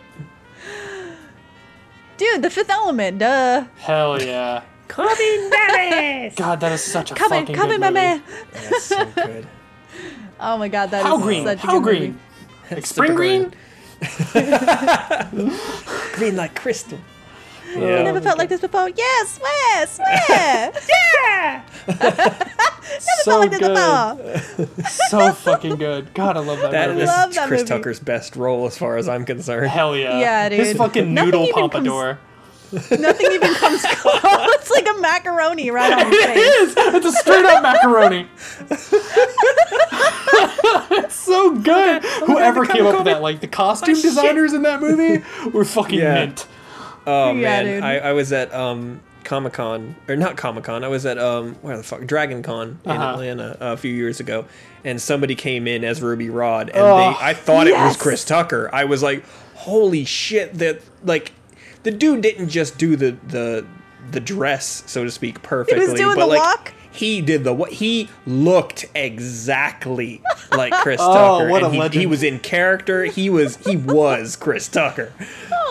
Dude, 2.21 2.43
The 2.43 2.51
Fifth 2.51 2.69
Element. 2.69 3.17
Duh. 3.17 3.65
Hell 3.77 4.21
yeah. 4.21 4.61
Korben, 4.87 5.49
Dallas. 5.49 6.35
God, 6.35 6.59
that 6.59 6.71
is 6.71 6.83
such 6.83 7.09
a 7.09 7.15
Come 7.15 7.33
in, 7.33 7.39
fucking 7.47 7.55
come 7.55 7.69
good 7.69 7.75
in, 7.75 7.81
my 7.81 7.89
movie. 7.89 7.93
man. 7.95 8.23
That's 8.53 8.83
so 8.83 9.05
good. 9.05 9.47
Oh 10.43 10.57
my 10.57 10.69
god, 10.69 10.89
that 10.91 11.01
is 11.01 11.05
How 11.05 11.17
green? 11.19 11.45
such 11.45 11.63
a 11.63 11.67
How 11.67 11.79
good 11.79 11.83
green? 11.83 12.01
movie. 12.69 12.75
Like 12.75 12.85
spring 12.87 13.13
green? 13.15 13.53
Green 16.13 16.35
like 16.35 16.55
crystal. 16.55 16.97
I 17.75 17.79
Yeah. 17.79 18.03
never 18.03 18.21
felt 18.21 18.37
like 18.37 18.49
this 18.49 18.61
before. 18.61 18.89
Yes, 18.89 19.39
swear, 19.39 19.87
swear. 19.87 20.73
yeah. 21.87 22.37
So 22.91 23.31
felt 23.31 23.39
like 23.41 23.51
this 23.51 23.59
good. 23.61 24.67
before. 24.67 24.85
so 25.07 25.31
fucking 25.31 25.75
good. 25.77 26.13
God, 26.13 26.35
I 26.35 26.41
love 26.41 26.59
that, 26.59 26.71
That 26.71 26.89
movie. 26.89 27.03
is 27.03 27.07
love 27.07 27.33
that 27.33 27.47
Chris 27.47 27.61
movie. 27.61 27.69
Tucker's 27.69 27.99
best 28.01 28.35
role, 28.35 28.65
as 28.65 28.77
far 28.77 28.97
as 28.97 29.07
I'm 29.07 29.23
concerned. 29.23 29.69
Hell 29.69 29.95
yeah. 29.95 30.19
Yeah, 30.19 30.49
His 30.49 30.69
dude. 30.69 30.77
fucking 30.77 31.13
noodle 31.13 31.43
even 31.43 31.53
comes- 31.69 31.71
pompadour. 31.71 32.19
Nothing 32.73 33.31
even 33.31 33.53
comes 33.55 33.81
close. 33.85 34.19
it's 34.23 34.69
like 34.71 34.87
a 34.89 34.99
macaroni 34.99 35.71
right 35.71 35.91
on 35.93 36.11
his 36.11 36.15
It 36.19 36.25
face. 36.33 36.37
is. 36.59 36.73
It's 36.95 37.05
a 37.05 37.11
straight 37.13 37.45
up 37.45 37.63
macaroni. 37.63 38.27
it's 40.91 41.15
so 41.15 41.55
good. 41.55 42.03
Whoever 42.25 42.65
came 42.65 42.85
up 42.85 42.95
with 42.95 43.05
that, 43.05 43.21
like 43.21 43.39
the 43.41 43.47
costume 43.47 43.91
oh, 43.93 43.95
shit. 43.95 44.03
designers 44.03 44.53
in 44.53 44.61
that 44.63 44.81
movie, 44.81 45.23
were 45.49 45.65
fucking 45.65 45.99
Yeah. 45.99 46.13
mint. 46.25 46.47
Oh 47.07 47.33
Yeah, 47.33 47.41
man, 47.41 47.65
dude. 47.65 47.83
I, 47.83 47.97
I 47.97 48.13
was 48.13 48.31
at 48.31 48.53
um 48.53 49.01
Comic 49.23 49.53
Con 49.53 49.95
or 50.07 50.15
not 50.15 50.35
Comic 50.37 50.63
Con. 50.63 50.83
I 50.83 50.87
was 50.87 51.05
at 51.05 51.17
um 51.17 51.55
where 51.61 51.77
the 51.77 51.83
fuck 51.83 52.05
Dragon 52.05 52.41
Con 52.43 52.79
in 52.85 52.91
Uh-huh. 52.91 53.13
Atlanta 53.13 53.57
a 53.59 53.77
few 53.77 53.93
years 53.93 54.19
ago, 54.19 54.45
and 54.83 55.01
somebody 55.01 55.35
came 55.35 55.67
in 55.67 55.83
as 55.83 56.01
Ruby 56.01 56.29
Rhod, 56.29 56.69
and 56.69 56.79
Oh, 56.79 56.97
they 56.97 57.17
I 57.25 57.33
thought 57.33 57.67
it 57.67 57.73
was. 57.75 57.97
Chris 57.97 58.25
Tucker. 58.25 58.69
I 58.73 58.85
was 58.85 59.01
like, 59.03 59.23
holy 59.55 60.05
shit! 60.05 60.53
That 60.55 60.81
like 61.03 61.31
the 61.83 61.91
dude 61.91 62.21
didn't 62.21 62.49
just 62.49 62.77
do 62.77 62.95
the 62.95 63.15
the 63.27 63.65
the 64.11 64.19
dress 64.19 64.83
so 64.87 65.03
to 65.03 65.11
speak 65.11 65.41
perfectly, 65.43 65.83
He 65.85 65.91
was 65.91 65.99
doing 65.99 66.15
but 66.15 66.21
the 66.21 66.27
like. 66.27 66.39
walk? 66.39 66.73
He 66.93 67.21
did 67.21 67.45
the 67.45 67.53
what? 67.53 67.71
He 67.71 68.09
looked 68.27 68.85
exactly 68.93 70.21
like 70.51 70.73
Chris 70.81 70.99
Oh, 71.01 71.13
Tucker, 71.13 71.49
what 71.49 71.61
a 71.63 71.65
and 71.67 71.73
he, 71.73 71.79
he 71.79 71.83
legend. 71.83 72.09
was 72.09 72.23
in 72.23 72.39
character. 72.39 73.05
He 73.05 73.29
was 73.29 73.55
he 73.65 73.77
was 73.77 74.35
Chris 74.35 74.67
Tucker. 74.67 75.13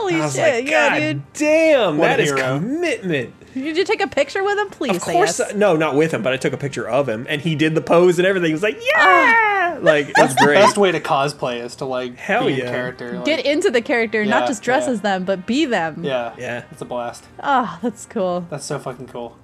Holy 0.01 0.14
I 0.16 0.20
was 0.24 0.34
shit, 0.34 0.55
like, 0.64 0.70
yeah, 0.70 0.88
God 0.90 0.98
dude. 0.98 1.32
damn, 1.34 1.98
What 1.98 2.07
that 2.09 2.20
is 2.20 2.30
hero." 2.30 2.59
commitment. 2.59 3.34
Did 3.55 3.76
you 3.76 3.84
take 3.84 4.01
a 4.01 4.07
picture 4.07 4.44
with 4.44 4.57
him? 4.59 4.68
Please 4.70 4.96
Of 4.96 5.03
say 5.03 5.12
course, 5.12 5.38
yes. 5.40 5.55
no, 5.55 5.74
not 5.76 5.96
with 5.96 6.12
him, 6.14 6.22
but 6.22 6.32
I 6.32 6.36
took 6.36 6.53
a 6.53 6.57
picture 6.57 6.88
of 6.88 7.09
him, 7.09 7.26
and 7.28 7.40
he 7.42 7.57
did 7.57 7.74
the 7.74 7.80
pose 7.80 8.18
and 8.20 8.26
everything. 8.26 8.48
He 8.48 8.53
was 8.53 8.62
like, 8.62 8.76
oh. 8.78 8.86
yeah, 8.94 9.78
like 9.82 10.12
That's 10.14 10.34
the 10.36 10.44
great. 10.44 10.55
best 10.55 10.78
way 10.78 10.92
to 10.92 11.01
cosplay 11.01 11.61
is 11.61 11.74
to 11.76 11.84
like 11.84 12.16
Hell 12.16 12.46
be 12.46 12.53
in 12.53 12.59
yeah. 12.61 12.70
character. 12.70 13.14
Like, 13.16 13.24
Get 13.24 13.44
into 13.44 13.70
the 13.70 13.82
character, 13.82 14.22
Yeah, 14.22 14.30
not 14.30 14.46
just 14.46 14.62
dress 14.62 14.86
yeah. 14.86 14.92
as 14.92 15.01
them, 15.01 15.24
but 15.24 15.46
be 15.46 15.64
them. 15.64 16.05
Yeah. 16.05 16.32
Yeah. 16.38 16.62
It's 16.70 16.80
a 16.80 16.84
blast. 16.84 17.24
Oh, 17.42 17.78
that's 17.82 18.07
cool. 18.07 18.46
That's 18.51 18.64
so 18.64 18.78
fucking 18.78 19.09
cool. 19.09 19.36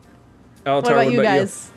Oh, 0.64 0.76
What 0.76 0.84
Tara, 0.84 1.00
about 1.02 1.12
you 1.12 1.22
guys? 1.22 1.70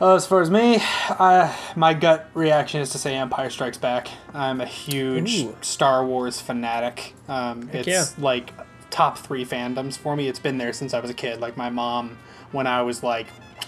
Uh, 0.00 0.14
as 0.14 0.26
far 0.26 0.40
as 0.40 0.50
me, 0.50 0.78
uh, 1.10 1.54
my 1.76 1.92
gut 1.92 2.30
reaction 2.32 2.80
is 2.80 2.88
to 2.90 2.96
say 2.98 3.14
Empire 3.16 3.50
Strikes 3.50 3.76
Back. 3.76 4.08
I'm 4.32 4.62
a 4.62 4.66
huge 4.66 5.42
Ooh. 5.42 5.56
Star 5.60 6.06
Wars 6.06 6.40
fanatic. 6.40 7.12
Um, 7.28 7.68
it's 7.72 7.86
yeah. 7.86 8.06
like 8.16 8.50
top 8.88 9.18
three 9.18 9.44
fandoms 9.44 9.98
for 9.98 10.16
me. 10.16 10.26
It's 10.26 10.38
been 10.38 10.56
there 10.56 10.72
since 10.72 10.94
I 10.94 11.00
was 11.00 11.10
a 11.10 11.14
kid. 11.14 11.40
Like 11.40 11.58
my 11.58 11.68
mom, 11.68 12.16
when 12.50 12.66
I 12.66 12.80
was 12.80 13.02
like 13.02 13.26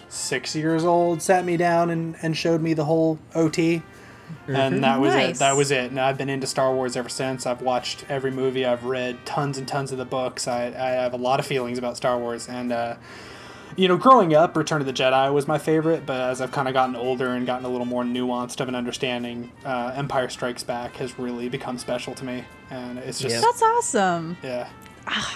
six 0.08 0.56
years 0.56 0.84
old, 0.84 1.20
sat 1.20 1.44
me 1.44 1.58
down 1.58 1.90
and, 1.90 2.16
and 2.22 2.34
showed 2.34 2.62
me 2.62 2.72
the 2.72 2.86
whole 2.86 3.18
OT. 3.34 3.82
And 4.46 4.82
that 4.82 4.98
was 5.00 5.12
Nice. 5.12 5.36
it. 5.36 5.38
That 5.40 5.56
was 5.56 5.70
it. 5.70 5.90
And 5.90 6.00
I've 6.00 6.16
been 6.16 6.30
into 6.30 6.46
Star 6.46 6.74
Wars 6.74 6.96
ever 6.96 7.10
since. 7.10 7.44
I've 7.44 7.60
watched 7.60 8.06
every 8.08 8.30
movie. 8.30 8.64
I've 8.64 8.84
read 8.84 9.24
tons 9.26 9.58
and 9.58 9.68
tons 9.68 9.92
of 9.92 9.98
the 9.98 10.06
books. 10.06 10.48
I, 10.48 10.68
I 10.68 10.90
have 10.92 11.12
a 11.12 11.18
lot 11.18 11.40
of 11.40 11.46
feelings 11.46 11.76
about 11.76 11.98
Star 11.98 12.18
Wars. 12.18 12.48
And 12.48 12.72
uh, 12.72 12.96
you 13.76 13.88
know, 13.88 13.96
growing 13.96 14.34
up, 14.34 14.56
Return 14.56 14.80
of 14.80 14.86
the 14.86 14.92
Jedi 14.92 15.32
was 15.32 15.46
my 15.48 15.58
favorite, 15.58 16.04
but 16.06 16.20
as 16.20 16.40
I've 16.40 16.52
kind 16.52 16.68
of 16.68 16.74
gotten 16.74 16.96
older 16.96 17.28
and 17.28 17.46
gotten 17.46 17.64
a 17.64 17.68
little 17.68 17.86
more 17.86 18.04
nuanced 18.04 18.60
of 18.60 18.68
an 18.68 18.74
understanding, 18.74 19.50
uh, 19.64 19.92
Empire 19.94 20.28
Strikes 20.28 20.62
Back 20.62 20.96
has 20.96 21.18
really 21.18 21.48
become 21.48 21.78
special 21.78 22.14
to 22.14 22.24
me, 22.24 22.44
and 22.70 22.98
it's 22.98 23.18
just 23.20 23.34
Yeah. 23.34 23.40
That's 23.40 23.62
awesome. 23.62 24.36
yeah. 24.42 24.68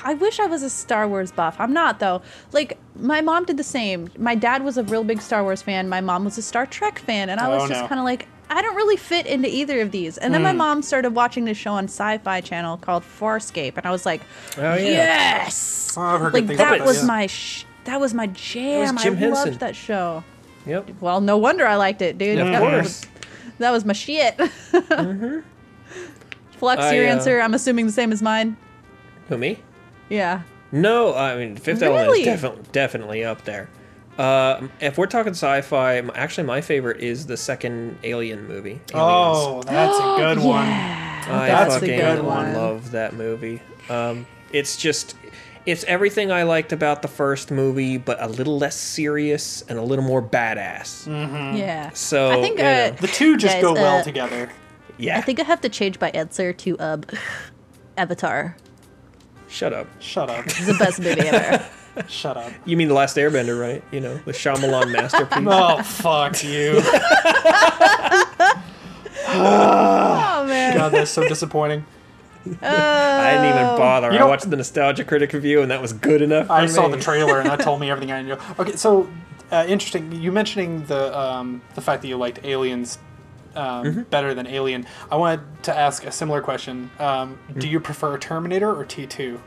I 0.05 0.15
wish 0.15 0.39
I 0.39 0.47
was 0.47 0.63
a 0.63 0.71
Star 0.71 1.09
Wars 1.09 1.33
buff. 1.33 1.57
I'm 1.59 1.73
not 1.73 1.99
though. 1.99 2.23
Like 2.53 2.79
my 2.95 3.21
mom 3.21 3.45
did 3.47 3.57
the 3.57 3.65
same. 3.65 4.09
My 4.17 4.37
dad 4.37 4.63
was 4.63 4.79
a 4.79 4.85
real 4.85 5.03
big 5.03 5.21
Star 5.21 5.43
Wars 5.43 5.61
fan. 5.61 5.89
My 5.89 6.01
mom 6.01 6.25
was 6.25 6.39
a 6.39 6.43
Star 6.43 6.67
Trek 6.67 7.01
fan, 7.01 7.31
and 7.31 7.41
I 7.41 7.49
was 7.49 7.65
Oh, 7.65 7.69
just 7.69 7.83
no. 7.83 7.89
kind 7.89 7.99
of 7.99 8.05
like, 8.05 8.29
I 8.49 8.63
don't 8.63 8.77
really 8.77 8.97
fit 8.97 9.27
into 9.27 9.49
either 9.53 9.81
of 9.81 9.91
these. 9.91 10.19
And 10.19 10.33
then 10.33 10.43
my 10.45 10.53
Hmm. 10.53 10.59
mom 10.59 10.83
started 10.83 11.17
watching 11.17 11.47
this 11.47 11.59
show 11.59 11.73
on 11.73 11.85
Sci-Fi 11.87 12.43
Channel 12.43 12.77
called 12.77 13.03
Farscape, 13.03 13.77
and 13.77 13.85
I 13.85 13.91
was 13.91 14.07
like, 14.07 14.21
Oh, 14.57 14.75
yeah. 14.77 14.77
yes. 14.77 15.95
Oh, 15.97 16.03
I've 16.03 16.21
heard 16.21 16.33
like 16.35 16.43
good 16.45 16.49
things 16.49 16.59
that 16.59 16.75
about 16.77 16.87
was 16.87 17.01
yeah. 17.01 17.07
my 17.07 17.27
sh- 17.27 17.65
that 17.87 18.01
was 18.01 18.15
my 18.15 18.27
jam. 18.29 18.97
Jim 18.99 19.15
I 19.15 19.17
Henson. 19.17 19.31
loved 19.31 19.61
that 19.61 19.75
show. 19.75 20.23
Yep. 20.67 20.91
Well, 21.01 21.21
no 21.21 21.37
wonder 21.39 21.67
I 21.67 21.77
liked 21.77 22.03
it, 22.03 22.19
dude. 22.19 22.39
Of 22.39 22.49
that, 22.49 22.61
course. 22.61 22.83
Was, 22.83 23.07
that 23.59 23.71
was 23.71 23.85
my 23.85 23.93
shit. 23.93 24.37
mm-hmm. 24.37 25.41
Flux, 26.53 26.83
I, 26.83 26.95
your 26.95 27.07
uh, 27.07 27.11
answer. 27.11 27.41
I'm 27.41 27.55
assuming 27.55 27.87
the 27.87 27.93
same 27.93 28.13
as 28.13 28.23
mine. 28.23 28.57
Who 29.29 29.39
me? 29.39 29.61
Yeah. 30.09 30.43
No, 30.73 31.15
I 31.15 31.37
mean 31.37 31.57
Fifth 31.57 31.83
Element 31.83 32.19
is 32.19 32.25
definitely 32.25 32.65
definitely 32.73 33.25
up 33.25 33.45
there. 33.45 33.69
Uh, 34.19 34.69
if 34.81 34.97
we're 34.97 35.07
talking 35.07 35.33
sci-fi, 35.33 35.99
actually 36.15 36.47
my 36.47 36.61
favorite 36.61 37.01
is 37.01 37.27
the 37.27 37.37
second 37.37 37.99
Alien 38.03 38.47
movie. 38.47 38.81
Aliens. 38.93 38.95
Oh, 38.95 39.63
that's 39.63 39.99
a 39.99 40.17
good 40.17 40.45
one. 40.45 40.67
I 40.67 41.49
that's 41.49 41.77
a 41.77 41.87
good 41.87 42.23
one. 42.23 42.47
I 42.47 42.57
love 42.57 42.93
that 42.93 43.15
movie. 43.15 43.61
Um, 43.89 44.27
it's 44.53 44.77
just, 44.77 45.17
it's 45.67 45.85
everything 45.85 46.31
I 46.33 46.45
liked 46.45 46.73
about 46.73 47.03
the 47.03 47.09
first 47.09 47.51
movie, 47.51 47.99
but 47.99 48.23
a 48.23 48.29
little 48.29 48.57
less 48.59 48.77
serious 48.77 49.63
and 49.69 49.79
a 49.79 49.83
little 49.83 50.05
more 50.05 50.23
badass. 50.23 51.07
Yeah. 51.59 51.91
So 51.91 52.31
I 52.31 52.41
think 52.41 52.59
you 52.59 52.65
uh, 52.65 52.91
The 52.93 53.09
two 53.09 53.37
just 53.37 53.55
Guys, 53.57 53.63
go 53.63 53.73
well 53.75 53.99
uh, 53.99 54.03
together. 54.05 54.51
yeah. 54.97 55.19
I 55.19 55.21
think 55.23 55.41
I 55.41 55.43
have 55.43 55.61
to 55.63 55.69
change 55.69 55.99
my 56.01 56.11
answer 56.11 56.53
to 56.53 56.79
um, 56.79 57.03
Avatar. 57.99 58.57
Shut 59.49 59.73
up. 59.73 59.87
Shut 60.01 60.31
up. 60.31 60.47
It's 60.47 60.67
the 60.67 60.75
best 60.75 61.01
movie 61.01 61.21
ever. 61.21 61.65
Shut 62.09 62.37
up. 62.37 62.53
You 62.65 62.77
mean 62.77 62.89
the 62.89 62.95
Last 62.95 63.17
Airbender, 63.17 63.59
right? 63.61 63.83
You 63.91 64.01
know 64.01 64.19
the 64.27 64.33
Shyamalan 64.33 64.93
masterpiece. 64.93 65.39
Oh, 65.47 65.83
fuck 65.83 66.45
you. 66.45 66.75
oh 69.29 70.45
man. 70.47 70.77
God, 70.77 70.93
that's 70.93 71.11
so 71.11 71.27
disappointing. 71.27 71.85
I 72.63 73.33
didn't 73.33 73.47
even 73.47 73.77
bother. 73.79 74.09
You 74.11 74.17
I 74.17 74.21
know- 74.21 74.29
watched 74.29 74.49
the 74.51 74.57
Nostalgia 74.57 75.05
Critic 75.05 75.33
review, 75.33 75.63
and 75.63 75.71
that 75.71 75.81
was 75.83 75.93
good 75.93 76.23
enough. 76.23 76.47
For 76.49 76.53
I 76.53 76.67
saw 76.67 76.89
the 76.89 76.97
trailer 77.01 77.41
and 77.41 77.49
that 77.51 77.61
told 77.61 77.81
me 77.81 77.91
everything 77.91 78.13
I 78.13 78.23
knew. 78.23 78.37
Okay, 78.59 78.77
so 78.77 79.09
uh, 79.51 79.65
interesting. 79.69 80.13
You 80.13 80.33
mentioning 80.33 80.85
the 80.87 81.17
um, 81.19 81.63
the 81.75 81.81
fact 81.81 82.03
that 82.03 82.09
you 82.09 82.17
liked 82.17 82.45
Aliens 82.45 82.99
um, 83.55 83.85
Mm-hmm. 83.87 84.03
better 84.03 84.35
than 84.35 84.47
Alien. 84.47 84.87
I 85.11 85.17
wanted 85.17 85.41
to 85.65 85.77
ask 85.77 86.05
a 86.05 86.13
similar 86.13 86.41
question. 86.43 86.91
Um, 86.99 87.39
Mm. 87.51 87.61
Do 87.61 87.69
you 87.69 87.81
prefer 87.81 88.19
Terminator 88.19 88.75
or 88.75 88.85
T 88.85 89.07
two? 89.07 89.41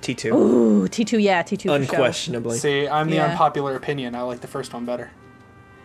T 0.00 0.14
two, 0.14 0.32
Ooh, 0.32 0.86
T2, 0.88 1.20
yeah, 1.20 1.42
T2 1.42 1.56
for 1.56 1.62
sure. 1.62 1.74
unquestionably. 1.74 2.56
See, 2.58 2.86
I'm 2.86 3.10
the 3.10 3.16
Yeah. 3.16 3.32
unpopular 3.32 3.74
opinion. 3.74 4.14
I 4.14 4.20
like 4.22 4.40
the 4.40 4.46
first 4.46 4.72
one 4.72 4.84
better. 4.84 5.10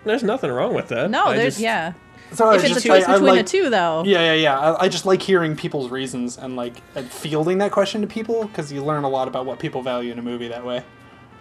There's 0.06 0.22
nothing 0.22 0.52
wrong 0.52 0.76
with 0.76 0.90
that. 0.90 1.10
No, 1.10 1.26
I 1.26 1.36
there's 1.38 1.54
just- 1.56 1.64
yeah. 1.64 1.94
So 2.32 2.50
If 2.52 2.64
it's 2.64 2.74
just- 2.74 2.86
a 2.86 2.88
choice 2.88 3.04
I- 3.08 3.12
I 3.12 3.14
between 3.16 3.36
like- 3.36 3.46
the 3.46 3.52
two, 3.52 3.70
though. 3.70 4.04
Yeah, 4.06 4.34
yeah, 4.34 4.34
yeah. 4.34 4.60
I, 4.60 4.86
I 4.86 4.90
just 4.90 5.06
like 5.06 5.22
hearing 5.22 5.56
people's 5.56 5.92
reasons 5.92 6.38
and 6.38 6.56
like 6.56 6.74
and 6.96 7.10
fielding 7.12 7.60
that 7.60 7.72
question 7.72 8.02
to 8.02 8.08
people 8.08 8.46
because 8.46 8.72
you 8.72 8.84
learn 8.84 9.04
a 9.04 9.10
lot 9.10 9.28
about 9.28 9.46
what 9.46 9.60
people 9.60 9.82
value 9.84 10.12
in 10.12 10.18
a 10.20 10.24
movie 10.24 10.48
that 10.48 10.66
way. 10.66 10.84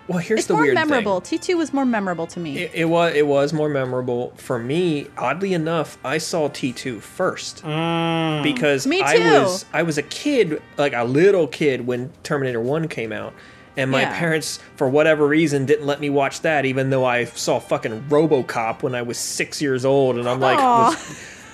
Well, 0.09 0.19
here's 0.19 0.41
It's 0.41 0.47
the 0.49 0.55
more 0.55 0.65
weird 0.65 0.75
memorable. 0.75 1.21
thing. 1.21 1.39
T2 1.39 1.57
was 1.57 1.73
more 1.73 1.85
memorable 1.87 2.27
to 2.27 2.41
me. 2.41 2.59
It, 2.59 2.73
it 2.75 2.85
was 2.87 3.15
it 3.15 3.27
was 3.27 3.53
more 3.53 3.69
memorable 3.69 4.33
for 4.37 4.59
me. 4.59 5.07
Oddly 5.17 5.55
enough, 5.55 5.97
I 6.05 6.19
saw 6.19 6.49
T 6.49 6.73
two 6.73 6.99
first 7.01 7.63
Mm. 7.65 8.43
because 8.43 8.85
Me 8.87 9.01
I 9.03 9.17
too. 9.17 9.23
was 9.43 9.65
I 9.73 9.83
was 9.85 9.97
a 9.99 10.03
kid, 10.03 10.61
like 10.77 10.93
a 10.93 11.05
little 11.05 11.47
kid, 11.47 11.87
when 11.87 12.11
Terminator 12.25 12.61
One 12.61 12.89
came 12.89 13.13
out, 13.13 13.33
and 13.77 13.91
my 13.91 14.03
Yeah. 14.03 14.19
parents, 14.19 14.59
for 14.77 14.89
whatever 14.89 15.27
reason, 15.27 15.65
didn't 15.67 15.87
let 15.87 16.01
me 16.01 16.11
watch 16.11 16.41
that, 16.43 16.65
even 16.65 16.91
though 16.91 17.05
I 17.05 17.25
saw 17.25 17.59
fucking 17.59 18.05
RoboCop 18.09 18.83
when 18.83 18.95
I 18.95 19.03
was 19.03 19.19
six 19.19 19.61
years 19.63 19.85
old, 19.85 20.17
and 20.17 20.29
I'm 20.29 20.41
like 20.41 20.59
Aw. 20.59 20.89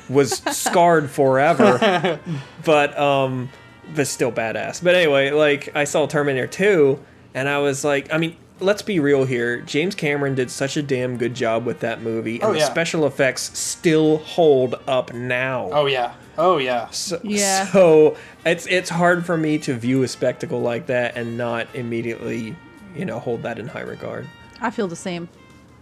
was, 0.08 0.42
was 0.44 0.56
scarred 0.56 1.10
forever. 1.10 2.18
but 2.64 2.98
um, 2.98 3.48
but 3.94 4.06
still 4.06 4.32
badass. 4.32 4.82
But 4.82 4.94
anyway, 4.94 5.30
like 5.30 5.70
I 5.74 5.84
saw 5.84 6.06
Terminator 6.06 6.46
Two, 6.46 6.98
and 7.34 7.48
I 7.48 7.58
was 7.58 7.84
like, 7.84 8.12
I 8.12 8.18
mean. 8.18 8.36
Let's 8.60 8.82
be 8.82 8.98
real 8.98 9.24
here. 9.24 9.60
James 9.60 9.94
Cameron 9.94 10.34
did 10.34 10.50
such 10.50 10.76
a 10.76 10.82
damn 10.82 11.16
good 11.16 11.32
job 11.32 11.64
with 11.64 11.78
that 11.78 12.02
movie, 12.02 12.40
and 12.40 12.50
Oh, 12.50 12.52
the 12.52 12.60
special 12.60 13.06
effects 13.06 13.56
still 13.56 14.16
hold 14.18 14.74
up 14.88 15.14
now. 15.14 15.70
Oh 15.72 15.86
yeah. 15.86 16.14
Oh 16.38 16.58
yeah. 16.58 16.88
So, 16.90 17.20
Yeah. 17.22 17.66
so 17.66 18.16
it's 18.46 18.66
it's 18.66 18.88
hard 18.88 19.26
for 19.26 19.36
me 19.36 19.58
to 19.58 19.74
view 19.74 20.02
a 20.04 20.08
spectacle 20.08 20.60
like 20.60 20.86
that 20.86 21.16
and 21.16 21.36
not 21.36 21.66
immediately, 21.74 22.54
you 22.96 23.04
know, 23.04 23.18
hold 23.18 23.42
that 23.42 23.58
in 23.58 23.66
high 23.68 23.80
regard. 23.80 24.26
I 24.60 24.70
feel 24.70 24.88
the 24.88 24.96
same. 24.96 25.28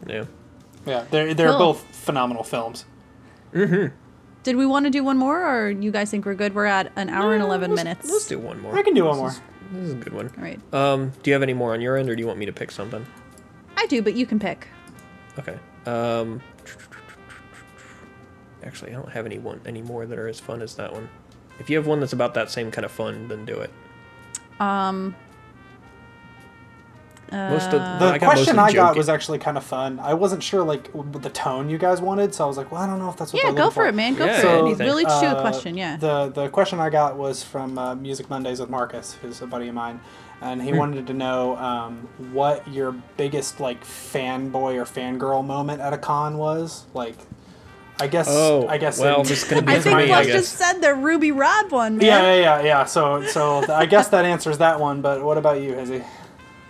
Yeah. 0.07 0.25
Yeah. 0.87 1.05
They're 1.11 1.35
they're 1.35 1.49
Cool. 1.51 1.59
both 1.59 1.83
phenomenal 1.95 2.43
films. 2.43 2.85
Did 3.53 4.57
we 4.57 4.65
want 4.67 4.85
to 4.87 4.91
do 4.91 5.03
one 5.03 5.17
more, 5.19 5.45
or 5.45 5.71
you 5.71 5.91
guys 5.91 6.11
think 6.11 6.25
we're 6.25 6.35
good? 6.35 6.55
We're 6.55 6.67
at 6.67 6.93
an 6.97 7.09
hour 7.11 7.35
and 7.35 7.43
11 7.43 7.71
Let's- 7.71 7.85
minutes. 7.85 8.11
Let's 8.11 8.27
do 8.29 8.39
one 8.39 8.61
more. 8.61 8.77
I 8.79 8.83
can 8.83 8.95
do 8.95 9.05
one 9.05 9.17
more. 9.17 9.35
This 9.73 9.83
is 9.89 9.93
a 9.93 9.97
good 9.97 10.13
one. 10.13 10.31
All 10.37 10.43
right. 10.45 10.61
Um, 10.73 11.13
do 11.23 11.31
you 11.31 11.33
have 11.35 11.43
any 11.43 11.53
more 11.55 11.73
on 11.73 11.81
your 11.81 11.97
end, 11.97 12.09
or 12.09 12.15
do 12.15 12.21
you 12.21 12.27
want 12.27 12.39
me 12.39 12.47
to 12.47 12.53
pick 12.53 12.71
something? 12.71 13.05
I 13.77 13.87
do, 13.87 14.03
but 14.03 14.15
you 14.15 14.25
can 14.25 14.39
pick. 14.39 14.69
Okay. 15.39 15.59
Um, 15.87 16.41
actually, 18.67 18.91
I 18.93 18.95
don't 18.95 19.11
have 19.13 19.27
any 19.27 19.39
one 19.39 19.61
any 19.67 19.83
more 19.83 20.07
that 20.07 20.19
are 20.19 20.29
as 20.29 20.41
fun 20.41 20.63
as 20.63 20.75
that 20.77 20.93
one. 20.93 21.09
If 21.59 21.71
you 21.71 21.77
have 21.77 21.87
one 21.87 22.01
that's 22.01 22.13
about 22.13 22.35
that 22.35 22.51
same 22.51 22.71
kind 22.71 22.85
of 22.85 22.91
fun, 22.93 23.29
then 23.29 23.45
do 23.45 23.61
it. 23.61 23.71
Um. 24.61 25.15
Most 27.33 27.73
of 27.73 27.83
uh, 27.83 27.99
The 27.99 28.05
I 28.07 28.19
got 28.19 28.27
most 28.27 28.35
question 28.37 28.59
of 28.59 28.65
I 28.65 28.73
got 28.73 28.97
was 28.97 29.09
actually 29.09 29.39
kind 29.39 29.57
of 29.57 29.65
fun. 29.65 29.99
I 29.99 30.15
wasn't 30.15 30.45
sure 30.45 30.63
like 30.63 30.91
the 31.21 31.29
tone 31.31 31.69
you 31.69 31.77
guys 31.77 32.01
wanted, 32.01 32.33
so 32.33 32.45
I 32.45 32.47
was 32.47 32.57
like, 32.57 32.71
well, 32.71 32.81
I 32.81 32.87
don't 32.87 33.01
know 33.01 33.09
if 33.11 33.17
that's 33.17 33.33
what 33.33 33.43
yeah, 33.43 33.51
go 33.51 33.65
looking 33.65 33.71
for 33.73 33.87
it, 33.87 33.97
man. 33.97 34.15
Go 34.15 34.27
Yeah, 34.27 34.41
for 34.41 34.47
it. 34.69 34.79
Really 34.79 35.03
just 35.03 35.21
do 35.21 35.27
a 35.27 35.31
Uh, 35.31 35.41
question, 35.41 35.77
yeah. 35.77 35.97
The 35.97 36.29
the 36.29 36.49
question 36.49 36.79
I 36.79 36.89
got 36.89 37.17
was 37.17 37.43
from 37.43 37.79
uh, 37.79 37.97
Music 37.97 38.31
Mondays 38.31 38.61
with 38.61 38.71
Marcus, 38.71 39.15
who's 39.15 39.43
a 39.43 39.47
buddy 39.49 39.67
of 39.67 39.75
mine, 39.75 39.99
and 40.41 40.61
Hmm. 40.61 40.67
he 40.69 40.73
wanted 40.75 41.09
to 41.09 41.15
know 41.15 41.57
um, 41.57 42.09
what 42.31 42.67
your 42.69 42.93
biggest 43.17 43.59
like 43.59 43.83
fanboy 43.85 44.77
or 44.77 44.85
fangirl 44.85 45.45
moment 45.45 45.81
at 45.81 45.93
a 45.93 45.99
con 45.99 46.39
was. 46.39 46.85
Like, 46.95 47.17
I 47.99 48.07
guess. 48.09 48.27
Oh, 48.31 48.67
I 48.69 48.79
guess. 48.79 48.99
well, 49.01 49.21
in- 49.23 49.27
this 49.27 49.45
gonna 49.45 49.63
be 49.63 49.73
I 49.73 49.75
think 49.81 49.85
for 49.85 49.91
my- 49.93 49.97
me, 50.05 50.05
I 50.13 50.15
Flush 50.23 50.27
guess. 50.27 50.35
just 50.37 50.55
said 50.55 50.81
the 50.81 50.95
Ruby 50.95 51.33
Rhod 51.33 51.71
one, 51.71 51.97
man. 51.97 52.07
Yeah, 52.07 52.23
yeah, 52.35 52.41
yeah, 52.59 52.63
yeah. 52.65 52.85
So, 52.85 53.23
so 53.23 53.65
I 53.73 53.87
guess 53.87 54.09
that 54.09 54.25
answers 54.25 54.59
that 54.59 54.79
one. 54.81 55.01
But 55.01 55.23
what 55.25 55.39
about 55.39 55.61
you, 55.61 55.75
Izzy? 55.79 56.03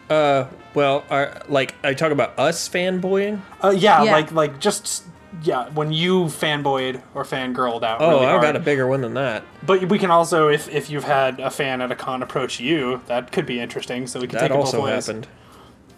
Uh, 0.09 0.45
well, 0.75 1.05
are, 1.11 1.43
like 1.49 1.75
I 1.83 1.95
talk 1.95 2.13
about 2.13 2.39
us 2.39 2.69
fanboying. 2.69 3.41
Uh, 3.63 3.71
yeah, 3.71 4.05
Yeah. 4.05 4.13
like 4.13 4.31
like 4.33 4.61
just 4.61 5.05
yeah, 5.43 5.69
when 5.71 5.93
you 5.93 6.27
fanboyed 6.27 7.03
or 7.15 7.25
fangirled 7.25 7.83
out. 7.83 8.01
Oh, 8.01 8.11
really 8.11 8.27
I've 8.27 8.41
got 8.41 8.55
a 8.57 8.61
bigger 8.61 8.87
one 8.87 9.01
than 9.01 9.15
that. 9.15 9.43
But 9.65 9.89
we 9.89 9.99
can 9.99 10.11
also, 10.13 10.49
if 10.49 10.69
if 10.69 10.89
you've 10.91 11.05
had 11.05 11.41
a 11.41 11.51
fan 11.51 11.81
at 11.83 11.91
a 11.91 11.97
con 11.97 12.23
approach 12.23 12.61
you, 12.61 13.01
that 13.07 13.33
could 13.33 13.47
be 13.47 13.61
interesting. 13.61 14.07
So 14.07 14.21
we 14.21 14.29
can 14.29 14.37
That 14.39 14.43
take 14.49 14.51
it 14.53 14.57
also 14.57 14.79
both 14.79 14.87
ways. 14.87 15.07
happened. 15.07 15.27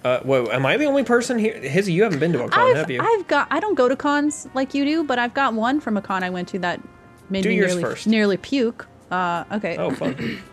Uh, 0.09 0.21
whoa, 0.23 0.47
am 0.47 0.65
I 0.65 0.79
the 0.79 0.87
only 0.87 1.05
person 1.05 1.39
here? 1.39 1.59
Hizzy, 1.61 1.93
you 1.93 2.03
haven't 2.03 2.19
been 2.19 2.33
to 2.33 2.43
a 2.43 2.49
con, 2.49 2.71
I've, 2.71 2.77
have 2.77 2.91
you? 2.91 3.01
I've 3.03 3.27
got. 3.27 3.47
I 3.51 3.61
don't 3.61 3.75
go 3.75 3.89
to 3.89 3.97
cons 3.97 4.49
like 4.55 4.73
you 4.73 4.87
do, 4.87 5.05
but 5.05 5.19
I've 5.19 5.35
got 5.35 5.53
one 5.53 5.81
from 5.81 5.99
a 5.99 6.03
con 6.03 6.25
I 6.25 6.31
went 6.31 6.49
to 6.49 6.59
that 6.61 6.81
made 7.29 7.43
Do 7.43 7.51
me 7.51 7.57
nearly, 7.57 7.83
first. 7.83 8.07
nearly 8.07 8.39
puke. 8.39 8.87
Uh, 9.11 9.45
okay. 9.53 9.77
oh, 9.77 9.91
fun. 9.91 10.43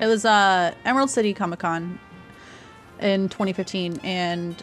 It 0.00 0.06
was 0.06 0.24
uh, 0.24 0.74
Emerald 0.84 1.10
City 1.10 1.34
Comic 1.34 1.58
Con 1.58 1.98
in 3.00 3.28
2015, 3.28 3.98
and 4.04 4.62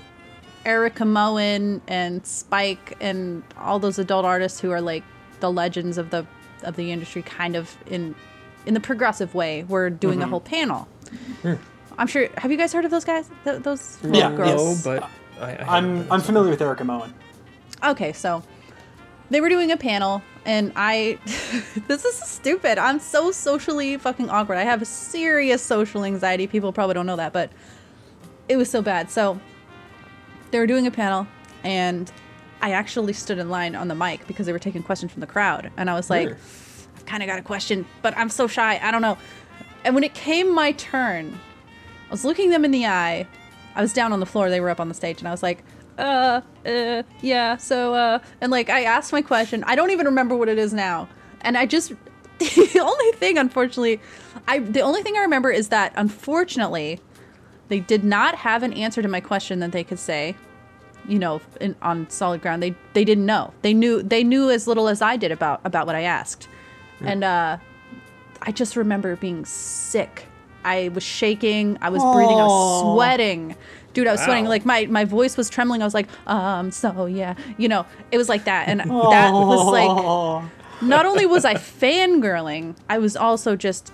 Erica 0.66 1.04
Moen 1.04 1.82
and 1.90 2.26
Spike 2.26 2.96
and 3.02 3.44
all 3.58 3.78
those 3.78 4.00
adult 4.00 4.24
artists 4.24 4.62
who 4.62 4.72
are 4.72 4.80
like 4.80 5.04
the 5.42 5.52
legends 5.52 5.98
of 5.98 6.10
the 6.10 6.26
of 6.64 6.78
the 6.78 6.94
industry, 6.94 7.22
kind 7.22 7.58
of 7.58 7.76
in 7.86 8.16
in 8.66 8.76
the 8.76 8.80
progressive 8.80 9.36
way, 9.36 9.64
were 9.64 9.90
doing 9.90 10.22
a 10.22 10.28
whole 10.28 10.40
panel. 10.40 10.88
I'm 11.98 12.08
sure. 12.08 12.28
Have 12.38 12.52
you 12.52 12.58
guys 12.58 12.74
heard 12.74 12.86
of 12.86 12.92
those 12.92 13.06
guys? 13.06 13.30
Th- 13.44 13.62
those 13.62 13.98
Yeah, 14.04 14.32
girls? 14.36 14.86
no, 14.86 14.94
yes. 14.94 15.02
but 15.02 15.10
I, 15.42 15.56
I 15.56 15.78
I'm 15.78 16.00
been, 16.00 16.12
I'm 16.12 16.20
so- 16.20 16.26
familiar 16.28 16.50
with 16.52 16.62
Erica 16.62 16.84
Moen. 16.84 17.14
Okay, 17.84 18.14
so 18.14 18.42
they 19.30 19.42
were 19.42 19.50
doing 19.50 19.72
a 19.72 19.78
panel, 19.78 20.22
and 20.46 20.72
I. 20.76 21.20
this 21.88 22.06
is 22.06 22.16
stupid. 22.16 22.78
I'm 22.78 23.00
so 23.00 23.32
socially 23.32 23.98
fucking 23.98 24.30
awkward. 24.30 24.58
I 24.58 24.64
have 24.64 24.86
serious 24.88 25.62
social 25.62 26.04
anxiety. 26.04 26.48
People 26.48 26.72
probably 26.74 26.94
don't 26.96 27.06
know 27.06 27.16
that, 27.18 27.34
but 27.34 27.50
it 28.50 28.58
was 28.58 28.70
so 28.70 28.82
bad. 28.82 29.10
So 29.10 29.40
they 30.52 30.60
were 30.60 30.68
doing 30.68 30.88
a 30.88 30.92
panel, 30.92 31.28
and 31.64 32.12
I 32.62 32.72
actually 32.72 33.14
stood 33.14 33.38
in 33.38 33.50
line 33.50 33.76
on 33.76 33.88
the 33.88 33.96
mic 33.96 34.26
because 34.28 34.46
they 34.46 34.52
were 34.54 34.60
taking 34.60 34.84
questions 34.84 35.12
from 35.12 35.22
the 35.22 35.28
crowd. 35.28 35.72
And 35.78 35.90
I 35.90 35.94
was 35.96 36.10
like, 36.10 36.28
Weird. 36.28 36.38
I've 36.98 37.06
kind 37.06 37.24
of 37.24 37.28
got 37.28 37.40
a 37.40 37.44
question, 37.44 37.86
but 38.02 38.18
I'm 38.18 38.30
so 38.30 38.48
shy. 38.48 38.80
I 38.82 38.92
don't 38.92 39.02
know. 39.02 39.18
And 39.84 39.94
when 39.96 40.04
it 40.04 40.14
came 40.14 40.54
my 40.54 40.72
turn, 40.74 41.38
I 42.08 42.12
was 42.12 42.26
looking 42.26 42.50
them 42.50 42.66
in 42.66 42.72
the 42.72 42.86
eye. 42.86 43.28
I 43.76 43.82
was 43.82 43.94
down 43.94 44.14
on 44.14 44.20
the 44.20 44.26
floor. 44.26 44.50
They 44.50 44.62
were 44.62 44.70
up 44.70 44.80
on 44.80 44.88
the 44.88 44.94
stage, 44.94 45.20
and 45.20 45.28
I 45.28 45.32
was 45.32 45.44
like, 45.44 45.64
uh, 45.98 46.42
uh, 46.66 47.04
yeah. 47.22 47.58
So, 47.58 47.94
uh, 47.94 48.20
and 48.42 48.52
like 48.52 48.70
I 48.70 48.84
asked 48.84 49.12
my 49.12 49.22
question. 49.22 49.64
I 49.66 49.76
don't 49.76 49.92
even 49.92 50.06
remember 50.06 50.36
what 50.36 50.50
it 50.50 50.58
is 50.58 50.74
now. 50.74 51.08
And 51.42 51.58
I 51.58 51.66
just, 51.66 51.94
the 52.40 52.80
only 52.82 53.12
thing, 53.18 53.38
unfortunately, 53.38 54.00
I 54.48 54.60
the 54.60 54.82
only 54.82 55.04
thing 55.04 55.16
I 55.18 55.22
remember 55.22 55.52
is 55.52 55.70
that 55.70 55.94
unfortunately, 55.96 57.00
they 57.68 57.80
did 57.80 58.04
not 58.04 58.36
have 58.36 58.64
an 58.64 58.74
answer 58.74 59.02
to 59.02 59.08
my 59.08 59.22
question 59.22 59.60
that 59.60 59.72
they 59.72 59.84
could 59.84 60.00
say. 60.00 60.36
You 61.08 61.20
know, 61.20 61.40
in, 61.62 61.76
on 61.84 62.10
solid 62.10 62.42
ground. 62.42 62.64
They 62.64 62.74
they 62.94 63.06
didn't 63.06 63.28
know. 63.28 63.54
They 63.62 63.76
knew 63.76 64.02
they 64.02 64.24
knew 64.24 64.50
as 64.50 64.68
little 64.68 64.88
as 64.88 65.04
I 65.04 65.18
did 65.18 65.32
about 65.32 65.62
about 65.64 65.86
what 65.86 65.96
I 65.96 66.02
asked, 66.02 66.48
and 67.00 67.24
uh, 67.24 67.58
I 68.42 68.52
just 68.52 68.76
remember 68.76 69.16
being 69.16 69.46
sick. 69.46 70.26
I 70.66 70.90
was 70.90 71.04
shaking. 71.04 71.78
I 71.82 71.90
was 71.90 72.02
breathing. 72.02 72.38
I 72.38 72.44
was 72.44 72.96
sweating 72.96 73.56
dude, 73.94 74.08
I 74.08 74.12
was 74.12 74.22
sweating. 74.22 74.46
Like 74.46 74.66
my 74.66 74.86
my 74.88 75.06
voice 75.06 75.38
was 75.38 75.50
trembling. 75.50 75.82
I 75.82 75.86
was 75.86 75.94
like, 75.94 76.08
um, 76.28 76.70
so 76.70 77.08
yeah, 77.08 77.36
you 77.58 77.68
know, 77.68 77.86
it 78.12 78.18
was 78.18 78.30
like 78.30 78.44
that, 78.44 78.68
and 78.68 78.82
that 78.82 78.88
was 78.90 79.66
like. 79.66 79.90
Oh. 79.90 80.48
Not 80.82 81.06
only 81.06 81.26
was 81.26 81.46
I 81.46 81.56
fangirling, 81.56 82.76
I 82.90 82.98
was 82.98 83.16
also 83.16 83.56
just 83.56 83.94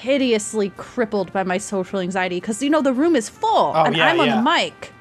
hideously 0.00 0.70
crippled 0.76 1.32
by 1.32 1.42
my 1.42 1.58
social 1.58 2.00
anxiety 2.00 2.40
because 2.40 2.62
you 2.62 2.70
know 2.70 2.80
the 2.80 2.92
room 2.92 3.14
is 3.14 3.28
full 3.28 3.72
Oh, 3.74 3.84
and 3.84 3.94
yeah, 3.94 4.06
I'm 4.06 4.18
on 4.18 4.26
yeah. 4.28 4.36
the 4.36 4.42
mic. 4.42 4.92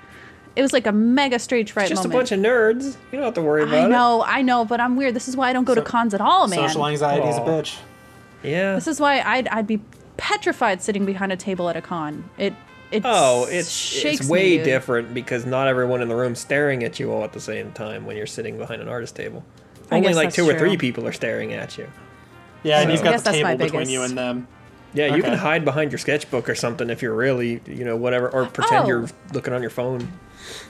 It 0.55 0.61
was 0.61 0.73
like 0.73 0.87
a 0.87 0.91
mega 0.91 1.39
stage 1.39 1.71
fright 1.71 1.87
Just 1.87 2.03
a 2.03 2.09
bunch 2.09 2.33
of 2.33 2.39
nerds. 2.39 2.97
You 3.11 3.19
don't 3.19 3.23
have 3.23 3.33
to 3.35 3.41
worry 3.41 3.63
about 3.63 3.85
I 3.85 3.87
know, 3.87 4.23
I 4.27 4.41
know, 4.41 4.65
but 4.65 4.81
I'm 4.81 4.97
weird. 4.97 5.13
This 5.13 5.29
is 5.29 5.37
why 5.37 5.49
I 5.49 5.53
don't 5.53 5.63
go 5.63 5.73
to 5.73 5.81
cons 5.81 6.13
at 6.13 6.19
all, 6.19 6.47
man. 6.47 6.67
Social 6.67 6.85
anxiety 6.85 7.27
is 7.27 7.37
a 7.37 7.41
bitch. 7.41 7.77
Yeah. 8.43 8.75
This 8.75 8.87
is 8.87 8.99
why 8.99 9.21
I'd 9.21 9.47
I'd 9.47 9.67
be 9.67 9.79
petrified 10.19 10.81
sitting 10.81 11.05
behind 11.05 11.31
a 11.31 11.37
table 11.37 11.69
at 11.69 11.75
a 11.77 11.81
con. 11.81 12.29
It 12.37 12.53
it 12.91 13.03
Oh, 13.05 13.45
it's 13.49 13.69
shakes 13.69 14.21
it's 14.21 14.29
way 14.29 14.57
dude. 14.57 14.65
different 14.65 15.13
because 15.13 15.45
not 15.45 15.67
everyone 15.67 16.01
in 16.01 16.09
the 16.09 16.15
room 16.15 16.35
staring 16.35 16.83
at 16.83 16.99
you 16.99 17.11
all 17.11 17.23
at 17.23 17.33
the 17.33 17.39
same 17.39 17.71
time 17.71 18.05
when 18.05 18.17
you're 18.17 18.25
sitting 18.27 18.57
behind 18.57 18.81
an 18.81 18.87
artist 18.87 19.15
table. 19.15 19.43
I 19.91 19.95
Only 19.97 20.13
like 20.13 20.27
that's 20.27 20.35
two 20.35 20.49
or 20.49 20.57
three 20.57 20.77
people 20.77 21.07
are 21.07 21.11
staring 21.13 21.53
at 21.53 21.77
you. 21.77 21.87
Yeah, 22.63 22.79
and 22.81 22.87
So- 22.89 22.93
you've 22.93 23.03
got 23.03 23.23
the 23.23 23.31
table 23.31 23.57
between 23.57 23.89
you 23.89 24.01
and 24.03 24.17
them. 24.17 24.47
Yeah, 24.93 25.15
you 25.15 25.21
can 25.21 25.37
hide 25.37 25.63
behind 25.65 25.91
your 25.91 25.99
sketchbook 25.99 26.49
or 26.49 26.55
something 26.55 26.89
if 26.89 27.03
you're 27.03 27.13
really, 27.13 27.61
you 27.67 27.85
know, 27.85 27.95
whatever, 27.95 28.27
or 28.27 28.45
pretend 28.47 28.85
Oh. 28.85 28.87
you're 28.87 29.05
looking 29.33 29.53
on 29.53 29.61
your 29.61 29.69
phone. 29.69 30.11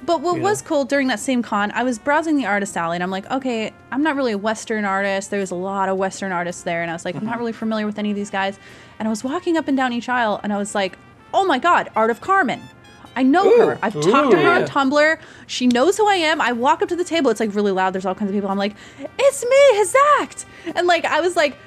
But 0.06 0.20
what 0.20 0.36
you 0.36 0.42
was 0.42 0.62
know? 0.62 0.68
cool 0.68 0.84
during 0.86 1.08
that 1.08 1.22
same 1.22 1.42
con, 1.42 1.72
I 1.74 1.84
was 1.84 1.98
browsing 2.00 2.36
the 2.36 2.46
artist 2.46 2.76
alley 2.76 2.98
and 2.98 3.04
I'm 3.04 3.12
like, 3.12 3.30
okay, 3.32 3.72
I'm 3.94 4.04
not 4.04 4.18
really 4.18 4.34
a 4.34 4.38
Western 4.38 4.84
artist. 4.84 5.32
There's 5.32 5.52
a 5.52 5.56
lot 5.56 5.88
of 5.88 5.98
Western 5.98 6.34
artists 6.34 6.64
there. 6.64 6.82
And 6.82 6.92
I 6.92 6.94
was 6.94 7.06
like, 7.06 7.16
I'm 7.16 7.22
Mm-hmm. 7.22 7.30
not 7.30 7.40
really 7.40 7.54
familiar 7.54 7.86
with 7.86 7.98
any 7.98 8.10
of 8.10 8.16
these 8.18 8.30
guys. 8.30 8.60
And 9.00 9.08
I 9.08 9.10
was 9.10 9.24
walking 9.24 9.58
up 9.58 9.68
and 9.68 9.76
down 9.78 9.94
each 9.94 10.10
aisle 10.10 10.40
and 10.44 10.54
I 10.54 10.58
was 10.58 10.76
like, 10.76 10.98
oh 11.34 11.46
my 11.46 11.58
God, 11.58 11.90
Art 11.96 12.12
of 12.12 12.22
Carmen. 12.22 12.62
I 13.16 13.24
know 13.24 13.48
Ooh. 13.48 13.58
her. 13.58 13.80
I've 13.82 13.94
talked 13.94 14.32
to 14.32 14.38
her 14.38 14.50
on 14.50 14.66
Tumblr. 14.66 15.20
She 15.48 15.68
knows 15.68 15.98
who 15.98 16.08
I 16.08 16.16
am. 16.16 16.40
I 16.40 16.52
walk 16.52 16.82
up 16.82 16.90
to 16.90 16.96
the 16.96 17.04
table. 17.04 17.32
It's 17.32 17.40
like 17.40 17.54
really 17.56 17.72
loud. 17.72 17.94
There's 17.94 18.06
all 18.06 18.16
kinds 18.16 18.30
of 18.30 18.36
people. 18.36 18.50
I'm 18.50 18.58
like, 18.58 18.76
it's 19.18 19.44
me, 19.44 19.78
his 19.78 19.96
act. 20.20 20.46
And 20.76 20.88
like, 20.88 21.06
I 21.06 21.22
was 21.22 21.36
like, 21.36 21.58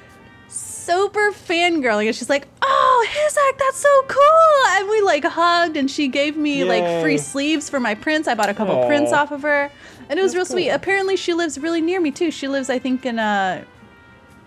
super 0.47 1.31
fangirling 1.31 2.07
and 2.07 2.15
she's 2.15 2.29
like 2.29 2.45
oh 2.61 3.07
his 3.09 3.37
act 3.47 3.57
that's 3.57 3.77
so 3.77 4.03
cool 4.09 4.77
and 4.77 4.89
we 4.89 5.01
like 5.01 5.23
hugged 5.23 5.77
and 5.77 5.89
she 5.89 6.09
gave 6.09 6.35
me 6.35 6.65
like 6.65 7.01
free 7.01 7.17
sleeves 7.17 7.69
for 7.69 7.79
my 7.79 7.95
prints 7.95 8.27
i 8.27 8.35
bought 8.35 8.49
a 8.49 8.53
couple 8.53 8.75
Aw. 8.75 8.85
prints 8.85 9.13
off 9.13 9.31
of 9.31 9.43
her 9.43 9.71
and 10.09 10.19
it 10.19 10.21
was 10.21 10.33
That's 10.33 10.49
real 10.49 10.57
sweet 10.57 10.69
apparently 10.71 11.15
she 11.15 11.33
lives 11.33 11.57
really 11.57 11.79
near 11.79 12.01
me 12.01 12.11
too 12.11 12.31
she 12.31 12.49
lives 12.49 12.69
i 12.69 12.79
think 12.79 13.05
in 13.05 13.17
uh 13.17 13.63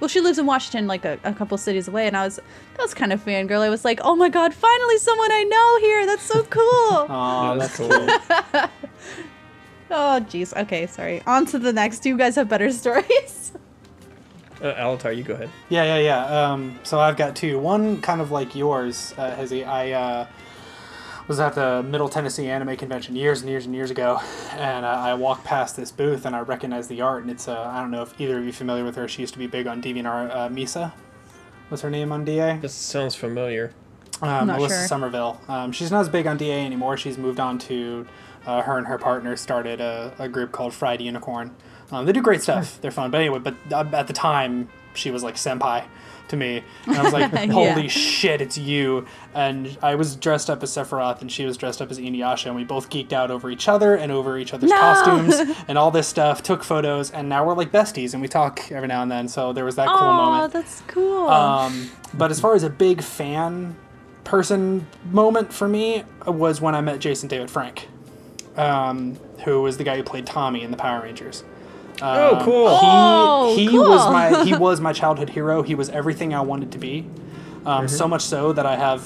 well 0.01 0.09
she 0.09 0.21
lives 0.21 0.39
in 0.39 0.47
washington 0.47 0.87
like 0.87 1.05
a, 1.05 1.19
a 1.25 1.33
couple 1.33 1.57
cities 1.59 1.89
away 1.89 2.07
and 2.07 2.17
i 2.17 2.25
was 2.25 2.37
that 2.37 2.83
was 2.83 2.95
kind 2.95 3.13
of 3.13 3.25
fangirl 3.25 3.61
i 3.61 3.69
was 3.69 3.85
like 3.85 4.01
oh 4.03 4.15
my 4.17 4.29
god 4.29 4.53
finally 4.55 4.99
someone 4.99 5.31
i 5.33 5.43
know 5.45 5.79
here 5.81 6.07
that's 6.07 6.23
so 6.23 6.43
cool 6.51 7.07
Oh, 7.09 7.57
That's 7.59 7.79
that's 7.79 8.51
cool. 8.51 8.71
oh 9.91 10.21
jeez 10.29 10.57
okay 10.57 10.87
sorry 10.87 11.23
on 11.27 11.47
to 11.47 11.59
the 11.59 11.73
next 11.73 12.01
do 12.01 12.09
you 12.09 12.19
guys 12.19 12.35
have 12.37 12.49
better 12.49 12.71
stories 12.83 13.53
uh, 14.63 14.73
Alatar, 14.73 15.15
you 15.15 15.23
go 15.23 15.35
ahead. 15.35 15.51
Yeah, 15.69 15.85
yeah, 15.85 15.99
yeah. 15.99 16.25
Um, 16.53 16.81
so 16.83 16.99
I've 16.99 17.19
got 17.19 17.37
two. 17.37 17.59
One 17.59 18.01
kind 18.01 18.23
of 18.23 18.31
like 18.31 18.57
yours, 18.57 19.13
uh, 19.19 19.33
Hezzy. 19.37 19.67
I 19.67 19.93
uh, 19.93 20.27
was 21.29 21.41
at 21.41 21.55
the 21.55 21.83
Middle 21.83 22.09
Tennessee 22.09 22.49
Anime 22.49 22.77
Convention 22.77 23.17
years 23.17 23.41
and 23.41 23.51
years 23.51 23.67
and 23.67 23.75
years 23.75 23.91
ago, 23.91 24.21
and 24.53 24.85
uh, 24.85 24.89
I 24.89 25.15
walked 25.15 25.45
past 25.45 25.77
this 25.77 25.91
booth 25.91 26.25
and 26.25 26.37
I 26.37 26.41
recognized 26.41 26.89
the 26.89 27.01
art. 27.01 27.23
And 27.23 27.31
it's 27.31 27.49
uh, 27.49 27.63
I 27.63 27.81
don't 27.81 27.91
know 27.91 28.03
if 28.03 28.19
either 28.21 28.39
of 28.39 28.45
you 28.45 28.51
are 28.51 28.53
familiar 28.53 28.85
with 28.85 28.97
her. 28.97 29.09
She 29.09 29.23
used 29.23 29.33
to 29.35 29.39
be 29.39 29.47
big 29.47 29.67
on 29.67 29.83
DeviantArt. 29.83 30.31
Uh, 30.31 30.49
Misa, 30.49 30.93
what's 31.69 31.83
her 31.83 31.91
name 31.91 32.13
on 32.13 32.25
DA? 32.25 32.59
This 32.59 32.75
sounds 32.75 33.15
familiar. 33.15 33.73
Um, 34.23 34.47
Melissa 34.47 34.77
sure. 34.77 34.87
Somerville. 34.87 35.41
Um, 35.49 35.73
she's 35.73 35.91
not 35.91 36.01
as 36.01 36.09
big 36.09 36.27
on 36.27 36.37
DA 36.37 36.65
anymore. 36.65 36.97
She's 36.97 37.19
moved 37.19 37.41
on 37.41 37.59
to 37.61 38.07
uh, 38.47 38.63
her 38.63 38.79
and 38.79 38.87
her 38.87 38.99
partner 38.99 39.37
started 39.37 39.81
a, 39.81 40.15
a 40.19 40.29
group 40.29 40.53
called 40.53 40.73
Fried 40.73 41.01
Unicorn. 41.01 41.55
Um, 41.91 42.07
they 42.07 42.13
do 42.13 42.23
great 42.23 42.43
stuff. 42.43 42.81
They're 42.81 42.91
fun. 42.91 43.11
But 43.11 43.21
anyway, 43.21 43.41
but 43.41 43.55
uh, 43.71 43.85
at 43.93 44.07
the 44.07 44.13
time, 44.13 44.69
she 44.95 45.11
was 45.11 45.23
like 45.23 45.35
senpai 45.35 45.85
to 46.29 46.37
me. 46.37 46.63
And 46.87 46.97
I 46.97 47.03
was 47.03 47.13
like, 47.13 47.33
Yeah. 47.33 47.47
holy 47.47 47.89
shit, 47.89 48.41
it's 48.41 48.57
you. 48.59 49.07
And 49.35 49.77
I 49.83 49.95
was 49.95 50.17
dressed 50.17 50.49
up 50.51 50.63
as 50.63 50.71
Sephiroth 50.71 51.21
and 51.21 51.31
she 51.31 51.45
was 51.45 51.57
dressed 51.57 51.81
up 51.83 51.91
as 51.91 51.99
Inuyasha. 51.99 52.47
And 52.47 52.57
we 52.57 52.65
both 52.65 52.91
geeked 52.91 53.13
out 53.13 53.31
over 53.31 53.51
each 53.51 53.69
other 53.69 53.95
and 53.95 54.11
over 54.11 54.39
each 54.39 54.53
other's 54.55 54.71
No! 54.71 54.77
costumes 54.79 55.35
and 55.69 55.77
all 55.79 55.91
this 55.91 56.09
stuff, 56.09 56.43
took 56.43 56.65
photos, 56.65 57.11
and 57.11 57.29
now 57.29 57.45
we're 57.47 57.55
like 57.55 57.71
besties 57.73 58.13
and 58.13 58.23
we 58.23 58.29
talk 58.29 58.71
every 58.73 58.89
now 58.89 59.03
and 59.03 59.11
then. 59.11 59.29
So 59.29 59.53
there 59.53 59.65
was 59.65 59.77
that 59.77 59.89
cool 59.89 59.97
oh 59.99 60.15
moment. 60.17 60.53
that's 60.53 60.83
cool 60.89 61.29
Um, 61.29 61.91
but 62.15 62.31
as 62.31 62.41
far 62.41 62.55
as 62.55 62.63
a 62.63 62.71
big 62.71 63.03
fan 63.03 63.77
person 64.25 64.87
moment 65.13 65.53
for 65.53 65.69
me 65.69 66.03
was 66.27 66.61
when 66.61 66.75
I 66.75 66.81
met 66.81 66.99
Jason 66.99 67.29
David 67.29 67.51
Frank, 67.51 67.89
um, 68.57 69.17
who 69.45 69.63
was 69.63 69.77
the 69.77 69.85
guy 69.85 69.97
who 69.97 70.03
played 70.03 70.27
Tommy 70.27 70.63
in 70.63 70.71
the 70.71 70.77
Power 70.77 71.03
Rangers. 71.03 71.45
Oh, 72.03 72.41
cool. 72.45 72.69
He 72.69 72.87
Oh, 72.89 73.55
he 73.57 73.69
cool. 73.69 73.89
was 73.89 74.11
my 74.11 74.45
he 74.45 74.55
was 74.67 74.81
my 74.81 74.93
childhood 74.93 75.31
hero. 75.31 75.63
He 75.63 75.75
was 75.75 75.89
everything 75.91 76.35
I 76.35 76.41
wanted 76.41 76.73
to 76.73 76.79
be. 76.79 77.09
Um, 77.65 77.89
So 77.89 78.07
much 78.07 78.23
so 78.23 78.53
that 78.53 78.67
I 78.67 78.77
have 78.77 79.05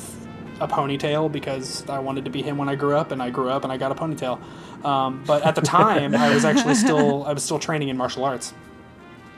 a 0.61 0.69
ponytail 0.69 1.33
because 1.33 1.89
I 1.89 1.99
wanted 2.01 2.25
to 2.27 2.31
be 2.31 2.43
him 2.43 2.59
when 2.59 2.69
I 2.69 2.75
grew 2.75 2.95
up, 2.97 3.13
and 3.13 3.23
I 3.23 3.31
grew 3.31 3.49
up 3.49 3.65
and 3.65 3.73
I 3.73 3.77
got 3.79 3.93
a 3.93 3.95
ponytail. 3.95 4.39
Um, 4.85 5.23
but 5.27 5.43
at 5.43 5.55
the 5.55 5.63
time, 5.63 6.15
I 6.15 6.35
was 6.35 6.45
actually 6.45 6.75
still 6.87 7.25
I 7.25 7.33
was 7.33 7.43
still 7.43 7.59
training 7.59 7.89
in 7.89 7.97
martial 7.97 8.25
arts. 8.25 8.53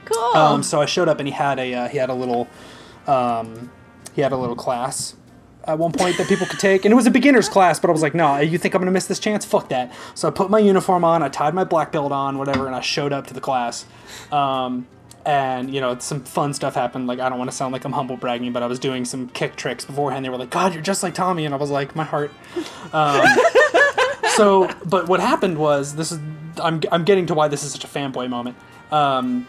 cool 0.05 0.35
Um, 0.35 0.63
so 0.63 0.81
I 0.81 0.85
showed 0.85 1.07
up 1.07 1.19
and 1.19 1.27
he 1.27 1.33
had 1.33 1.59
a 1.59 1.73
uh, 1.73 1.87
he 1.87 1.97
had 1.97 2.09
a 2.09 2.13
little 2.13 2.47
um, 3.07 3.71
he 4.15 4.21
had 4.21 4.31
a 4.31 4.37
little 4.37 4.55
class 4.55 5.15
at 5.65 5.79
one 5.79 5.91
point 5.91 6.17
that 6.17 6.27
people 6.27 6.45
could 6.45 6.59
take, 6.59 6.85
and 6.85 6.91
it 6.91 6.95
was 6.95 7.07
a 7.07 7.11
beginner's 7.11 7.49
class. 7.49 7.79
But 7.79 7.89
I 7.89 7.93
was 7.93 8.01
like, 8.01 8.13
no, 8.13 8.37
you 8.39 8.57
think 8.57 8.73
I'm 8.73 8.81
gonna 8.81 8.91
miss 8.91 9.07
this 9.07 9.19
chance? 9.19 9.45
Fuck 9.45 9.69
that. 9.69 9.93
So 10.15 10.27
I 10.27 10.31
put 10.31 10.49
my 10.49 10.59
uniform 10.59 11.03
on, 11.03 11.23
I 11.23 11.29
tied 11.29 11.53
my 11.53 11.63
black 11.63 11.91
belt 11.91 12.11
on, 12.11 12.37
whatever, 12.37 12.67
and 12.67 12.75
I 12.75 12.81
showed 12.81 13.13
up 13.13 13.27
to 13.27 13.33
the 13.33 13.41
class. 13.41 13.85
Um, 14.31 14.87
and 15.25 15.73
you 15.73 15.79
know, 15.79 15.97
some 15.99 16.23
fun 16.23 16.53
stuff 16.53 16.75
happened. 16.75 17.07
Like 17.07 17.19
I 17.19 17.29
don't 17.29 17.37
want 17.37 17.49
to 17.49 17.55
sound 17.55 17.73
like 17.73 17.85
I'm 17.85 17.93
humble 17.93 18.17
bragging, 18.17 18.51
but 18.51 18.63
I 18.63 18.67
was 18.67 18.79
doing 18.79 19.05
some 19.05 19.29
kick 19.29 19.55
tricks 19.55 19.85
beforehand. 19.85 20.25
They 20.25 20.29
were 20.29 20.37
like, 20.37 20.49
"God, 20.49 20.73
you're 20.73 20.83
just 20.83 21.03
like 21.03 21.13
Tommy," 21.13 21.45
and 21.45 21.53
I 21.53 21.57
was 21.57 21.69
like, 21.69 21.95
"My 21.95 22.03
heart." 22.03 22.31
Um, 22.91 23.25
so, 24.35 24.69
but 24.85 25.07
what 25.07 25.19
happened 25.19 25.57
was 25.57 25.95
this 25.95 26.11
is 26.11 26.19
I'm 26.61 26.81
I'm 26.91 27.05
getting 27.05 27.25
to 27.27 27.33
why 27.33 27.47
this 27.47 27.63
is 27.63 27.71
such 27.71 27.83
a 27.83 27.87
fanboy 27.87 28.29
moment. 28.29 28.57
Um, 28.91 29.47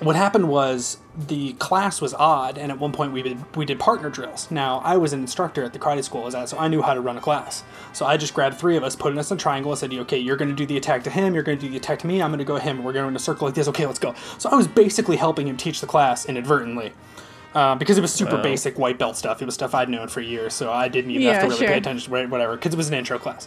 what 0.00 0.16
happened 0.16 0.48
was 0.48 0.98
the 1.16 1.52
class 1.54 2.00
was 2.00 2.12
odd, 2.14 2.58
and 2.58 2.72
at 2.72 2.78
one 2.80 2.90
point 2.90 3.12
we 3.12 3.22
did 3.22 3.56
we 3.56 3.64
did 3.64 3.78
partner 3.78 4.10
drills. 4.10 4.50
Now 4.50 4.80
I 4.84 4.96
was 4.96 5.12
an 5.12 5.20
instructor 5.20 5.62
at 5.62 5.72
the 5.72 5.78
karate 5.78 6.02
school 6.02 6.22
I 6.22 6.24
was 6.24 6.34
at, 6.34 6.48
so 6.48 6.58
I 6.58 6.66
knew 6.66 6.82
how 6.82 6.92
to 6.94 7.00
run 7.00 7.16
a 7.16 7.20
class. 7.20 7.62
So 7.92 8.04
I 8.04 8.16
just 8.16 8.34
grabbed 8.34 8.58
three 8.58 8.76
of 8.76 8.82
us, 8.82 8.96
put 8.96 9.16
us 9.16 9.30
in 9.30 9.36
a 9.36 9.40
triangle, 9.40 9.70
and 9.70 9.78
said, 9.78 9.92
"Okay, 9.94 10.18
you're 10.18 10.36
going 10.36 10.50
to 10.50 10.56
do 10.56 10.66
the 10.66 10.76
attack 10.76 11.04
to 11.04 11.10
him. 11.10 11.32
You're 11.34 11.44
going 11.44 11.58
to 11.58 11.64
do 11.64 11.70
the 11.70 11.76
attack 11.76 12.00
to 12.00 12.06
me. 12.08 12.20
I'm 12.20 12.30
going 12.30 12.38
to 12.38 12.44
go 12.44 12.56
him. 12.56 12.82
We're 12.82 12.92
going 12.92 13.08
in 13.08 13.16
a 13.16 13.20
circle 13.20 13.46
like 13.46 13.54
this. 13.54 13.68
Okay, 13.68 13.86
let's 13.86 14.00
go." 14.00 14.14
So 14.38 14.48
I 14.50 14.56
was 14.56 14.66
basically 14.66 15.16
helping 15.16 15.46
him 15.46 15.56
teach 15.56 15.80
the 15.80 15.86
class 15.86 16.26
inadvertently. 16.26 16.92
Uh, 17.54 17.76
because 17.76 17.96
it 17.96 18.00
was 18.00 18.12
super 18.12 18.34
Wow. 18.34 18.42
basic 18.42 18.76
white 18.80 18.98
belt 18.98 19.16
stuff. 19.16 19.40
It 19.40 19.44
was 19.44 19.54
stuff 19.54 19.76
I'd 19.76 19.88
known 19.88 20.08
for 20.08 20.20
years, 20.20 20.52
so 20.54 20.72
I 20.72 20.88
didn't 20.88 21.12
even 21.12 21.22
Yeah, 21.22 21.34
have 21.34 21.42
to 21.42 21.46
really 21.46 21.58
sure. 21.60 21.68
pay 21.68 21.78
attention 21.78 22.12
to 22.12 22.26
whatever, 22.26 22.56
because 22.56 22.74
it 22.74 22.76
was 22.76 22.88
an 22.88 22.94
intro 22.94 23.16
class. 23.16 23.46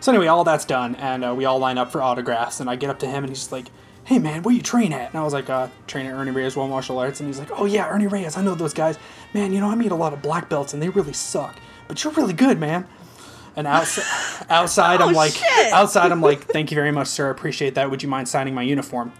So 0.00 0.12
anyway, 0.12 0.26
all 0.26 0.44
that's 0.44 0.66
done, 0.66 0.94
and 0.96 1.24
uh, 1.24 1.34
we 1.34 1.46
all 1.46 1.58
line 1.58 1.78
up 1.78 1.90
for 1.90 2.02
autographs, 2.02 2.60
and 2.60 2.68
I 2.68 2.76
get 2.76 2.90
up 2.90 2.98
to 2.98 3.06
him, 3.06 3.24
and 3.24 3.30
he's 3.30 3.38
just 3.38 3.52
like, 3.52 3.68
"Hey 4.06 4.18
man, 4.18 4.42
where 4.42 4.54
you 4.54 4.62
train 4.62 4.92
at?" 4.92 5.10
And 5.10 5.18
I 5.20 5.22
was 5.22 5.32
like, 5.34 5.50
uh, 5.50 5.68
"Train 5.86 6.06
at 6.06 6.14
Ernie 6.14 6.30
Reyes 6.30 6.56
World 6.56 6.70
Martial 6.70 6.98
Arts," 6.98 7.20
and 7.20 7.28
he's 7.28 7.38
like, 7.38 7.50
"Oh 7.52 7.66
yeah, 7.66 7.88
Ernie 7.88 8.06
Reyes, 8.06 8.36
I 8.36 8.42
know 8.42 8.54
those 8.54 8.74
guys. 8.74 8.98
Man, 9.34 9.52
you 9.52 9.60
know 9.60 9.70
I 9.70 9.74
meet 9.74 9.92
a 9.92 9.96
lot 9.96 10.12
of 10.12 10.22
black 10.22 10.48
belts, 10.48 10.72
and 10.72 10.82
they 10.82 10.88
really 10.88 11.12
suck, 11.12 11.56
but 11.88 12.02
you're 12.02 12.12
really 12.14 12.32
good, 12.34 12.58
man." 12.58 12.86
And 13.56 13.66
outside, 13.66 14.46
outside 14.50 15.00
I'm 15.00 15.10
Oh, 15.10 15.16
like, 15.16 15.32
shit. 15.32 15.72
outside 15.72 16.12
I'm 16.12 16.20
like, 16.20 16.44
"Thank 16.44 16.70
you 16.70 16.74
very 16.74 16.92
much, 16.92 17.08
sir. 17.08 17.30
Appreciate 17.30 17.74
that. 17.76 17.90
Would 17.90 18.02
you 18.02 18.08
mind 18.08 18.28
signing 18.28 18.54
my 18.54 18.62
uniform?" 18.62 19.12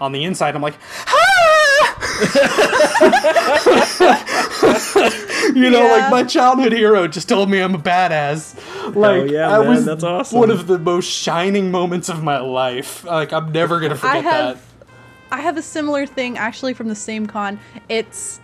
On 0.00 0.10
the 0.12 0.24
inside, 0.24 0.56
I'm 0.56 0.62
like, 0.62 0.74
"Ah!" 1.06 2.14
you 5.54 5.70
know, 5.70 5.84
Yeah. 5.84 5.92
like 5.92 6.10
my 6.10 6.24
childhood 6.24 6.72
hero 6.72 7.06
just 7.06 7.28
told 7.28 7.50
me 7.50 7.60
I'm 7.60 7.74
a 7.74 7.78
badass. 7.78 8.54
Like 8.92 9.30
yeah, 9.30 9.48
that 9.48 9.60
man, 9.60 9.68
was 9.68 9.84
that's 9.84 10.04
awesome. 10.04 10.38
one 10.38 10.50
of 10.50 10.66
the 10.66 10.78
most 10.78 11.08
shining 11.08 11.70
moments 11.70 12.08
of 12.08 12.22
my 12.22 12.38
life. 12.38 13.04
Like 13.04 13.32
I'm 13.32 13.52
never 13.52 13.80
gonna 13.80 13.96
forget 13.96 14.16
I 14.16 14.18
forget 14.18 14.32
have 14.32 14.56
that. 14.56 14.86
I 15.32 15.40
have 15.40 15.56
a 15.56 15.62
similar 15.62 16.06
thing 16.06 16.38
actually 16.38 16.74
from 16.74 16.88
the 16.88 16.94
same 16.94 17.26
con. 17.26 17.58
It's 17.88 18.40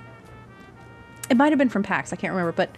it 1.29 1.37
might 1.37 1.51
have 1.51 1.59
been 1.59 1.69
from 1.69 1.83
PAX, 1.83 2.13
I 2.13 2.17
can't 2.17 2.33
remember, 2.33 2.53
but 2.53 2.71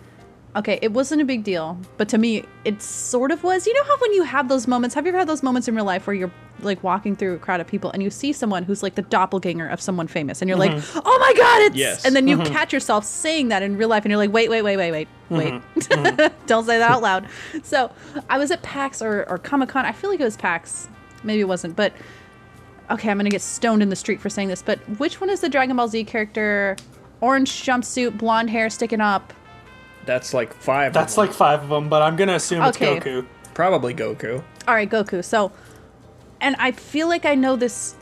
okay, 0.55 0.79
it 0.83 0.93
wasn't 0.93 1.21
a 1.23 1.25
big 1.25 1.45
deal, 1.45 1.79
but 1.97 2.09
to 2.11 2.19
me 2.19 2.45
it 2.65 2.83
sort 2.83 3.31
of 3.31 3.43
was. 3.43 3.67
You 3.67 3.75
know 3.75 3.85
how 3.85 3.97
when 3.99 4.13
you 4.13 4.23
have 4.25 4.49
those 4.49 4.67
moments, 4.67 4.95
have 4.95 5.05
you 5.07 5.11
ever 5.11 5.19
had 5.19 5.29
those 5.29 5.43
moments 5.43 5.67
in 5.69 5.75
real 5.75 5.85
life 5.85 6.07
where 6.07 6.15
you're 6.15 6.31
like 6.61 6.83
walking 6.85 7.17
through 7.17 7.35
a 7.35 7.39
crowd 7.39 7.61
of 7.61 7.67
people 7.67 7.91
and 7.91 8.03
you 8.03 8.11
see 8.11 8.33
someone 8.33 8.63
who's 8.63 8.83
like 8.83 8.95
the 8.95 9.03
doppelganger 9.03 9.67
of 9.69 9.81
someone 9.81 10.07
famous 10.07 10.41
and 10.43 10.49
you're 10.49 10.59
like, 10.59 10.71
Mm-hmm. 10.71 10.99
"Oh 11.05 11.19
my 11.19 11.33
god, 11.37 11.63
it's" 11.63 11.77
Yes. 11.77 12.05
and 12.05 12.15
then 12.15 12.29
you 12.29 12.39
catch 12.39 12.73
yourself 12.73 13.05
saying 13.05 13.49
that 13.49 13.63
in 13.63 13.77
real 13.77 13.89
life 13.89 14.05
and 14.05 14.11
you're 14.11 14.19
like, 14.19 14.33
"Wait, 14.33 14.49
wait, 14.51 14.63
wait, 14.63 14.77
wait, 14.77 14.93
wait. 14.93 15.09
Wait. 15.31 15.55
Mm-hmm. 15.55 16.35
Don't 16.47 16.65
say 16.67 16.79
that 16.79 16.91
out 16.91 17.03
loud." 17.03 17.27
So, 17.63 17.91
I 18.31 18.39
was 18.39 18.51
at 18.51 18.63
PAX 18.63 19.01
or 19.03 19.25
or 19.29 19.39
Comic-Con. 19.39 19.85
I 19.87 19.93
feel 19.93 20.11
like 20.11 20.21
it 20.21 20.25
was 20.25 20.37
PAX. 20.37 20.89
Maybe 21.25 21.41
it 21.41 21.49
wasn't, 21.49 21.75
but 21.77 21.93
okay, 22.91 23.11
I'm 23.11 23.17
gonna 23.17 23.31
get 23.31 23.43
stoned 23.43 23.83
in 23.83 23.89
the 23.89 23.97
street 23.97 24.21
for 24.21 24.29
saying 24.29 24.49
this, 24.49 24.63
but 24.63 24.79
which 24.99 25.21
one 25.21 25.31
is 25.31 25.41
the 25.41 25.49
Dragon 25.49 25.77
Ball 25.77 25.89
Z 25.89 26.05
character? 26.05 26.77
Orange 27.23 27.51
jumpsuit, 27.65 28.19
blonde 28.19 28.51
hair 28.51 28.69
sticking 28.69 29.01
up. 29.01 29.33
That's 30.05 30.35
like 30.35 30.53
five. 30.55 30.93
That's 30.93 31.13
of 31.13 31.17
them. 31.17 31.27
like 31.27 31.35
five 31.37 31.63
of 31.63 31.69
them, 31.69 31.89
but 31.89 32.03
I'm 32.03 32.17
gonna 32.17 32.35
assume 32.35 32.63
Okay. 32.65 32.97
it's 32.97 33.07
Goku. 33.07 33.27
probably 33.55 33.95
Goku. 33.95 34.43
All 34.67 34.75
right, 34.75 34.89
Goku. 34.91 35.25
So, 35.25 35.53
and 36.41 36.57
I 36.59 36.73
feel 36.73 37.09
like 37.09 37.25
I 37.25 37.35
know 37.35 37.57
this. 37.57 37.95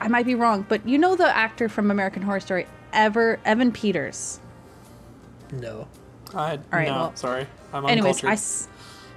I 0.00 0.06
might 0.08 0.26
be 0.26 0.34
wrong, 0.36 0.64
but 0.68 0.86
you 0.86 0.96
know 0.98 1.16
the 1.16 1.34
actor 1.36 1.68
from 1.68 1.90
American 1.90 2.22
Horror 2.22 2.40
Story, 2.40 2.66
Ever 2.92 3.40
Evan 3.44 3.72
Peters. 3.72 4.38
No. 5.52 5.88
I, 6.34 6.52
All 6.52 6.58
right, 6.72 6.86
no, 6.88 6.92
well- 6.94 7.16
sorry. 7.16 7.46
I'm 7.72 7.84
Anyways, 7.86 8.22
I, 8.24 8.28
uncultured. 8.28 8.30
s- 8.30 8.68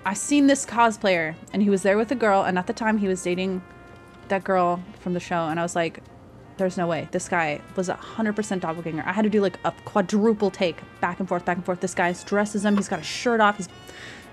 I 0.06 0.14
seen 0.14 0.48
this 0.48 0.66
cosplayer, 0.66 1.36
and 1.54 1.62
he 1.62 1.70
was 1.70 1.84
there 1.84 1.98
with 1.98 2.12
a 2.12 2.16
girl, 2.16 2.42
and 2.44 2.58
at 2.58 2.68
the 2.68 2.74
time 2.74 2.98
he 2.98 3.08
was 3.08 3.22
dating 3.22 3.62
that 4.30 4.44
girl 4.44 4.82
from 5.02 5.14
the 5.14 5.20
show, 5.20 5.48
and 5.48 5.60
I 5.60 5.64
was 5.64 5.76
like, 5.76 6.00
"There's 6.62 6.78
no 6.78 6.88
way 6.88 7.10
this 7.12 7.28
guy 7.28 7.60
was 7.76 7.90
a 7.90 7.96
hundred 7.96 8.36
percent 8.36 8.62
doppelganger." 8.62 9.04
I 9.06 9.14
had 9.14 9.24
to 9.24 9.30
do 9.30 9.42
like 9.42 9.58
a 9.66 9.72
quadruple 9.84 10.52
take, 10.52 10.78
back 11.02 11.20
and 11.20 11.28
forth, 11.28 11.44
back 11.44 11.58
and 11.58 11.66
forth. 11.66 11.80
This 11.82 11.96
guy 11.96 12.14
dressed 12.26 12.56
as 12.56 12.64
him. 12.64 12.78
He's 12.78 12.88
got 12.88 13.00
a 13.00 13.04
shirt 13.04 13.42
off. 13.42 13.58
He's 13.58 13.70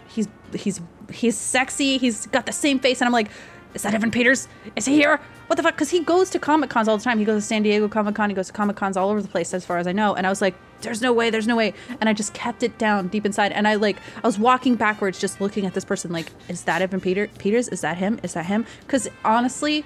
he's 0.09 0.28
he's 0.55 0.80
he's 1.10 1.36
sexy. 1.36 1.98
He's 1.98 2.26
got 2.26 2.44
the 2.46 2.52
same 2.52 2.78
face, 2.78 3.00
and 3.00 3.06
I'm 3.09 3.12
like, 3.12 3.30
"Is 3.74 3.82
that 3.82 3.94
Evan 3.94 4.10
Peters? 4.10 4.46
Is 4.76 4.84
he 4.84 4.94
here? 4.94 5.20
What 5.46 5.56
the 5.56 5.62
fuck?" 5.62 5.74
Because 5.74 5.90
he 5.90 6.00
goes 6.00 6.28
to 6.30 6.38
comic 6.38 6.70
cons 6.70 6.88
all 6.88 6.98
the 6.98 7.05
time. 7.05 7.18
He 7.18 7.24
goes 7.24 7.42
to 7.42 7.46
San 7.46 7.62
Diego 7.62 7.88
Comic 7.88 8.14
Con. 8.14 8.28
He 8.28 8.36
goes 8.36 8.48
to 8.48 8.52
comic 8.52 8.76
cons 8.76 8.96
all 8.96 9.09
over 9.09 9.22
the 9.22 9.28
place, 9.28 9.55
as 9.55 9.64
far 9.64 9.78
as 9.78 9.86
I 9.86 9.92
know. 9.92 10.14
And 10.14 10.26
I 10.26 10.30
was 10.30 10.42
like, 10.42 10.55
"There's 10.82 11.00
no 11.00 11.12
way. 11.12 11.30
There's 11.30 11.46
no 11.46 11.56
way." 11.56 11.72
And 12.00 12.09
I 12.09 12.12
just 12.12 12.34
kept 12.34 12.62
it 12.62 12.76
down 12.78 13.09
deep 13.09 13.24
inside. 13.24 13.52
And 13.52 13.66
I 13.66 13.76
like 13.76 13.96
I 14.22 14.26
was 14.26 14.38
walking 14.38 14.74
backwards, 14.76 15.18
just 15.18 15.40
looking 15.40 15.64
at 15.66 15.74
this 15.74 15.84
person, 15.84 16.12
like, 16.12 16.30
"Is 16.48 16.64
that 16.64 16.82
Evan 16.82 17.00
Peter 17.00 17.28
Peters? 17.38 17.68
Is 17.68 17.80
that 17.80 17.96
him? 17.96 18.20
Is 18.22 18.34
that 18.34 18.46
him?" 18.46 18.66
Because 18.80 19.09
honestly, 19.24 19.84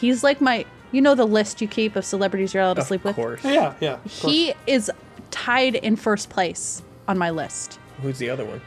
he's 0.00 0.22
like 0.22 0.40
my. 0.40 0.64
You 0.92 1.00
know 1.00 1.14
the 1.14 1.26
list 1.26 1.60
you 1.60 1.68
keep 1.68 1.94
of 1.96 2.04
celebrities 2.04 2.52
you're 2.54 2.62
allowed 2.62 2.74
to 2.74 2.80
Of 2.80 2.86
sleep 2.88 3.04
with. 3.04 3.10
Of 3.10 3.16
course. 3.16 3.44
yeah, 3.44 3.74
yeah. 3.80 3.94
of 3.94 4.02
course. 4.02 4.22
He 4.22 4.54
is 4.66 4.90
tied 5.30 5.76
in 5.76 5.96
first 5.96 6.28
place 6.30 6.82
on 7.06 7.16
my 7.18 7.30
list 7.30 7.78
Who's 8.02 8.18
the 8.18 8.30
other 8.30 8.44
one? 8.44 8.60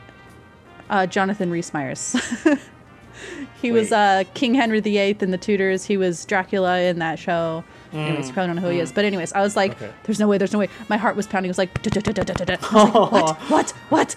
uh, 0.90 1.06
Jonathan 1.08 1.50
Rhys 1.52 1.74
Meyers. 1.74 2.16
he 3.62 3.72
was 3.72 3.90
Wait. 3.92 3.98
uh, 3.98 4.24
King 4.34 4.54
Henry 4.54 4.80
VIII 4.80 5.18
in 5.22 5.32
The 5.32 5.38
Tudors. 5.38 5.86
He 5.86 5.98
was 5.98 6.24
Dracula 6.26 6.80
in 6.82 7.00
that 7.00 7.18
show. 7.20 7.64
Anyways, 7.94 8.26
mm. 8.26 8.28
you 8.28 8.34
probably 8.34 8.48
don't 8.48 8.56
know 8.58 8.62
who 8.64 8.70
he 8.70 8.80
is. 8.80 8.92
Mm. 8.92 8.96
But 8.96 9.06
anyways, 9.06 9.34
I 9.34 9.42
was 9.42 9.56
like, 9.56 9.72
Okay. 9.74 9.92
"There's 10.04 10.20
no 10.20 10.28
way. 10.28 10.38
There's 10.38 10.54
no 10.54 10.60
way." 10.60 10.70
My 10.90 10.98
heart 10.98 11.16
was 11.16 11.28
pounding. 11.28 11.50
It 11.50 11.52
was 11.52 11.58
like, 11.58 11.82
"Da-da-da-da-da-da." 11.82 12.58
I 12.72 12.84
was 12.84 13.12
like, 13.12 13.12
"What? 13.52 13.72
What? 13.90 14.16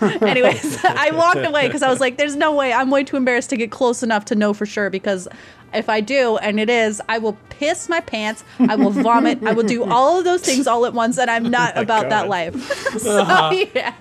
What?" 0.00 0.22
anyways, 0.22 0.78
I 0.84 1.10
walked 1.12 1.44
away 1.44 1.66
because 1.66 1.82
I 1.82 1.90
was 1.90 2.00
like, 2.00 2.16
"There's 2.16 2.36
no 2.36 2.54
way. 2.54 2.72
I'm 2.72 2.90
way 2.90 3.04
too 3.04 3.16
embarrassed 3.16 3.50
to 3.50 3.56
get 3.56 3.70
close 3.70 4.02
enough 4.02 4.24
to 4.26 4.34
know 4.34 4.52
for 4.54 4.66
sure 4.66 4.90
because." 4.90 5.28
If 5.72 5.88
I 5.88 6.00
do, 6.00 6.36
and 6.38 6.58
it 6.58 6.68
is, 6.68 7.00
I 7.08 7.18
will 7.18 7.38
piss 7.48 7.88
my 7.88 8.00
pants. 8.00 8.42
I 8.58 8.74
will 8.74 8.90
vomit. 8.90 9.40
I 9.44 9.52
will 9.52 9.62
do 9.62 9.84
all 9.84 10.18
of 10.18 10.24
those 10.24 10.40
things 10.42 10.66
all 10.66 10.84
at 10.84 10.94
once, 10.94 11.16
and 11.16 11.30
I'm 11.30 11.44
not 11.48 11.76
my 11.76 11.82
about 11.82 12.08
that 12.08 12.22
God. 12.22 12.28
life. 12.28 12.72
so 12.98 13.20
uh-huh. 13.22 13.66
yeah. 13.72 13.94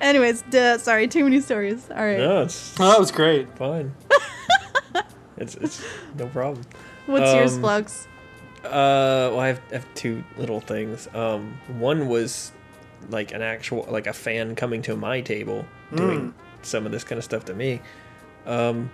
Anyways, 0.00 0.40
duh, 0.48 0.78
sorry, 0.78 1.06
too 1.06 1.22
many 1.24 1.40
stories. 1.40 1.86
All 1.90 1.96
right. 2.02 2.16
No, 2.16 2.42
it's 2.44 2.74
Oh, 2.80 2.88
that 2.88 2.98
was 2.98 3.10
great. 3.12 3.54
fine. 3.58 3.92
it's 5.36 5.54
it's 5.56 5.84
no 6.16 6.26
problem. 6.28 6.64
What's 7.04 7.32
yours, 7.34 7.54
Um, 7.56 7.60
Flux? 7.60 8.06
Uh, 8.64 9.30
well, 9.32 9.40
I 9.40 9.48
have, 9.48 9.60
I 9.70 9.74
have 9.74 9.94
two 9.94 10.22
little 10.36 10.60
things. 10.60 11.08
Um, 11.14 11.58
one 11.68 12.08
was 12.08 12.52
like 13.08 13.32
an 13.32 13.42
actual, 13.42 13.86
like 13.90 14.06
a 14.06 14.12
fan 14.12 14.54
coming 14.54 14.82
to 14.82 14.96
my 14.96 15.20
table 15.22 15.64
doing 15.94 16.34
some 16.62 16.86
of 16.86 16.92
this 16.92 17.02
kind 17.02 17.18
of 17.18 17.24
stuff 17.24 17.46
to 17.46 17.54
me. 17.54 17.80
Um, 18.46 18.90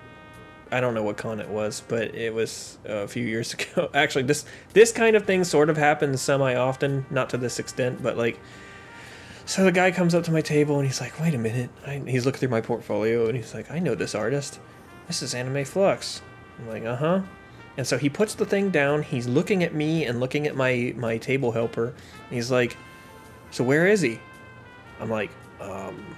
I 0.71 0.81
don't 0.81 0.95
know 0.95 1.03
what 1.03 1.17
con 1.17 1.41
it 1.41 1.49
was, 1.49 1.83
but 1.87 2.15
it 2.15 2.33
was 2.33 2.79
a 2.85 3.07
few 3.09 3.25
years 3.25 3.55
ago. 3.75 3.91
Actually, 3.95 4.25
this 4.25 4.45
this 4.73 4.93
kind 4.93 5.17
of 5.17 5.25
thing 5.25 5.45
sort 5.45 5.71
of 5.71 5.77
happens 5.77 6.21
semi 6.21 6.55
often, 6.55 7.07
not 7.11 7.31
to 7.31 7.37
this 7.37 7.59
extent, 7.59 8.03
but 8.03 8.17
like. 8.17 8.39
So 9.49 9.63
the 9.63 9.71
guy 9.71 9.93
comes 9.93 10.13
up 10.13 10.25
to 10.25 10.33
my 10.33 10.41
table 10.41 10.79
and 10.79 10.87
he's 10.89 11.01
like, 11.01 11.21
"Wait 11.21 11.33
a 11.33 11.39
minute!" 11.39 11.71
I, 11.87 12.03
he's 12.05 12.27
looking 12.27 12.41
through 12.41 12.49
my 12.49 12.61
portfolio 12.61 13.29
and 13.29 13.37
he's 13.37 13.55
like, 13.55 13.71
"I 13.71 13.79
know 13.79 13.95
this 13.95 14.15
artist. 14.15 14.59
This 15.07 15.23
is 15.23 15.35
Anime 15.35 15.65
Flux." 15.65 16.21
I'm 16.59 16.69
like, 16.69 16.85
"Uh 16.85 16.97
huh." 16.97 17.23
And 17.77 17.87
so 17.87 17.99
he 17.99 18.09
puts 18.09 18.35
the 18.35 18.47
thing 18.47 18.71
down. 18.71 19.03
He's 19.03 19.27
looking 19.27 19.63
at 19.63 19.75
me 19.75 20.05
and 20.05 20.21
looking 20.21 20.47
at 20.47 20.57
my 20.57 20.95
my 20.97 21.19
table 21.19 21.53
helper. 21.53 21.95
He's 22.31 22.51
like, 22.51 22.77
"So 23.51 23.65
where 23.65 23.87
is 23.87 24.01
he?" 24.01 24.19
I'm 25.01 25.11
like, 25.11 25.31
"Um," 25.61 26.17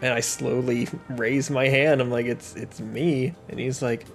and 0.00 0.12
I 0.12 0.20
slowly 0.20 0.88
raise 1.08 1.50
my 1.50 1.68
hand. 1.68 2.00
I'm 2.00 2.10
like, 2.10 2.26
"It's 2.26 2.54
it's 2.54 2.80
me." 2.80 3.34
And 3.48 3.58
he's 3.58 3.82
like, 3.82 4.06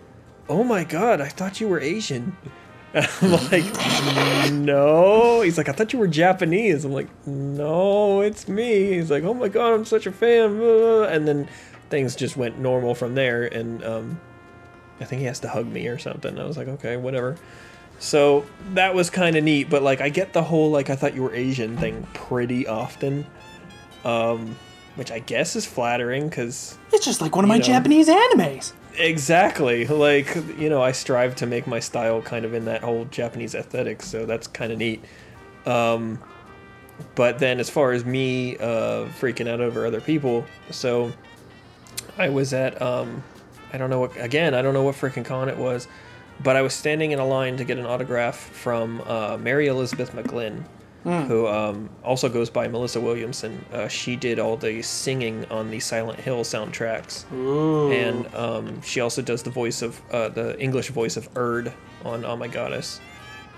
"Oh 0.48 0.64
my 0.64 0.84
god, 0.84 1.20
I 1.22 1.28
thought 1.28 1.60
you 1.60 1.68
were 1.68 1.80
Asian." 1.80 2.36
I'm 2.94 3.32
like, 3.52 4.52
"No." 4.54 5.42
He's 5.42 5.58
like, 5.58 5.68
"I 5.70 5.74
thought 5.74 5.92
you 5.92 6.00
were 6.00 6.08
Japanese." 6.08 6.86
I'm 6.86 6.94
like, 6.94 7.10
"No, 7.28 8.22
it's 8.22 8.48
me." 8.48 8.94
He's 8.94 9.12
like, 9.12 9.24
"Oh 9.24 9.34
my 9.34 9.50
god, 9.50 9.74
I'm 9.74 9.86
such 9.86 10.08
a 10.08 10.12
fan." 10.12 10.62
And 10.62 11.28
then 11.28 11.50
things 11.90 12.16
just 12.16 12.38
went 12.38 12.58
normal 12.58 12.96
from 12.96 13.16
there. 13.16 13.46
And 13.46 13.84
um, 13.84 14.22
I 15.02 15.06
think 15.06 15.20
he 15.22 15.26
has 15.28 15.40
to 15.42 15.50
hug 15.50 15.68
me 15.68 15.88
or 15.88 15.98
something. 15.98 16.38
I 16.40 16.46
was 16.46 16.58
like, 16.58 16.68
okay, 16.68 16.98
whatever. 16.98 17.38
So 18.00 18.46
that 18.74 18.94
was 18.96 19.10
kind 19.10 19.36
of 19.36 19.44
neat, 19.44 19.70
but 19.70 19.84
like 19.84 20.00
I 20.02 20.10
get 20.10 20.34
the 20.34 20.44
whole 20.44 20.72
like 20.72 20.90
I 20.90 20.96
thought 20.96 21.14
you 21.16 21.24
were 21.24 21.34
Asian 21.34 21.76
thing 21.78 22.08
pretty 22.14 22.66
often, 22.68 23.26
um, 24.06 24.56
which 24.96 25.12
I 25.12 25.20
guess 25.20 25.56
is 25.56 25.66
flattering 25.66 26.30
because 26.30 26.78
It's 26.94 27.06
just 27.06 27.20
like 27.22 27.36
one 27.36 27.44
of 27.44 27.50
my 27.50 27.58
know. 27.58 27.64
Japanese 27.64 28.08
animes. 28.08 28.72
exactly 28.98 29.86
like 29.88 30.34
you 30.58 30.70
know 30.70 30.82
I 30.82 30.92
strive 30.94 31.36
to 31.38 31.46
make 31.46 31.68
my 31.68 31.80
style 31.80 32.22
kind 32.22 32.46
of 32.46 32.54
in 32.54 32.66
that 32.66 32.82
whole 32.84 33.06
Japanese 33.06 33.54
aesthetic, 33.54 34.02
so 34.02 34.26
that's 34.26 34.48
kind 34.48 34.72
of 34.72 34.78
neat. 34.78 35.04
Um, 35.66 36.20
but 37.16 37.40
then 37.40 37.60
as 37.60 37.70
far 37.70 37.92
as 37.92 38.06
me 38.06 38.56
uh, 38.58 39.06
freaking 39.20 39.48
out 39.50 39.60
over 39.60 39.86
other 39.86 40.02
people, 40.02 40.46
so 40.72 41.12
I 42.18 42.30
was 42.30 42.54
at 42.54 42.82
um, 42.82 43.24
I 43.72 43.78
don't 43.78 43.90
know 43.90 44.00
what 44.00 44.18
again 44.18 44.54
I 44.54 44.62
don't 44.62 44.74
know 44.74 44.84
what 44.84 44.96
freaking 44.96 45.26
con 45.26 45.50
it 45.50 45.58
was, 45.58 45.88
but 46.42 46.56
I 46.56 46.62
was 46.62 46.74
standing 46.74 47.12
in 47.12 47.20
a 47.20 47.26
line 47.26 47.58
to 47.58 47.64
get 47.64 47.78
an 47.78 47.86
autograph 47.86 48.38
from 48.38 49.02
uh, 49.06 49.38
Mary 49.38 49.68
Elizabeth 49.68 50.12
McGlynn, 50.14 50.64
who 51.04 51.48
um, 51.48 51.90
also 52.04 52.30
goes 52.30 52.50
by 52.50 52.68
Melissa 52.68 53.00
Williamson. 53.00 53.64
Uh, 53.72 53.88
she 53.88 54.16
did 54.16 54.40
all 54.40 54.58
the 54.58 54.82
singing 54.82 55.46
on 55.46 55.70
the 55.70 55.80
Silent 55.80 56.20
Hill 56.20 56.44
soundtracks, 56.44 57.32
Ooh. 57.34 57.92
and 57.92 58.34
um, 58.36 58.82
she 58.82 59.02
also 59.02 59.22
does 59.22 59.44
the 59.44 59.52
voice 59.52 59.82
of 59.82 60.02
uh, 60.12 60.30
the 60.30 60.60
English 60.60 60.90
voice 60.90 61.18
of 61.18 61.30
Urd 61.36 61.74
on 62.06 62.26
Oh 62.26 62.36
My 62.36 62.48
Goddess. 62.48 63.00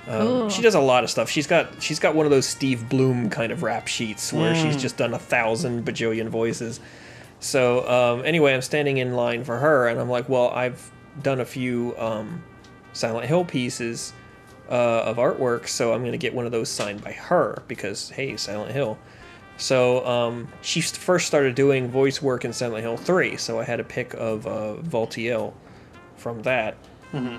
Um, 0.07 0.49
she 0.49 0.61
does 0.63 0.73
a 0.73 0.79
lot 0.79 1.03
of 1.03 1.11
stuff. 1.11 1.29
She's 1.29 1.45
got 1.47 1.81
she's 1.81 1.99
got 1.99 2.15
one 2.15 2.25
of 2.25 2.31
those 2.31 2.47
Steve 2.47 2.89
Blum 2.89 3.29
kind 3.29 3.51
of 3.51 3.61
rap 3.63 3.87
sheets 3.87 4.33
where 4.33 4.55
she's 4.55 4.75
just 4.81 4.97
done 4.97 5.13
a 5.13 5.19
thousand 5.19 5.85
bajillion 5.85 6.27
voices. 6.27 6.79
So 7.41 7.87
um, 7.89 8.23
anyway, 8.23 8.53
I'm 8.53 8.61
standing 8.61 8.97
in 8.97 9.13
line 9.13 9.43
for 9.43 9.57
her, 9.57 9.87
and 9.89 9.99
I'm 9.99 10.09
like, 10.09 10.29
well, 10.29 10.49
I've 10.51 10.89
done 11.21 11.41
a 11.41 11.45
few 11.45 11.95
um, 11.97 12.41
Silent 12.93 13.27
Hill 13.27 13.43
pieces 13.43 14.13
uh, 14.69 15.01
of 15.03 15.17
artwork, 15.17 15.67
so 15.67 15.91
I'm 15.93 16.05
gonna 16.05 16.17
get 16.17 16.33
one 16.33 16.45
of 16.45 16.51
those 16.53 16.69
signed 16.69 17.03
by 17.03 17.11
her 17.11 17.61
because 17.67 18.09
hey, 18.11 18.37
Silent 18.37 18.71
Hill. 18.71 18.97
So 19.57 20.05
um, 20.07 20.47
she 20.61 20.81
first 20.81 21.27
started 21.27 21.53
doing 21.55 21.89
voice 21.89 22.21
work 22.21 22.45
in 22.45 22.53
Silent 22.53 22.83
Hill 22.83 22.97
3, 22.97 23.37
so 23.37 23.59
I 23.59 23.63
had 23.63 23.79
a 23.79 23.83
pic 23.83 24.13
of 24.15 24.47
uh, 24.47 24.75
Valtiel 24.81 25.53
from 26.15 26.41
that. 26.43 26.77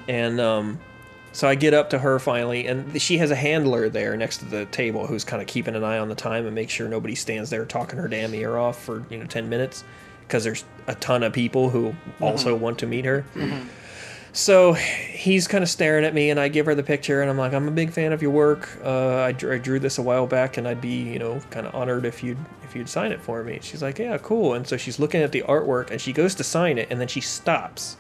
And 0.09 0.41
um, 0.41 0.79
so 1.33 1.49
I 1.49 1.55
get 1.55 1.75
up 1.75 1.91
to 1.91 1.99
her 1.99 2.19
finally, 2.19 2.67
and 2.67 3.01
she 3.01 3.19
has 3.19 3.31
a 3.31 3.37
handler 3.37 3.89
there 3.89 4.17
next 4.17 4.39
to 4.39 4.45
the 4.45 4.67
table 4.67 5.07
who's 5.07 5.25
kind 5.25 5.41
of 5.43 5.49
keeping 5.49 5.75
an 5.75 5.83
eye 5.85 5.99
on 5.99 6.09
the 6.09 6.15
time 6.15 6.47
and 6.47 6.55
make 6.55 6.71
sure 6.71 6.89
nobody 6.89 7.15
stands 7.15 7.51
there 7.51 7.65
talking 7.65 7.99
her 7.99 8.09
damn 8.09 8.35
ear 8.35 8.57
off 8.59 8.83
for 8.83 9.05
you 9.11 9.19
know 9.19 9.27
ten 9.27 9.49
minutes, 9.49 9.85
because 10.27 10.45
there's 10.45 10.65
a 10.87 10.95
ton 10.97 11.23
of 11.23 11.33
people 11.33 11.71
who 11.71 11.95
also 12.21 12.55
want 12.55 12.79
to 12.81 12.87
meet 12.87 13.05
her. 13.05 13.25
So 14.35 14.73
he's 14.73 15.47
kind 15.47 15.63
of 15.63 15.69
staring 15.69 16.07
at 16.07 16.15
me, 16.15 16.31
and 16.31 16.41
I 16.41 16.49
give 16.49 16.65
her 16.65 16.75
the 16.75 16.83
picture, 16.83 17.21
and 17.21 17.31
I'm 17.31 17.37
like, 17.37 17.53
I'm 17.53 17.69
a 17.69 17.71
big 17.71 17.91
fan 17.93 18.15
of 18.15 18.23
your 18.23 18.31
work. 18.31 18.67
Uh, 18.83 19.17
I, 19.17 19.33
drew, 19.33 19.53
I 19.53 19.59
drew 19.59 19.79
this 19.79 19.99
a 19.99 20.03
while 20.03 20.27
back, 20.27 20.57
and 20.57 20.67
I'd 20.67 20.81
be, 20.81 21.03
you 21.03 21.19
know, 21.19 21.39
kind 21.51 21.67
of 21.67 21.75
honored 21.75 22.07
if 22.07 22.23
you'd 22.23 22.39
if 22.65 22.75
you'd 22.75 22.89
sign 22.89 23.13
it 23.13 23.21
for 23.21 23.45
me. 23.45 23.59
She's 23.61 23.83
like, 23.83 23.99
Yeah, 23.99 24.17
cool. 24.17 24.55
And 24.55 24.67
so 24.67 24.79
she's 24.79 24.99
looking 24.99 25.21
at 25.21 25.33
the 25.33 25.43
artwork, 25.43 25.91
and 25.91 26.01
she 26.01 26.15
goes 26.15 26.35
to 26.37 26.45
sign 26.45 26.79
it, 26.79 26.89
and 26.91 26.99
then 26.99 27.09
she 27.09 27.21
stops, 27.21 27.99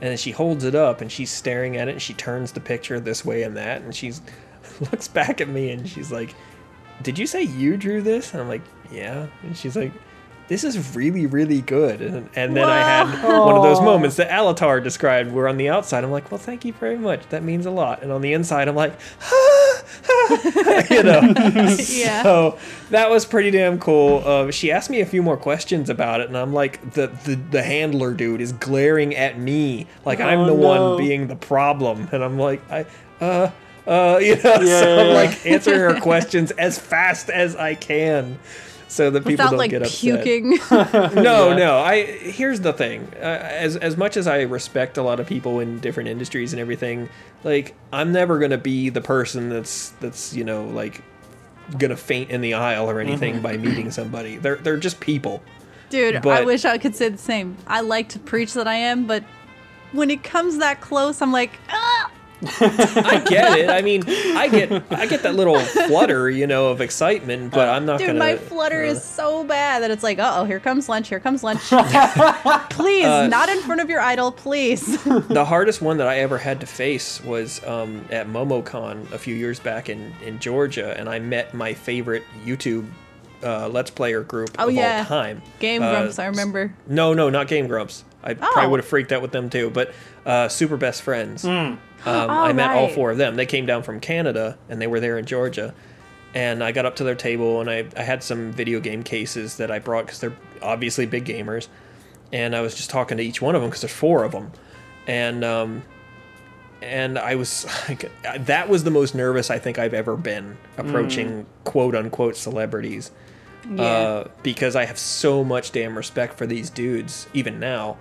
and 0.00 0.10
then 0.10 0.16
she 0.16 0.30
holds 0.30 0.64
it 0.64 0.74
up, 0.74 1.00
and 1.00 1.10
she's 1.10 1.30
staring 1.30 1.76
at 1.76 1.88
it, 1.88 1.92
and 1.92 2.02
she 2.02 2.14
turns 2.14 2.52
the 2.52 2.60
picture 2.60 3.00
this 3.00 3.24
way 3.24 3.42
and 3.42 3.56
that, 3.56 3.82
and 3.82 3.94
she's 3.94 4.20
looks 4.80 5.08
back 5.08 5.40
at 5.40 5.48
me, 5.48 5.70
and 5.70 5.88
she's 5.88 6.10
like, 6.12 6.34
Did 7.02 7.18
you 7.18 7.26
say 7.26 7.42
you 7.42 7.76
drew 7.76 8.02
this? 8.02 8.32
And 8.32 8.42
I'm 8.42 8.48
like, 8.48 8.62
Yeah. 8.90 9.26
And 9.42 9.56
she's 9.56 9.76
like. 9.76 9.92
This 10.46 10.62
is 10.62 10.94
really, 10.94 11.24
really 11.24 11.62
good. 11.62 12.02
And, 12.02 12.28
and 12.36 12.54
then 12.54 12.68
I 12.68 12.78
had 12.80 13.22
one 13.24 13.56
of 13.56 13.62
those 13.62 13.80
moments 13.80 14.16
that 14.16 14.28
Alatar 14.30 14.82
described 14.84 15.32
where 15.32 15.48
on 15.48 15.56
the 15.56 15.70
outside 15.70 16.04
I'm 16.04 16.10
like, 16.10 16.30
well, 16.30 16.38
thank 16.38 16.66
you 16.66 16.74
very 16.74 16.98
much. 16.98 17.26
That 17.30 17.42
means 17.42 17.64
a 17.64 17.70
lot. 17.70 18.02
And 18.02 18.12
on 18.12 18.20
the 18.20 18.34
inside 18.34 18.68
I'm 18.68 18.76
like, 18.76 18.92
you 20.90 21.02
know. 21.02 21.20
Yeah. 21.94 22.22
So 22.22 22.58
that 22.90 23.08
was 23.10 23.24
pretty 23.24 23.50
damn 23.50 23.78
cool. 23.78 24.22
Uh, 24.24 24.50
she 24.50 24.70
asked 24.70 24.90
me 24.90 25.00
a 25.00 25.06
few 25.06 25.22
more 25.22 25.36
questions 25.36 25.88
about 25.90 26.20
it, 26.20 26.28
and 26.28 26.36
I'm 26.36 26.52
like, 26.52 26.92
the, 26.92 27.06
the, 27.24 27.36
the 27.36 27.62
handler 27.62 28.12
dude 28.12 28.40
is 28.40 28.52
glaring 28.52 29.14
at 29.14 29.38
me 29.38 29.86
like 30.04 30.20
I'm 30.20 30.40
Oh, 30.40 30.46
the 30.46 30.54
no. 30.54 30.68
one 30.68 30.98
being 30.98 31.26
the 31.26 31.36
problem. 31.36 32.08
And 32.12 32.22
I'm 32.22 32.38
like, 32.38 32.60
I, 32.70 32.86
uh, 33.20 33.50
uh, 33.86 34.18
you 34.20 34.36
know, 34.36 34.42
Yeah, 34.44 34.58
so 34.58 34.96
yeah, 34.96 35.00
I'm 35.02 35.06
yeah. 35.08 35.12
like 35.14 35.46
answering 35.46 35.80
her 35.80 36.00
questions 36.00 36.50
as 36.52 36.78
fast 36.78 37.30
as 37.30 37.56
I 37.56 37.74
can. 37.74 38.38
So 38.94 39.10
that 39.10 39.20
people 39.24 39.32
Without 39.32 39.50
don't 39.50 39.58
like 39.58 39.70
get 39.72 39.82
upset. 39.82 40.22
puking. 40.24 40.58
No, 40.70 41.48
Yeah. 41.48 41.56
no. 41.56 41.78
I 41.78 42.04
here's 42.04 42.60
the 42.60 42.72
thing. 42.72 43.08
Uh, 43.16 43.24
as 43.24 43.76
as 43.76 43.96
much 43.96 44.16
as 44.16 44.26
I 44.28 44.42
respect 44.42 44.96
a 44.98 45.02
lot 45.02 45.18
of 45.18 45.26
people 45.26 45.58
in 45.58 45.80
different 45.80 46.08
industries 46.08 46.52
and 46.52 46.60
everything, 46.60 47.08
like 47.42 47.74
I'm 47.92 48.12
never 48.12 48.38
gonna 48.38 48.56
be 48.58 48.90
the 48.90 49.00
person 49.00 49.48
that's 49.48 49.90
that's 50.00 50.32
you 50.34 50.44
know 50.44 50.64
like 50.66 51.02
gonna 51.78 51.96
faint 51.96 52.30
in 52.30 52.40
the 52.40 52.54
aisle 52.54 52.88
or 52.88 53.00
anything 53.00 53.40
by 53.40 53.56
meeting 53.56 53.90
somebody. 53.90 54.36
They're 54.36 54.56
they're 54.56 54.76
just 54.76 55.00
people. 55.00 55.42
Dude, 55.90 56.24
I 56.26 56.44
wish 56.44 56.64
I 56.64 56.78
could 56.78 56.94
say 56.94 57.08
the 57.08 57.18
same. 57.18 57.56
I 57.66 57.80
like 57.80 58.08
to 58.10 58.18
preach 58.18 58.54
that 58.54 58.66
I 58.68 58.74
am, 58.74 59.06
but 59.06 59.24
when 59.92 60.10
it 60.10 60.22
comes 60.24 60.58
that 60.58 60.80
close, 60.80 61.20
I'm 61.22 61.30
like, 61.32 61.52
ah! 61.68 62.10
I 62.42 63.22
get 63.26 63.58
it. 63.58 63.70
I 63.70 63.80
mean, 63.82 64.02
I 64.08 64.48
get 64.48 64.70
I 64.92 65.06
get 65.06 65.22
that 65.22 65.34
little 65.34 65.58
flutter, 65.58 66.28
you 66.30 66.46
know, 66.46 66.68
of 66.68 66.80
excitement, 66.80 67.52
but 67.52 67.68
I'm 67.68 67.86
not 67.86 67.98
dude, 67.98 68.08
gonna. 68.08 68.18
my 68.18 68.36
flutter 68.36 68.82
uh, 68.84 68.88
is 68.88 69.02
so 69.02 69.44
bad 69.44 69.82
that 69.82 69.90
it's 69.90 70.02
like, 70.02 70.18
uh 70.18 70.34
oh, 70.36 70.44
here 70.44 70.60
comes 70.60 70.88
lunch, 70.88 71.08
here 71.08 71.20
comes 71.20 71.42
lunch. 71.42 71.60
please, 72.70 73.04
Uh, 73.04 73.26
not 73.28 73.48
in 73.48 73.60
front 73.60 73.80
of 73.80 73.88
your 73.88 74.00
idol, 74.00 74.32
please. 74.32 75.02
the 75.04 75.44
hardest 75.44 75.80
one 75.82 75.96
that 75.98 76.06
I 76.08 76.18
ever 76.20 76.38
had 76.38 76.60
to 76.60 76.66
face 76.66 77.22
was 77.22 77.64
um, 77.64 78.04
at 78.10 78.26
MomoCon 78.28 79.10
a 79.12 79.18
few 79.18 79.34
years 79.34 79.58
back 79.60 79.88
in, 79.88 80.12
in 80.24 80.38
Georgia, 80.38 80.94
and 80.98 81.08
I 81.08 81.18
met 81.18 81.54
my 81.54 81.72
favorite 81.74 82.24
YouTube 82.44 82.86
uh, 83.44 83.68
Let's 83.68 83.90
Player 83.90 84.22
group 84.22 84.50
Oh, 84.58 84.68
of 84.68 84.74
yeah. 84.74 84.98
all 85.00 85.04
time. 85.04 85.42
Game 85.60 85.82
Uh, 85.82 85.90
Grumps, 85.90 86.18
I 86.18 86.26
remember. 86.26 86.74
No, 86.86 87.12
no, 87.14 87.30
not 87.30 87.46
Game 87.48 87.66
Grumps. 87.68 88.04
I 88.22 88.32
Oh. 88.32 88.34
probably 88.36 88.70
would 88.70 88.80
have 88.80 88.88
freaked 88.88 89.12
out 89.12 89.20
with 89.22 89.32
them 89.32 89.50
too, 89.50 89.70
but 89.70 89.92
uh, 90.24 90.48
Super 90.48 90.76
Best 90.76 91.02
Friends. 91.02 91.44
Um, 91.44 91.78
I 92.06 92.52
met 92.52 92.70
all 92.70 92.86
Oh, 92.86 92.88
four 92.88 93.10
of 93.10 93.18
them. 93.18 93.36
They 93.36 93.46
came 93.46 93.66
down 93.66 93.82
from 93.82 94.00
Canada, 94.00 94.56
and 94.68 94.80
they 94.80 94.86
were 94.86 95.00
there 95.00 95.18
in 95.18 95.26
Georgia. 95.26 95.74
And 96.34 96.64
I 96.64 96.72
got 96.72 96.84
up 96.86 96.96
to 96.96 97.04
their 97.04 97.14
table, 97.14 97.60
and 97.60 97.70
I, 97.70 97.86
I 97.96 98.02
had 98.02 98.22
some 98.24 98.50
video 98.52 98.80
game 98.80 99.02
cases 99.04 99.56
that 99.58 99.70
I 99.70 99.78
brought 99.78 100.06
because 100.06 100.18
they're 100.20 100.36
obviously 100.62 101.06
big 101.06 101.24
gamers. 101.26 101.68
And 102.32 102.56
I 102.56 102.60
was 102.62 102.74
just 102.74 102.90
talking 102.90 103.18
to 103.18 103.22
each 103.22 103.40
one 103.40 103.54
of 103.54 103.60
them 103.60 103.70
because 103.70 103.82
there's 103.82 103.92
four 103.92 104.24
of 104.24 104.32
them. 104.32 104.50
And 105.06 105.44
um, 105.44 105.82
and 106.82 107.18
I 107.18 107.34
was 107.36 107.66
like, 107.88 108.10
that 108.46 108.68
was 108.68 108.84
the 108.84 108.90
most 108.90 109.14
nervous 109.14 109.50
I 109.50 109.58
think 109.58 109.78
I've 109.78 109.94
ever 109.94 110.16
been 110.16 110.56
approaching 110.76 111.46
quote 111.64 111.94
unquote 111.94 112.36
celebrities 112.36 113.10
Yeah. 113.68 113.82
uh, 113.82 114.28
because 114.42 114.76
I 114.76 114.84
have 114.84 114.98
so 114.98 115.44
much 115.44 115.72
damn 115.72 115.96
respect 115.96 116.36
for 116.36 116.46
these 116.46 116.70
dudes, 116.70 117.26
even 117.34 117.58
now. 117.60 117.96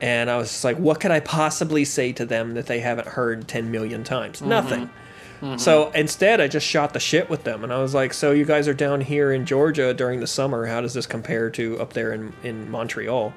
And 0.00 0.28
I 0.30 0.36
was 0.36 0.48
just 0.48 0.64
like, 0.64 0.76
what 0.76 1.00
could 1.00 1.10
I 1.10 1.20
possibly 1.20 1.84
say 1.84 2.12
to 2.12 2.26
them 2.26 2.54
that 2.54 2.66
they 2.66 2.80
haven't 2.80 3.08
heard 3.08 3.46
10 3.48 3.70
million 3.70 4.04
times? 4.04 4.42
Nothing. 4.42 4.90
So 5.58 5.90
instead, 5.90 6.40
I 6.40 6.48
just 6.48 6.66
shot 6.66 6.94
the 6.94 7.00
shit 7.00 7.28
with 7.28 7.44
them. 7.44 7.64
And 7.64 7.72
I 7.72 7.76
was 7.78 7.92
like, 7.92 8.14
so 8.14 8.30
you 8.32 8.46
guys 8.46 8.66
are 8.66 8.72
down 8.72 9.02
here 9.02 9.30
in 9.30 9.44
Georgia 9.44 9.92
during 9.92 10.20
the 10.20 10.26
summer. 10.26 10.64
How 10.64 10.80
does 10.80 10.94
this 10.94 11.06
compare 11.06 11.50
to 11.50 11.78
up 11.80 11.92
there 11.92 12.14
in, 12.14 12.32
in 12.42 12.70
Montreal? 12.70 13.34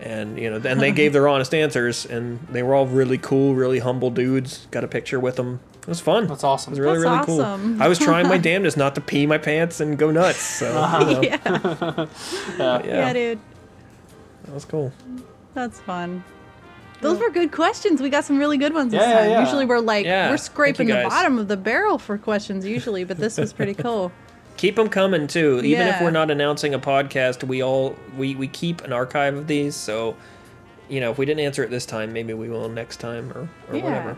And, 0.00 0.38
you 0.38 0.50
know, 0.50 0.58
then 0.58 0.76
they 0.78 0.92
gave 0.92 1.14
their 1.14 1.26
honest 1.28 1.54
answers. 1.54 2.04
And 2.04 2.40
they 2.50 2.62
were 2.62 2.74
all 2.74 2.86
really 2.86 3.16
cool, 3.16 3.54
really 3.54 3.78
humble 3.78 4.10
dudes. 4.10 4.66
Got 4.70 4.84
a 4.84 4.88
picture 4.88 5.18
with 5.18 5.36
them. 5.36 5.60
It 5.82 5.88
was 5.88 6.00
fun. 6.00 6.26
That's 6.26 6.44
awesome. 6.44 6.72
It 6.72 6.78
was 6.78 6.80
really, 6.80 7.02
That's 7.02 7.26
really 7.28 7.40
awesome. 7.42 7.74
cool. 7.74 7.82
I 7.82 7.88
was 7.88 7.98
trying 7.98 8.28
my 8.28 8.38
damnedest 8.48 8.76
not 8.76 8.94
to 8.96 9.00
pee 9.00 9.26
my 9.26 9.38
pants 9.38 9.80
and 9.80 9.98
go 9.98 10.10
nuts. 10.10 10.38
So, 10.38 10.70
you 10.70 10.78
uh-huh. 10.78 11.04
know, 11.04 11.20
yeah. 12.58 12.58
yeah, 12.58 12.82
yeah, 12.84 13.12
dude. 13.12 13.38
that 14.44 14.54
was 14.54 14.64
cool. 14.64 14.92
That's 15.54 15.80
fun. 15.80 16.22
Those 17.00 17.18
were 17.18 17.30
good 17.30 17.50
questions. 17.50 18.02
We 18.02 18.10
got 18.10 18.24
some 18.26 18.38
really 18.38 18.58
good 18.58 18.74
ones 18.74 18.92
this 18.92 19.00
Yeah, 19.00 19.08
yeah, 19.08 19.18
time. 19.20 19.30
yeah. 19.30 19.40
Usually 19.40 19.64
we're 19.64 19.80
like 19.80 20.04
Yeah, 20.04 20.30
we're 20.30 20.36
scraping 20.36 20.88
the 20.88 21.06
bottom 21.08 21.38
of 21.38 21.48
the 21.48 21.56
barrel 21.56 21.98
for 21.98 22.18
questions 22.18 22.66
usually, 22.66 23.04
but 23.04 23.16
this 23.16 23.38
was 23.38 23.52
pretty 23.54 23.72
cool. 23.82 24.12
Keep 24.58 24.76
them 24.76 24.90
coming 24.90 25.26
too. 25.26 25.62
Even 25.64 25.88
if 25.88 26.00
we're 26.02 26.10
not 26.10 26.30
announcing 26.30 26.74
a 26.74 26.78
podcast, 26.78 27.42
we 27.42 27.62
all 27.62 27.96
we 28.18 28.34
we 28.34 28.46
keep 28.48 28.82
an 28.82 28.92
archive 28.92 29.34
of 29.34 29.46
these. 29.46 29.74
So, 29.74 30.14
you 30.90 31.00
know, 31.00 31.10
if 31.10 31.16
we 31.16 31.24
didn't 31.24 31.40
answer 31.40 31.64
it 31.64 31.70
this 31.70 31.86
time, 31.86 32.12
maybe 32.12 32.34
we 32.34 32.50
will 32.50 32.68
next 32.68 32.98
time 33.00 33.32
or 33.32 33.48
or 33.70 33.76
Yeah. 33.76 33.82
whatever. 33.84 34.16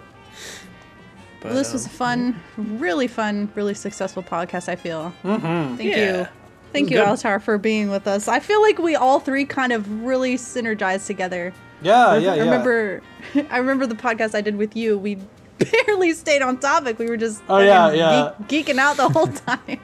But, 1.42 1.48
Well, 1.50 1.54
this 1.58 1.72
was 1.72 1.86
a 1.86 1.88
um, 1.90 1.94
fun, 1.94 2.40
really 2.56 3.08
fun, 3.08 3.50
really 3.54 3.74
successful 3.74 4.22
podcast. 4.22 4.68
I 4.68 4.76
feel. 4.76 5.12
Mm-hmm. 5.24 5.76
Thank 5.76 5.82
Yeah. 5.96 6.20
you, 6.20 6.26
thank 6.72 6.90
you, 6.90 6.98
good. 6.98 7.06
Alatar, 7.08 7.42
for 7.42 7.58
being 7.58 7.90
with 7.90 8.06
us. 8.06 8.28
I 8.28 8.38
feel 8.40 8.62
like 8.62 8.78
we 8.78 8.94
all 8.94 9.18
three 9.20 9.44
kind 9.44 9.72
of 9.72 10.04
really 10.04 10.36
synergized 10.36 11.06
together. 11.06 11.52
Yeah, 11.82 12.06
I 12.08 12.18
yeah, 12.18 12.34
yeah. 12.34 12.42
remember, 12.44 13.02
I 13.50 13.58
remember 13.58 13.86
the 13.86 13.96
podcast 13.96 14.34
I 14.36 14.40
did 14.40 14.56
with 14.56 14.76
you. 14.76 14.96
We 14.96 15.18
barely 15.86 16.12
stayed 16.12 16.42
on 16.42 16.58
topic. 16.58 16.98
We 16.98 17.06
were 17.06 17.16
just 17.16 17.42
Oh, 17.48 17.58
yeah, 17.58 17.90
yeah. 17.92 18.32
geek- 18.48 18.66
geeking 18.66 18.78
out 18.78 18.96
the 18.96 19.08
whole 19.08 19.26
time. 19.46 19.80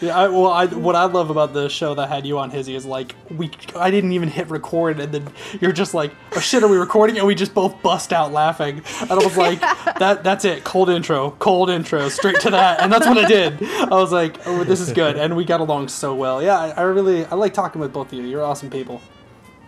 Yeah, 0.00 0.14
I, 0.14 0.28
well, 0.28 0.48
I, 0.48 0.66
what 0.66 0.94
I 0.94 1.04
love 1.04 1.30
about 1.30 1.54
the 1.54 1.68
show 1.70 1.94
that 1.94 2.08
had 2.10 2.26
you 2.26 2.38
on 2.38 2.50
Hizzy 2.50 2.74
is 2.74 2.84
like 2.84 3.14
we, 3.30 3.50
I 3.74 3.90
didn't 3.90 4.12
even 4.12 4.28
hit 4.28 4.50
record, 4.50 5.00
and 5.00 5.10
then 5.12 5.28
you're 5.60 5.72
just 5.72 5.94
like, 5.94 6.12
"Oh 6.34 6.40
shit, 6.40 6.62
are 6.62 6.68
we 6.68 6.76
recording?" 6.76 7.16
And 7.16 7.26
we 7.26 7.34
just 7.34 7.54
both 7.54 7.80
bust 7.82 8.12
out 8.12 8.30
laughing, 8.30 8.82
and 9.00 9.10
I 9.10 9.14
was 9.14 9.38
like, 9.38 9.58
"That, 9.98 10.22
that's 10.22 10.44
it, 10.44 10.64
cold 10.64 10.90
intro, 10.90 11.30
cold 11.38 11.70
intro, 11.70 12.10
straight 12.10 12.40
to 12.40 12.50
that," 12.50 12.80
and 12.82 12.92
that's 12.92 13.06
what 13.06 13.16
I 13.16 13.26
did. 13.26 13.62
I 13.62 13.94
was 13.94 14.12
like, 14.12 14.36
"Oh, 14.46 14.64
this 14.64 14.80
is 14.80 14.92
good," 14.92 15.16
and 15.16 15.34
we 15.34 15.46
got 15.46 15.60
along 15.60 15.88
so 15.88 16.14
well. 16.14 16.42
Yeah, 16.42 16.58
I, 16.58 16.68
I 16.72 16.82
really, 16.82 17.24
I 17.24 17.34
like 17.34 17.54
talking 17.54 17.80
with 17.80 17.92
both 17.94 18.08
of 18.12 18.18
you. 18.18 18.24
You're 18.24 18.44
awesome 18.44 18.68
people. 18.68 19.00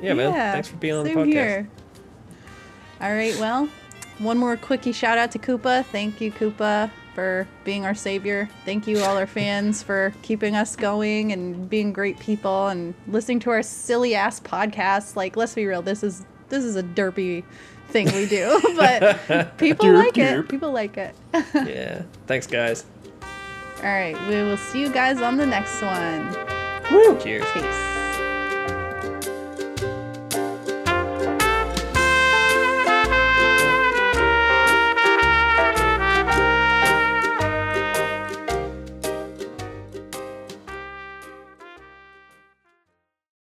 yeah, 0.01 0.13
man. 0.13 0.33
Thanks 0.33 0.69
for 0.69 0.77
being 0.77 0.95
on 0.95 1.05
the 1.05 1.15
podcast. 1.15 1.25
Here. 1.33 1.71
All 3.01 3.13
right, 3.15 3.35
well, 3.39 3.69
one 4.19 4.37
more 4.37 4.57
quickie 4.59 4.93
shout 4.93 5.17
out 5.17 5.31
to 5.33 5.39
Koopa. 5.39 5.87
Thank 5.87 6.21
you, 6.21 6.33
Koopa, 6.33 6.91
for 7.19 7.49
being 7.65 7.85
our 7.85 7.97
savior. 7.97 8.49
Thank 8.65 8.87
you, 8.87 9.01
all 9.01 9.17
our 9.19 9.27
fans, 9.27 9.83
for 9.83 10.15
keeping 10.23 10.55
us 10.55 10.77
going 10.77 11.33
and 11.33 11.69
being 11.69 11.93
great 11.93 12.17
people 12.21 12.69
and 12.69 12.95
listening 13.09 13.41
to 13.41 13.51
our 13.51 13.61
silly 13.65 14.15
ass 14.15 14.39
podcasts. 14.39 15.17
Like, 15.17 15.37
let's 15.37 15.53
be 15.53 15.67
real, 15.67 15.83
this 15.83 16.05
is 16.05 16.25
this 16.49 16.63
is 16.63 16.77
a 16.77 16.83
derpy 16.85 17.43
thing 17.89 18.07
we 18.15 18.27
do, 18.27 18.61
but 18.77 19.57
people 19.59 19.87
Derp, 19.87 19.97
like 20.05 20.15
derp. 20.15 20.45
it. 20.45 20.49
People 20.49 20.71
like 20.71 20.97
it. 20.97 21.13
Yeah. 21.55 22.03
Thanks, 22.29 22.47
guys. 22.47 22.85
all 23.79 23.83
right, 23.83 24.17
we 24.29 24.37
will 24.37 24.57
see 24.57 24.81
you 24.81 24.89
guys 24.93 25.21
on 25.21 25.37
the 25.37 25.47
next 25.47 25.83
one. 25.83 26.37
Woo! 26.93 27.19
Cheers. 27.21 27.45
Peace. 27.53 28.08